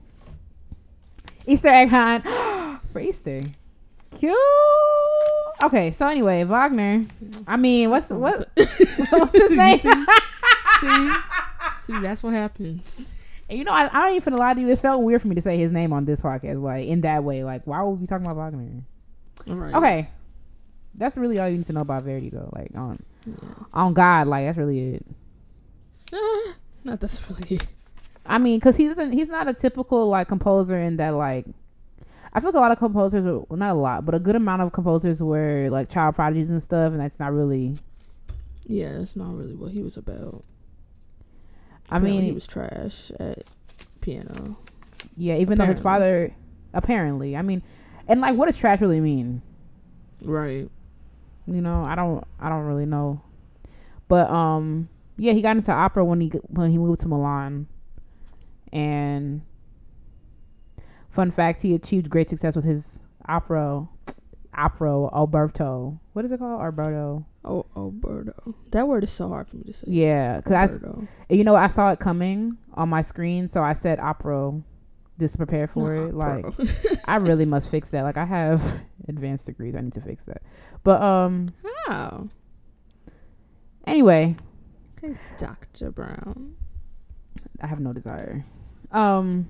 Easter 1.46 1.68
egg 1.68 1.88
hunt 1.88 2.24
for 2.99 3.05
Easter. 3.09 3.42
Cute. 4.16 4.36
Okay, 5.62 5.90
so 5.90 6.07
anyway, 6.07 6.44
Wagner. 6.44 7.05
I 7.46 7.57
mean, 7.57 7.90
what's 7.90 8.11
what? 8.11 8.49
What's 8.57 9.38
his 9.38 9.51
name? 9.57 9.78
see, 9.78 9.88
see, 10.80 11.11
see, 11.78 12.01
that's 12.01 12.22
what 12.22 12.32
happens. 12.32 13.14
And 13.49 13.59
you 13.59 13.64
know, 13.64 13.72
I, 13.72 13.88
I 13.92 14.07
don't 14.07 14.14
even 14.16 14.36
lie 14.36 14.55
to 14.55 14.61
you. 14.61 14.68
It 14.70 14.78
felt 14.78 15.03
weird 15.03 15.22
for 15.22 15.28
me 15.28 15.34
to 15.34 15.42
say 15.42 15.57
his 15.59 15.72
name 15.72 15.92
on 15.92 16.05
this 16.05 16.20
podcast, 16.20 16.62
like 16.62 16.86
in 16.86 17.01
that 17.03 17.24
way. 17.24 17.44
Like, 17.44 17.66
why 17.66 17.82
would 17.82 17.92
we 17.92 18.01
be 18.03 18.07
talking 18.07 18.26
about 18.26 18.36
Wagner? 18.36 18.82
All 19.49 19.55
right. 19.55 19.74
Okay, 19.74 20.11
that's 20.94 21.16
really 21.16 21.38
all 21.38 21.49
you 21.49 21.57
need 21.59 21.66
to 21.66 21.72
know 21.72 21.80
about 21.80 22.03
Verdi, 22.05 22.30
though. 22.30 22.51
Like 22.53 22.70
on 22.74 23.03
Yeah. 23.26 23.34
on 23.72 23.94
God, 23.94 24.26
like 24.28 24.46
that's 24.46 24.59
really 24.59 24.94
it. 24.94 25.07
Not 26.84 27.01
that's 27.01 27.20
really 27.30 27.57
it. 27.57 27.66
I 28.24 28.38
mean, 28.38 28.59
because 28.59 28.76
he 28.76 28.86
doesn't. 28.86 29.12
He's 29.12 29.28
not 29.28 29.49
a 29.49 29.55
typical 29.55 30.07
like 30.09 30.28
composer 30.28 30.78
in 30.78 30.96
that 30.99 31.14
like. 31.14 31.46
I 32.33 32.41
feel 32.41 32.49
like 32.51 32.57
a 32.57 32.61
lot 32.61 32.70
of 32.72 32.79
composers, 32.79 33.24
well, 33.24 33.47
not 33.51 33.70
a 33.72 33.79
lot, 33.79 34.05
but 34.05 34.14
a 34.14 34.18
good 34.18 34.37
amount 34.37 34.62
of 34.62 34.72
composers 34.72 35.22
were 35.22 35.68
like 35.70 35.89
child 35.89 36.14
prodigies 36.14 36.51
and 36.51 36.62
stuff, 36.62 36.93
and 36.93 37.01
that's 37.01 37.18
not 37.18 37.33
really. 37.33 37.76
Yeah, 38.66 38.99
that's 38.99 39.16
not 39.16 39.35
really 39.35 39.55
what 39.55 39.72
he 39.72 39.83
was 39.83 39.97
about. 39.97 40.45
I 41.91 41.97
Apparently 41.97 42.18
mean, 42.18 42.22
he 42.26 42.33
was 42.33 42.47
trash 42.47 43.11
at 43.18 43.45
piano. 44.03 44.57
yeah, 45.16 45.37
even 45.37 45.57
though 45.57 45.64
his 45.64 45.81
father, 45.81 46.35
apparently, 46.74 47.35
I 47.35 47.41
mean, 47.43 47.62
and 48.07 48.20
like, 48.20 48.37
what 48.37 48.45
does 48.47 48.59
trash 48.59 48.81
really 48.83 49.01
mean? 49.01 49.41
Right. 50.22 50.68
You 51.47 51.62
know, 51.62 51.83
I 51.87 51.95
don't, 51.95 52.22
I 52.39 52.51
don't 52.51 52.64
really 52.66 52.85
know, 52.85 53.22
but 54.07 54.29
um, 54.31 54.91
yeah, 55.16 55.33
he 55.33 55.41
got 55.41 55.57
into 55.57 55.72
opera 55.72 56.05
when 56.05 56.20
he 56.20 56.29
when 56.49 56.70
he 56.70 56.76
moved 56.76 57.01
to 57.01 57.09
Milan, 57.09 57.68
and 58.70 59.41
fun 61.09 61.30
fact, 61.30 61.62
he 61.62 61.74
achieved 61.74 62.11
great 62.11 62.28
success 62.28 62.56
with 62.56 62.64
his 62.64 63.02
opera, 63.26 63.88
opera 64.54 65.09
Alberto. 65.14 66.00
What 66.12 66.24
is 66.24 66.32
it 66.32 66.38
called, 66.38 66.61
Alberto? 66.61 67.26
Oh, 67.44 67.66
Alberto. 67.76 68.54
That 68.70 68.88
word 68.88 69.04
is 69.04 69.11
so 69.11 69.28
hard 69.28 69.46
for 69.48 69.56
me 69.56 69.64
to 69.64 69.72
say. 69.72 69.86
Yeah, 69.88 70.38
because 70.38 70.78
I, 71.30 71.34
you 71.34 71.44
know, 71.44 71.54
I 71.54 71.68
saw 71.68 71.90
it 71.90 71.98
coming 71.98 72.59
on 72.74 72.88
my 72.88 73.02
screen, 73.02 73.48
so 73.48 73.62
I 73.62 73.72
said 73.72 73.98
opera 74.00 74.61
just 75.18 75.34
to 75.34 75.38
prepare 75.38 75.66
for 75.66 75.94
it. 75.94 76.14
Like, 76.14 76.44
I 77.06 77.16
really 77.20 77.44
must 77.44 77.70
fix 77.70 77.90
that. 77.92 78.02
Like, 78.02 78.16
I 78.16 78.24
have 78.24 78.80
advanced 79.09 79.46
degrees, 79.46 79.74
I 79.74 79.80
need 79.80 79.94
to 79.94 80.00
fix 80.00 80.26
that. 80.26 80.42
But 80.84 81.02
um, 81.02 81.48
How? 81.86 82.28
anyway, 83.86 84.36
Dr. 85.38 85.90
Brown. 85.90 86.54
I 87.61 87.66
have 87.66 87.80
no 87.80 87.92
desire. 87.92 88.44
Um, 88.92 89.48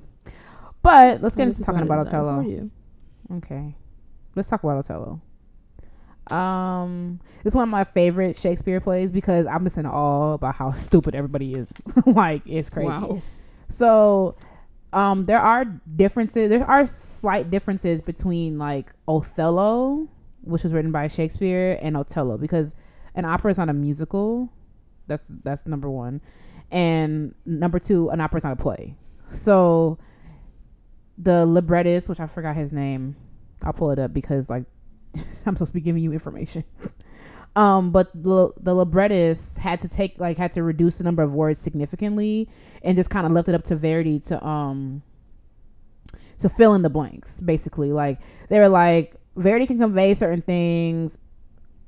but 0.83 1.23
let's 1.23 1.37
get 1.37 1.49
into 1.49 1.63
talking 1.63 1.83
about 1.83 2.01
Othello. 2.07 2.71
Okay, 3.33 3.77
let's 4.35 4.49
talk 4.49 4.63
about 4.63 4.79
Othello. 4.79 5.21
Um, 6.33 7.21
it's 7.45 7.55
one 7.55 7.63
of 7.63 7.69
my 7.69 7.85
favorite 7.85 8.37
Shakespeare 8.37 8.81
plays 8.81 9.13
because 9.13 9.47
I'm 9.47 9.65
just 9.65 9.79
in 9.79 9.87
awe 9.87 10.35
about 10.35 10.55
how 10.55 10.73
stupid 10.73 11.15
everybody 11.15 11.55
is. 11.55 11.81
like, 12.07 12.43
it's 12.47 12.71
crazy. 12.71 12.89
Wow. 12.89 13.23
So, 13.69 14.37
um, 14.93 15.27
there 15.27 15.41
are 15.41 15.65
differences. 15.65 16.49
There 16.51 16.65
are 16.65 16.87
slight 16.87 17.51
differences 17.51 18.01
between 18.01 18.59
like 18.59 18.93
Othello, 19.07 20.09
which 20.43 20.63
was 20.63 20.73
written 20.73 20.93
by 20.93 21.09
Shakespeare, 21.09 21.79
and 21.83 21.97
Othello 21.97 22.39
because 22.39 22.75
an 23.15 23.25
opera 23.25 23.51
is 23.51 23.59
not 23.59 23.69
a 23.69 23.75
musical. 23.75 24.51
That's 25.07 25.31
that's 25.43 25.67
number 25.67 25.91
one, 25.91 26.21
and 26.71 27.35
number 27.45 27.79
two, 27.79 28.09
an 28.11 28.21
opera 28.21 28.39
is 28.39 28.45
not 28.45 28.55
a 28.55 28.57
play. 28.57 28.97
So, 29.31 29.99
the 31.19 31.45
librettist, 31.45 32.09
which 32.09 32.21
I 32.21 32.27
forgot 32.27 32.57
his 32.57 32.73
name, 32.73 33.17
I'll 33.63 33.73
pull 33.73 33.91
it 33.91 33.99
up 33.99 34.13
because 34.13 34.49
like 34.49 34.65
I'm 35.15 35.57
supposed 35.57 35.71
to 35.71 35.75
be 35.75 35.81
giving 35.81 36.03
you 36.03 36.13
information. 36.13 36.65
Um, 37.57 37.91
but 37.91 38.11
the 38.15 38.53
the 38.61 38.73
librettist 38.73 39.59
had 39.59 39.81
to 39.81 39.89
take 39.89 40.21
like 40.21 40.37
had 40.37 40.53
to 40.53 40.63
reduce 40.63 40.99
the 40.99 41.05
number 41.05 41.25
of 41.25 41.35
words 41.35 41.61
significantly 41.61 42.49
and 42.85 42.97
just 42.97 43.11
kind 43.11 43.27
of 43.27 43.33
left 43.33 43.49
it 43.49 43.55
up 43.55 43.65
to 43.65 43.75
Verdi 43.75 44.21
to 44.27 44.47
um 44.47 45.03
to 46.39 46.49
fill 46.49 46.75
in 46.75 46.83
the 46.83 46.91
blanks 46.91 47.41
basically. 47.41 47.91
Like 47.91 48.21
they 48.49 48.61
were 48.61 48.69
like 48.69 49.17
Verdi 49.35 49.67
can 49.67 49.79
convey 49.79 50.15
certain 50.15 50.41
things 50.41 51.19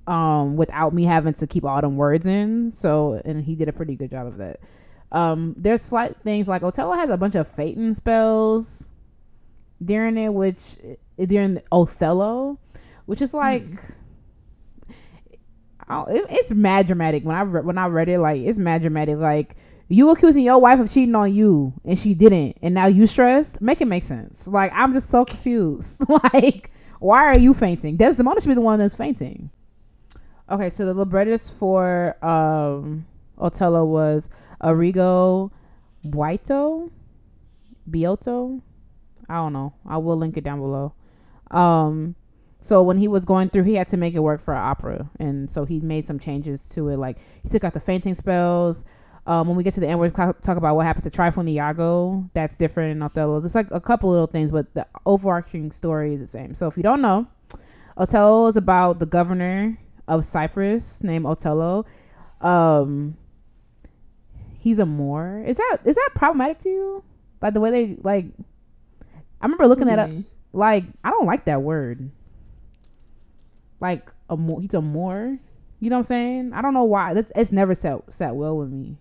um 0.09 0.57
without 0.57 0.93
me 0.93 1.05
having 1.05 1.35
to 1.35 1.47
keep 1.47 1.65
all 1.65 1.81
them 1.81 1.97
words 1.97 2.27
in. 2.27 2.73
So 2.73 3.23
and 3.25 3.45
he 3.45 3.55
did 3.55 3.69
a 3.69 3.73
pretty 3.73 3.95
good 3.95 4.11
job 4.11 4.27
of 4.27 4.39
that. 4.39 4.59
Um 5.13 5.55
there's 5.57 5.83
slight 5.83 6.17
things 6.25 6.49
like 6.49 6.65
Otello 6.65 6.97
has 6.97 7.11
a 7.11 7.17
bunch 7.17 7.37
of 7.37 7.47
fainting 7.47 7.95
spells 7.95 8.90
during 9.85 10.17
it 10.19 10.33
which 10.35 10.77
during 11.19 11.61
Othello 11.73 12.59
which 13.07 13.21
is 13.23 13.33
like 13.35 13.65
I 15.89 15.95
don't- 16.05 16.11
it, 16.17 16.27
it's 16.31 16.53
mad 16.53 16.87
dramatic. 16.87 17.25
When 17.25 17.35
I 17.37 17.41
re- 17.43 17.63
when 17.63 17.79
I 17.79 17.87
read 17.87 18.09
it 18.09 18.19
like 18.19 18.41
it's 18.43 18.59
mad 18.59 18.83
dramatic. 18.83 19.19
Like 19.19 19.57
you 19.89 20.11
accusing 20.11 20.45
your 20.45 20.59
wife 20.61 20.79
of 20.79 20.91
cheating 20.91 21.15
on 21.17 21.33
you 21.35 21.73
and 21.85 21.99
she 21.99 22.15
didn't 22.15 22.59
and 22.63 22.75
now 22.75 22.87
you 22.87 23.07
stressed? 23.07 23.61
Make 23.61 23.81
it 23.81 23.87
make 23.87 24.05
sense. 24.05 24.47
Like 24.47 24.71
i'm 24.75 24.93
just 24.93 25.09
so 25.11 25.25
confused. 25.25 26.03
Like 26.33 26.71
why 27.01 27.25
are 27.25 27.39
you 27.39 27.55
fainting? 27.55 27.97
Desdemona 27.97 28.41
should 28.41 28.49
be 28.49 28.55
the 28.55 28.61
one 28.61 28.79
that's 28.79 28.95
fainting. 28.97 29.51
Okay 30.49 30.71
so 30.71 30.85
the 30.87 30.95
librettist 30.95 31.53
for 31.53 32.17
um 32.25 33.07
othello 33.39 33.85
was 33.85 34.29
Arrigo 34.63 35.51
Boito, 36.07 36.91
Biotto. 37.91 38.61
I 39.31 39.35
don't 39.35 39.53
know. 39.53 39.73
I 39.87 39.99
will 39.99 40.17
link 40.17 40.37
it 40.37 40.45
down 40.45 40.59
below. 40.59 40.93
Um, 41.51 42.17
so 42.61 42.83
when 42.83 42.99
he 42.99 43.09
was 43.09 43.25
going 43.25 43.49
through, 43.51 43.63
he 43.63 43.75
had 43.75 43.89
to 43.89 43.97
make 43.97 44.15
it 44.15 44.21
work 44.21 44.41
for 44.41 44.55
opera, 44.55 45.09
and 45.19 45.51
so 45.51 45.65
he 45.65 45.81
made 45.81 46.05
some 46.05 46.19
changes 46.19 46.69
to 46.71 46.89
it. 46.89 46.99
Like 46.99 47.19
he 47.43 47.49
took 47.49 47.65
out 47.65 47.73
the 47.73 47.81
fainting 47.81 48.15
spells. 48.15 48.85
Um, 49.27 49.47
when 49.47 49.57
we 49.57 49.63
get 49.63 49.75
to 49.75 49.81
the 49.81 49.87
end, 49.87 50.01
we'll 50.01 50.11
talk 50.11 50.49
about 50.49 50.75
what 50.77 50.85
happens 50.85 51.05
to 51.05 51.11
Trifle 51.11 51.41
and 51.41 51.49
Iago. 51.49 52.29
That's 52.35 52.57
different 52.57 52.93
in 52.93 53.03
Othello. 53.03 53.41
Just 53.41 53.55
like 53.55 53.71
a 53.71 53.81
couple 53.81 54.11
little 54.11 54.27
things, 54.27 54.51
but 54.51 54.75
the 54.75 54.87
overarching 55.07 55.71
story 55.71 56.15
is 56.15 56.21
the 56.21 56.27
same. 56.27 56.55
So 56.55 56.67
if 56.67 56.77
you 56.77 56.83
don't 56.83 57.01
know, 57.01 57.29
Othello 57.97 58.47
is 58.47 58.57
about 58.57 58.99
the 58.99 59.07
governor 59.07 59.79
of 60.09 60.25
Cyprus 60.25 61.05
named 61.05 61.27
Othello. 61.27 61.87
Um, 62.41 63.17
he's 64.59 64.79
a 64.79 64.87
Moor. 64.87 65.45
Is 65.47 65.59
that 65.59 65.79
is 65.85 65.97
that 65.97 66.11
problematic 66.15 66.59
to 66.61 66.69
you? 66.69 67.05
Like 67.41 67.55
the 67.55 67.61
way 67.61 67.71
they 67.71 67.97
like. 68.03 68.27
I 69.41 69.47
remember 69.47 69.67
looking 69.69 69.87
that 69.87 69.99
up. 69.99 70.11
Mm-hmm. 70.11 70.23
Like 70.53 70.85
I 71.05 71.11
don't 71.11 71.27
like 71.27 71.45
that 71.47 71.63
word. 71.63 72.11
Like 73.81 74.11
a 74.29 74.37
Moor, 74.37 74.61
he's 74.61 74.75
a 74.75 74.83
Moor. 74.83 75.39
You 75.79 75.89
know 75.89 75.97
what 75.97 76.01
I'm 76.01 76.05
saying? 76.05 76.53
I 76.53 76.61
don't 76.61 76.75
know 76.75 76.85
why. 76.85 77.15
That's 77.15 77.33
it's 77.35 77.53
never 77.53 77.75
sat 77.75 78.13
sat 78.13 78.37
well 78.37 78.57
with 78.57 78.71
me. 78.71 78.99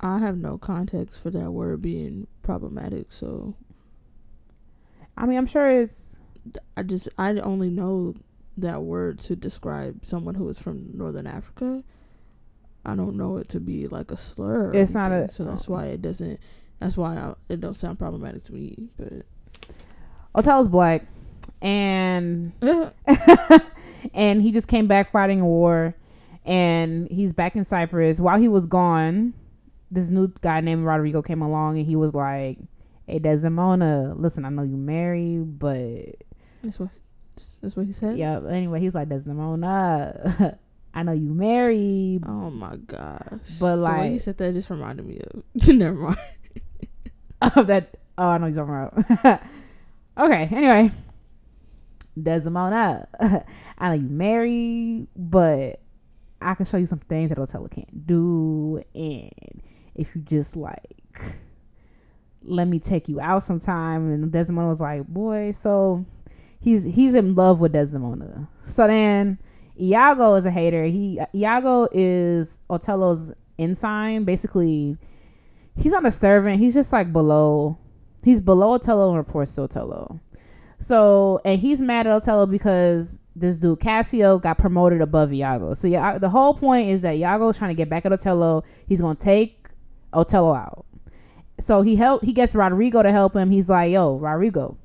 I 0.00 0.18
have 0.18 0.38
no 0.38 0.56
context 0.56 1.20
for 1.22 1.30
that 1.30 1.50
word 1.50 1.82
being 1.82 2.26
problematic, 2.42 3.12
so 3.12 3.54
I 5.16 5.26
mean, 5.26 5.36
I'm 5.36 5.46
sure 5.46 5.68
it's 5.68 6.20
I 6.76 6.82
just 6.82 7.08
I 7.18 7.32
only 7.40 7.68
know 7.70 8.14
that 8.56 8.82
word 8.82 9.18
to 9.20 9.36
describe 9.36 10.04
someone 10.04 10.34
who 10.36 10.48
is 10.48 10.60
from 10.60 10.90
Northern 10.94 11.26
Africa. 11.26 11.82
I 12.84 12.94
don't 12.94 13.16
know 13.16 13.36
it 13.36 13.48
to 13.50 13.60
be 13.60 13.88
like 13.88 14.10
a 14.10 14.16
slur. 14.16 14.72
It's 14.72 14.94
not 14.94 15.12
a- 15.12 15.30
so 15.30 15.44
that's 15.44 15.68
why 15.68 15.86
it 15.86 16.00
doesn't. 16.00 16.40
That's 16.80 16.96
why 16.96 17.16
I, 17.16 17.34
it 17.48 17.60
don't 17.60 17.76
sound 17.76 17.98
problematic 17.98 18.42
to 18.44 18.52
me. 18.54 18.88
But 18.96 19.24
Otelo's 20.34 20.68
black, 20.68 21.06
and 21.60 22.52
and 24.14 24.42
he 24.42 24.50
just 24.52 24.68
came 24.68 24.86
back 24.86 25.10
fighting 25.10 25.40
a 25.40 25.44
war, 25.46 25.94
and 26.44 27.08
he's 27.10 27.32
back 27.32 27.54
in 27.56 27.64
Cyprus. 27.64 28.20
While 28.20 28.38
he 28.38 28.48
was 28.48 28.66
gone, 28.66 29.34
this 29.90 30.10
new 30.10 30.32
guy 30.40 30.60
named 30.60 30.84
Rodrigo 30.84 31.22
came 31.22 31.42
along, 31.42 31.78
and 31.78 31.86
he 31.86 31.96
was 31.96 32.14
like, 32.14 32.58
"Hey 33.06 33.18
Desdemona, 33.18 34.14
listen, 34.16 34.44
I 34.44 34.48
know 34.48 34.62
you 34.62 34.76
married, 34.76 35.58
but 35.58 36.16
that's 36.62 36.78
what 36.80 36.88
that's 37.60 37.76
what 37.76 37.86
he 37.86 37.92
said. 37.92 38.16
yeah." 38.16 38.40
but 38.40 38.52
Anyway, 38.52 38.80
he's 38.80 38.94
like 38.94 39.08
Desdemona, 39.10 40.58
I 40.94 41.02
know 41.02 41.12
you 41.12 41.34
married, 41.34 42.22
Oh 42.26 42.50
my 42.50 42.76
gosh! 42.76 43.58
But, 43.60 43.76
the 43.76 43.82
way 43.82 43.88
like- 43.90 44.12
you 44.12 44.18
said 44.18 44.38
that 44.38 44.54
just 44.54 44.70
reminded 44.70 45.06
me 45.06 45.20
of. 45.34 45.42
Never 45.68 45.94
mind. 45.94 46.16
of 47.56 47.66
that. 47.68 47.96
Oh, 48.18 48.28
I 48.28 48.38
know 48.38 48.46
you're 48.46 48.66
talking 48.66 49.14
about. 49.22 49.42
okay. 50.18 50.48
Anyway, 50.54 50.90
Desdemona, 52.20 53.08
I 53.78 53.88
know 53.88 53.94
you 53.94 54.08
married, 54.08 55.08
but 55.16 55.80
I 56.40 56.54
can 56.54 56.66
show 56.66 56.76
you 56.76 56.86
some 56.86 56.98
things 56.98 57.30
that 57.30 57.38
Othello 57.38 57.68
can't 57.68 58.06
do, 58.06 58.82
and 58.94 59.62
if 59.94 60.14
you 60.14 60.22
just 60.22 60.56
like, 60.56 61.20
let 62.42 62.66
me 62.68 62.78
take 62.78 63.08
you 63.08 63.20
out 63.20 63.42
sometime. 63.42 64.10
And 64.10 64.32
Desdemona 64.32 64.68
was 64.68 64.80
like, 64.80 65.06
boy, 65.06 65.52
so 65.52 66.04
he's 66.60 66.84
he's 66.84 67.14
in 67.14 67.34
love 67.34 67.60
with 67.60 67.72
Desdemona. 67.72 68.48
So 68.64 68.86
then 68.86 69.38
Iago 69.80 70.34
is 70.34 70.46
a 70.46 70.50
hater. 70.50 70.84
He 70.84 71.20
Iago 71.34 71.88
is 71.92 72.60
Othello's 72.68 73.32
ensign, 73.58 74.24
basically 74.24 74.96
he's 75.76 75.92
not 75.92 76.06
a 76.06 76.12
servant. 76.12 76.58
He's 76.58 76.74
just 76.74 76.92
like 76.92 77.12
below. 77.12 77.78
He's 78.22 78.40
below 78.40 78.74
Otello 78.74 79.08
and 79.08 79.16
reports 79.16 79.54
to 79.54 79.62
Otello. 79.62 80.20
So 80.78 81.40
and 81.44 81.60
he's 81.60 81.82
mad 81.82 82.06
at 82.06 82.12
Otello 82.12 82.46
because 82.46 83.20
this 83.36 83.58
dude 83.58 83.80
Cassio 83.80 84.38
got 84.38 84.58
promoted 84.58 85.00
above 85.00 85.32
Iago. 85.32 85.74
So 85.74 85.88
yeah, 85.88 86.18
the 86.18 86.30
whole 86.30 86.54
point 86.54 86.88
is 86.88 87.02
that 87.02 87.16
Iago 87.16 87.48
is 87.48 87.58
trying 87.58 87.70
to 87.70 87.74
get 87.74 87.88
back 87.88 88.06
at 88.06 88.12
Otello. 88.12 88.64
He's 88.86 89.00
gonna 89.00 89.14
take 89.14 89.68
Otello 90.12 90.54
out. 90.54 90.86
So 91.58 91.82
he 91.82 91.96
help. 91.96 92.24
He 92.24 92.32
gets 92.32 92.54
Rodrigo 92.54 93.02
to 93.02 93.12
help 93.12 93.36
him. 93.36 93.50
He's 93.50 93.68
like, 93.68 93.92
"Yo, 93.92 94.16
Rodrigo, 94.16 94.78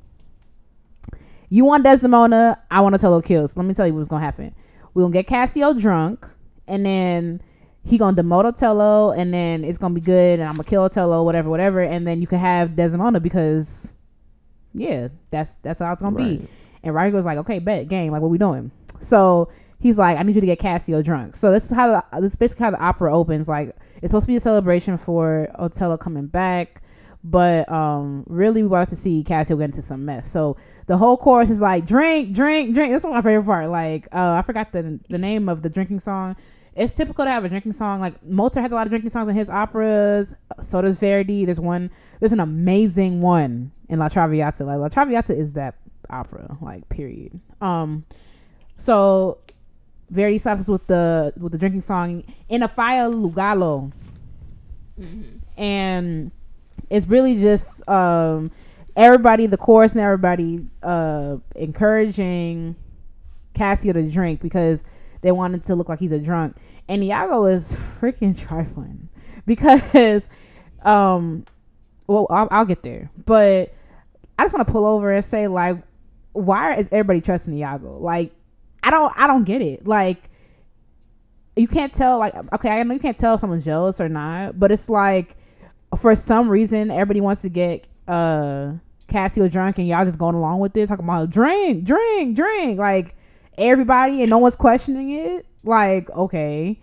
you 1.50 1.64
want 1.64 1.84
Desdemona? 1.84 2.60
I 2.70 2.82
want 2.82 2.96
Otello 2.96 3.22
killed. 3.22 3.50
So 3.50 3.62
let 3.62 3.68
me 3.68 3.74
tell 3.74 3.88
you 3.88 3.94
what's 3.94 4.10
gonna 4.10 4.24
happen. 4.24 4.54
We're 4.94 5.04
gonna 5.04 5.14
get 5.14 5.28
Cassio 5.28 5.74
drunk, 5.74 6.28
and 6.68 6.86
then 6.86 7.42
he 7.86 8.00
gonna 8.00 8.22
demote 8.22 8.46
Otello, 8.46 9.12
and 9.12 9.34
then 9.34 9.64
it's 9.64 9.78
gonna 9.78 9.94
be 9.94 10.02
good, 10.02 10.40
and 10.40 10.50
I'm 10.50 10.56
gonna 10.56 10.64
kill 10.64 10.84
Otello, 10.84 11.24
whatever, 11.24 11.50
whatever, 11.50 11.82
and 11.82 12.06
then 12.06 12.20
you 12.20 12.28
can 12.28 12.40
have 12.40 12.76
Desdemona 12.76 13.20
because, 13.20 13.96
yeah, 14.74 15.10
that's 15.30 15.58
that's 15.58 15.80
how 15.80 15.94
it's 15.94 16.02
gonna 16.02 16.18
be. 16.18 16.38
Right. 16.40 16.50
And 16.84 16.96
Rodrigo's 16.96 17.26
like, 17.26 17.38
okay, 17.40 17.60
bet 17.60 17.88
game, 17.88 18.12
like 18.12 18.22
what 18.22 18.32
we 18.32 18.38
doing? 18.38 18.72
So 19.00 19.50
he's 19.80 19.98
like, 20.00 20.18
I 20.18 20.24
need 20.24 20.36
you 20.36 20.42
to 20.42 20.48
get 20.48 20.60
Cassio 20.60 21.02
drunk. 21.04 21.36
So 21.36 21.52
this 21.52 21.66
is 21.66 21.72
how 21.72 21.88
the, 21.88 22.22
this 22.22 22.34
is 22.34 22.36
basically 22.36 22.64
how 22.64 22.72
the 22.72 22.82
opera 22.82 23.16
opens. 23.16 23.48
Like 23.48 23.76
it's 24.02 24.12
supposed 24.12 24.26
to 24.26 24.28
be 24.28 24.36
a 24.36 24.40
celebration 24.40 24.98
for 24.98 25.48
Otello 25.60 25.98
coming 25.98 26.26
back, 26.26 26.82
but 27.24 27.72
um, 27.72 28.24
really 28.28 28.64
we 28.64 28.68
wanted 28.68 28.90
to 28.90 28.96
see 28.96 29.24
Cassio 29.24 29.58
get 29.58 29.66
into 29.66 29.82
some 29.82 30.06
mess. 30.06 30.30
So 30.30 30.58
the 30.88 30.98
whole 30.98 31.18
chorus 31.18 31.50
is 31.50 31.62
like, 31.62 31.86
drink, 31.86 32.34
drink, 32.34 32.74
drink. 32.74 32.94
That's 32.94 33.04
my 33.04 33.22
favorite 33.22 33.46
part. 33.46 33.70
Like 33.70 34.08
uh, 34.12 34.34
I 34.34 34.42
forgot 34.42 34.72
the 34.72 35.00
the 35.10 35.20
name 35.20 35.50
of 35.50 35.62
the 35.62 35.70
drinking 35.70 36.00
song. 36.00 36.36
It's 36.76 36.93
typical 36.93 37.23
to 37.23 37.32
have 37.32 37.45
a 37.45 37.49
drinking 37.49 37.71
song. 37.71 38.01
Like 38.01 38.21
Mozart 38.23 38.63
has 38.63 38.71
a 38.71 38.76
lot 38.76 38.86
of 38.86 38.89
drinking 38.89 39.09
songs 39.09 39.30
in 39.30 39.36
his 39.36 39.49
operas. 39.49 40.36
So 40.59 40.82
does 40.82 40.99
Verdi. 40.99 41.45
There's 41.45 41.59
one. 41.59 41.89
There's 42.19 42.34
an 42.34 42.41
amazing 42.41 43.21
one 43.21 43.71
in 43.88 43.99
La 43.99 44.09
Traviata. 44.09 44.65
Like 44.65 44.80
La 44.80 44.89
Traviata 44.89 45.34
is 45.34 45.53
that 45.53 45.76
opera. 46.09 46.57
Like 46.61 46.89
period. 46.89 47.39
Um, 47.61 48.05
so 48.76 49.38
Verdi 50.09 50.38
stops 50.38 50.67
with 50.67 50.86
the 50.88 51.34
with 51.38 51.53
the 51.53 51.57
drinking 51.57 51.82
song 51.82 52.23
Inaffia 52.49 53.09
l'ugola, 53.09 53.91
and 55.57 56.32
it's 56.89 57.07
really 57.07 57.39
just 57.39 57.88
um 57.89 58.51
everybody, 58.97 59.45
the 59.45 59.57
chorus 59.57 59.93
and 59.93 60.01
everybody 60.01 60.65
uh 60.84 61.38
encouraging 61.55 62.76
Cassio 63.53 63.93
to 63.93 64.09
drink 64.11 64.41
because 64.41 64.84
they 65.26 65.32
wanted 65.32 65.63
to 65.65 65.76
look 65.76 65.89
like 65.89 65.99
he's 65.99 66.11
a 66.11 66.19
drunk. 66.19 66.55
And 66.88 67.03
Iago 67.03 67.45
is 67.45 67.73
freaking 67.73 68.39
trifling 68.39 69.09
because, 69.45 70.30
um, 70.84 71.45
well, 72.07 72.28
I'll, 72.30 72.47
I'll 72.51 72.65
get 72.65 72.84
there, 72.84 73.09
but 73.26 73.73
I 74.38 74.43
just 74.43 74.53
want 74.53 74.67
to 74.67 74.71
pull 74.71 74.86
over 74.86 75.11
and 75.11 75.26
say 75.26 75.47
like, 75.47 75.78
why 76.34 76.76
is 76.76 76.88
everybody 76.91 77.21
trusting 77.21 77.57
Iago? 77.57 77.97
Like, 77.97 78.34
I 78.84 78.91
don't, 78.91 79.11
I 79.17 79.26
don't 79.26 79.45
get 79.45 79.61
it. 79.61 79.88
Like, 79.88 80.30
you 81.55 81.67
can't 81.67 81.91
tell. 81.91 82.19
Like, 82.19 82.36
okay, 82.53 82.69
I 82.69 82.84
know 82.84 82.93
you 82.93 82.99
can't 82.99 83.17
tell 83.17 83.36
if 83.36 83.41
someone's 83.41 83.65
jealous 83.65 83.99
or 83.99 84.09
not, 84.09 84.59
but 84.59 84.71
it's 84.71 84.89
like, 84.89 85.36
for 85.97 86.15
some 86.15 86.49
reason, 86.49 86.91
everybody 86.91 87.21
wants 87.21 87.41
to 87.43 87.49
get 87.49 87.88
uh 88.07 88.73
Cassio 89.07 89.47
drunk, 89.47 89.80
and 89.80 89.88
y'all 89.88 90.05
just 90.05 90.19
going 90.19 90.36
along 90.36 90.59
with 90.59 90.73
this, 90.73 90.89
talking 90.89 91.05
about 91.05 91.30
drink, 91.30 91.86
drink, 91.86 92.36
drink, 92.36 92.78
like 92.78 93.15
everybody, 93.58 94.22
and 94.22 94.30
no 94.30 94.38
one's 94.38 94.56
questioning 94.56 95.12
it. 95.12 95.45
Like, 95.64 96.10
okay. 96.12 96.80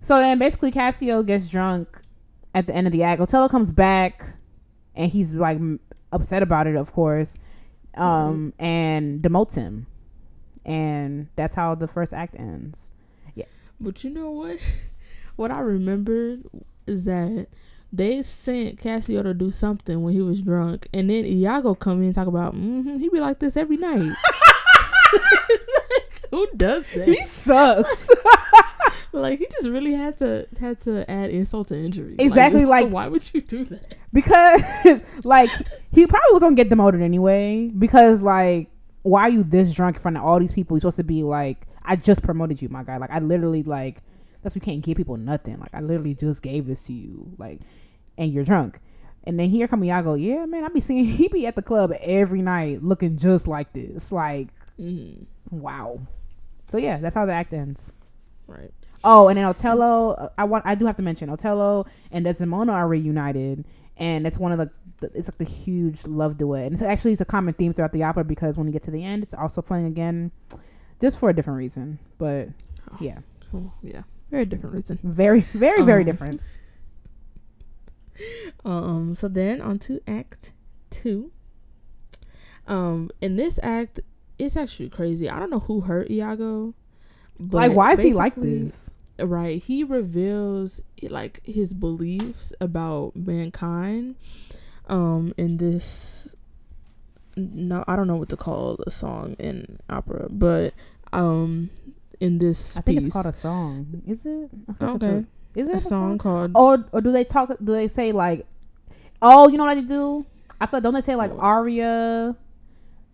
So 0.00 0.18
then 0.18 0.38
basically 0.38 0.70
Cassio 0.70 1.22
gets 1.22 1.48
drunk 1.48 2.00
at 2.54 2.66
the 2.66 2.74
end 2.74 2.86
of 2.86 2.92
the 2.92 3.02
act. 3.02 3.20
Otello 3.20 3.48
comes 3.48 3.70
back 3.70 4.34
and 4.94 5.10
he's 5.10 5.34
like 5.34 5.58
upset 6.10 6.42
about 6.42 6.66
it, 6.66 6.76
of 6.76 6.92
course, 6.92 7.38
um, 7.96 8.52
and 8.58 9.22
demotes 9.22 9.56
him. 9.56 9.86
And 10.64 11.28
that's 11.36 11.54
how 11.54 11.74
the 11.74 11.88
first 11.88 12.12
act 12.12 12.34
ends. 12.38 12.90
Yeah. 13.34 13.46
But 13.80 14.04
you 14.04 14.10
know 14.10 14.30
what? 14.30 14.58
What 15.34 15.50
I 15.50 15.60
remembered 15.60 16.42
is 16.86 17.06
that 17.06 17.46
they 17.90 18.22
sent 18.22 18.78
Cassio 18.78 19.22
to 19.22 19.32
do 19.32 19.50
something 19.50 20.02
when 20.02 20.12
he 20.12 20.20
was 20.20 20.42
drunk, 20.42 20.88
and 20.92 21.08
then 21.08 21.24
Iago 21.24 21.74
come 21.74 22.00
in 22.00 22.04
and 22.04 22.14
talk 22.14 22.26
about 22.26 22.54
mm-hmm, 22.54 22.98
he 22.98 23.08
be 23.08 23.18
like 23.18 23.38
this 23.38 23.56
every 23.56 23.78
night. 23.78 24.12
Who 26.30 26.48
does 26.56 26.88
that? 26.94 27.08
He 27.08 27.16
sucks. 27.24 28.10
like 29.12 29.38
he 29.38 29.46
just 29.46 29.68
really 29.68 29.92
had 29.92 30.16
to 30.18 30.46
had 30.58 30.80
to 30.82 31.08
add 31.10 31.30
insult 31.30 31.68
to 31.68 31.76
injury. 31.76 32.16
Exactly, 32.18 32.64
like- 32.64 32.88
why 32.88 33.08
would 33.08 33.32
you 33.34 33.40
do 33.40 33.64
that? 33.64 33.96
because 34.12 34.62
like 35.24 35.50
he 35.92 36.06
probably 36.06 36.32
was 36.32 36.42
gonna 36.42 36.56
get 36.56 36.68
demoted 36.68 37.00
anyway 37.00 37.68
because 37.78 38.22
like 38.22 38.68
why 39.02 39.22
are 39.22 39.30
you 39.30 39.42
this 39.42 39.74
drunk 39.74 39.96
in 39.96 40.02
front 40.02 40.16
of 40.16 40.22
all 40.22 40.38
these 40.38 40.52
people 40.52 40.76
you're 40.76 40.80
supposed 40.80 40.96
to 40.96 41.04
be 41.04 41.22
like 41.22 41.66
i 41.84 41.96
just 41.96 42.22
promoted 42.22 42.60
you 42.60 42.68
my 42.68 42.82
guy 42.82 42.96
like 42.96 43.10
i 43.10 43.18
literally 43.18 43.62
like 43.62 44.02
that's 44.42 44.54
you 44.54 44.60
can't 44.60 44.82
give 44.82 44.96
people 44.96 45.16
nothing 45.16 45.58
like 45.58 45.74
i 45.74 45.80
literally 45.80 46.14
just 46.14 46.42
gave 46.42 46.66
this 46.66 46.86
to 46.86 46.92
you 46.92 47.32
like 47.38 47.60
and 48.18 48.32
you're 48.32 48.44
drunk 48.44 48.78
and 49.24 49.38
then 49.38 49.48
here 49.48 49.68
come 49.68 49.82
Iago, 49.84 50.14
yeah 50.14 50.44
man 50.46 50.64
i 50.64 50.68
be 50.68 50.80
seeing 50.80 51.04
he 51.04 51.28
be 51.28 51.46
at 51.46 51.56
the 51.56 51.62
club 51.62 51.92
every 52.00 52.42
night 52.42 52.82
looking 52.82 53.16
just 53.16 53.48
like 53.48 53.72
this 53.72 54.12
like 54.12 54.48
Mm, 54.82 55.26
wow 55.50 55.98
so 56.68 56.78
yeah 56.78 56.98
that's 56.98 57.14
how 57.14 57.26
the 57.26 57.32
act 57.32 57.52
ends 57.54 57.92
right. 58.46 58.70
Oh, 59.04 59.26
and 59.26 59.36
then 59.36 59.44
Otello, 59.46 60.12
uh, 60.12 60.28
I 60.38 60.44
want 60.44 60.64
I 60.64 60.76
do 60.76 60.86
have 60.86 60.94
to 60.94 61.02
mention 61.02 61.28
Otello 61.28 61.86
and 62.12 62.24
Desdemona 62.24 62.70
are 62.72 62.86
reunited, 62.86 63.64
and 63.96 64.28
it's 64.28 64.38
one 64.38 64.52
of 64.52 64.58
the, 64.58 64.70
the 65.00 65.10
it's 65.18 65.26
like 65.28 65.38
the 65.38 65.44
huge 65.44 66.06
love 66.06 66.38
duet, 66.38 66.66
and 66.66 66.72
it's 66.74 66.82
actually 66.82 67.10
it's 67.10 67.20
a 67.20 67.24
common 67.24 67.52
theme 67.54 67.72
throughout 67.72 67.90
the 67.92 68.04
opera 68.04 68.22
because 68.22 68.56
when 68.56 68.68
you 68.68 68.72
get 68.72 68.84
to 68.84 68.92
the 68.92 69.02
end, 69.04 69.24
it's 69.24 69.34
also 69.34 69.60
playing 69.60 69.86
again, 69.86 70.30
just 71.00 71.18
for 71.18 71.28
a 71.30 71.34
different 71.34 71.58
reason. 71.58 71.98
But 72.18 72.50
yeah, 73.00 73.18
Cool. 73.50 73.74
Yeah. 73.82 74.02
Very 74.30 74.44
different 74.44 74.76
reason. 74.76 75.00
very 75.02 75.40
very 75.40 75.82
very 75.82 76.02
Um, 76.02 76.06
different. 76.06 76.40
Um. 78.64 79.16
So 79.16 79.26
then 79.26 79.60
on 79.60 79.80
to 79.80 80.00
Act 80.06 80.52
Two. 80.90 81.32
Um. 82.68 83.10
In 83.20 83.34
this 83.34 83.58
act, 83.64 83.98
it's 84.44 84.56
actually 84.56 84.88
crazy. 84.88 85.28
I 85.30 85.38
don't 85.38 85.50
know 85.50 85.60
who 85.60 85.80
hurt 85.82 86.10
Iago. 86.10 86.74
But 87.38 87.56
Like, 87.58 87.72
why 87.72 87.92
is 87.92 88.00
he 88.02 88.12
like 88.12 88.34
this? 88.36 88.90
right 89.18 89.62
he 89.62 89.84
reveals 89.84 90.80
like 91.08 91.40
his 91.44 91.74
beliefs 91.74 92.52
about 92.60 93.14
mankind 93.14 94.16
um 94.88 95.32
in 95.36 95.58
this 95.58 96.34
no 97.36 97.84
i 97.86 97.94
don't 97.94 98.06
know 98.08 98.16
what 98.16 98.28
to 98.30 98.36
call 98.36 98.76
the 98.84 98.90
song 98.90 99.36
in 99.38 99.78
opera 99.88 100.26
but 100.30 100.72
um 101.12 101.70
in 102.20 102.38
this 102.38 102.76
I 102.76 102.80
think 102.80 102.98
piece, 102.98 103.06
it's 103.06 103.12
called 103.12 103.26
a 103.26 103.32
song. 103.32 104.02
Is 104.06 104.24
it? 104.26 104.48
Okay 104.80 105.06
the- 105.54 105.60
Is 105.60 105.68
it 105.68 105.74
a 105.76 105.80
song 105.80 106.18
called 106.18 106.52
Or 106.54 106.84
or 106.92 107.00
do 107.00 107.12
they 107.12 107.24
talk? 107.24 107.48
Do 107.48 107.72
they 107.72 107.88
say 107.88 108.12
like, 108.12 108.46
oh, 109.20 109.48
you 109.48 109.58
know 109.58 109.64
what 109.64 109.76
I 109.76 109.80
do? 109.82 110.24
I 110.60 110.66
feel 110.66 110.80
don't 110.80 110.94
they 110.94 111.00
say 111.02 111.16
like 111.16 111.32
aria, 111.36 112.34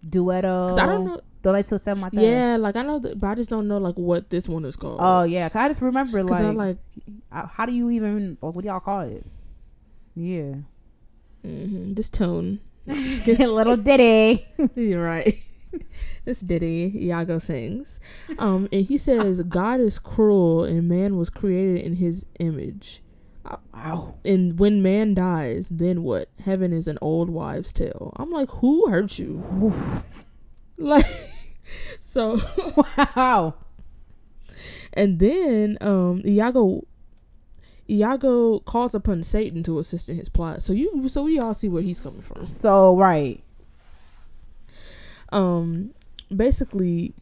duetto? 0.07 0.69
'cause 0.69 0.79
i 0.79 0.87
don't 0.87 1.05
know 1.05 1.21
Don't 1.43 1.55
they 1.55 1.63
say 1.63 1.79
something 1.79 2.01
my 2.01 2.09
that? 2.11 2.21
yeah 2.21 2.57
like 2.57 2.77
i 2.77 2.83
know 2.83 2.99
but 3.01 3.27
i 3.29 3.35
just 3.35 3.49
don't 3.51 3.69
know 3.69 3.79
like 3.79 3.97
what 3.97 4.29
this 4.31 4.49
one 4.49 4.65
is 4.65 4.77
called 4.77 4.99
Oh 5.01 5.23
yeah, 5.23 5.49
'cause 5.49 5.61
I 5.61 5.69
just 5.69 5.81
remember 5.83 6.23
because 6.23 6.41
like, 6.43 6.45
i 6.45 6.51
like 6.51 6.79
uh, 7.33 7.47
how 7.47 7.65
do 7.67 7.73
you 7.73 7.91
even? 7.91 8.37
like, 8.43 8.55
What 8.55 8.63
do 8.63 8.69
y'all 8.69 8.81
call 8.81 9.01
it? 9.03 9.25
Yeah, 10.15 10.55
mm-hmm. 11.47 11.95
this 11.95 12.11
tone 12.11 12.61
a 12.89 12.93
little 13.47 13.77
ditty. 13.77 14.47
You're 14.75 15.05
right. 15.05 15.35
this 16.25 16.41
ditty 16.41 16.93
Iago 17.07 17.39
sings, 17.39 18.01
um, 18.39 18.69
and 18.73 18.87
he 18.87 18.97
says 18.99 19.43
God 19.43 19.81
is 19.81 19.99
cruel 19.99 20.65
and 20.65 20.89
man 20.89 21.17
was 21.17 21.29
created 21.31 21.85
in 21.85 21.95
His 21.97 22.27
image. 22.41 23.03
Wow. 23.73 24.17
And 24.25 24.59
when 24.59 24.83
man 24.83 25.15
dies, 25.15 25.69
then 25.71 26.03
what? 26.03 26.29
Heaven 26.45 26.73
is 26.73 26.89
an 26.89 26.99
old 27.01 27.31
wives' 27.31 27.73
tale. 27.73 28.13
I'm 28.17 28.31
like, 28.31 28.49
who 28.51 28.89
hurt 28.91 29.19
you? 29.19 29.73
Like, 30.81 31.07
so, 32.01 32.39
Wow. 33.17 33.55
and 34.93 35.19
then 35.19 35.77
um, 35.81 36.23
Iago. 36.25 36.85
Iago 37.91 38.61
calls 38.61 38.95
upon 38.95 39.23
Satan 39.23 39.63
to 39.63 39.79
assist 39.79 40.09
in 40.11 40.17
his 40.17 40.29
plot. 40.29 40.61
So 40.63 40.75
you, 40.75 41.09
so 41.09 41.23
we 41.25 41.39
all 41.39 41.55
see 41.55 41.69
where 41.71 41.83
he's 41.83 42.01
coming 42.03 42.21
from. 42.21 42.45
So 42.47 42.95
right. 42.97 43.43
um 45.33 45.95
basically 46.35 47.15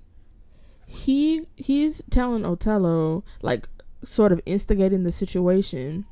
he 0.86 1.46
he's 1.56 2.02
telling 2.10 2.44
Othello 2.44 3.22
like 3.42 3.68
sort 4.04 4.32
of 4.32 4.40
instigating 4.44 5.04
the 5.04 5.12
situation 5.12 6.04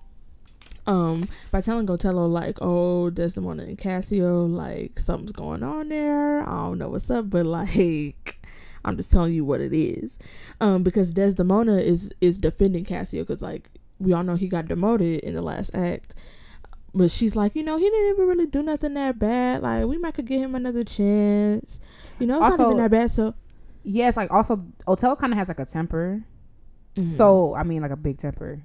um 0.87 1.29
by 1.51 1.61
telling 1.61 1.89
Othello 1.89 2.27
like 2.27 2.59
oh 2.61 3.11
Desdemona 3.11 3.65
and 3.65 3.79
Cassio 3.79 4.45
like 4.45 4.99
something's 4.99 5.33
going 5.33 5.63
on 5.63 5.89
there 5.89 6.43
I 6.43 6.65
don't 6.65 6.79
know 6.79 6.89
what's 6.89 7.11
up 7.11 7.31
but 7.31 7.47
like 7.47 8.41
I'm 8.85 8.97
just 8.97 9.11
telling 9.11 9.33
you 9.33 9.45
what 9.45 9.61
it 9.61 9.73
is 9.73 10.19
um 10.61 10.83
because 10.83 11.13
Desdemona 11.13 11.77
is 11.77 12.13
is 12.21 12.39
defending 12.39 12.85
Cassio 12.85 13.25
cuz 13.25 13.43
like 13.43 13.71
we 13.99 14.13
all 14.13 14.23
know 14.23 14.37
he 14.37 14.49
got 14.49 14.67
demoted 14.67 15.21
in 15.21 15.35
the 15.35 15.43
last 15.43 15.75
act 15.75 16.15
but 16.95 17.11
she's 17.11 17.35
like, 17.35 17.57
you 17.57 17.65
know, 17.65 17.77
he 17.77 17.91
didn't 17.91 18.11
even 18.11 18.27
really 18.29 18.47
do 18.47 18.63
nothing 18.63 18.95
that 18.95 19.19
bad. 19.19 19.63
Like, 19.63 19.85
we 19.87 19.99
might 19.99 20.15
could 20.15 20.27
give 20.27 20.41
him 20.41 20.55
another 20.55 20.85
chance. 20.85 21.81
You 22.21 22.27
know, 22.29 22.45
it's 22.47 22.57
not 22.57 22.67
even 22.67 22.77
that 22.77 22.91
bad. 22.93 23.11
So, 23.11 23.35
Yeah, 23.83 24.09
it's 24.09 24.17
like 24.17 24.31
also 24.31 24.65
Othello 24.87 25.17
kind 25.17 25.33
of 25.33 25.39
has 25.39 25.49
like 25.49 25.59
a 25.59 25.65
temper. 25.65 26.25
Mm-hmm. 26.95 27.09
So 27.09 27.55
I 27.55 27.65
mean, 27.65 27.83
like 27.83 27.91
a 27.91 27.97
big 27.97 28.19
temper. 28.19 28.63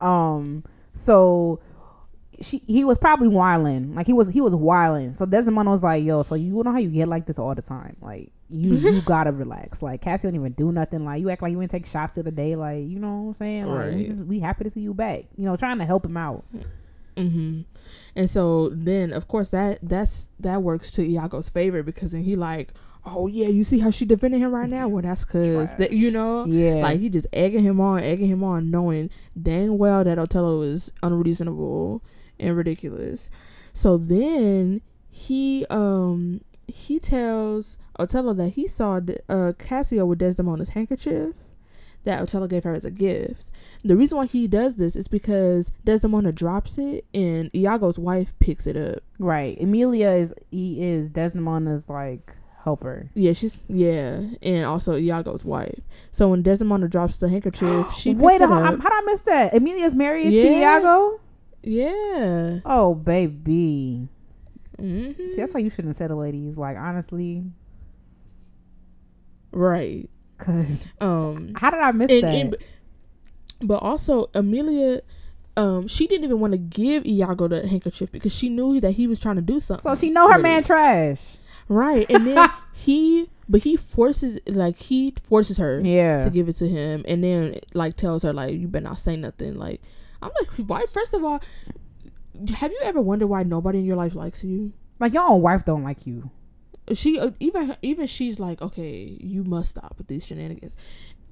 Um. 0.00 0.64
So 0.96 1.60
she 2.40 2.62
he 2.66 2.84
was 2.84 2.98
probably 2.98 3.28
whiling. 3.28 3.94
Like 3.94 4.06
he 4.06 4.12
was 4.12 4.28
he 4.28 4.40
was 4.40 4.54
whiling. 4.54 5.14
So 5.14 5.26
Desmond 5.26 5.68
was 5.68 5.82
like, 5.82 6.04
"Yo, 6.04 6.22
so 6.22 6.34
you 6.34 6.62
know 6.62 6.72
how 6.72 6.78
you 6.78 6.88
get 6.90 7.08
like 7.08 7.26
this 7.26 7.38
all 7.38 7.54
the 7.54 7.62
time? 7.62 7.96
Like 8.00 8.32
you 8.48 8.74
you 8.74 9.00
gotta 9.06 9.32
relax. 9.32 9.82
Like 9.82 10.00
Cassie 10.02 10.28
don't 10.28 10.34
even 10.34 10.52
do 10.52 10.72
nothing. 10.72 11.04
Like 11.04 11.20
you 11.20 11.30
act 11.30 11.42
like 11.42 11.52
you 11.52 11.60
ain't 11.62 11.70
take 11.70 11.86
shots 11.86 12.14
the 12.14 12.20
other 12.20 12.30
day. 12.30 12.56
Like 12.56 12.86
you 12.86 12.98
know 12.98 13.16
what 13.18 13.28
I'm 13.28 13.34
saying? 13.34 13.66
Like 13.66 13.94
we 13.94 14.06
just 14.06 14.24
we 14.24 14.40
happy 14.40 14.64
to 14.64 14.70
see 14.70 14.80
you 14.80 14.94
back. 14.94 15.24
You 15.36 15.44
know, 15.44 15.56
trying 15.56 15.78
to 15.78 15.84
help 15.84 16.04
him 16.04 16.16
out. 16.16 16.44
hmm 17.16 17.62
and 18.14 18.28
so 18.28 18.70
then, 18.70 19.12
of 19.12 19.28
course, 19.28 19.50
that 19.50 19.78
that's 19.82 20.28
that 20.40 20.62
works 20.62 20.90
to 20.92 21.02
Iago's 21.02 21.48
favor 21.48 21.82
because 21.82 22.12
then 22.12 22.24
he 22.24 22.34
like, 22.34 22.72
oh 23.06 23.26
yeah, 23.28 23.46
you 23.48 23.62
see 23.64 23.78
how 23.78 23.90
she 23.90 24.04
defending 24.04 24.40
him 24.40 24.52
right 24.52 24.68
now? 24.68 24.88
Well, 24.88 25.02
that's 25.02 25.24
cause 25.24 25.74
that 25.76 25.92
you 25.92 26.10
know, 26.10 26.44
Yeah. 26.46 26.74
like 26.82 26.98
he 27.00 27.08
just 27.08 27.26
egging 27.32 27.62
him 27.62 27.80
on, 27.80 28.00
egging 28.00 28.28
him 28.28 28.42
on, 28.44 28.70
knowing 28.70 29.10
dang 29.40 29.78
well 29.78 30.04
that 30.04 30.18
Otello 30.18 30.62
is 30.62 30.92
unreasonable 31.02 32.02
and 32.38 32.56
ridiculous. 32.56 33.30
So 33.72 33.96
then 33.96 34.80
he 35.08 35.64
um 35.70 36.40
he 36.68 36.98
tells 36.98 37.78
Otello 37.98 38.34
that 38.34 38.50
he 38.50 38.66
saw 38.66 39.00
uh 39.28 39.52
Cassio 39.58 40.04
with 40.04 40.18
Desdemona's 40.18 40.70
handkerchief 40.70 41.34
that 42.04 42.20
Otello 42.20 42.46
gave 42.46 42.64
her 42.64 42.72
as 42.74 42.84
a 42.84 42.90
gift. 42.90 43.50
The 43.82 43.96
reason 43.96 44.18
why 44.18 44.26
he 44.26 44.46
does 44.46 44.76
this 44.76 44.94
is 44.96 45.08
because 45.08 45.72
Desdemona 45.84 46.32
drops 46.32 46.78
it 46.78 47.04
and 47.14 47.50
Iago's 47.54 47.98
wife 47.98 48.32
picks 48.38 48.66
it 48.66 48.76
up. 48.76 49.02
right. 49.18 49.56
Emilia 49.60 50.10
is 50.10 50.34
he 50.50 50.82
is 50.84 51.10
Desdemona's 51.10 51.88
like 51.88 52.34
helper. 52.66 53.08
Yeah, 53.14 53.32
she's 53.32 53.64
yeah, 53.68 54.22
and 54.42 54.66
also 54.66 54.96
Iago's 54.96 55.44
wife. 55.44 55.80
So 56.10 56.28
when 56.28 56.42
Desdemona 56.42 56.88
drops 56.88 57.16
the 57.18 57.28
handkerchief, 57.28 57.92
she 57.92 58.12
Wait, 58.14 58.40
it 58.40 58.48
how, 58.48 58.62
how 58.62 58.72
did 58.72 58.82
I 58.92 59.02
miss 59.06 59.22
that? 59.22 59.54
Emilia's 59.54 59.94
married 59.94 60.30
to 60.32 60.50
Iago. 60.50 61.20
yeah. 61.62 62.58
Oh 62.66 62.94
baby. 62.94 64.08
Mm-hmm. 64.78 65.26
See, 65.26 65.36
that's 65.36 65.54
why 65.54 65.60
you 65.60 65.70
shouldn't 65.70 65.96
settle 65.96 66.18
ladies. 66.18 66.58
Like 66.58 66.76
honestly, 66.76 67.44
right. 69.52 70.08
cause 70.38 70.90
Um 71.00 71.52
how 71.56 71.70
did 71.70 71.80
I 71.80 71.92
miss 71.92 72.10
and, 72.10 72.22
that? 72.22 72.34
and- 72.34 72.56
but 73.62 73.76
also 73.82 74.28
Emilia 74.34 75.00
um 75.56 75.86
she 75.88 76.06
didn't 76.06 76.24
even 76.24 76.40
want 76.40 76.52
to 76.52 76.58
give 76.58 77.06
Iago 77.06 77.48
the 77.48 77.66
handkerchief 77.66 78.12
because 78.12 78.34
she 78.34 78.50
knew 78.50 78.78
that 78.82 78.90
he 78.92 79.06
was 79.06 79.18
trying 79.18 79.36
to 79.36 79.42
do 79.42 79.58
something. 79.60 79.82
so 79.82 79.94
she 79.94 80.10
know 80.10 80.30
her 80.30 80.38
man 80.38 80.62
trash. 80.62 81.36
Right. 81.68 82.06
And 82.10 82.26
then 82.26 82.48
he 82.72 83.30
but 83.48 83.62
he 83.62 83.76
forces 83.76 84.38
like 84.46 84.76
he 84.76 85.14
forces 85.22 85.56
her 85.58 85.80
Yeah. 85.80 86.20
to 86.24 86.30
give 86.30 86.48
it 86.48 86.54
to 86.56 86.68
him 86.68 87.04
and 87.06 87.22
then 87.22 87.54
like 87.74 87.94
tells 87.96 88.22
her 88.24 88.32
like 88.32 88.54
you 88.54 88.66
better 88.68 88.84
not 88.84 88.98
say 88.98 89.14
nothing 89.16 89.54
like 89.56 89.80
i'm 90.20 90.30
like 90.40 90.68
why 90.68 90.84
first 90.92 91.14
of 91.14 91.22
all 91.24 91.38
have 92.56 92.72
you 92.72 92.80
ever 92.82 93.00
wondered 93.00 93.28
why 93.28 93.44
nobody 93.44 93.78
in 93.78 93.84
your 93.84 93.94
life 93.96 94.14
likes 94.16 94.42
you 94.42 94.72
Like 94.98 95.14
your 95.14 95.22
own 95.28 95.42
wife 95.42 95.64
don't 95.64 95.84
like 95.84 96.06
you. 96.08 96.30
she 96.92 97.20
uh, 97.20 97.30
even 97.38 97.76
even 97.82 98.06
she's 98.08 98.40
like 98.40 98.60
okay 98.60 99.16
you 99.20 99.44
must 99.44 99.70
stop 99.70 99.94
with 99.96 100.08
these 100.08 100.26
shenanigans 100.26 100.76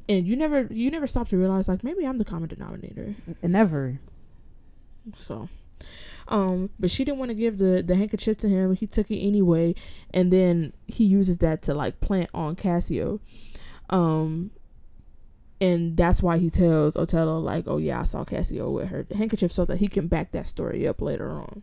and 0.09 0.25
you 0.27 0.37
never 0.37 0.69
you 0.71 0.91
never 0.93 1.09
stop 1.09 1.29
to 1.31 1.37
realize 1.37 1.67
like 1.69 1.83
maybe 1.83 2.07
i'm 2.07 2.19
the 2.19 2.25
common 2.25 2.49
denominator 2.49 3.17
Never. 3.43 3.99
so 5.13 5.49
um 6.29 6.71
but 6.79 6.91
she 6.91 7.05
didn't 7.05 7.19
want 7.19 7.31
to 7.31 7.35
give 7.35 7.59
the 7.59 7.83
the 7.87 7.97
handkerchief 7.97 8.37
to 8.39 8.49
him. 8.49 8.75
He 8.75 8.87
took 8.87 9.11
it 9.11 9.19
anyway. 9.19 9.75
And 10.13 10.33
then 10.33 10.73
he 10.87 11.05
uses 11.05 11.39
that 11.39 11.63
to 11.63 11.75
like 11.75 12.01
plant 12.01 12.31
on 12.35 12.57
cassio. 12.57 13.21
Um 13.91 14.51
and 15.61 15.97
that's 15.97 16.23
why 16.23 16.39
he 16.39 16.51
tells 16.51 16.97
Othello 16.97 17.39
like, 17.39 17.65
"Oh 17.67 17.79
yeah, 17.79 18.01
I 18.01 18.03
saw 18.03 18.25
Cassio 18.25 18.71
with 18.71 18.89
her 18.89 19.07
handkerchief," 19.15 19.53
so 19.53 19.65
that 19.65 19.79
he 19.79 19.89
can 19.89 20.09
back 20.09 20.33
that 20.33 20.47
story 20.47 20.87
up 20.87 21.01
later 21.01 21.31
on. 21.31 21.63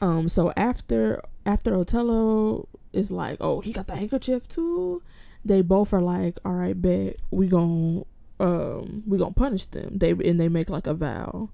Um, 0.00 0.28
so 0.28 0.52
after 0.56 1.22
after 1.44 1.74
Othello 1.74 2.68
is 2.92 3.10
like, 3.10 3.38
"Oh, 3.40 3.60
he 3.60 3.72
got 3.72 3.86
the 3.86 3.96
handkerchief 3.96 4.48
too," 4.48 5.02
they 5.44 5.62
both 5.62 5.92
are 5.92 6.02
like, 6.02 6.38
"All 6.44 6.54
right, 6.54 6.80
bet 6.80 7.16
we 7.30 7.46
gon' 7.46 8.04
um 8.40 9.02
we 9.06 9.18
gonna 9.18 9.32
punish 9.32 9.66
them." 9.66 9.98
They 9.98 10.10
and 10.10 10.40
they 10.40 10.48
make 10.48 10.70
like 10.70 10.86
a 10.86 10.94
vow, 10.94 11.50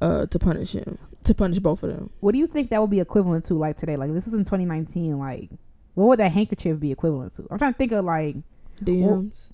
uh, 0.00 0.26
to 0.26 0.38
punish 0.38 0.72
him 0.72 0.98
to 1.28 1.34
punish 1.34 1.58
both 1.58 1.82
of 1.82 1.90
them. 1.90 2.10
What 2.20 2.32
do 2.32 2.38
you 2.38 2.46
think 2.46 2.70
that 2.70 2.80
would 2.80 2.90
be 2.90 3.00
equivalent 3.00 3.44
to 3.46 3.54
like 3.54 3.76
today? 3.76 3.96
Like 3.96 4.12
this 4.12 4.26
is 4.26 4.34
in 4.34 4.40
2019. 4.40 5.18
Like 5.18 5.50
what 5.94 6.08
would 6.08 6.18
that 6.18 6.32
handkerchief 6.32 6.80
be 6.80 6.90
equivalent 6.90 7.34
to? 7.34 7.46
I'm 7.50 7.58
trying 7.58 7.72
to 7.72 7.78
think 7.78 7.92
of 7.92 8.04
like 8.04 8.36
DMs. 8.82 9.50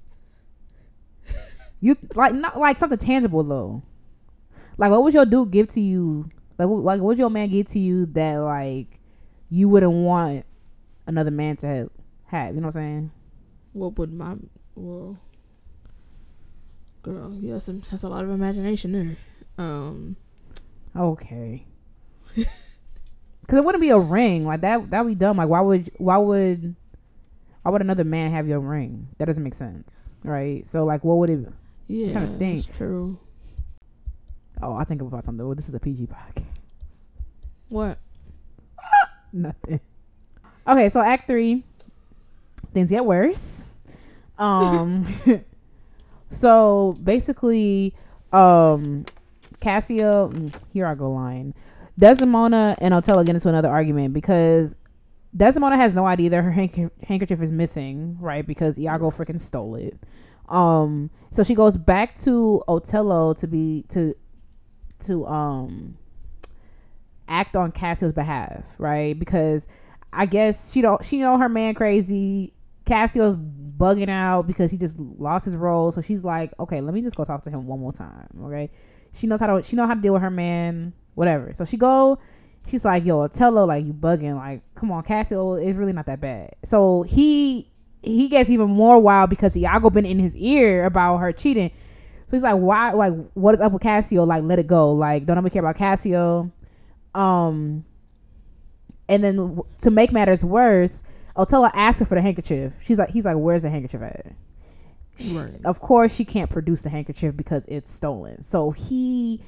you 1.81 1.97
like 2.15 2.35
not 2.35 2.59
like 2.59 2.79
something 2.79 2.99
tangible 2.99 3.43
though. 3.43 3.83
Like 4.79 4.91
what 4.91 5.03
would 5.03 5.15
your 5.15 5.27
dude 5.27 5.51
give 5.51 5.69
to 5.73 5.81
you? 5.81 6.31
Like 6.59 6.69
what, 6.69 6.83
like 6.85 7.01
what 7.01 7.09
would 7.09 7.19
your 7.19 7.31
man 7.31 7.49
give 7.49 7.67
to 7.69 7.79
you 7.79 8.07
that 8.07 8.37
like 8.37 9.01
you 9.51 9.69
wouldn't 9.69 9.93
want 9.93 10.47
another 11.07 11.31
man 11.31 11.57
to 11.59 11.67
have? 11.67 11.91
have 12.27 12.55
you 12.55 12.61
know 12.61 12.69
what 12.69 12.77
I'm 12.77 12.83
saying? 12.83 13.11
What 13.73 13.99
would 13.99 14.13
my 14.13 14.37
well, 14.77 15.19
girl? 17.03 17.37
Yes, 17.41 17.69
that's 17.91 18.05
a 18.05 18.09
lot 18.09 18.25
of 18.25 18.31
imagination 18.31 18.93
there. 18.93 19.17
Um. 19.59 20.17
Okay. 20.97 21.67
Cause 22.37 23.59
it 23.59 23.65
wouldn't 23.65 23.83
be 23.83 23.91
a 23.91 23.99
ring 23.99 24.47
like 24.47 24.63
that. 24.63 24.89
That'd 24.91 25.07
be 25.07 25.15
dumb. 25.15 25.37
Like 25.37 25.49
why 25.49 25.61
would 25.61 25.91
why 25.99 26.17
would 26.17 26.75
why 27.63 27.71
would 27.71 27.81
another 27.83 28.05
man 28.05 28.31
have 28.31 28.49
your 28.49 28.61
ring? 28.61 29.09
That 29.19 29.27
doesn't 29.27 29.43
make 29.43 29.55
sense, 29.55 30.15
right? 30.23 30.67
So 30.67 30.85
like, 30.85 31.05
what 31.05 31.19
would 31.19 31.31
it? 31.31 31.49
Yeah, 31.87 32.13
trying 32.13 32.33
to 32.33 32.39
think. 32.39 32.65
that's 32.65 32.79
true. 32.79 33.19
Oh, 34.63 34.75
I 34.75 34.85
think 34.85 35.03
about 35.03 35.25
something. 35.25 35.45
Well, 35.45 35.55
this 35.55 35.69
is 35.69 35.75
a 35.75 35.81
PG 35.81 36.07
podcast. 36.07 36.45
What? 37.69 37.99
Nothing. 39.33 39.81
Okay, 40.67 40.89
so 40.89 41.01
Act 41.03 41.27
Three, 41.27 41.65
things 42.73 42.89
get 42.91 43.05
worse. 43.05 43.75
Um, 44.39 45.07
So 46.35 46.99
basically, 47.03 47.95
um, 48.33 49.07
Cassio, 49.65 50.29
mm, 50.29 50.63
here 50.75 50.87
I 50.87 50.95
go 50.95 51.11
lying. 51.11 51.55
Desdemona 51.99 52.77
and 52.81 52.93
Othello 52.93 53.25
get 53.25 53.35
into 53.35 53.49
another 53.49 53.71
argument 53.71 54.13
because 54.13 54.77
Desdemona 55.35 55.77
has 55.77 55.95
no 55.95 56.07
idea 56.07 56.29
that 56.31 56.45
her 56.45 56.51
hank- 56.51 56.93
handkerchief 57.03 57.41
is 57.41 57.51
missing, 57.51 58.19
right? 58.21 58.47
Because 58.47 58.79
Iago 58.79 59.11
freaking 59.11 59.41
stole 59.41 59.77
it. 59.77 59.99
Um, 60.51 61.11
so 61.31 61.43
she 61.43 61.55
goes 61.55 61.79
back 61.79 62.19
to 62.19 62.63
Othello 62.69 63.33
to 63.35 63.47
be 63.47 63.87
to 63.89 64.15
to 65.01 65.27
um 65.27 65.97
act 67.27 67.57
on 67.57 67.73
Cassio's 67.73 68.13
behalf, 68.13 68.75
right? 68.77 69.19
Because 69.19 69.67
I 70.13 70.27
guess 70.27 70.73
she 70.73 70.83
don't 70.83 71.03
she 71.03 71.21
know 71.21 71.39
her 71.39 71.49
man 71.49 71.75
crazy. 71.75 72.53
Cassio's 72.85 73.35
bugging 73.35 74.11
out 74.11 74.47
because 74.47 74.71
he 74.71 74.77
just 74.77 75.01
lost 75.01 75.47
his 75.47 75.57
role. 75.57 75.91
So 75.91 76.03
she's 76.03 76.23
like, 76.23 76.53
okay, 76.61 76.83
let 76.83 76.93
me 76.93 77.01
just 77.01 77.17
go 77.17 77.25
talk 77.25 77.43
to 77.45 77.51
him 77.51 77.67
one 77.67 77.81
more 77.81 77.95
time. 77.95 78.29
Okay. 78.45 78.71
She 79.15 79.27
knows 79.27 79.41
how 79.41 79.47
to 79.47 79.63
she 79.63 79.77
know 79.77 79.87
how 79.87 79.95
to 79.95 80.01
deal 80.01 80.13
with 80.13 80.23
her 80.23 80.31
man, 80.31 80.93
whatever. 81.15 81.53
So 81.55 81.65
she 81.65 81.77
go, 81.77 82.19
she's 82.67 82.85
like, 82.85 83.05
yo, 83.05 83.21
Othello, 83.21 83.65
like 83.65 83.85
you 83.85 83.93
bugging, 83.93 84.37
like, 84.37 84.63
come 84.75 84.91
on, 84.91 85.03
Cassio, 85.05 85.55
it's 85.55 85.77
really 85.77 85.93
not 85.93 86.07
that 86.07 86.21
bad. 86.21 86.55
So 86.65 87.03
he 87.03 87.71
he 88.03 88.29
gets 88.29 88.51
even 88.51 88.69
more 88.69 88.99
wild 88.99 89.31
because 89.31 89.57
Iago 89.57 89.91
been 89.91 90.05
in 90.05 90.19
his 90.19 90.37
ear 90.37 90.85
about 90.85 91.19
her 91.19 91.33
cheating. 91.33 91.71
So 92.27 92.37
he's 92.37 92.43
like, 92.43 92.57
why 92.57 92.93
like 92.93 93.15
what 93.35 93.55
is 93.55 93.61
up 93.61 93.73
with 93.73 93.83
Cassio? 93.83 94.25
Like, 94.25 94.43
let 94.45 94.59
it 94.59 94.67
go. 94.67 94.93
Like, 94.93 95.27
don't 95.27 95.39
ever 95.39 95.51
care 95.51 95.61
about 95.61 95.77
Cassio. 95.77 96.51
Um 97.15 97.85
and 99.09 99.23
then 99.23 99.61
to 99.79 99.91
make 99.91 100.13
matters 100.13 100.45
worse, 100.45 101.05
Othello 101.37 101.71
asks 101.75 102.01
her 102.01 102.07
for 102.07 102.15
the 102.15 102.23
handkerchief. 102.23 102.75
She's 102.83 102.99
like, 102.99 103.11
he's 103.11 103.25
like, 103.25 103.37
where's 103.37 103.63
the 103.63 103.71
handkerchief 103.71 104.03
at? 104.03 104.27
Right. 105.33 105.61
Of 105.65 105.81
course, 105.81 106.15
she 106.15 106.25
can't 106.25 106.51
produce 106.51 106.83
the 106.83 106.89
handkerchief 106.91 107.37
because 107.37 107.65
it's 107.69 107.91
stolen. 107.93 108.43
So 108.43 108.73
he 108.73 109.41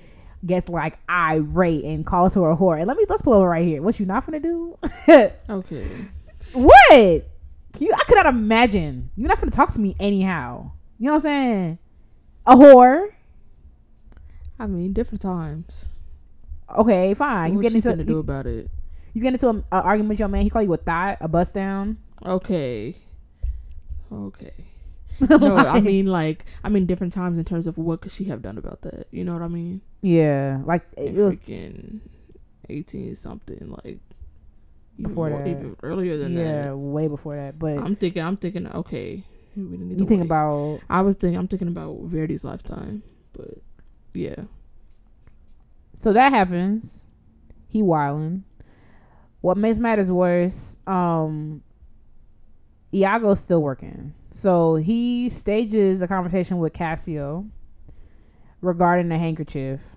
gets 0.45 0.69
like 0.69 0.99
irate 1.11 1.85
and 1.85 2.07
calls 2.07 2.35
her 2.35 2.51
a 2.51 2.57
whore. 2.57 2.79
And 2.79 2.87
let 2.87 2.97
me 2.97 3.05
let's 3.09 3.23
pull 3.23 3.33
over 3.33 3.49
right 3.49 3.67
here. 3.67 3.83
What 3.83 3.99
you 3.99 4.07
not 4.07 4.25
gonna 4.27 4.41
do? 4.41 4.79
Okay. 5.49 5.89
what? 6.53 7.25
You, 7.79 7.93
I 7.95 8.05
could 8.05 8.15
not 8.17 8.27
imagine. 8.27 9.11
You're 9.17 9.29
not 9.29 9.39
gonna 9.41 9.51
talk 9.51 9.73
to 9.75 9.81
me 9.81 9.97
anyhow. 9.99 10.71
You 10.99 11.07
know 11.07 11.13
what 11.13 11.17
I'm 11.19 11.23
saying? 11.23 11.79
A 12.47 12.55
whore. 12.55 13.09
I 14.59 14.67
mean, 14.67 14.93
different 14.93 15.21
times. 15.21 15.87
Okay, 16.75 17.13
fine. 17.15 17.53
You 17.53 17.57
What's 17.59 17.69
get 17.69 17.75
into 17.77 17.91
gonna 17.91 18.05
do 18.05 18.19
about 18.19 18.47
it? 18.47 18.71
you 19.13 19.23
get 19.23 19.33
into 19.33 19.49
an 19.49 19.65
argument 19.71 20.11
with 20.11 20.19
your 20.21 20.29
man. 20.29 20.43
He 20.43 20.51
call 20.51 20.63
you 20.63 20.73
a 20.75 20.77
thought, 20.77 21.19
a 21.21 21.29
bust 21.29 21.55
down. 21.55 21.99
Okay. 22.25 22.97
Okay. 24.13 24.53
No, 25.31 25.57
I 25.57 25.81
mean 25.81 26.07
like 26.07 26.45
I 26.63 26.69
mean 26.69 26.87
different 26.87 27.13
times 27.13 27.39
in 27.39 27.45
terms 27.45 27.67
of 27.67 27.79
what 27.79 28.01
could 28.03 28.13
she 28.13 28.25
have 28.25 28.43
done 28.43 28.59
about 28.59 28.83
that? 28.83 29.07
You 29.11 29.25
know 29.25 29.33
what 29.33 29.43
I 29.43 29.49
mean? 29.49 29.81
yeah, 30.03 30.61
like 30.65 30.83
it 30.97 31.15
was 31.15 31.35
freaking 31.35 32.01
eighteen 32.69 33.15
something 33.15 33.75
like 33.85 33.99
Before 35.01 35.29
more- 35.29 35.39
that. 35.39 35.49
even 35.49 35.77
earlier 35.83 36.19
than 36.19 36.33
yeah, 36.37 36.45
that. 36.45 36.65
Yeah, 36.67 36.73
way 36.75 37.09
before 37.09 37.37
that. 37.37 37.59
But 37.59 37.79
I'm 37.79 37.97
thinking. 37.97 38.23
I'm 38.23 38.37
thinking. 38.37 38.67
Okay, 38.67 39.25
we 39.57 39.63
didn't 39.63 39.89
need 39.89 40.01
you 40.01 40.05
to 40.05 40.07
think 40.07 40.21
wait. 40.21 40.27
about 40.27 40.81
I 40.91 41.01
was 41.03 41.15
thinking. 41.17 41.39
I'm 41.39 41.49
thinking 41.49 41.69
about 41.69 41.97
Verdi's 42.05 42.45
lifetime, 42.45 43.03
but 43.33 43.59
yeah. 44.13 44.45
so 45.95 46.13
that 46.13 46.33
happens. 46.33 47.07
He 47.69 47.83
wilding. 47.83 48.45
What 49.43 49.57
makes 49.57 49.79
matters 49.79 50.11
worse, 50.11 50.79
um, 50.87 51.63
Iago's 52.93 53.41
still 53.41 53.63
working. 53.63 54.15
So 54.37 54.75
he 54.77 55.31
stages 55.31 56.03
a 56.03 56.07
conversation 56.07 56.59
with 56.59 56.75
Cassio 56.75 57.47
regarding 58.61 59.09
the 59.09 59.17
handkerchief. 59.17 59.97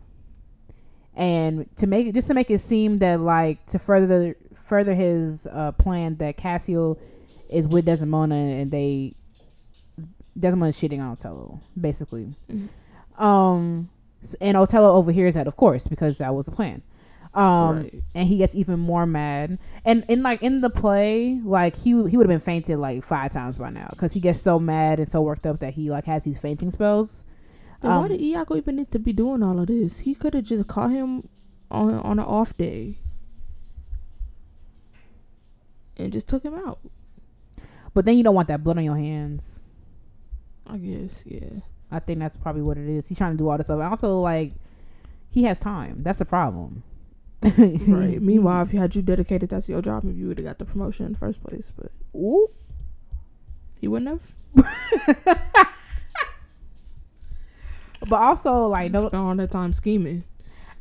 And 1.14 1.68
to 1.76 1.88
make 1.88 2.08
it 2.08 2.14
just 2.14 2.30
to 2.30 2.34
make 2.34 2.50
it 2.50 2.60
seem 2.60 3.00
that 3.00 3.20
like 3.20 3.66
to 3.66 3.78
further 3.80 4.38
further 4.64 4.96
his 4.96 5.46
uh, 5.52 5.74
plan 5.74 6.16
that 6.20 6.38
Cassio 6.38 6.98
is 7.50 7.68
with 7.68 7.84
Desdemona 7.84 8.36
and 8.36 8.72
they 8.72 9.14
Desdemona's 10.40 10.80
shitting 10.80 11.02
on 11.02 11.12
Othello, 11.12 11.60
basically. 11.80 12.34
Mhm. 12.50 12.70
Um 13.22 13.90
and 14.40 14.56
Othello 14.56 14.94
overhears 14.94 15.34
that, 15.34 15.48
of 15.48 15.58
course, 15.58 15.90
because 15.90 16.20
that 16.20 16.34
was 16.34 16.46
the 16.46 16.54
plan. 16.54 16.82
Um, 17.34 17.78
right. 17.78 18.04
and 18.16 18.28
he 18.28 18.38
gets 18.38 18.56
even 18.56 18.80
more 18.80 19.06
mad. 19.06 19.60
And 19.86 20.04
in 20.08 20.24
like 20.24 20.42
in 20.42 20.62
the 20.62 20.70
play, 20.70 21.40
like 21.44 21.76
he 21.76 21.90
he 21.92 22.18
would 22.18 22.26
have 22.26 22.28
been 22.28 22.40
fainted 22.40 22.80
like 22.80 23.04
five 23.04 23.32
times 23.32 23.58
by 23.58 23.70
now 23.70 23.88
because 23.92 24.14
he 24.14 24.20
gets 24.20 24.42
so 24.42 24.60
mad 24.60 25.00
and 25.00 25.10
so 25.10 25.22
worked 25.22 25.46
up 25.46 25.60
that 25.60 25.74
he 25.76 25.92
like 25.92 26.06
has 26.06 26.24
these 26.24 26.40
fainting 26.40 26.72
spells. 26.72 27.26
Then 27.82 27.92
why 27.92 27.98
um, 27.98 28.08
did 28.10 28.22
Iago 28.22 28.56
even 28.58 28.78
need 28.78 28.92
to 28.92 29.00
be 29.00 29.14
doing 29.14 29.44
all 29.44 29.60
of 29.60 29.68
this? 29.68 30.00
He 30.00 30.16
could 30.16 30.34
have 30.34 30.44
just 30.44 30.68
caught 30.68 30.92
him 30.92 31.30
on 31.70 31.94
on 32.00 32.20
an 32.20 32.26
off 32.26 32.58
day 32.58 32.98
and 35.98 36.12
just 36.12 36.28
took 36.28 36.44
him 36.44 36.56
out. 36.56 36.80
But 37.94 38.06
then 38.06 38.18
you 38.18 38.24
don't 38.24 38.36
want 38.36 38.48
that 38.48 38.64
blood 38.64 38.78
on 38.78 38.84
your 38.84 38.98
hands. 38.98 39.62
I 40.66 40.78
guess. 40.78 41.24
Yeah. 41.26 41.62
I 41.92 42.00
think 42.00 42.20
that's 42.20 42.38
probably 42.38 42.62
what 42.62 42.78
it 42.78 42.88
is. 42.88 43.08
He's 43.08 43.18
trying 43.18 43.32
to 43.34 43.38
do 43.38 43.50
all 43.50 43.58
this 43.58 43.68
stuff. 43.68 43.80
And 43.80 43.88
also, 43.88 44.20
like, 44.20 44.54
he 45.32 45.44
has 45.44 45.60
time. 45.60 46.04
That's 46.04 46.20
the 46.20 46.26
problem. 46.26 46.84
Right. 47.42 48.22
Meanwhile, 48.22 48.64
if 48.64 48.74
you 48.74 48.80
had 48.80 48.96
you 48.96 49.02
dedicated 49.02 49.50
that 49.50 49.64
to 49.64 49.72
your 49.72 49.82
job, 49.82 50.04
maybe 50.04 50.20
you 50.20 50.28
would 50.28 50.38
have 50.38 50.48
got 50.48 50.60
the 50.60 50.66
promotion 50.66 51.06
in 51.06 51.14
the 51.14 51.20
first 51.20 51.42
place. 51.44 51.72
But 51.76 51.92
Ooh. 52.16 52.50
he 53.80 53.88
wouldn't 53.88 54.10
have. 54.56 55.68
But 58.08 58.22
also, 58.22 58.68
like, 58.68 58.92
no, 58.92 59.08
Spent 59.08 59.16
all 59.24 59.36
that 59.36 59.52
time 59.52 59.74
scheming. 59.74 60.24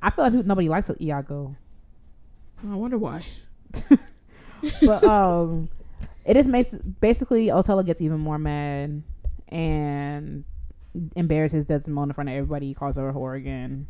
I 0.01 0.11
feel 0.11 0.25
like 0.25 0.47
nobody 0.47 0.69
likes 0.69 0.91
Iago. 1.01 1.57
I 2.63 2.75
wonder 2.75 2.99
why. 2.99 3.25
but 4.83 5.05
um, 5.05 5.69
it 6.25 6.35
just 6.35 6.49
makes 6.49 6.77
basically 6.77 7.51
Othello 7.51 7.83
gets 7.83 8.01
even 8.01 8.21
more 8.21 8.39
mad 8.39 9.03
and 9.49 10.45
embarrasses 11.17 11.65
Desdemona 11.65 12.11
in 12.11 12.15
front 12.15 12.31
of 12.31 12.37
everybody. 12.37 12.69
He 12.69 12.75
calls 12.75 12.97
her 12.97 13.09
a 13.09 13.13
whore 13.13 13.37
again. 13.37 13.89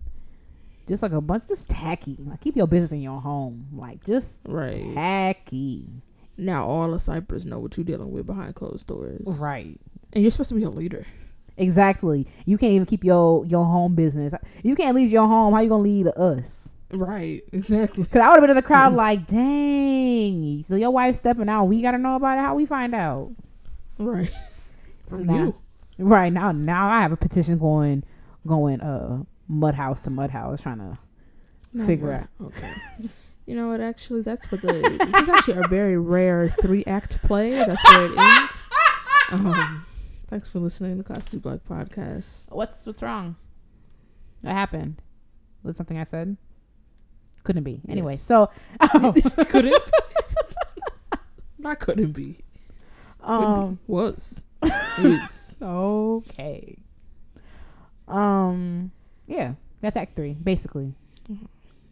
Just 0.89 1.03
like 1.03 1.13
a 1.13 1.21
bunch, 1.21 1.47
just 1.49 1.69
tacky. 1.71 2.17
Like 2.19 2.41
keep 2.41 2.57
your 2.57 2.67
business 2.67 2.93
in 2.93 3.03
your 3.03 3.21
home. 3.21 3.67
Like 3.73 4.05
just 4.07 4.41
Right. 4.47 4.95
tacky. 4.95 5.87
Now 6.37 6.67
all 6.67 6.95
of 6.95 7.01
Cyprus 7.03 7.45
know 7.45 7.59
what 7.59 7.77
you're 7.77 7.85
dealing 7.85 8.11
with 8.11 8.27
behind 8.27 8.55
closed 8.55 8.87
doors. 8.87 9.23
Right. 9.41 9.79
And 10.13 10.23
you're 10.23 10.31
supposed 10.31 10.49
to 10.51 10.55
be 10.55 10.63
a 10.63 10.71
leader. 10.71 11.05
Exactly. 11.57 12.27
You 12.47 12.57
can't 12.57 12.73
even 12.73 12.87
keep 12.87 13.05
your 13.05 13.45
your 13.45 13.65
home 13.67 13.95
business. 13.95 14.33
You 14.63 14.75
can't 14.77 14.95
lead 14.97 15.11
your 15.11 15.27
home. 15.27 15.53
How 15.55 15.61
you 15.61 15.69
gonna 15.69 15.83
lead 15.83 16.07
us? 16.09 16.73
Right. 16.93 17.43
Exactly. 17.53 18.05
Cause 18.05 18.23
I 18.23 18.29
would 18.29 18.37
have 18.37 18.41
been 18.43 18.51
in 18.51 18.57
the 18.57 18.63
crowd 18.63 18.95
like, 18.95 19.27
dang. 19.27 20.63
So 20.63 20.77
your 20.77 20.91
wife's 20.91 21.19
stepping 21.19 21.49
out. 21.49 21.65
We 21.65 21.83
gotta 21.83 21.99
know 21.99 22.17
about 22.17 22.39
it. 22.39 22.41
How 22.43 22.55
we 22.55 22.65
find 22.67 22.95
out? 22.95 23.33
Right. 23.99 24.31
From 25.09 25.27
Nah. 25.27 25.35
you. 25.35 25.55
Right 25.99 26.33
now, 26.33 26.53
now 26.53 26.89
I 26.89 27.01
have 27.03 27.11
a 27.13 27.17
petition 27.17 27.59
going, 27.59 28.05
going 28.47 28.81
uh 28.81 29.25
mud 29.49 29.75
house 29.75 30.03
to 30.03 30.11
mud 30.11 30.31
house, 30.31 30.63
trying 30.63 30.79
to 30.79 30.99
No, 31.73 31.87
Figure 31.87 32.13
out. 32.13 32.29
Okay. 32.41 32.73
you 33.47 33.55
know 33.57 33.69
what? 33.69 33.81
Actually, 33.81 34.23
that's 34.23 34.51
what 34.53 34.61
the. 34.61 34.73
this 35.13 35.23
is 35.23 35.29
actually 35.29 35.59
a 35.65 35.69
very 35.69 35.97
rare 35.99 36.49
three 36.49 36.85
act 36.87 37.23
play. 37.23 37.51
That's 37.53 37.83
where 37.85 38.05
it 38.13 38.19
ends. 38.19 38.67
Um, 39.31 39.85
thanks 40.29 40.49
for 40.49 40.59
listening 40.59 40.97
to 40.99 41.05
Classically 41.05 41.39
Black 41.41 41.65
Podcast. 41.65 42.53
What's 42.55 42.87
what's 42.87 43.03
wrong? 43.03 43.37
What 44.43 44.53
happened? 44.55 45.03
Was 45.63 45.75
it 45.75 45.79
something 45.79 45.99
I 45.99 46.05
said? 46.05 46.37
Couldn't 47.45 47.65
be. 47.65 47.81
Anyway, 47.89 48.13
Yes. 48.13 48.21
so 48.23 48.51
couldn't. 49.49 49.83
Not 51.59 51.79
couldn't 51.81 52.13
be. 52.13 52.39
Couldn't 53.21 53.45
um 53.45 53.75
be. 53.75 53.79
Was. 53.87 54.45
Is. 54.99 55.59
okay. 55.61 56.79
Um 58.07 58.91
yeah, 59.29 59.55
that's 59.81 59.97
act 59.97 60.17
3 60.17 60.35
basically. 60.35 60.95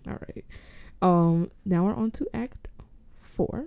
All 0.09 0.19
right. 0.27 0.45
Um. 1.03 1.51
Now 1.65 1.85
we're 1.85 1.95
on 1.95 2.11
to 2.13 2.27
Act 2.33 2.69
Four. 3.17 3.67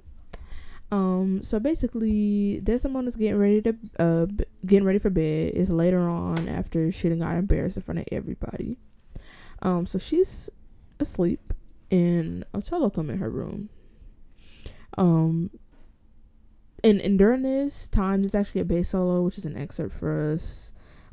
Um. 0.91 1.41
So 1.44 1.60
basically, 1.60 2.62
Desdemona's 2.64 3.16
getting 3.16 3.38
ready 3.38 3.62
to 3.62 3.76
uh 4.00 4.26
b- 4.26 4.46
getting 4.66 4.86
ready 4.86 5.00
for 5.00 5.10
bed. 5.10 5.54
It's 5.56 5.70
later 5.70 6.10
on 6.10 6.48
after 6.48 6.91
she 6.91 7.10
got 7.10 7.36
embarrassed 7.36 7.78
in 7.78 7.84
front 7.84 8.00
of 8.00 8.06
everybody. 8.12 8.78
Um. 9.62 9.86
So 9.86 10.00
she's 10.00 10.50
asleep, 11.00 11.54
and 11.91 12.46
Othello 12.54 12.90
come 12.90 13.10
in 13.10 13.20
her 13.20 13.30
room. 13.30 13.70
Um. 14.98 15.52
And 16.84 17.02
and 17.02 17.20
during 17.20 17.41
this 17.41 17.90
time, 17.90 18.22
there's 18.22 18.36
actually 18.36 18.62
a 18.62 18.66
bass 18.66 18.90
solo, 18.90 19.22
which 19.22 19.38
is 19.38 19.46
an 19.46 19.58
excerpt 19.58 19.94
for 19.94 20.32
us, 20.34 20.72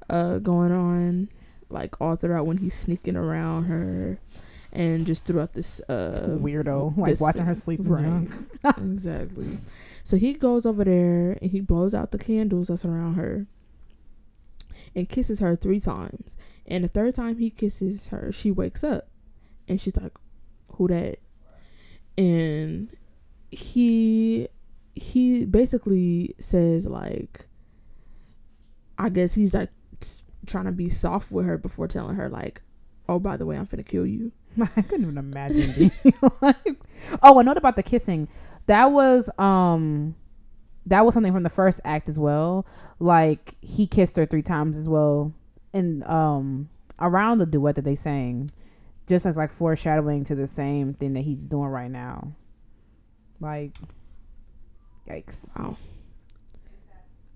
uh, 0.09 0.39
going 0.39 0.71
on, 0.71 1.29
like 1.69 2.01
all 2.01 2.17
throughout 2.17 2.47
when 2.47 2.59
he's 2.59 2.75
sneaking 2.75 3.17
around 3.17 3.65
her 3.65 4.19
and 4.73 5.07
just 5.07 5.27
throughout 5.27 5.53
this 5.53 5.81
uh 5.89 6.39
Weirdo, 6.41 6.97
like 6.97 7.07
this 7.07 7.21
watching 7.21 7.47
her 7.47 7.55
sleep 7.55 7.81
right 7.83 8.29
exactly 8.77 9.59
so 10.05 10.17
he 10.17 10.35
goes 10.35 10.65
over 10.67 10.85
there 10.85 11.37
and 11.43 11.51
he 11.51 11.61
blows 11.61 11.93
out 11.93 12.13
the 12.13 12.19
candles 12.19 12.69
that's 12.69 12.85
around 12.85 13.15
her 13.15 13.47
and 14.95 15.09
kisses 15.09 15.41
her 15.41 15.57
three 15.57 15.81
times. 15.81 16.37
And 16.67 16.85
the 16.85 16.89
third 16.89 17.15
time 17.15 17.39
he 17.39 17.51
kisses 17.51 18.09
her, 18.09 18.33
she 18.33 18.51
wakes 18.51 18.85
up 18.85 19.09
and 19.69 19.81
she's 19.81 19.97
like, 19.97 20.17
Who 20.75 20.89
that? 20.89 21.19
And 22.17 22.89
he 23.51 24.49
he 24.95 25.45
basically 25.45 26.35
says 26.39 26.87
like 26.87 27.47
I 28.99 29.09
guess 29.11 29.35
he's 29.35 29.55
like 29.55 29.71
trying 30.47 30.65
to 30.67 30.73
be 30.73 30.89
soft 30.89 31.31
with 31.31 31.47
her 31.47 31.59
before 31.59 31.89
telling 31.89 32.17
her 32.17 32.29
like, 32.29 32.63
"Oh, 33.09 33.19
by 33.19 33.37
the 33.37 33.47
way, 33.47 33.57
I'm 33.57 33.67
finna 33.67 33.87
kill 33.87 34.07
you." 34.07 34.33
I 34.77 34.83
couldn't 34.83 35.03
even 35.03 35.19
imagine 35.19 35.73
being 35.73 36.15
like. 36.41 36.77
Oh, 37.23 37.39
a 37.39 37.45
note 37.45 37.57
about 37.57 37.77
the 37.77 37.83
kissing. 37.83 38.29
That 38.67 38.93
was 38.93 39.31
um, 39.39 40.15
that 40.87 41.05
was 41.05 41.15
something 41.15 41.33
from 41.33 41.43
the 41.43 41.51
first 41.51 41.81
act 41.85 42.09
as 42.09 42.19
well. 42.19 42.67
Like 42.99 43.57
he 43.61 43.87
kissed 43.87 44.17
her 44.17 44.27
three 44.27 44.43
times 44.43 44.79
as 44.79 44.89
well, 44.89 45.35
and 45.73 46.05
um, 46.05 46.69
around 46.99 47.39
the 47.39 47.47
duet 47.47 47.75
that 47.75 47.83
they 47.83 47.97
sang, 47.97 48.51
just 49.09 49.27
as 49.27 49.37
like 49.37 49.51
foreshadowing 49.51 50.25
to 50.25 50.35
the 50.35 50.47
same 50.47 50.95
thing 50.95 51.13
that 51.15 51.23
he's 51.23 51.47
doing 51.47 51.69
right 51.69 51.91
now. 51.91 52.33
Like, 53.41 53.77
yikes! 55.09 55.59
Wow. 55.59 55.77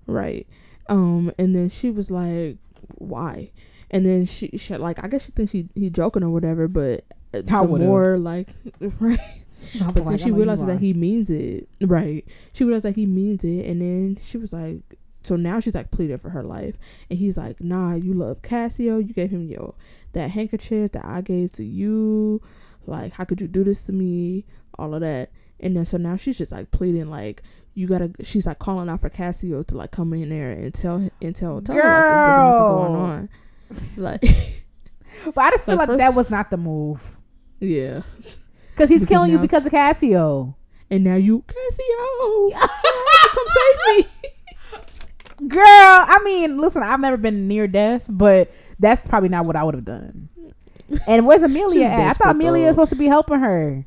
Right. 0.06 0.46
Um, 0.88 1.30
and 1.38 1.54
then 1.54 1.68
she 1.68 1.90
was 1.90 2.10
like, 2.10 2.58
"Why?" 2.96 3.50
And 3.90 4.06
then 4.06 4.24
she, 4.24 4.50
she 4.56 4.76
like, 4.76 5.02
I 5.02 5.08
guess 5.08 5.26
she 5.26 5.32
thinks 5.32 5.52
he 5.52 5.68
he 5.74 5.90
joking 5.90 6.22
or 6.22 6.30
whatever. 6.30 6.68
But 6.68 7.04
How 7.48 7.62
the 7.62 7.68
would've? 7.68 7.86
more 7.86 8.18
like, 8.18 8.48
right. 8.80 9.18
But 9.78 9.94
then 9.94 10.16
she 10.16 10.24
I 10.24 10.26
know 10.26 10.26
you 10.26 10.34
realizes 10.36 10.66
that 10.66 10.80
he 10.80 10.94
means 10.94 11.30
it. 11.30 11.68
Right. 11.82 12.24
She 12.52 12.64
realized 12.64 12.84
that 12.84 12.96
he 12.96 13.06
means 13.06 13.44
it, 13.44 13.66
and 13.66 13.82
then 13.82 14.18
she 14.22 14.38
was 14.38 14.52
like, 14.52 14.80
so 15.22 15.36
now 15.36 15.60
she's 15.60 15.74
like 15.74 15.90
pleading 15.90 16.18
for 16.18 16.30
her 16.30 16.42
life, 16.42 16.78
and 17.10 17.18
he's 17.18 17.36
like, 17.36 17.60
"Nah, 17.60 17.94
you 17.94 18.14
love 18.14 18.42
Cassio. 18.42 18.98
You 18.98 19.12
gave 19.12 19.30
him 19.30 19.42
your 19.42 19.74
that 20.12 20.30
handkerchief 20.30 20.92
that 20.92 21.04
I 21.04 21.20
gave 21.20 21.52
to 21.52 21.64
you. 21.64 22.40
Like, 22.86 23.12
how 23.14 23.24
could 23.24 23.40
you 23.40 23.48
do 23.48 23.62
this 23.64 23.82
to 23.82 23.92
me? 23.92 24.46
All 24.78 24.94
of 24.94 25.00
that." 25.02 25.30
And 25.62 25.76
then 25.76 25.84
so 25.84 25.98
now 25.98 26.16
she's 26.16 26.38
just 26.38 26.52
like 26.52 26.70
pleading, 26.70 27.10
like 27.10 27.42
you 27.74 27.86
gotta. 27.86 28.10
She's 28.22 28.46
like 28.46 28.58
calling 28.58 28.88
out 28.88 29.00
for 29.00 29.08
Cassio 29.08 29.62
to 29.64 29.76
like 29.76 29.90
come 29.90 30.12
in 30.12 30.28
there 30.30 30.50
and 30.50 30.72
tell 30.74 31.08
and 31.22 31.34
tell 31.36 31.60
tell 31.60 31.76
her 31.76 31.82
like 31.82 32.38
what's 32.38 32.70
going 32.70 32.96
on. 33.00 33.28
Like, 33.96 34.22
But 35.34 35.38
I 35.44 35.50
just 35.50 35.66
feel 35.66 35.76
Like, 35.76 35.88
like, 35.88 35.98
that 35.98 36.14
was 36.14 36.30
not 36.30 36.50
the 36.50 36.56
move. 36.56 37.18
yeah. 37.60 38.02
Cause 38.76 38.88
he's 38.88 39.02
Because 39.02 39.08
killing 39.08 39.30
you 39.32 39.38
because 39.38 39.66
of 39.66 39.72
Cassio. 39.72 40.56
And 40.90 41.04
now 41.04 41.14
you 41.16 41.44
Cassio, 41.46 42.58
come 43.30 43.46
save 43.48 43.96
me. 44.06 45.48
Girl, 45.48 45.62
I 45.64 46.20
mean, 46.24 46.58
listen, 46.60 46.82
I've 46.82 47.00
never 47.00 47.16
been 47.16 47.46
near 47.48 47.66
death, 47.68 48.06
but 48.08 48.50
that's 48.78 49.00
probably 49.06 49.28
not 49.28 49.44
what 49.46 49.56
I 49.56 49.62
would 49.62 49.74
have 49.74 49.84
done. 49.84 50.28
And 51.06 51.26
where's 51.26 51.42
Emilia 51.42 51.84
at? 51.86 52.10
I 52.10 52.12
thought 52.14 52.34
Emilia 52.34 52.62
though. 52.62 52.66
was 52.68 52.74
supposed 52.74 52.90
to 52.90 52.96
be 52.96 53.06
helping 53.06 53.40
her. 53.40 53.86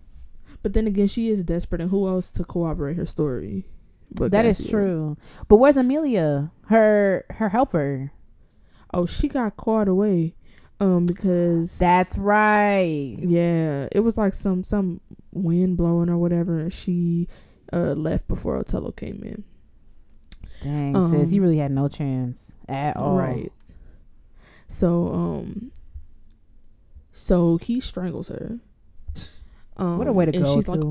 But 0.63 0.73
then 0.73 0.87
again, 0.87 1.07
she 1.07 1.27
is 1.29 1.43
desperate, 1.43 1.81
and 1.81 1.91
who 1.91 2.07
else 2.07 2.31
to 2.31 2.43
corroborate 2.43 2.97
her 2.97 3.05
story? 3.05 3.67
But 4.15 4.31
That 4.31 4.45
is 4.45 4.57
Cassio? 4.57 4.71
true. 4.71 5.17
But 5.47 5.57
where's 5.57 5.77
Emilia? 5.77 6.51
Her 6.67 7.25
her 7.31 7.49
helper. 7.49 8.11
Oh, 8.93 9.05
she 9.05 9.27
got 9.27 9.57
caught 9.57 9.87
away, 9.87 10.35
um, 10.79 11.05
because 11.05 11.77
That's 11.79 12.17
right. 12.17 13.17
yeah, 13.19 13.87
it 13.91 13.99
was 14.01 14.17
like 14.17 14.33
some 14.33 14.63
some 14.63 15.01
wind 15.31 15.77
blowing 15.77 16.09
or 16.09 16.17
whatever, 16.17 16.59
and 16.59 16.71
she 16.73 17.27
uh 17.73 17.93
left 17.93 18.27
before 18.27 18.55
Otello 18.57 18.91
came 18.91 19.21
in. 19.23 19.43
Dang, 20.61 20.95
Um, 20.95 21.09
sis, 21.11 21.31
you 21.33 21.41
really 21.41 21.57
had 21.57 21.71
no 21.71 21.87
chance 21.89 22.55
at 22.69 22.95
all. 22.95 23.17
Right. 23.17 23.51
So 24.69 25.11
um, 25.11 25.71
so 27.11 27.57
he 27.57 27.79
strangles 27.79 28.29
her. 28.29 28.59
Um, 29.77 29.97
What 29.97 30.07
a 30.07 30.13
way 30.13 30.25
to 30.25 30.35
and 30.35 30.45
go 30.45 30.55
she's 30.55 30.67
like, 30.67 30.81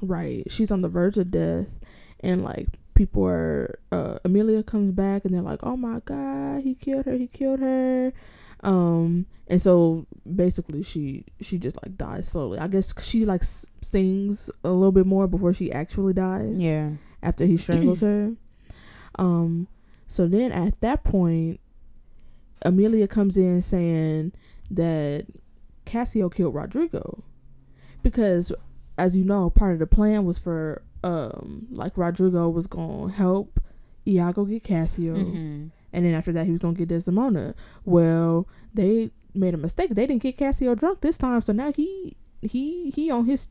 Right. 0.00 0.50
She's 0.50 0.72
on 0.72 0.80
the 0.80 0.88
verge 0.88 1.16
of 1.18 1.30
death 1.30 1.78
and 2.20 2.42
like 2.44 2.68
people 2.94 3.24
are 3.26 3.78
uh 3.90 4.18
Emilia 4.24 4.62
comes 4.62 4.92
back 4.92 5.24
and 5.24 5.32
they're 5.34 5.42
like, 5.42 5.60
"Oh 5.62 5.76
my 5.76 6.00
god, 6.04 6.62
he 6.62 6.74
killed 6.74 7.06
her. 7.06 7.12
He 7.14 7.26
killed 7.26 7.60
her." 7.60 8.12
Um 8.62 9.26
and 9.48 9.60
so 9.60 10.06
basically 10.36 10.82
she 10.82 11.24
she 11.40 11.58
just 11.58 11.76
like 11.82 11.96
dies 11.96 12.28
slowly. 12.28 12.58
I 12.58 12.68
guess 12.68 12.94
she 13.02 13.24
like 13.24 13.42
s- 13.42 13.66
sings 13.80 14.50
a 14.62 14.70
little 14.70 14.92
bit 14.92 15.06
more 15.06 15.26
before 15.26 15.52
she 15.52 15.72
actually 15.72 16.12
dies 16.12 16.56
yeah. 16.58 16.90
after 17.22 17.44
he 17.44 17.56
strangles 17.56 18.00
her. 18.00 18.34
Um 19.18 19.68
so 20.06 20.26
then 20.26 20.52
at 20.52 20.80
that 20.80 21.04
point 21.04 21.60
Emilia 22.64 23.08
comes 23.08 23.36
in 23.36 23.62
saying 23.62 24.32
that 24.70 25.26
Cassio 25.84 26.28
killed 26.28 26.54
Rodrigo 26.54 27.24
because 28.02 28.52
as 28.98 29.16
you 29.16 29.24
know 29.24 29.50
part 29.50 29.72
of 29.72 29.78
the 29.78 29.86
plan 29.86 30.24
was 30.24 30.38
for 30.38 30.82
um 31.04 31.66
like 31.70 31.96
Rodrigo 31.96 32.48
was 32.48 32.66
going 32.66 33.08
to 33.10 33.14
help 33.14 33.58
Iago 34.06 34.44
get 34.44 34.64
Cassio 34.64 35.14
Mhm. 35.14 35.70
and 35.92 36.04
then 36.04 36.14
after 36.14 36.32
that 36.32 36.46
he 36.46 36.52
was 36.52 36.60
going 36.60 36.74
to 36.74 36.78
get 36.78 36.88
Desdemona. 36.88 37.54
Well, 37.84 38.48
they 38.74 39.10
made 39.34 39.54
a 39.54 39.58
mistake. 39.58 39.90
They 39.94 40.06
didn't 40.06 40.22
get 40.22 40.36
Cassio 40.36 40.74
drunk 40.74 41.00
this 41.00 41.16
time, 41.18 41.40
so 41.40 41.52
now 41.52 41.72
he 41.72 42.16
he 42.42 42.90
he 42.90 43.10
on 43.10 43.24
his 43.24 43.48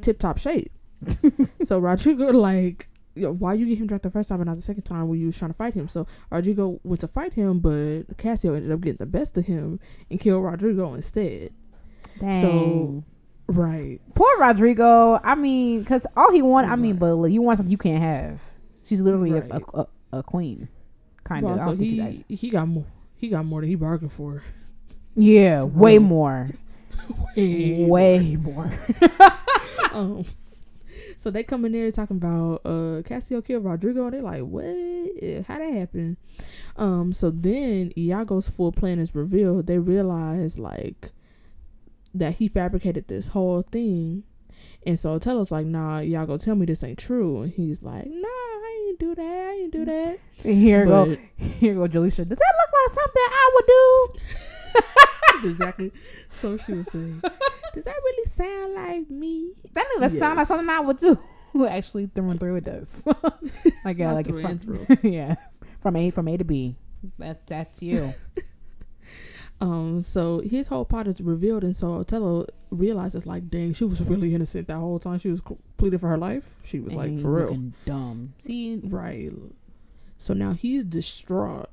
tip 0.00 0.18
top 0.18 0.38
shape. 0.38 0.70
so 1.62 1.78
Rodrigo 1.78 2.30
like 2.32 2.88
you 3.14 3.24
know, 3.24 3.32
why 3.32 3.52
you 3.52 3.66
get 3.66 3.76
him 3.76 3.86
drunk 3.86 4.02
the 4.02 4.10
first 4.10 4.30
time 4.30 4.40
and 4.40 4.48
not 4.48 4.56
the 4.56 4.62
second 4.62 4.84
time 4.84 5.06
when 5.06 5.18
you 5.20 5.26
was 5.26 5.38
trying 5.38 5.50
to 5.50 5.56
fight 5.56 5.74
him? 5.74 5.86
So 5.86 6.06
Rodrigo 6.30 6.80
went 6.82 7.00
to 7.00 7.08
fight 7.08 7.34
him, 7.34 7.58
but 7.60 8.04
Cassio 8.16 8.54
ended 8.54 8.72
up 8.72 8.80
getting 8.80 8.96
the 8.96 9.04
best 9.06 9.36
of 9.36 9.44
him 9.46 9.78
and 10.10 10.18
killed 10.18 10.42
Rodrigo 10.42 10.94
instead. 10.94 11.50
Dang. 12.18 12.40
So- 12.40 13.04
Right. 13.48 14.00
Poor 14.14 14.38
Rodrigo. 14.38 15.20
I 15.22 15.34
mean, 15.34 15.80
because 15.80 16.06
all 16.16 16.30
he 16.32 16.42
want, 16.42 16.68
I 16.68 16.76
mean, 16.76 16.96
but 16.96 17.14
like, 17.16 17.32
you 17.32 17.42
want 17.42 17.58
something 17.58 17.70
you 17.70 17.78
can't 17.78 18.00
have. 18.02 18.42
She's 18.84 19.00
literally 19.00 19.32
a, 19.32 19.40
Right. 19.42 19.62
a, 19.74 19.80
a, 19.80 19.86
a 20.18 20.22
queen, 20.22 20.68
kind 21.24 21.46
of. 21.46 21.60
so 21.60 21.74
he 21.76 22.24
he 22.28 22.50
got 22.50 22.66
more. 22.68 22.86
He 23.16 23.28
got 23.28 23.44
more 23.44 23.60
than 23.60 23.68
he 23.70 23.74
bargained 23.76 24.12
for. 24.12 24.42
yeah, 25.14 25.62
way 25.64 25.98
real. 25.98 26.06
more, 26.08 26.50
Way 27.36 27.86
way 27.88 28.36
more. 28.40 28.70
um, 29.92 30.24
so 31.16 31.30
they 31.30 31.42
come 31.42 31.64
in 31.64 31.72
there 31.72 31.90
talking 31.90 32.16
about 32.16 32.60
uh 32.64 33.02
Cassio 33.02 33.40
killed 33.42 33.64
Rodrigo, 33.64 34.04
and 34.04 34.14
they're 34.14 34.22
like, 34.22 34.42
"What? 34.42 34.64
How 35.46 35.58
that 35.58 35.72
happen?" 35.74 36.16
Um, 36.76 37.12
so 37.12 37.30
then 37.30 37.92
Iago's 37.96 38.48
full 38.48 38.72
plan 38.72 38.98
is 38.98 39.14
revealed. 39.14 39.66
They 39.66 39.78
realize 39.78 40.58
like 40.58 41.10
that 42.14 42.34
he 42.34 42.48
fabricated 42.48 43.08
this 43.08 43.28
whole 43.28 43.62
thing, 43.62 44.24
and 44.86 44.98
so 44.98 45.18
Othello's 45.18 45.50
like, 45.52 45.66
"Nah, 45.66 46.00
Iago, 46.00 46.36
tell 46.38 46.54
me 46.54 46.66
this 46.66 46.82
ain't 46.84 46.98
true," 46.98 47.42
and 47.42 47.52
he's 47.52 47.82
like, 47.82 48.06
"Nah, 48.06 48.28
I 48.28 48.86
ain't 48.88 48.98
do 48.98 49.14
that. 49.14 49.22
I 49.24 49.52
ain't 49.62 49.72
do 49.72 49.84
that." 49.84 50.18
Here 50.42 50.86
go, 50.86 51.06
But- 51.06 51.18
here 51.44 51.74
go, 51.74 51.88
Jaleisha. 51.88 52.28
Does 52.28 52.38
that 52.38 52.54
look 52.60 52.72
like 52.72 52.90
something 52.90 53.22
I 53.28 53.50
would 53.54 53.66
do? 53.66 55.48
exactly. 55.50 55.92
So 56.30 56.56
she 56.56 56.72
was 56.72 56.90
saying, 56.90 57.20
"Does 57.74 57.84
that 57.84 57.94
really 58.04 58.24
sound 58.26 58.74
like 58.74 59.10
me?" 59.10 59.52
That 59.74 59.86
doesn't 59.94 60.04
even 60.04 60.18
sound 60.18 60.36
like 60.38 60.46
something 60.46 60.68
I 60.68 60.80
would 60.80 60.98
do. 60.98 61.18
Actually, 61.68 62.06
through 62.06 62.30
and 62.30 62.40
through, 62.40 62.56
it 62.56 62.64
does. 62.64 63.06
like, 63.84 64.00
uh, 64.00 64.14
like 64.14 64.26
through 64.26 64.40
from, 64.42 64.50
and 64.52 64.60
through. 64.62 64.86
yeah, 65.02 65.34
from 65.80 65.96
A 65.96 66.10
from 66.10 66.28
A 66.28 66.36
to 66.36 66.44
B. 66.44 66.76
That 67.18 67.46
that's 67.46 67.82
you. 67.82 68.14
Um, 69.62 70.00
so 70.00 70.40
his 70.40 70.66
whole 70.66 70.84
plot 70.84 71.06
is 71.06 71.20
revealed, 71.20 71.62
and 71.62 71.76
so 71.76 71.94
Othello 71.94 72.46
realizes, 72.70 73.26
like, 73.26 73.48
dang, 73.48 73.74
she 73.74 73.84
was 73.84 74.02
really 74.02 74.34
innocent 74.34 74.66
that 74.66 74.78
whole 74.78 74.98
time. 74.98 75.20
She 75.20 75.30
was 75.30 75.40
pleading 75.76 76.00
for 76.00 76.08
her 76.08 76.18
life. 76.18 76.56
She 76.64 76.80
was 76.80 76.94
like, 76.94 77.16
for 77.16 77.30
real, 77.30 77.70
dumb. 77.86 78.34
See, 78.40 78.80
right? 78.82 79.30
So 80.18 80.34
now 80.34 80.52
he's 80.54 80.84
distraught. 80.84 81.70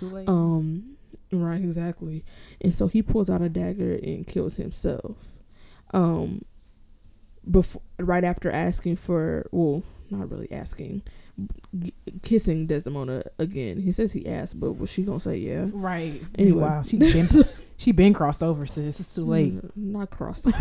too 0.00 0.10
late. 0.10 0.28
Um, 0.28 0.96
right, 1.30 1.60
exactly. 1.60 2.24
And 2.60 2.74
so 2.74 2.88
he 2.88 3.02
pulls 3.02 3.30
out 3.30 3.40
a 3.40 3.48
dagger 3.48 3.94
and 4.02 4.26
kills 4.26 4.56
himself. 4.56 5.38
Um, 5.94 6.44
before 7.48 7.82
right 8.00 8.24
after 8.24 8.50
asking 8.50 8.96
for, 8.96 9.46
well, 9.52 9.84
not 10.10 10.30
really 10.30 10.50
asking, 10.50 11.02
g- 11.78 11.94
kissing 12.22 12.66
Desdemona 12.66 13.22
again. 13.38 13.80
He 13.80 13.92
says 13.92 14.12
he 14.12 14.26
asked, 14.26 14.58
but 14.58 14.72
was 14.72 14.90
she 14.90 15.02
gonna 15.04 15.20
say 15.20 15.36
yeah? 15.38 15.66
right. 15.72 16.20
Anyway. 16.36 16.62
wow, 16.62 16.82
she 16.82 16.98
been 16.98 17.28
she 17.76 17.92
been 17.92 18.12
crossed 18.12 18.42
over, 18.42 18.66
sis. 18.66 19.00
It's 19.00 19.14
too 19.14 19.24
late. 19.24 19.54
Not 19.76 20.10
crossed. 20.10 20.46
over. 20.46 20.58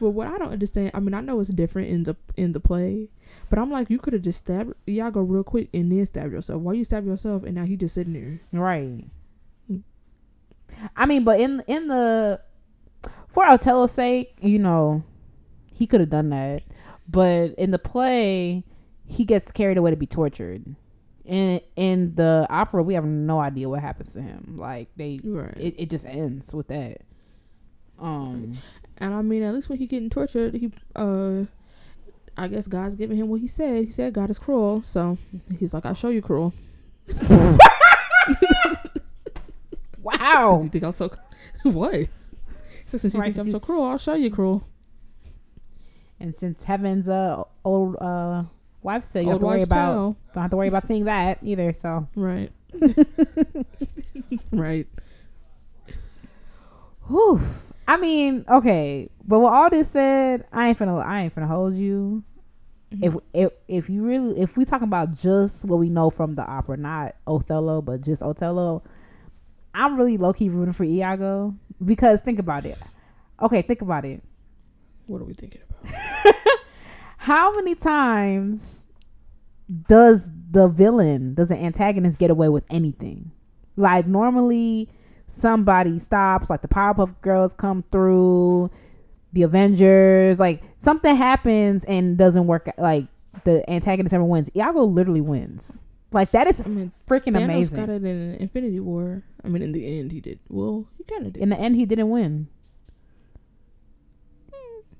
but 0.00 0.10
what 0.10 0.26
I 0.26 0.38
don't 0.38 0.52
understand, 0.52 0.90
I 0.94 1.00
mean, 1.00 1.14
I 1.14 1.20
know 1.20 1.40
it's 1.40 1.50
different 1.50 1.88
in 1.88 2.04
the 2.04 2.16
in 2.36 2.52
the 2.52 2.60
play, 2.60 3.08
but 3.50 3.58
I'm 3.58 3.70
like, 3.70 3.90
you 3.90 3.98
could 3.98 4.12
have 4.12 4.22
just 4.22 4.38
stabbed 4.38 4.74
Iago 4.88 5.20
real 5.20 5.44
quick 5.44 5.68
and 5.72 5.90
then 5.90 6.04
stab 6.06 6.32
yourself. 6.32 6.60
Why 6.62 6.72
you 6.74 6.84
stab 6.84 7.06
yourself 7.06 7.42
and 7.44 7.54
now 7.54 7.64
he 7.64 7.76
just 7.76 7.94
sitting 7.94 8.12
there? 8.12 8.40
Right. 8.58 9.04
Mm. 9.70 9.82
I 10.96 11.06
mean, 11.06 11.24
but 11.24 11.40
in 11.40 11.62
in 11.66 11.88
the 11.88 12.40
for 13.28 13.44
Otello's 13.44 13.92
sake, 13.92 14.36
you 14.40 14.58
know, 14.58 15.02
he 15.74 15.86
could 15.86 16.00
have 16.00 16.10
done 16.10 16.30
that. 16.30 16.62
But 17.08 17.54
in 17.58 17.70
the 17.70 17.78
play, 17.78 18.64
he 19.06 19.24
gets 19.24 19.52
carried 19.52 19.76
away 19.76 19.90
to 19.90 19.96
be 19.96 20.06
tortured. 20.06 20.64
in 21.24 21.60
in 21.76 22.14
the 22.16 22.46
opera, 22.50 22.82
we 22.82 22.94
have 22.94 23.04
no 23.04 23.40
idea 23.40 23.68
what 23.68 23.80
happens 23.80 24.12
to 24.14 24.22
him. 24.22 24.56
Like 24.58 24.88
they, 24.96 25.20
Right. 25.22 25.56
it, 25.56 25.74
it 25.78 25.90
just 25.90 26.04
ends 26.06 26.54
with 26.54 26.68
that. 26.68 27.02
Um, 27.98 28.54
and 28.98 29.14
I 29.14 29.22
mean, 29.22 29.42
at 29.42 29.54
least 29.54 29.68
when 29.68 29.78
he 29.78 29.86
getting 29.86 30.10
tortured, 30.10 30.54
he 30.54 30.72
uh, 30.96 31.44
I 32.36 32.48
guess 32.48 32.66
God's 32.66 32.96
giving 32.96 33.16
him 33.16 33.28
what 33.28 33.40
he 33.40 33.46
said. 33.48 33.84
He 33.84 33.90
said 33.90 34.12
God 34.12 34.30
is 34.30 34.38
cruel, 34.38 34.82
so 34.82 35.18
he's 35.58 35.72
like, 35.74 35.86
I'll 35.86 35.94
show 35.94 36.08
you 36.08 36.20
cruel. 36.22 36.52
wow. 40.02 40.58
Since 40.60 40.64
you 40.64 40.68
think 40.70 40.84
I'm 40.84 40.92
so 40.92 41.10
what? 41.64 42.08
So 42.86 42.98
since 42.98 43.14
you 43.14 43.20
Right, 43.20 43.26
think 43.32 43.38
I'm 43.38 43.44
since 43.44 43.54
so 43.54 43.60
cruel, 43.60 43.84
I'll 43.84 43.98
show 43.98 44.14
you 44.14 44.30
cruel. 44.30 44.66
And 46.24 46.34
since 46.34 46.64
Heaven's 46.64 47.06
uh 47.06 47.42
old 47.66 47.96
uh 47.96 48.44
wife 48.82 49.04
said 49.04 49.24
you 49.24 49.32
Old 49.32 49.34
have 49.34 49.40
to 49.40 49.46
worry 49.46 49.62
about 49.62 49.92
tale. 49.92 50.16
don't 50.32 50.40
have 50.42 50.50
to 50.52 50.56
worry 50.56 50.68
about 50.68 50.88
seeing 50.88 51.04
that 51.04 51.38
either. 51.42 51.74
So 51.74 52.08
Right. 52.16 52.50
right. 54.50 54.86
Whew. 57.08 57.42
I 57.86 57.98
mean, 57.98 58.46
okay, 58.48 59.10
but 59.26 59.40
with 59.40 59.50
all 59.52 59.68
this 59.68 59.90
said, 59.90 60.46
I 60.50 60.68
ain't 60.68 60.78
finna 60.78 61.04
I 61.04 61.24
ain't 61.24 61.34
finna 61.34 61.46
hold 61.46 61.74
you. 61.76 62.24
If 62.90 63.16
if 63.34 63.52
if 63.68 63.90
you 63.90 64.02
really 64.02 64.40
if 64.40 64.56
we 64.56 64.64
talking 64.64 64.88
about 64.88 65.12
just 65.18 65.66
what 65.66 65.76
we 65.78 65.90
know 65.90 66.08
from 66.08 66.36
the 66.36 66.42
opera, 66.46 66.78
not 66.78 67.16
Othello, 67.26 67.82
but 67.82 68.00
just 68.00 68.22
Othello, 68.22 68.82
I'm 69.74 69.98
really 69.98 70.16
low 70.16 70.32
key 70.32 70.48
rooting 70.48 70.72
for 70.72 70.84
Iago 70.84 71.54
because 71.84 72.22
think 72.22 72.38
about 72.38 72.64
it. 72.64 72.78
Okay, 73.42 73.60
think 73.60 73.82
about 73.82 74.06
it. 74.06 74.22
What 75.06 75.20
are 75.20 75.26
we 75.26 75.34
thinking 75.34 75.60
about? 75.68 75.73
How 77.18 77.54
many 77.54 77.74
times 77.74 78.84
does 79.88 80.28
the 80.50 80.68
villain, 80.68 81.34
does 81.34 81.48
the 81.48 81.56
antagonist 81.56 82.18
get 82.18 82.30
away 82.30 82.48
with 82.48 82.64
anything? 82.70 83.32
Like 83.76 84.06
normally 84.06 84.88
somebody 85.26 85.98
stops, 85.98 86.50
like 86.50 86.62
the 86.62 86.68
Powerpuff 86.68 87.20
Girls 87.22 87.54
come 87.54 87.84
through, 87.90 88.70
the 89.32 89.42
Avengers, 89.42 90.38
like 90.38 90.62
something 90.78 91.14
happens 91.14 91.84
and 91.84 92.16
doesn't 92.16 92.46
work 92.46 92.70
like 92.78 93.06
the 93.44 93.68
antagonist 93.70 94.14
ever 94.14 94.24
wins. 94.24 94.50
Iago 94.54 94.84
literally 94.84 95.20
wins. 95.20 95.82
Like 96.12 96.30
that 96.30 96.46
is 96.46 96.60
I 96.64 96.68
mean, 96.68 96.92
freaking 97.08 97.34
Thanos 97.34 97.44
amazing. 97.44 97.76
got 97.76 97.88
it 97.88 98.04
in 98.04 98.34
Infinity 98.36 98.78
War. 98.78 99.24
I 99.42 99.48
mean, 99.48 99.62
in 99.62 99.72
the 99.72 99.98
end, 99.98 100.12
he 100.12 100.20
did. 100.20 100.38
Well, 100.48 100.86
he 100.96 101.02
kind 101.04 101.26
of 101.26 101.32
did. 101.32 101.42
In 101.42 101.48
the 101.48 101.58
end 101.58 101.74
he 101.74 101.84
didn't 101.84 102.08
win. 102.10 102.48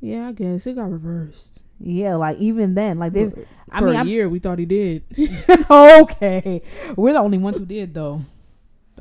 Yeah, 0.05 0.29
I 0.29 0.33
guess 0.33 0.67
it 0.67 0.75
got 0.77 0.91
reversed. 0.91 1.63
Yeah, 1.81 2.15
like 2.17 2.39
even 2.39 2.75
then, 2.75 2.99
like 2.99 3.13
there's 3.13 3.33
For, 3.33 3.45
I 3.71 3.81
mean, 3.81 3.95
a 3.95 3.99
I'm- 3.99 4.07
year, 4.09 4.29
we 4.29 4.39
thought 4.39 4.59
he 4.59 4.67
did. 4.67 5.03
okay. 5.71 6.63
We're 6.97 7.13
the 7.15 7.19
only 7.21 7.39
ones 7.39 7.59
who 7.59 7.67
did 7.67 7.95
though. 7.95 8.23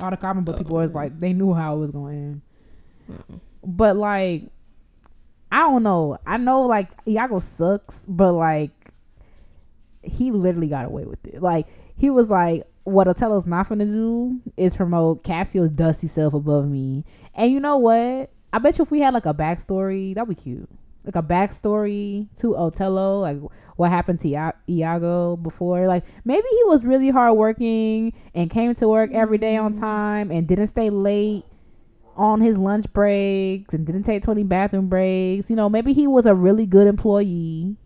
All 0.00 0.10
the 0.10 0.16
comic 0.16 0.44
book 0.44 0.56
Oh, 0.56 0.58
people 0.58 0.76
was 0.76 0.92
man. 0.92 1.02
like 1.02 1.18
they 1.18 1.32
knew 1.32 1.52
how 1.54 1.76
it 1.76 1.78
was 1.80 1.90
going 1.92 2.14
to 2.14 2.20
end. 2.20 3.18
Uh-uh. 3.30 3.38
But 3.64 3.96
like 3.96 4.44
I 5.52 5.58
don't 5.58 5.82
know. 5.84 6.18
I 6.26 6.36
know 6.36 6.62
like 6.62 6.90
Iago 7.06 7.38
sucks, 7.38 8.06
but 8.06 8.32
like 8.32 8.72
he 10.02 10.30
literally 10.32 10.66
got 10.68 10.86
away 10.86 11.04
with 11.04 11.24
it. 11.26 11.40
Like 11.42 11.68
he 11.96 12.10
was 12.10 12.28
like 12.30 12.64
what 12.82 13.06
Othello's 13.06 13.46
not 13.46 13.68
gonna 13.68 13.86
do 13.86 14.40
is 14.56 14.76
promote 14.76 15.22
Cassio's 15.24 15.70
dusty 15.70 16.06
self 16.08 16.34
above 16.34 16.68
me. 16.68 17.04
And 17.34 17.52
you 17.52 17.60
know 17.60 17.78
what? 17.78 18.30
I 18.52 18.58
bet 18.58 18.78
you 18.78 18.82
if 18.82 18.90
we 18.90 19.00
had 19.00 19.14
like 19.14 19.26
a 19.26 19.32
backstory, 19.34 20.14
that'd 20.14 20.28
be 20.28 20.34
cute. 20.34 20.68
Like 21.04 21.16
a 21.16 21.22
backstory 21.22 22.28
to 22.36 22.56
Othello, 22.56 23.20
like 23.20 23.38
what 23.76 23.90
happened 23.90 24.20
to 24.20 24.52
Iago 24.68 25.36
before. 25.36 25.86
Like 25.86 26.04
maybe 26.24 26.46
he 26.48 26.64
was 26.64 26.84
really 26.84 27.10
hardworking 27.10 28.14
and 28.34 28.50
came 28.50 28.74
to 28.76 28.88
work 28.88 29.10
every 29.12 29.38
day 29.38 29.56
on 29.56 29.72
mm-hmm. 29.72 29.80
time 29.80 30.30
and 30.30 30.48
didn't 30.48 30.68
stay 30.68 30.90
late 30.90 31.44
on 32.16 32.40
his 32.40 32.56
lunch 32.56 32.90
breaks 32.92 33.74
and 33.74 33.86
didn't 33.86 34.04
take 34.04 34.22
20 34.22 34.44
bathroom 34.44 34.88
breaks. 34.88 35.50
You 35.50 35.56
know, 35.56 35.68
maybe 35.68 35.92
he 35.92 36.06
was 36.06 36.26
a 36.26 36.34
really 36.34 36.66
good 36.66 36.86
employee. 36.86 37.76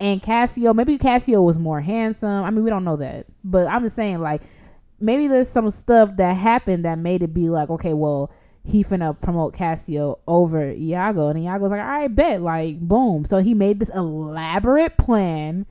And 0.00 0.20
Cassio, 0.20 0.74
maybe 0.74 0.98
Cassio 0.98 1.42
was 1.42 1.58
more 1.58 1.80
handsome. 1.80 2.44
I 2.44 2.50
mean, 2.50 2.64
we 2.64 2.70
don't 2.70 2.84
know 2.84 2.96
that. 2.96 3.26
But 3.44 3.68
I'm 3.68 3.82
just 3.82 3.94
saying, 3.94 4.18
like, 4.20 4.42
maybe 4.98 5.28
there's 5.28 5.48
some 5.48 5.70
stuff 5.70 6.16
that 6.16 6.36
happened 6.36 6.84
that 6.84 6.98
made 6.98 7.22
it 7.22 7.32
be 7.32 7.48
like, 7.48 7.70
okay, 7.70 7.92
well, 7.92 8.32
he 8.64 8.84
finna 8.84 9.18
promote 9.20 9.54
Cassio 9.54 10.18
over 10.26 10.70
Iago. 10.70 11.28
And 11.28 11.38
Iago's 11.44 11.70
like, 11.70 11.80
all 11.80 11.86
right, 11.86 12.14
bet. 12.14 12.42
Like, 12.42 12.80
boom. 12.80 13.24
So 13.24 13.38
he 13.38 13.54
made 13.54 13.80
this 13.80 13.90
elaborate 13.90 14.96
plan, 14.96 15.66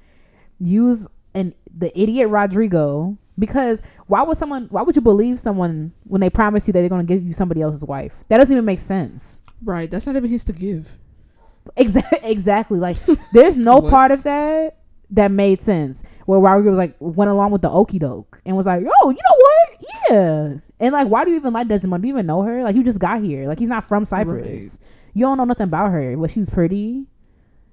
use 0.60 1.08
an 1.34 1.54
the 1.76 1.98
idiot 2.00 2.30
Rodrigo. 2.30 3.18
Because 3.40 3.82
why 4.08 4.22
would 4.24 4.38
someone 4.38 4.68
why 4.70 4.82
would 4.82 4.96
you 4.96 5.02
believe 5.02 5.40
someone 5.40 5.94
when 6.04 6.22
they 6.22 6.30
promise 6.30 6.68
you 6.68 6.74
that 6.74 6.82
they're 6.82 6.90
gonna 6.90 7.04
give 7.06 7.24
you 7.24 7.34
somebody 7.34 7.62
else's 7.62 7.84
wife? 7.84 8.24
That 8.28 8.38
doesn't 8.38 8.54
even 8.54 8.66
make 8.66 8.80
sense. 8.82 9.42
right. 9.64 9.90
That's 9.90 10.06
not 10.06 10.16
even 10.16 10.30
his 10.30 10.44
to 10.46 10.54
give. 10.54 10.98
Exactly. 11.78 12.20
Exactly. 12.24 12.80
Like, 12.80 12.98
there's 13.34 13.58
no 13.58 13.82
part 13.82 14.12
of 14.12 14.24
that 14.24 14.78
that 15.12 15.32
made 15.32 15.62
sense. 15.62 16.04
Where 16.26 16.40
Rodrigo 16.40 16.72
was 16.72 16.78
like 16.78 16.96
went 17.00 17.32
along 17.32 17.52
with 17.52 17.62
the 17.62 17.70
okey 17.70 18.00
doke 18.00 18.42
and 18.46 18.56
was 18.58 18.66
like, 18.66 18.84
"Oh, 18.86 19.10
you 19.10 19.18
know 19.18 19.38
what? 19.38 19.86
Yeah." 20.10 20.60
And 20.82 20.92
like, 20.94 21.08
why 21.08 21.24
do 21.24 21.30
you 21.32 21.38
even 21.38 21.54
like 21.54 21.68
Desmond? 21.68 22.02
Do 22.02 22.08
you 22.08 22.16
even 22.16 22.26
know 22.26 22.42
her? 22.42 22.64
Like, 22.64 22.76
you 22.76 22.84
just 22.84 23.00
got 23.00 23.22
here. 23.22 23.48
Like, 23.48 23.60
he's 23.60 23.70
not 23.70 23.84
from 23.84 24.04
Cyprus. 24.04 24.80
You 25.14 25.26
don't 25.26 25.38
know 25.38 25.44
nothing 25.44 25.66
about 25.66 25.92
her. 25.92 26.18
but 26.18 26.32
she's 26.32 26.50
pretty. 26.50 27.06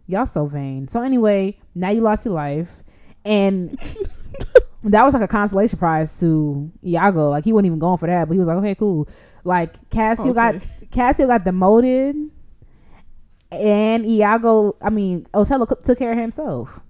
Y'all 0.06 0.26
so 0.26 0.44
vain. 0.46 0.88
So 0.88 1.02
anyway, 1.02 1.58
now 1.74 1.90
you 1.90 2.02
lost 2.02 2.24
your 2.26 2.34
life, 2.34 2.82
and 3.24 3.70
that 4.82 5.04
was 5.04 5.14
like 5.14 5.22
a 5.22 5.28
consolation 5.28 5.78
prize 5.78 6.18
to 6.20 6.70
Iago. 6.84 7.30
Like 7.30 7.44
he 7.44 7.52
wasn't 7.52 7.66
even 7.66 7.78
going 7.78 7.98
for 7.98 8.06
that, 8.06 8.26
but 8.28 8.34
he 8.34 8.38
was 8.38 8.48
like, 8.48 8.56
"Okay, 8.58 8.74
cool." 8.74 9.06
Like 9.44 9.90
Cassio 9.90 10.32
got 10.32 10.56
Cassio 10.90 11.26
got 11.26 11.44
demoted, 11.44 12.16
and 13.50 14.06
Iago, 14.06 14.76
I 14.80 14.90
mean, 14.90 15.26
Othello 15.34 15.66
c- 15.66 15.74
took 15.82 15.98
care 15.98 16.12
of 16.12 16.18
himself. 16.18 16.80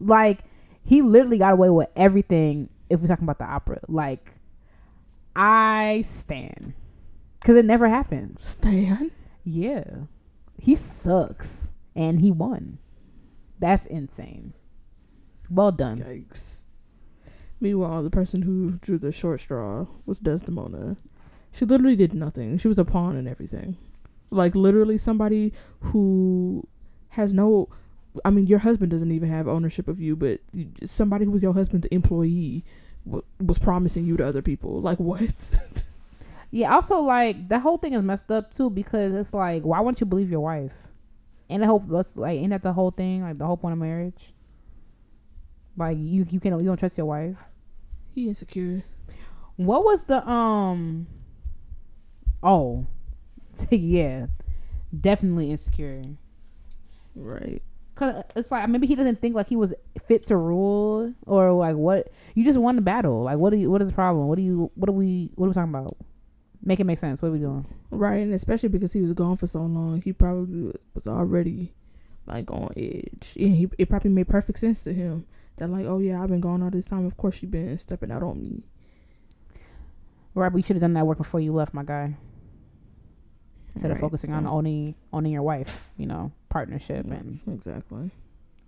Like 0.00 0.40
he 0.84 1.02
literally 1.02 1.38
got 1.38 1.52
away 1.52 1.68
with 1.70 1.88
everything. 1.94 2.70
If 2.88 3.00
we're 3.00 3.06
talking 3.08 3.24
about 3.24 3.38
the 3.38 3.44
opera, 3.44 3.80
like 3.86 4.31
I 5.34 6.02
stand 6.04 6.74
because 7.40 7.56
it 7.56 7.64
never 7.64 7.88
happens. 7.88 8.44
Stan. 8.44 9.10
Yeah, 9.44 9.84
he 10.58 10.76
sucks, 10.76 11.74
and 11.96 12.20
he 12.20 12.30
won. 12.30 12.78
That's 13.58 13.86
insane. 13.86 14.54
Well 15.50 15.72
done. 15.72 16.00
Yikes. 16.00 16.60
Meanwhile, 17.60 18.02
the 18.02 18.10
person 18.10 18.42
who 18.42 18.72
drew 18.80 18.98
the 18.98 19.12
short 19.12 19.40
straw 19.40 19.86
was 20.04 20.18
Desdemona. 20.18 20.96
She 21.52 21.64
literally 21.64 21.96
did 21.96 22.14
nothing. 22.14 22.58
She 22.58 22.68
was 22.68 22.78
a 22.78 22.84
pawn 22.84 23.14
and 23.14 23.28
everything. 23.28 23.76
Like 24.30 24.54
literally 24.54 24.96
somebody 24.96 25.52
who 25.80 26.66
has 27.10 27.34
no 27.34 27.68
I 28.24 28.30
mean 28.30 28.46
your 28.46 28.58
husband 28.60 28.90
doesn't 28.90 29.12
even 29.12 29.28
have 29.28 29.46
ownership 29.46 29.88
of 29.88 30.00
you, 30.00 30.16
but 30.16 30.40
somebody 30.84 31.24
who 31.24 31.30
was 31.30 31.42
your 31.42 31.54
husband's 31.54 31.86
employee 31.86 32.64
w- 33.06 33.24
was 33.40 33.58
promising 33.58 34.04
you 34.06 34.16
to 34.16 34.26
other 34.26 34.42
people. 34.42 34.80
Like 34.80 34.98
what? 35.00 35.22
Yeah. 36.50 36.74
Also, 36.74 36.98
like 36.98 37.48
the 37.48 37.58
whole 37.60 37.78
thing 37.78 37.94
is 37.94 38.02
messed 38.02 38.30
up 38.30 38.52
too 38.52 38.68
because 38.68 39.14
it's 39.14 39.32
like, 39.32 39.62
why 39.62 39.80
wouldn't 39.80 40.00
you 40.00 40.06
believe 40.06 40.30
your 40.30 40.40
wife? 40.40 40.74
And 41.48 41.62
the 41.62 41.66
whole 41.66 41.78
that's 41.78 42.16
like, 42.16 42.38
ain't 42.38 42.50
that 42.50 42.62
the 42.62 42.74
whole 42.74 42.90
thing? 42.90 43.22
Like 43.22 43.38
the 43.38 43.46
whole 43.46 43.56
point 43.56 43.72
of 43.72 43.78
marriage? 43.78 44.34
Like 45.76 45.96
you, 45.98 46.26
you 46.30 46.40
can't, 46.40 46.60
you 46.60 46.66
don't 46.66 46.76
trust 46.76 46.98
your 46.98 47.06
wife. 47.06 47.36
he 48.14 48.28
insecure. 48.28 48.84
What 49.56 49.84
was 49.84 50.04
the 50.04 50.26
um? 50.28 51.06
Oh, 52.42 52.86
yeah, 53.70 54.26
definitely 54.98 55.50
insecure. 55.50 56.02
Right. 57.14 57.62
Cause 57.94 58.24
it's 58.34 58.50
like 58.50 58.68
maybe 58.68 58.86
he 58.86 58.94
doesn't 58.94 59.20
think 59.20 59.34
like 59.34 59.48
he 59.48 59.56
was 59.56 59.74
fit 60.06 60.24
to 60.26 60.36
rule 60.36 61.12
or 61.26 61.52
like 61.52 61.76
what 61.76 62.10
you 62.34 62.42
just 62.42 62.58
won 62.58 62.76
the 62.76 62.82
battle. 62.82 63.24
Like 63.24 63.38
what 63.38 63.50
do 63.50 63.58
you 63.58 63.70
what 63.70 63.82
is 63.82 63.88
the 63.88 63.94
problem? 63.94 64.28
What 64.28 64.36
do 64.36 64.42
you 64.42 64.70
what 64.74 64.88
are 64.88 64.92
we 64.92 65.30
what 65.34 65.46
are 65.46 65.48
we 65.50 65.54
talking 65.54 65.74
about? 65.74 65.96
Make 66.62 66.80
it 66.80 66.84
make 66.84 66.98
sense. 66.98 67.20
What 67.20 67.28
are 67.28 67.32
we 67.32 67.38
doing? 67.38 67.66
Right, 67.90 68.22
and 68.22 68.32
especially 68.32 68.70
because 68.70 68.92
he 68.92 69.02
was 69.02 69.12
gone 69.12 69.36
for 69.36 69.46
so 69.46 69.60
long, 69.60 70.00
he 70.00 70.12
probably 70.12 70.72
was 70.94 71.06
already 71.06 71.74
like 72.26 72.50
on 72.50 72.70
edge. 72.76 73.36
And 73.38 73.54
he 73.54 73.68
it 73.78 73.88
probably 73.90 74.10
made 74.10 74.28
perfect 74.28 74.58
sense 74.58 74.82
to 74.84 74.92
him 74.94 75.26
that 75.56 75.68
like, 75.68 75.84
oh 75.86 75.98
yeah, 75.98 76.22
I've 76.22 76.28
been 76.30 76.40
gone 76.40 76.62
all 76.62 76.70
this 76.70 76.86
time. 76.86 77.04
Of 77.04 77.16
course, 77.18 77.42
you've 77.42 77.50
been 77.50 77.76
stepping 77.78 78.10
out 78.10 78.22
on 78.22 78.40
me. 78.42 78.64
Right, 80.34 80.50
but 80.50 80.56
you 80.58 80.62
should 80.62 80.76
have 80.76 80.80
done 80.82 80.94
that 80.94 81.06
work 81.06 81.18
before 81.18 81.40
you 81.40 81.52
left, 81.52 81.74
my 81.74 81.84
guy. 81.84 82.16
Instead 83.74 83.90
of 83.90 83.96
Right, 83.96 84.00
focusing 84.00 84.32
on 84.32 84.46
owning 84.46 84.94
owning 85.12 85.32
your 85.32 85.42
wife, 85.42 85.70
you 85.96 86.06
know, 86.06 86.32
partnership 86.52 87.08
and 87.10 87.40
exactly. 87.48 88.10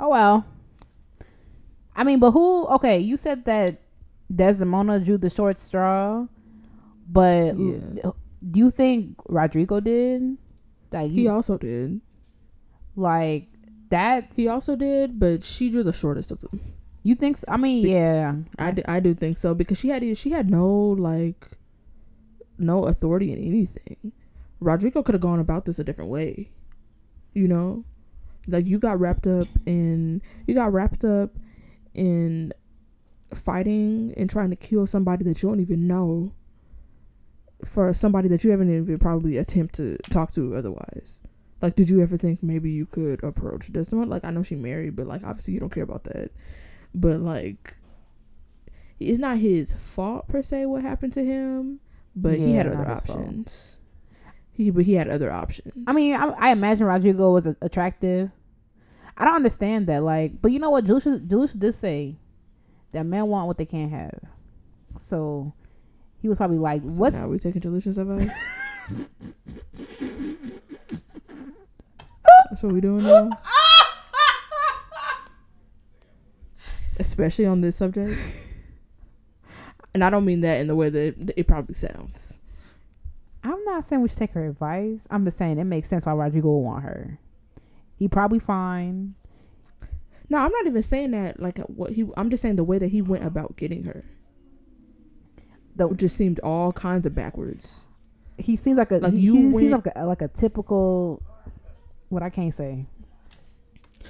oh 0.01 0.09
well. 0.09 0.47
I 1.95 2.03
mean, 2.03 2.19
but 2.19 2.33
who? 2.33 2.67
Okay, 2.81 2.99
you 2.99 3.17
said 3.17 3.45
that 3.45 3.81
Desdemona 4.35 4.99
drew 4.99 5.19
the 5.19 5.31
short 5.31 5.59
straw, 5.59 6.27
but 7.07 7.55
Yeah. 7.55 8.11
do 8.41 8.59
you 8.59 8.71
think 8.73 9.15
Rodrigo 9.29 9.79
did? 9.81 10.39
Like 10.91 11.11
He 11.13 11.29
also 11.29 11.59
did. 11.59 12.01
like 12.97 13.49
that? 13.91 14.33
He 14.35 14.49
also 14.49 14.75
did, 14.77 15.21
but 15.21 15.43
she 15.45 15.71
drew 15.71 15.83
the 15.85 15.93
shortest 15.93 16.33
of 16.33 16.41
them. 16.41 16.59
You 17.05 17.15
think? 17.15 17.37
So? 17.37 17.45
I 17.49 17.59
mean, 17.59 17.87
yeah, 17.87 18.35
I 18.59 18.71
do, 18.73 18.83
I 18.89 18.99
do 18.99 19.13
think 19.15 19.37
so 19.37 19.55
because 19.55 19.79
she 19.79 19.91
had 19.93 20.03
she 20.17 20.31
had 20.31 20.49
no 20.51 20.67
like 20.99 21.47
no 22.59 22.87
authority 22.87 23.31
in 23.31 23.39
anything. 23.39 24.11
Rodrigo 24.59 25.03
could 25.03 25.15
have 25.15 25.21
gone 25.23 25.39
about 25.39 25.67
this 25.67 25.79
a 25.79 25.85
different 25.85 26.11
way. 26.11 26.49
You 27.35 27.49
know? 27.49 27.85
Like 28.47 28.67
you 28.67 28.79
got 28.79 29.01
wrapped 29.01 29.27
up 29.27 29.49
in 29.67 30.23
you 30.47 30.55
got 30.55 30.73
wrapped 30.73 31.05
up 31.05 31.31
in 31.95 32.53
fighting 33.35 34.13
and 34.17 34.29
trying 34.29 34.51
to 34.51 34.57
kill 34.57 34.87
somebody 34.87 35.25
that 35.25 35.43
you 35.43 35.49
don't 35.49 35.61
even 35.61 35.87
know 35.87 36.33
for 37.65 37.93
somebody 37.93 38.29
that 38.29 38.45
you 38.45 38.51
haven't 38.51 38.75
even 38.75 38.99
probably 38.99 39.39
attempt 39.39 39.75
to 39.77 39.97
talk 40.11 40.33
to 40.33 40.55
otherwise. 40.55 41.23
Like, 41.63 41.77
did 41.77 41.89
you 41.89 42.03
ever 42.03 42.17
think 42.17 42.43
maybe 42.43 42.71
you 42.71 42.85
could 42.85 43.25
approach 43.25 43.73
Desdemona? 43.73 44.11
Like, 44.11 44.25
I 44.25 44.31
know 44.31 44.43
she 44.43 44.57
married, 44.57 44.97
but 44.97 45.07
like, 45.07 45.25
obviously 45.25 45.55
you 45.55 45.61
don't 45.61 45.73
care 45.73 45.83
about 45.83 46.05
that. 46.05 46.31
But 46.95 47.21
like, 47.21 47.75
it's 49.01 49.19
not 49.19 49.39
his 49.39 49.73
fault 49.73 50.29
per 50.29 50.43
se 50.43 50.67
what 50.67 50.83
happened 50.83 51.15
to 51.15 51.25
him, 51.25 51.81
but 52.15 52.39
he 52.39 52.55
had 52.55 52.67
other 52.67 52.87
options. 52.87 53.79
He, 54.57 54.71
but 54.71 54.85
he 54.85 54.95
had 54.95 55.09
other 55.09 55.33
options. 55.33 55.73
I 55.87 55.93
mean, 55.93 56.15
I, 56.15 56.27
I 56.29 56.51
imagine 56.51 56.87
Rodrigo 56.87 57.33
was 57.33 57.47
a- 57.47 57.57
attractive. 57.61 58.31
I 59.17 59.25
don't 59.25 59.35
understand 59.35 59.87
that. 59.89 60.03
Like, 60.03 60.41
but 60.41 60.53
you 60.53 60.59
know 60.61 60.71
what? 60.71 60.85
Julius, 60.85 61.21
Julius 61.27 61.53
did 61.53 61.75
say 61.75 62.17
that 62.93 63.05
men 63.05 63.27
want 63.27 63.47
what 63.49 63.59
they 63.59 63.65
can't 63.67 63.91
have. 63.91 64.19
So 64.99 65.53
he 66.23 66.29
was 66.29 66.37
probably 66.37 66.59
like, 66.59 66.83
So 66.89 67.01
"What's 67.01 67.17
now 67.17 67.29
we 67.29 67.39
taking 67.39 67.61
delicious 67.61 67.99
advice? 67.99 68.31
That's 72.51 72.63
what 72.63 72.73
we 72.73 72.81
doing 72.81 73.03
now. 73.05 73.31
Especially 76.99 77.47
on 77.47 77.61
this 77.61 77.75
subject. 77.77 78.19
And 79.93 80.05
I 80.05 80.11
don't 80.11 80.25
mean 80.25 80.41
that 80.43 80.61
in 80.61 80.67
the 80.69 80.75
way 80.77 80.89
that 80.91 81.33
it 81.37 81.47
probably 81.49 81.75
sounds. 81.75 82.39
I'm 83.45 83.63
not 83.65 83.85
saying 83.85 84.01
we 84.01 84.09
should 84.09 84.19
take 84.19 84.33
her 84.33 84.47
advice. 84.47 85.07
I'm 85.11 85.25
just 85.25 85.37
saying 85.37 85.59
it 85.59 85.65
makes 85.65 85.89
sense 85.89 86.07
why 86.07 86.13
Rodrigo 86.13 86.51
would 86.51 86.65
want 86.65 86.85
her. 86.85 87.19
He 87.97 88.09
probably 88.09 88.39
fine. 88.39 89.15
No, 90.31 90.39
I'm 90.39 90.51
not 90.51 90.67
even 90.67 90.83
saying 90.83 91.11
that 91.11 91.39
like 91.39 91.61
uh, 91.61 91.65
what 91.65 91.93
he 91.93 92.07
I'm 92.17 92.31
just 92.31 92.43
saying 92.43 92.57
the 92.57 92.65
way 92.65 92.79
that 92.79 92.89
he 92.89 93.03
went 93.03 93.25
about 93.25 93.57
getting 93.57 93.85
her. 93.85 94.05
It 95.79 95.97
just 95.97 96.17
seemed 96.17 96.41
all 96.41 96.73
kinds 96.73 97.05
of 97.05 97.15
backwards. 97.15 97.87
He 98.39 98.57
seems 98.57 98.79
like 98.79 98.91
a 98.91 98.97
Like 98.97 99.13
he, 99.13 99.21
you 99.21 99.35
he 99.35 99.59
seems 99.59 99.73
like 99.73 99.89
a, 99.95 100.07
like 100.07 100.23
a 100.23 100.29
typical. 100.29 101.23
What 102.09 102.23
I 102.23 102.31
can't 102.31 102.55
say. 102.55 102.87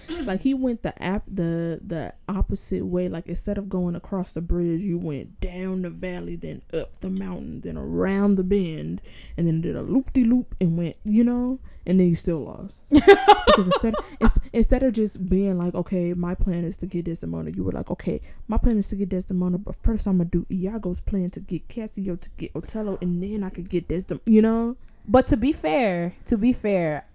Like 0.24 0.40
he 0.40 0.54
went 0.54 0.82
the 0.82 1.00
app 1.02 1.24
the 1.28 1.80
the 1.84 2.14
opposite 2.28 2.86
way. 2.86 3.08
Like 3.08 3.26
instead 3.26 3.58
of 3.58 3.68
going 3.68 3.94
across 3.94 4.32
the 4.32 4.40
bridge, 4.40 4.82
you 4.82 4.96
went 4.96 5.38
down 5.40 5.82
the 5.82 5.90
valley, 5.90 6.36
then 6.36 6.62
up 6.72 6.98
the 7.00 7.10
mountain, 7.10 7.60
then 7.60 7.76
around 7.76 8.36
the 8.36 8.44
bend, 8.44 9.02
and 9.36 9.46
then 9.46 9.60
did 9.60 9.76
a 9.76 9.82
loop 9.82 10.12
de 10.12 10.24
loop 10.24 10.54
and 10.60 10.78
went, 10.78 10.96
you 11.04 11.24
know, 11.24 11.58
and 11.86 12.00
then 12.00 12.08
you 12.08 12.14
still 12.14 12.38
lost. 12.40 12.90
because 12.92 13.66
instead 13.66 13.94
ins- 14.20 14.38
instead 14.52 14.82
of 14.82 14.92
just 14.94 15.28
being 15.28 15.58
like, 15.58 15.74
okay, 15.74 16.14
my 16.14 16.34
plan 16.34 16.64
is 16.64 16.76
to 16.78 16.86
get 16.86 17.04
Desdemona, 17.04 17.50
you 17.50 17.62
were 17.64 17.72
like, 17.72 17.90
okay, 17.90 18.20
my 18.48 18.56
plan 18.56 18.78
is 18.78 18.88
to 18.88 18.96
get 18.96 19.10
Desdemona, 19.10 19.58
but 19.58 19.76
first 19.76 20.06
I'm 20.06 20.18
gonna 20.18 20.30
do 20.30 20.46
Iago's 20.50 21.00
plan 21.00 21.30
to 21.30 21.40
get 21.40 21.68
Cassio 21.68 22.16
to 22.16 22.30
get 22.38 22.52
Othello, 22.54 22.98
and 23.02 23.22
then 23.22 23.42
I 23.44 23.50
could 23.50 23.68
get 23.68 23.88
Desdemona. 23.88 24.22
You 24.26 24.40
know, 24.42 24.76
But 25.06 25.26
to 25.26 25.36
be 25.36 25.52
fair, 25.52 26.14
to 26.26 26.38
be 26.38 26.52
fair, 26.54 27.06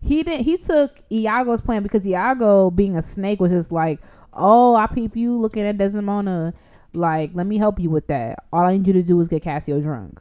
he 0.00 0.22
didn't. 0.22 0.44
He 0.44 0.56
took 0.56 1.00
Iago's 1.10 1.60
plan 1.60 1.82
because 1.82 2.06
Iago, 2.06 2.70
being 2.70 2.96
a 2.96 3.02
snake, 3.02 3.40
was 3.40 3.52
just 3.52 3.72
like, 3.72 4.00
"Oh, 4.32 4.74
I 4.74 4.86
peep 4.86 5.16
you 5.16 5.38
looking 5.38 5.64
at 5.64 5.78
Desdemona. 5.78 6.54
Like, 6.94 7.32
let 7.34 7.46
me 7.46 7.58
help 7.58 7.80
you 7.80 7.90
with 7.90 8.06
that. 8.06 8.44
All 8.52 8.64
I 8.64 8.76
need 8.76 8.86
you 8.86 8.92
to 8.94 9.02
do 9.02 9.20
is 9.20 9.28
get 9.28 9.42
Cassio 9.42 9.80
drunk." 9.80 10.20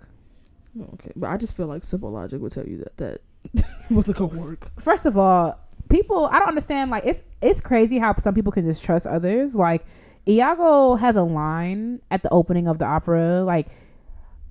okay, 0.94 1.12
but 1.16 1.30
I 1.30 1.38
just 1.38 1.56
feel 1.56 1.68
like 1.68 1.84
simple 1.84 2.12
logic 2.12 2.41
would 2.41 2.52
tell 2.52 2.68
you 2.68 2.78
that 2.80 2.98
that 2.98 3.22
wasn't 3.90 4.18
gonna 4.18 4.40
work. 4.40 4.70
First 4.80 5.06
of 5.06 5.18
all, 5.18 5.60
people, 5.90 6.28
I 6.32 6.40
don't 6.40 6.49
understand. 6.49 6.91
Like, 6.91 7.06
it's 7.06 7.24
it's 7.41 7.62
crazy 7.62 7.99
how 7.99 8.14
some 8.16 8.34
people 8.34 8.52
can 8.52 8.66
just 8.66 8.84
trust 8.84 9.06
others. 9.08 9.56
Like, 9.56 9.86
Iago 10.28 10.95
has 10.95 11.16
a 11.16 11.24
line 11.24 12.02
at 12.12 12.24
the 12.24 12.30
opening 12.30 12.68
of 12.68 12.80
the 12.80 12.86
opera, 12.86 13.44
like 13.44 13.68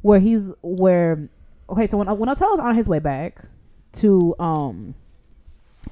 where 0.03 0.21
he's 0.21 0.53
where. 0.63 1.29
Okay, 1.69 1.87
so 1.87 1.99
when 1.99 2.07
when 2.19 2.29
Othello's 2.29 2.61
on 2.61 2.75
his 2.75 2.87
way 2.87 3.01
back 3.01 3.43
to 3.95 4.35
um 4.39 4.95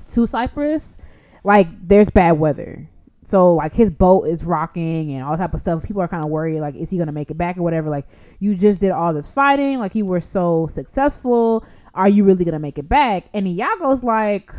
to 0.08 0.26
Cyprus, 0.26 0.98
like 1.42 1.68
there's 1.86 2.10
bad 2.10 2.32
weather. 2.32 2.88
So 3.24 3.54
like 3.54 3.72
his 3.72 3.90
boat 3.90 4.24
is 4.24 4.44
rocking 4.44 5.12
and 5.12 5.24
all 5.24 5.36
type 5.36 5.54
of 5.54 5.60
stuff. 5.60 5.82
People 5.82 6.02
are 6.02 6.08
kind 6.08 6.22
of 6.22 6.30
worried, 6.30 6.60
like, 6.60 6.74
is 6.74 6.90
he 6.90 6.98
gonna 6.98 7.12
make 7.12 7.30
it 7.30 7.38
back 7.38 7.56
or 7.56 7.62
whatever? 7.62 7.88
Like, 7.88 8.06
you 8.38 8.54
just 8.54 8.80
did 8.80 8.90
all 8.90 9.14
this 9.14 9.32
fighting, 9.32 9.78
like 9.78 9.94
you 9.94 10.04
were 10.04 10.20
so 10.20 10.66
successful. 10.68 11.64
Are 11.94 12.08
you 12.08 12.24
really 12.24 12.44
gonna 12.44 12.58
make 12.58 12.78
it 12.78 12.88
back? 12.88 13.26
And 13.32 13.46
Iago's 13.48 14.02
like, 14.02 14.52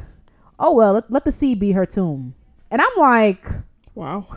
oh 0.59 0.73
well, 0.73 0.93
let, 0.93 1.11
let 1.11 1.25
the 1.25 1.31
sea 1.31 1.53
be 1.55 1.73
her 1.73 1.85
tomb. 1.85 2.33
And 2.71 2.81
I'm 2.81 2.97
like, 2.97 3.45
Wow. 3.95 4.27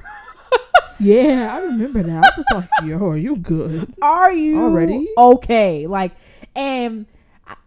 yeah, 1.01 1.55
I 1.55 1.59
remember 1.61 2.03
that. 2.03 2.25
I 2.25 2.31
was 2.37 2.47
like, 2.55 2.69
yo, 2.85 2.99
are 3.09 3.17
you 3.17 3.37
good? 3.37 3.93
are 4.01 4.33
you 4.33 4.61
Already? 4.63 5.09
okay? 5.19 5.87
Like, 5.87 6.13
and 6.55 7.07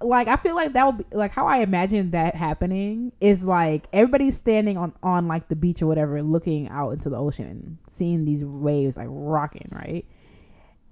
like 0.02 0.28
I 0.28 0.36
feel 0.36 0.56
like 0.56 0.74
that 0.74 0.86
would 0.86 0.98
be 1.10 1.16
like 1.16 1.32
how 1.32 1.48
I 1.48 1.58
imagine 1.58 2.12
that 2.12 2.36
happening 2.36 3.12
is 3.22 3.46
like 3.46 3.88
everybody's 3.94 4.38
standing 4.38 4.78
on 4.78 4.94
on 5.02 5.28
like 5.28 5.48
the 5.48 5.56
beach 5.56 5.82
or 5.82 5.88
whatever, 5.88 6.22
looking 6.22 6.70
out 6.70 6.92
into 6.92 7.10
the 7.10 7.18
ocean 7.18 7.46
and 7.48 7.78
seeing 7.88 8.26
these 8.26 8.44
waves 8.46 8.98
like 8.98 9.08
rocking, 9.10 9.70
right? 9.72 10.06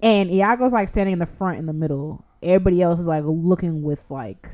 And 0.01 0.31
Iago's 0.31 0.71
like 0.73 0.89
standing 0.89 1.13
in 1.13 1.19
the 1.19 1.25
front 1.25 1.59
in 1.59 1.65
the 1.65 1.73
middle. 1.73 2.25
Everybody 2.41 2.81
else 2.81 2.99
is 2.99 3.07
like 3.07 3.23
looking 3.25 3.81
with 3.83 4.09
like 4.09 4.47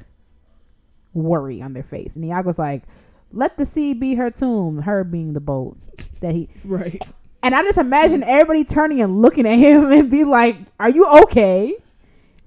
worry 1.14 1.62
on 1.62 1.74
their 1.74 1.84
face, 1.84 2.16
and 2.16 2.26
Iago's 2.26 2.60
like, 2.60 2.84
"Let 3.32 3.58
the 3.58 3.66
sea 3.66 3.94
be 3.94 4.16
her 4.16 4.32
tomb," 4.32 4.82
her 4.84 5.04
being 5.04 5.34
the 5.34 5.40
boat 5.40 5.78
that 6.22 6.34
he 6.34 6.50
Right. 6.66 7.02
and 7.44 7.54
I 7.56 7.62
just 7.64 7.78
imagine 7.78 8.24
everybody 8.24 8.64
turning 8.64 9.02
and 9.02 9.22
looking 9.22 9.46
at 9.48 9.58
him 9.60 9.86
and 9.92 10.10
be 10.10 10.24
like, 10.24 10.58
"Are 10.80 10.90
you 10.90 11.06
okay?" 11.24 11.76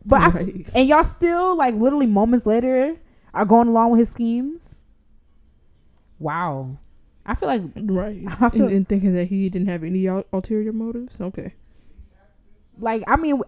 But 0.08 0.20
I, 0.22 0.64
and 0.74 0.88
y'all 0.88 1.04
still 1.04 1.56
like 1.56 1.74
literally 1.74 2.06
moments 2.06 2.46
later 2.46 2.96
are 3.34 3.44
going 3.44 3.68
along 3.68 3.90
with 3.92 3.98
his 4.00 4.08
schemes. 4.10 4.80
Wow, 6.18 6.78
I 7.26 7.34
feel 7.34 7.48
like 7.48 7.62
Right. 7.76 8.24
I 8.40 8.48
feel- 8.50 8.64
and, 8.64 8.72
and 8.72 8.88
thinking 8.88 9.14
that 9.14 9.26
he 9.26 9.48
didn't 9.48 9.68
have 9.68 9.84
any 9.84 10.08
ul- 10.08 10.24
ulterior 10.32 10.72
motives. 10.72 11.20
Okay. 11.20 11.54
like 12.80 13.02
I 13.06 13.16
mean 13.16 13.40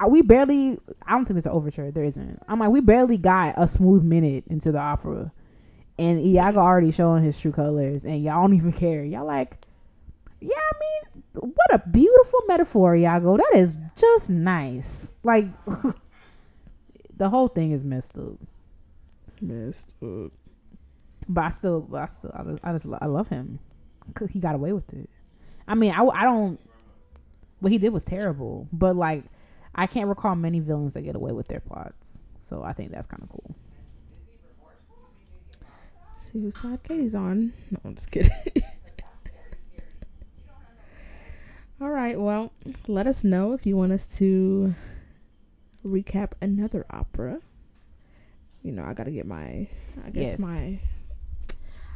uh, 0.00 0.06
we 0.08 0.22
barely 0.22 0.78
I 1.06 1.12
don't 1.12 1.24
think 1.24 1.34
there's 1.34 1.46
an 1.46 1.52
overture 1.52 1.90
there 1.90 2.04
isn't 2.04 2.42
I'm 2.48 2.58
like 2.60 2.70
we 2.70 2.80
barely 2.80 3.16
got 3.18 3.54
a 3.56 3.66
smooth 3.66 4.02
minute 4.04 4.44
into 4.48 4.70
the 4.72 4.78
opera 4.78 5.32
and 5.98 6.20
Iago 6.20 6.58
already 6.60 6.90
showing 6.90 7.22
his 7.24 7.38
true 7.40 7.52
colors 7.52 8.04
and 8.04 8.22
y'all 8.22 8.42
don't 8.46 8.54
even 8.56 8.72
care 8.72 9.04
y'all 9.04 9.26
like 9.26 9.58
yeah 10.40 10.54
I 10.56 10.72
mean 10.80 11.13
what 11.34 11.72
a 11.72 11.78
beautiful 11.88 12.40
metaphor 12.46 12.94
Iago. 12.96 13.36
That 13.36 13.52
is 13.54 13.76
just 13.96 14.30
nice. 14.30 15.14
Like 15.22 15.46
the 17.16 17.28
whole 17.28 17.48
thing 17.48 17.72
is 17.72 17.84
messed 17.84 18.16
up. 18.16 18.38
Messed 19.40 19.94
up. 20.02 20.32
but 21.28 21.44
I 21.44 21.50
still 21.50 21.80
but 21.82 22.02
I 22.02 22.06
still 22.06 22.30
I 22.34 22.42
just, 22.44 22.64
I, 22.64 22.72
just, 22.72 22.86
I 23.02 23.06
love 23.06 23.28
him. 23.28 23.58
'Cause 24.14 24.30
he 24.30 24.38
got 24.38 24.54
away 24.54 24.72
with 24.72 24.92
it. 24.92 25.08
I 25.66 25.74
mean 25.74 25.92
I, 25.92 26.04
I 26.04 26.22
don't 26.24 26.60
what 27.60 27.72
he 27.72 27.78
did 27.78 27.92
was 27.92 28.04
terrible. 28.04 28.68
But 28.72 28.96
like 28.96 29.24
I 29.74 29.86
can't 29.86 30.08
recall 30.08 30.36
many 30.36 30.60
villains 30.60 30.94
that 30.94 31.02
get 31.02 31.16
away 31.16 31.32
with 31.32 31.48
their 31.48 31.60
plots. 31.60 32.20
So 32.42 32.62
I 32.62 32.72
think 32.74 32.90
that's 32.92 33.06
kind 33.06 33.22
of 33.22 33.28
cool. 33.28 33.56
See 36.18 36.40
whose 36.42 36.56
side 36.56 36.82
Katie's 36.82 37.14
on. 37.14 37.52
No, 37.70 37.78
I'm 37.84 37.94
just 37.96 38.10
kidding. 38.10 38.30
All 41.80 41.90
right. 41.90 42.18
Well, 42.18 42.52
let 42.86 43.06
us 43.06 43.24
know 43.24 43.52
if 43.52 43.66
you 43.66 43.76
want 43.76 43.92
us 43.92 44.16
to 44.18 44.74
recap 45.84 46.32
another 46.40 46.86
opera. 46.90 47.40
You 48.62 48.72
know, 48.72 48.84
I 48.84 48.94
gotta 48.94 49.10
get 49.10 49.26
my, 49.26 49.68
I 50.04 50.10
guess 50.10 50.32
Yes. 50.32 50.38
my 50.38 50.78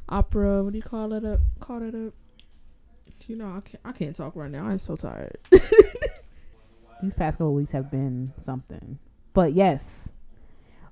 opera. 0.08 0.62
What 0.62 0.72
do 0.72 0.78
you 0.78 0.82
call 0.82 1.12
it 1.12 1.24
up? 1.24 1.40
Call 1.60 1.82
it 1.82 1.94
up. 1.94 2.12
You 3.26 3.36
know, 3.36 3.46
I 3.56 3.60
can't. 3.60 3.80
I 3.84 3.92
can't 3.92 4.14
talk 4.14 4.36
right 4.36 4.50
now. 4.50 4.66
I'm 4.66 4.78
so 4.78 4.96
tired. 4.96 5.38
these 7.02 7.14
past 7.14 7.38
couple 7.38 7.54
weeks 7.54 7.70
have 7.70 7.88
been 7.92 8.32
something 8.38 8.98
but 9.32 9.52
yes 9.52 10.12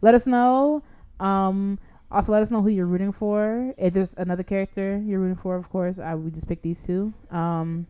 let 0.03 0.15
us 0.15 0.25
know 0.25 0.81
um 1.19 1.81
also 2.13 2.31
let 2.31 2.41
us 2.43 2.53
know 2.53 2.63
who 2.63 2.69
you're 2.69 2.87
rooting 2.87 3.11
for 3.11 3.75
if 3.77 3.93
there's 3.93 4.15
another 4.17 4.45
character 4.45 5.03
you're 5.05 5.19
rooting 5.19 5.35
for 5.37 5.57
of 5.57 5.69
course 5.69 5.99
I 5.99 6.15
we 6.15 6.31
just 6.31 6.47
pick 6.47 6.63
these 6.63 6.87
two 6.87 7.13
um 7.33 7.89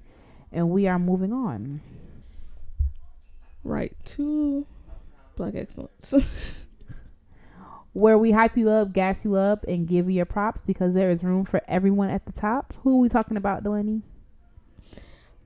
and 0.53 0.71
we 0.71 0.87
are 0.87 0.99
moving 0.99 1.33
on 1.33 1.81
Right. 3.67 3.93
Two 4.05 4.67
black 5.35 5.55
excellence. 5.57 6.15
where 7.93 8.17
we 8.17 8.31
hype 8.31 8.57
you 8.57 8.71
up, 8.71 8.93
gas 8.93 9.25
you 9.25 9.35
up, 9.35 9.65
and 9.65 9.89
give 9.89 10.09
you 10.09 10.17
your 10.17 10.25
props 10.25 10.61
because 10.65 10.95
there 10.95 11.11
is 11.11 11.25
room 11.25 11.45
for 11.45 11.61
everyone 11.67 12.09
at 12.09 12.27
the 12.27 12.33
top. 12.33 12.75
Who 12.85 12.97
are 12.97 13.01
we 13.01 13.09
talking 13.09 13.37
about, 13.37 13.65
Delaney? 13.65 14.03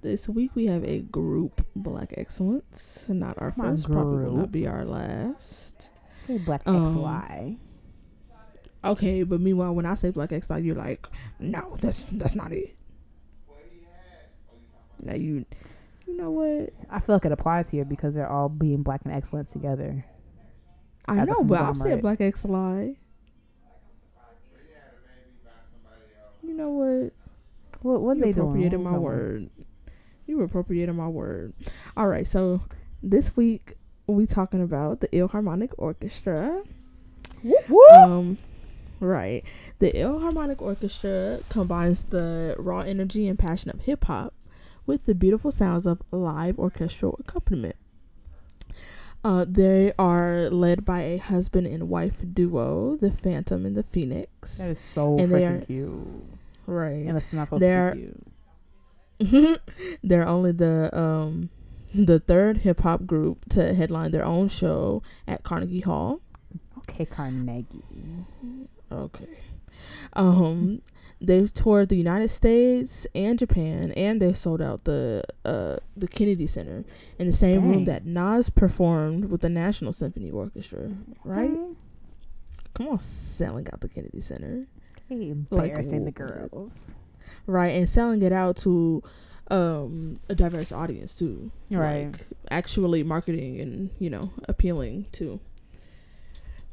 This 0.02 0.28
week 0.28 0.50
we 0.54 0.66
have 0.66 0.84
a 0.84 1.00
group 1.00 1.66
Black 1.74 2.12
Excellence. 2.16 3.08
Not 3.08 3.40
our 3.40 3.50
first, 3.52 3.90
probably 3.90 4.24
will 4.24 4.36
not 4.36 4.52
be 4.52 4.66
our 4.66 4.84
last. 4.84 5.90
Okay, 6.24 6.38
Black 6.38 6.62
Um, 6.66 6.86
XY. 6.86 7.58
Okay, 8.84 9.22
but 9.22 9.40
meanwhile, 9.40 9.74
when 9.74 9.86
I 9.86 9.94
say 9.94 10.10
Black 10.10 10.32
X, 10.32 10.50
you're 10.58 10.74
like, 10.74 11.06
no, 11.38 11.76
that's 11.80 12.04
that's 12.06 12.34
not 12.34 12.52
it. 12.52 12.76
Now 15.02 15.14
you, 15.14 15.44
you 16.06 16.16
know 16.16 16.30
what? 16.30 16.70
I 16.90 17.00
feel 17.00 17.16
like 17.16 17.24
it 17.24 17.32
applies 17.32 17.70
here 17.70 17.84
because 17.84 18.14
they're 18.14 18.30
all 18.30 18.48
being 18.48 18.82
black 18.82 19.02
and 19.04 19.12
excellent 19.12 19.48
together. 19.48 20.04
I 21.06 21.24
know, 21.24 21.44
but 21.44 21.60
I've 21.60 21.76
said. 21.76 22.02
Black 22.02 22.20
excellent. 22.20 22.98
You 26.42 26.54
know 26.54 26.70
what? 26.70 27.12
What 27.82 28.00
what 28.00 28.16
you 28.16 28.22
they 28.22 28.32
doing? 28.32 28.48
appropriated 28.48 28.80
What 28.80 28.92
my 28.92 28.98
word. 28.98 29.50
You 30.26 30.42
appropriated 30.42 30.94
my 30.94 31.08
word. 31.08 31.52
All 31.96 32.06
right, 32.06 32.26
so 32.26 32.62
this 33.02 33.36
week 33.36 33.74
we 34.06 34.26
talking 34.26 34.62
about 34.62 35.00
the 35.00 35.08
Ilharmonic 35.08 35.72
Orchestra. 35.78 36.62
Um, 37.92 38.38
right. 39.00 39.44
The 39.78 39.92
Ilharmonic 39.92 40.60
Orchestra 40.60 41.40
combines 41.48 42.04
the 42.04 42.54
raw 42.58 42.80
energy 42.80 43.28
and 43.28 43.38
passion 43.38 43.70
of 43.70 43.82
hip 43.82 44.04
hop 44.04 44.34
with 44.86 45.04
the 45.04 45.14
beautiful 45.14 45.50
sounds 45.50 45.86
of 45.86 46.02
live 46.10 46.58
orchestral 46.58 47.16
accompaniment. 47.20 47.76
Uh, 49.22 49.44
they 49.46 49.92
are 49.98 50.48
led 50.50 50.84
by 50.84 51.02
a 51.02 51.18
husband 51.18 51.66
and 51.66 51.88
wife 51.90 52.22
duo, 52.32 52.96
the 52.96 53.10
Phantom 53.10 53.66
and 53.66 53.76
the 53.76 53.82
Phoenix. 53.82 54.56
That 54.58 54.70
is 54.70 54.78
so 54.80 55.18
And 55.18 55.30
freaking 55.30 55.62
are- 55.62 55.66
cute. 55.66 56.24
right. 56.66 57.06
And 57.06 57.18
it's 57.18 57.32
not 57.32 57.46
supposed 57.48 57.62
They're- 57.62 57.90
to 57.94 57.96
be 59.18 59.26
cute. 59.26 59.60
they're 60.02 60.26
only 60.26 60.50
the 60.52 60.88
um 60.98 61.50
the 61.94 62.18
third 62.18 62.58
hip 62.58 62.80
hop 62.80 63.04
group 63.04 63.44
to 63.50 63.74
headline 63.74 64.10
their 64.12 64.24
own 64.24 64.48
show 64.48 65.02
at 65.28 65.42
Carnegie 65.42 65.80
Hall. 65.80 66.20
Okay, 66.78 67.04
Carnegie. 67.04 67.84
Okay. 68.90 69.38
Um 70.14 70.80
they've 71.20 71.52
toured 71.52 71.88
the 71.88 71.96
United 71.96 72.28
States 72.28 73.06
and 73.14 73.38
Japan 73.38 73.92
and 73.92 74.20
they 74.20 74.32
sold 74.32 74.62
out 74.62 74.84
the 74.84 75.22
uh 75.44 75.76
the 75.96 76.08
Kennedy 76.08 76.46
Center 76.46 76.84
in 77.18 77.26
the 77.26 77.32
same 77.32 77.68
room 77.68 77.84
that 77.84 78.06
Nas 78.06 78.50
performed 78.50 79.26
with 79.30 79.42
the 79.42 79.48
National 79.48 79.92
Symphony 79.92 80.30
Orchestra. 80.30 80.90
Right? 81.24 81.50
Come 82.74 82.88
on, 82.88 82.98
selling 82.98 83.66
out 83.72 83.80
the 83.80 83.88
Kennedy 83.88 84.20
Center. 84.20 84.66
Like, 85.10 85.20
embarrassing 85.20 86.04
the 86.04 86.12
girls. 86.12 86.98
Right, 87.46 87.74
and 87.74 87.88
selling 87.88 88.22
it 88.22 88.32
out 88.32 88.56
to 88.58 89.02
um 89.50 90.20
a 90.28 90.34
diverse 90.34 90.70
audience 90.72 91.14
too. 91.14 91.50
Right. 91.70 92.12
like 92.12 92.26
actually 92.50 93.02
marketing 93.02 93.60
and 93.60 93.90
you 93.98 94.08
know 94.08 94.32
appealing 94.48 95.06
to 95.12 95.40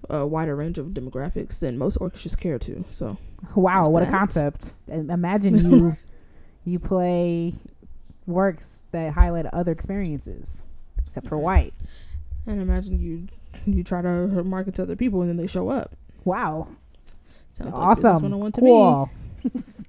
a 0.09 0.25
wider 0.25 0.55
range 0.55 0.77
of 0.77 0.87
demographics 0.87 1.59
than 1.59 1.77
most 1.77 1.97
orchestras 1.97 2.35
care 2.35 2.59
to. 2.59 2.85
So 2.87 3.17
Wow, 3.55 3.89
what 3.89 4.03
a 4.03 4.07
concept! 4.07 4.73
Imagine 4.87 5.57
you 5.71 5.97
you 6.65 6.79
play 6.79 7.53
works 8.25 8.83
that 8.91 9.13
highlight 9.13 9.45
other 9.47 9.71
experiences, 9.71 10.67
except 11.05 11.27
for 11.27 11.37
white. 11.37 11.73
and 12.45 12.59
imagine 12.61 12.99
you 12.99 13.27
you 13.65 13.83
try 13.83 14.01
to 14.01 14.43
market 14.43 14.75
to 14.75 14.83
other 14.83 14.95
people 14.95 15.21
and 15.21 15.29
then 15.29 15.37
they 15.37 15.47
show 15.47 15.69
up. 15.69 15.95
Wow, 16.25 16.67
Sounds 17.49 17.71
like 17.73 17.79
awesome, 17.79 18.13
101 18.21 18.51
to 18.53 18.61
cool. 18.61 19.09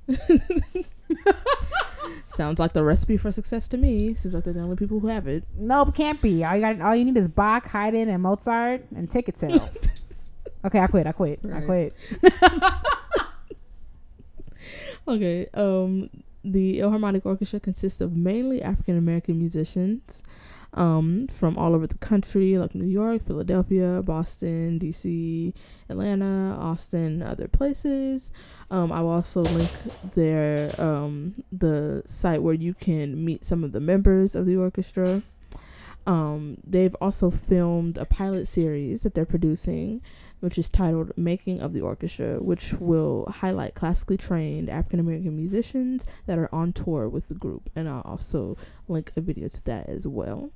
Sounds 2.26 2.58
like 2.58 2.72
the 2.72 2.84
recipe 2.84 3.16
for 3.16 3.32
success 3.32 3.68
to 3.68 3.76
me. 3.76 4.14
Seems 4.14 4.34
like 4.34 4.44
they're 4.44 4.52
the 4.52 4.60
only 4.60 4.76
people 4.76 5.00
who 5.00 5.08
have 5.08 5.26
it. 5.26 5.44
Nope, 5.56 5.94
can't 5.94 6.20
be. 6.20 6.44
All 6.44 6.54
you 6.54 6.60
got, 6.60 6.80
all 6.80 6.94
you 6.94 7.04
need 7.04 7.16
is 7.16 7.28
Bach, 7.28 7.68
Haydn, 7.68 8.08
and 8.08 8.22
Mozart, 8.22 8.84
and 8.94 9.10
ticket 9.10 9.38
sales. 9.38 9.92
okay, 10.64 10.80
I 10.80 10.86
quit. 10.86 11.06
I 11.06 11.12
quit. 11.12 11.40
I 11.52 11.60
quit. 11.60 11.94
Okay. 15.08 15.46
Um, 15.54 16.10
the 16.44 16.80
Ilharmonic 16.80 17.24
Orchestra 17.24 17.60
consists 17.60 18.00
of 18.00 18.14
mainly 18.14 18.62
African 18.62 18.96
American 18.96 19.38
musicians, 19.38 20.22
um, 20.74 21.26
from 21.28 21.56
all 21.56 21.74
over 21.74 21.86
the 21.86 21.98
country, 21.98 22.58
like 22.58 22.74
New 22.74 22.86
York, 22.86 23.22
Philadelphia, 23.22 24.02
Boston, 24.02 24.78
D.C., 24.78 25.54
Atlanta, 25.88 26.56
Austin, 26.60 27.22
other 27.22 27.48
places. 27.48 28.30
Um, 28.70 28.92
I 28.92 29.00
will 29.00 29.10
also 29.10 29.42
link 29.42 29.70
their 30.12 30.78
um 30.80 31.32
the 31.50 32.02
site 32.06 32.42
where 32.42 32.54
you 32.54 32.74
can 32.74 33.24
meet 33.24 33.44
some 33.44 33.64
of 33.64 33.72
the 33.72 33.80
members 33.80 34.34
of 34.34 34.46
the 34.46 34.56
orchestra. 34.56 35.22
Um, 36.06 36.56
they've 36.66 36.94
also 37.02 37.30
filmed 37.30 37.98
a 37.98 38.06
pilot 38.06 38.48
series 38.48 39.02
that 39.02 39.14
they're 39.14 39.26
producing 39.26 40.00
which 40.40 40.58
is 40.58 40.68
titled 40.68 41.12
Making 41.16 41.60
of 41.60 41.72
the 41.72 41.80
Orchestra, 41.80 42.40
which 42.40 42.74
will 42.74 43.26
highlight 43.28 43.74
classically 43.74 44.16
trained 44.16 44.68
African 44.68 45.00
American 45.00 45.36
musicians 45.36 46.06
that 46.26 46.38
are 46.38 46.52
on 46.54 46.72
tour 46.72 47.08
with 47.08 47.28
the 47.28 47.34
group. 47.34 47.70
And 47.74 47.88
I'll 47.88 48.02
also 48.02 48.56
link 48.86 49.12
a 49.16 49.20
video 49.20 49.48
to 49.48 49.64
that 49.64 49.88
as 49.88 50.06
well. 50.06 50.50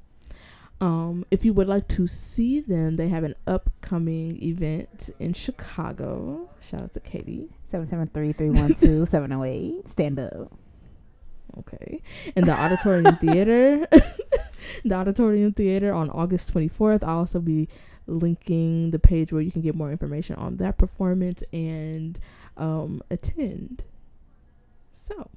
Um, 0.83 1.25
if 1.31 1.45
you 1.45 1.53
would 1.53 1.69
like 1.69 1.87
to 1.89 2.07
see 2.09 2.59
them, 2.59 2.97
they 2.97 3.07
have 3.07 3.23
an 3.23 3.37
upcoming 3.47 4.43
event 4.43 5.11
in 5.21 5.33
Chicago. 5.33 6.51
Shout 6.61 6.83
out 6.83 6.93
to 6.95 7.01
Katie. 7.01 7.51
773-312-708. 7.71 9.89
Stand 9.89 10.19
up. 10.19 10.51
Okay. 11.57 12.03
In 12.35 12.45
the 12.45 12.51
Auditorium 12.51 13.17
Theater. 13.19 13.87
the 14.85 14.93
Auditorium 14.93 15.53
Theater 15.53 15.93
on 15.93 16.11
August 16.11 16.53
24th. 16.53 17.05
I'll 17.05 17.19
also 17.19 17.39
be 17.39 17.69
linking 18.09 18.91
the 18.91 18.99
page 18.99 19.33
where 19.33 19.41
you 19.41 19.53
can 19.53 19.63
get 19.63 19.77
more 19.77 19.93
information 19.93 20.35
on 20.35 20.57
that 20.57 20.79
performance 20.79 21.45
and 21.53 22.19
um, 22.57 23.01
attend. 23.09 23.85
So, 24.91 25.31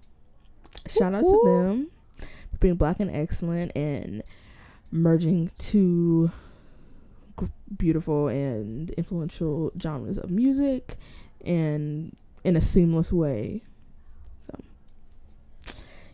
shout 0.87 1.13
out 1.13 1.21
to 1.21 1.43
them 1.45 1.91
for 2.51 2.57
being 2.57 2.77
black 2.77 2.99
and 2.99 3.11
excellent 3.11 3.71
and 3.75 4.23
merging 4.95 5.49
two 5.57 6.31
gr- 7.35 7.45
beautiful 7.77 8.27
and 8.27 8.89
influential 8.91 9.71
genres 9.81 10.17
of 10.17 10.29
music 10.31 10.95
and 11.45 12.15
in 12.43 12.55
a 12.55 12.61
seamless 12.61 13.11
way. 13.11 13.61
So, 14.47 14.59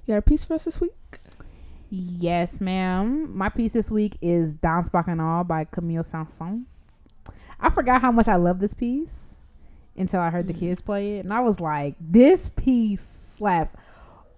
you 0.06 0.14
got 0.14 0.18
a 0.18 0.22
piece 0.22 0.44
for 0.44 0.56
us 0.56 0.66
this 0.66 0.82
week? 0.82 0.92
Yes, 1.90 2.62
ma'am. 2.62 3.36
My 3.38 3.50
piece 3.50 3.74
this 3.74 3.92
week 3.92 4.18
is 4.22 4.54
Danse 4.54 4.90
Bacchanale 4.90 5.44
by 5.46 5.66
Camille 5.66 6.04
Saint-Saëns. 6.04 6.64
I 7.60 7.70
forgot 7.70 8.02
how 8.02 8.12
much 8.12 8.28
I 8.28 8.38
love 8.38 8.60
this 8.60 8.74
piece 8.74 9.40
until 9.96 10.22
I 10.22 10.30
heard 10.30 10.48
the 10.48 10.54
Mhm. 10.54 10.60
kids 10.60 10.82
play 10.82 11.18
it. 11.18 11.26
And 11.26 11.34
I 11.34 11.42
was 11.42 11.60
like, 11.60 11.96
this 12.00 12.50
piece 12.56 13.04
slaps. 13.04 13.76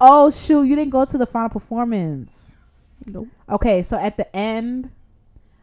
Oh, 0.02 0.30
shoot. 0.32 0.64
You 0.64 0.76
didn't 0.76 0.92
go 0.92 1.06
to 1.06 1.18
the 1.18 1.26
final 1.28 1.50
performance. 1.50 2.58
Nope. 3.08 3.28
Okay, 3.50 3.84
so 3.84 3.98
at 3.98 4.18
the 4.18 4.34
end, 4.36 4.90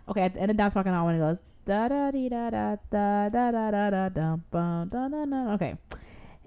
okay, 0.08 0.22
at 0.22 0.34
the 0.34 0.40
end 0.40 0.50
of 0.50 0.56
Danse 0.56 0.74
Bacchanale, 0.74 1.04
when 1.06 1.14
it 1.16 1.18
goes, 1.18 1.38
da 1.66 1.88
da 1.88 2.10
dee 2.10 2.28
da 2.28 2.50
da 2.50 2.76
da 2.90 3.28
da 3.28 3.50
da 3.50 3.70
da 3.70 3.90
da 3.90 4.08
dum 4.08 4.44
bum 4.50 4.88
da 4.88 5.08
da 5.08 5.24
da. 5.24 5.52
Okay. 5.54 5.76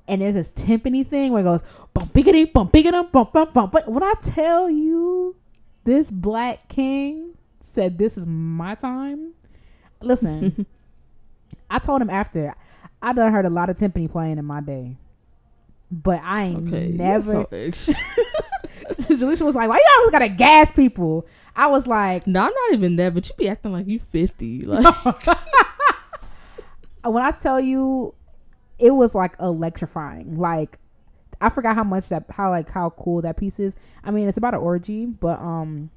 And 0.07 0.21
there's 0.21 0.33
this 0.33 0.51
timpani 0.51 1.07
thing 1.07 1.31
where 1.31 1.41
it 1.41 1.45
goes 1.45 1.63
bum 1.93 2.09
biggity 2.09 2.51
bum 2.51 2.67
biggity 2.69 3.09
bum 3.11 3.27
bum 3.31 3.49
bum. 3.53 3.69
But 3.69 3.87
when 3.87 4.03
I 4.03 4.13
tell 4.21 4.69
you, 4.69 5.35
this 5.85 6.11
black 6.11 6.67
king 6.67 7.35
said 7.59 7.97
this 7.97 8.17
is 8.17 8.25
my 8.25 8.75
time. 8.75 9.31
Listen, 10.01 10.65
I 11.69 11.79
told 11.79 12.01
him 12.01 12.09
after 12.09 12.53
I 13.01 13.13
done 13.13 13.31
heard 13.31 13.45
a 13.45 13.49
lot 13.49 13.69
of 13.69 13.77
timpani 13.77 14.11
playing 14.11 14.37
in 14.39 14.45
my 14.45 14.59
day, 14.59 14.97
but 15.89 16.19
I 16.21 16.43
ain't 16.43 16.67
Okay. 16.67 16.89
never. 16.89 17.45
Jalisha 19.17 19.45
was 19.45 19.55
like, 19.55 19.69
"Why 19.69 19.75
you 19.75 19.95
always 19.97 20.11
gotta 20.11 20.29
gas 20.29 20.71
people?" 20.71 21.25
I 21.55 21.67
was 21.67 21.85
like, 21.85 22.25
no, 22.25 22.41
I'm 22.41 22.51
not 22.51 22.73
even 22.73 22.95
that, 22.95 23.13
but 23.13 23.29
you 23.29 23.35
be 23.37 23.47
acting 23.47 23.71
like 23.71 23.87
you 23.87 23.99
50. 23.99 24.61
Like, 24.65 25.27
when 27.03 27.21
I 27.21 27.31
tell 27.31 27.59
you, 27.59 28.15
it 28.79 28.91
was 28.91 29.13
like 29.13 29.35
electrifying. 29.39 30.37
Like 30.37 30.79
I 31.39 31.49
forgot 31.49 31.75
how 31.75 31.83
much 31.83 32.09
that 32.09 32.25
how 32.29 32.49
like 32.49 32.69
how 32.69 32.89
cool 32.91 33.21
that 33.21 33.37
piece 33.37 33.59
is. 33.59 33.75
I 34.03 34.11
mean, 34.11 34.27
it's 34.27 34.37
about 34.37 34.53
an 34.53 34.61
orgy, 34.61 35.05
but 35.05 35.39
um, 35.39 35.89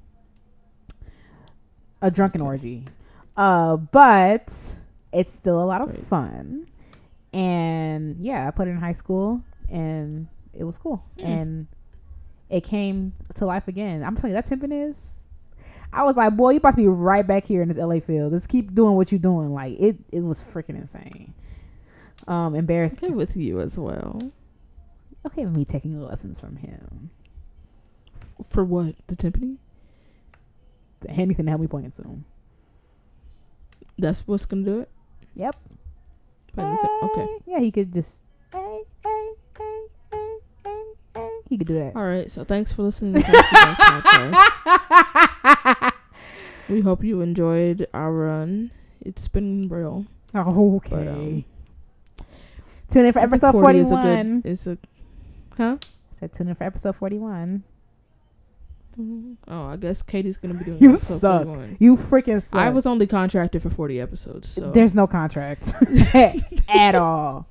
a 2.03 2.11
drunken 2.11 2.41
orgy. 2.41 2.85
Uh, 3.37 3.77
but 3.77 4.75
it's 5.13 5.33
still 5.33 5.63
a 5.63 5.65
lot 5.65 5.81
of 5.81 5.97
fun. 6.07 6.69
And 7.33 8.17
yeah, 8.19 8.49
I 8.49 8.51
put 8.51 8.67
it 8.67 8.73
in 8.73 8.79
high 8.79 8.93
school, 8.93 9.43
and 9.69 10.27
it 10.53 10.65
was 10.65 10.79
cool. 10.79 11.05
Mm. 11.19 11.25
And 11.25 11.67
it 12.49 12.65
came 12.65 13.13
to 13.35 13.47
life 13.47 13.69
again. 13.69 14.03
I'm 14.03 14.15
telling 14.17 14.35
you, 14.35 14.41
that 14.41 14.49
timpani 14.49 14.91
is. 14.91 15.27
I 15.93 16.03
was 16.03 16.17
like, 16.17 16.37
boy, 16.37 16.51
you 16.51 16.57
about 16.59 16.73
to 16.73 16.77
be 16.77 16.89
right 16.89 17.27
back 17.27 17.45
here 17.45 17.63
in 17.63 17.69
this 17.69 17.79
LA 17.79 18.01
field. 18.01 18.33
Just 18.33 18.49
keep 18.49 18.75
doing 18.75 18.97
what 18.97 19.13
you're 19.13 19.19
doing. 19.19 19.53
Like 19.55 19.79
it, 19.79 19.97
it 20.13 20.21
was 20.21 20.43
freaking 20.43 20.77
insane. 20.77 21.35
Um, 22.27 22.55
embarrassing. 22.55 23.09
okay 23.09 23.15
with 23.15 23.37
you 23.37 23.61
as 23.61 23.79
well. 23.79 24.21
Okay, 25.25 25.45
with 25.45 25.57
me 25.57 25.65
taking 25.65 26.01
lessons 26.01 26.39
from 26.39 26.57
him. 26.57 27.11
For 28.49 28.65
what? 28.65 28.95
The 29.07 29.17
timpani? 29.17 29.57
Anything 31.09 31.47
to 31.47 31.51
help 31.51 31.61
me 31.61 31.67
point 31.67 31.85
him. 32.03 32.25
That's 33.99 34.27
what's 34.27 34.45
gonna 34.45 34.63
do 34.63 34.81
it. 34.81 34.91
Yep. 35.35 35.57
The 36.55 36.63
okay. 37.03 37.29
Yeah, 37.47 37.61
he 37.61 37.71
could 37.71 37.93
just. 37.93 38.23
Hey, 38.53 38.59
hey, 38.59 38.63
hey, 38.63 38.81
hey, 38.81 38.83
hey, 38.83 38.83
hey. 41.49 41.55
He 41.55 41.59
could 41.59 41.67
do 41.69 41.75
that. 41.75 41.93
All 41.97 42.05
right. 42.05 42.31
So 42.31 42.45
thanks 42.45 42.73
for 42.73 42.83
listening 42.83 43.15
to 43.15 43.21
podcast. 43.29 45.93
We 46.69 46.81
hope 46.81 47.05
you 47.05 47.21
enjoyed 47.21 47.87
our 47.95 48.13
run. 48.13 48.73
It's 49.01 49.29
been 49.29 49.69
real. 49.69 50.05
okay. 50.35 50.89
But, 50.91 51.07
um, 51.09 51.45
tune 52.91 53.07
in 53.07 53.13
for 53.13 53.21
episode 53.21 53.53
40 53.53 53.79
is 53.79 53.93
a 53.93 53.95
41. 53.95 54.41
good. 54.41 54.51
Is 54.51 54.67
a. 54.67 54.79
Huh? 55.57 55.77
I 55.81 55.87
Said 56.19 56.33
tune 56.33 56.49
in 56.49 56.55
for 56.57 56.65
episode 56.65 56.97
41. 56.97 57.63
Oh, 59.47 59.67
I 59.67 59.77
guess 59.77 60.03
Katie's 60.03 60.39
gonna 60.39 60.55
be 60.55 60.65
doing. 60.65 60.83
You 60.83 60.93
episode 60.95 61.19
suck. 61.19 61.45
41. 61.45 61.77
You 61.79 61.97
freaking 61.97 62.43
suck. 62.43 62.61
I 62.61 62.71
was 62.71 62.87
only 62.87 63.07
contracted 63.07 63.61
for 63.63 63.69
forty 63.69 64.01
episodes, 64.01 64.49
so 64.49 64.71
There's 64.71 64.95
no 64.95 65.07
contract 65.07 65.75
at 66.69 66.95
all. 66.95 67.47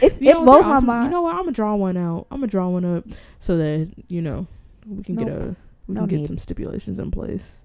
It's 0.00 0.20
You 0.20 0.30
it 0.30 0.34
know 0.34 0.44
blows 0.44 0.64
my 0.64 0.80
mind. 0.80 1.04
You 1.06 1.10
know 1.10 1.22
what? 1.22 1.34
I'm 1.34 1.42
gonna 1.42 1.52
draw 1.52 1.74
one 1.74 1.96
out. 1.96 2.26
I'm 2.30 2.38
gonna 2.38 2.46
draw 2.48 2.68
one 2.68 2.84
up 2.84 3.04
so 3.38 3.56
that 3.56 3.92
you 4.08 4.22
know 4.22 4.46
we 4.86 5.02
can 5.02 5.16
get 5.16 5.28
a 5.28 5.56
we 5.86 5.94
No 5.94 6.06
can 6.06 6.18
get 6.18 6.24
some 6.24 6.38
stipulations 6.38 6.98
in 6.98 7.10
place. 7.10 7.64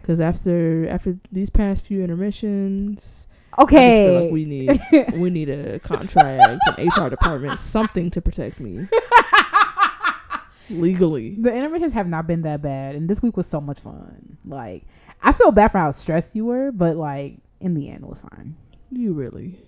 Because 0.00 0.20
after 0.20 0.88
after 0.88 1.18
these 1.32 1.50
past 1.50 1.86
few 1.86 2.02
intermissions, 2.02 3.26
I 3.52 3.62
just 3.62 3.70
feel 3.70 3.80
okay. 3.80 4.24
like 4.24 4.32
we 4.32 4.44
need 4.46 4.80
we 5.14 5.30
need 5.30 5.50
a 5.50 5.78
contract, 5.80 6.60
an 6.78 6.88
HR 6.88 7.10
department, 7.10 7.58
something 7.58 8.10
to 8.10 8.20
protect 8.20 8.60
me 8.60 8.88
legally. 10.70 11.36
the 11.38 11.52
intermissions 11.52 11.92
have 11.92 12.08
not 12.08 12.26
been 12.26 12.42
that 12.42 12.62
bad, 12.62 12.94
and 12.94 13.08
this 13.08 13.22
week 13.22 13.36
was 13.36 13.46
so 13.46 13.60
much 13.60 13.80
fun. 13.80 14.38
Like, 14.44 14.84
I 15.22 15.32
feel 15.32 15.52
bad 15.52 15.72
for 15.72 15.78
how 15.78 15.90
stressed 15.90 16.34
you 16.34 16.44
were, 16.46 16.72
but 16.72 16.96
like 16.96 17.38
in 17.60 17.74
the 17.74 17.88
end, 17.90 18.04
it 18.04 18.08
was 18.08 18.20
fine. 18.20 18.56
You 18.90 19.12
really? 19.12 19.58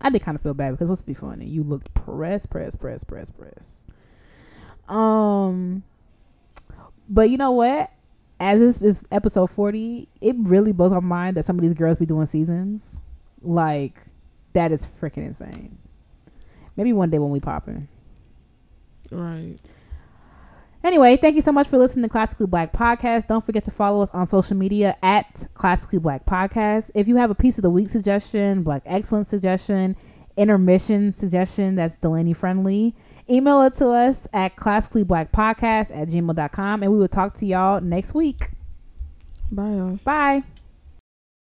I 0.00 0.10
did 0.10 0.22
kind 0.22 0.36
of 0.36 0.42
feel 0.42 0.54
bad 0.54 0.78
because 0.78 1.00
to 1.00 1.06
be 1.06 1.14
funny, 1.14 1.46
you 1.46 1.62
looked 1.62 1.92
press, 1.94 2.46
press, 2.46 2.76
press, 2.76 3.04
press, 3.04 3.30
press. 3.30 3.86
Um, 4.88 5.82
but 7.08 7.30
you 7.30 7.36
know 7.36 7.52
what? 7.52 7.90
As 8.38 8.60
this 8.60 8.82
is 8.82 9.08
episode 9.10 9.46
forty, 9.46 10.08
it 10.20 10.36
really 10.38 10.72
blows 10.72 10.92
my 10.92 11.00
mind 11.00 11.36
that 11.36 11.44
some 11.44 11.56
of 11.56 11.62
these 11.62 11.72
girls 11.72 11.96
be 11.96 12.06
doing 12.06 12.26
seasons. 12.26 13.00
Like, 13.42 14.00
that 14.52 14.72
is 14.72 14.84
freaking 14.84 15.26
insane. 15.26 15.78
Maybe 16.76 16.92
one 16.92 17.10
day 17.10 17.18
when 17.18 17.30
we 17.30 17.40
popping. 17.40 17.88
Right. 19.10 19.56
Anyway, 20.86 21.16
thank 21.16 21.34
you 21.34 21.42
so 21.42 21.50
much 21.50 21.66
for 21.66 21.78
listening 21.78 22.04
to 22.04 22.08
Classically 22.08 22.46
Black 22.46 22.72
Podcast. 22.72 23.26
Don't 23.26 23.44
forget 23.44 23.64
to 23.64 23.72
follow 23.72 24.02
us 24.02 24.10
on 24.10 24.24
social 24.24 24.56
media 24.56 24.96
at 25.02 25.48
Classically 25.54 25.98
Black 25.98 26.24
Podcast. 26.24 26.92
If 26.94 27.08
you 27.08 27.16
have 27.16 27.28
a 27.28 27.34
piece 27.34 27.58
of 27.58 27.62
the 27.62 27.70
week 27.70 27.88
suggestion, 27.88 28.62
Black 28.62 28.82
Excellence 28.86 29.28
suggestion, 29.28 29.96
intermission 30.36 31.10
suggestion 31.10 31.74
that's 31.74 31.96
Delaney 31.96 32.34
friendly, 32.34 32.94
email 33.28 33.62
it 33.62 33.74
to 33.74 33.88
us 33.88 34.28
at 34.32 34.54
classicallyblackpodcast 34.54 35.90
at 35.90 36.08
gmail.com 36.08 36.82
and 36.84 36.92
we 36.92 36.98
will 36.98 37.08
talk 37.08 37.34
to 37.34 37.46
y'all 37.46 37.80
next 37.80 38.14
week. 38.14 38.50
Bye, 39.50 39.70
y'all. 39.70 39.98
Bye. 40.04 40.44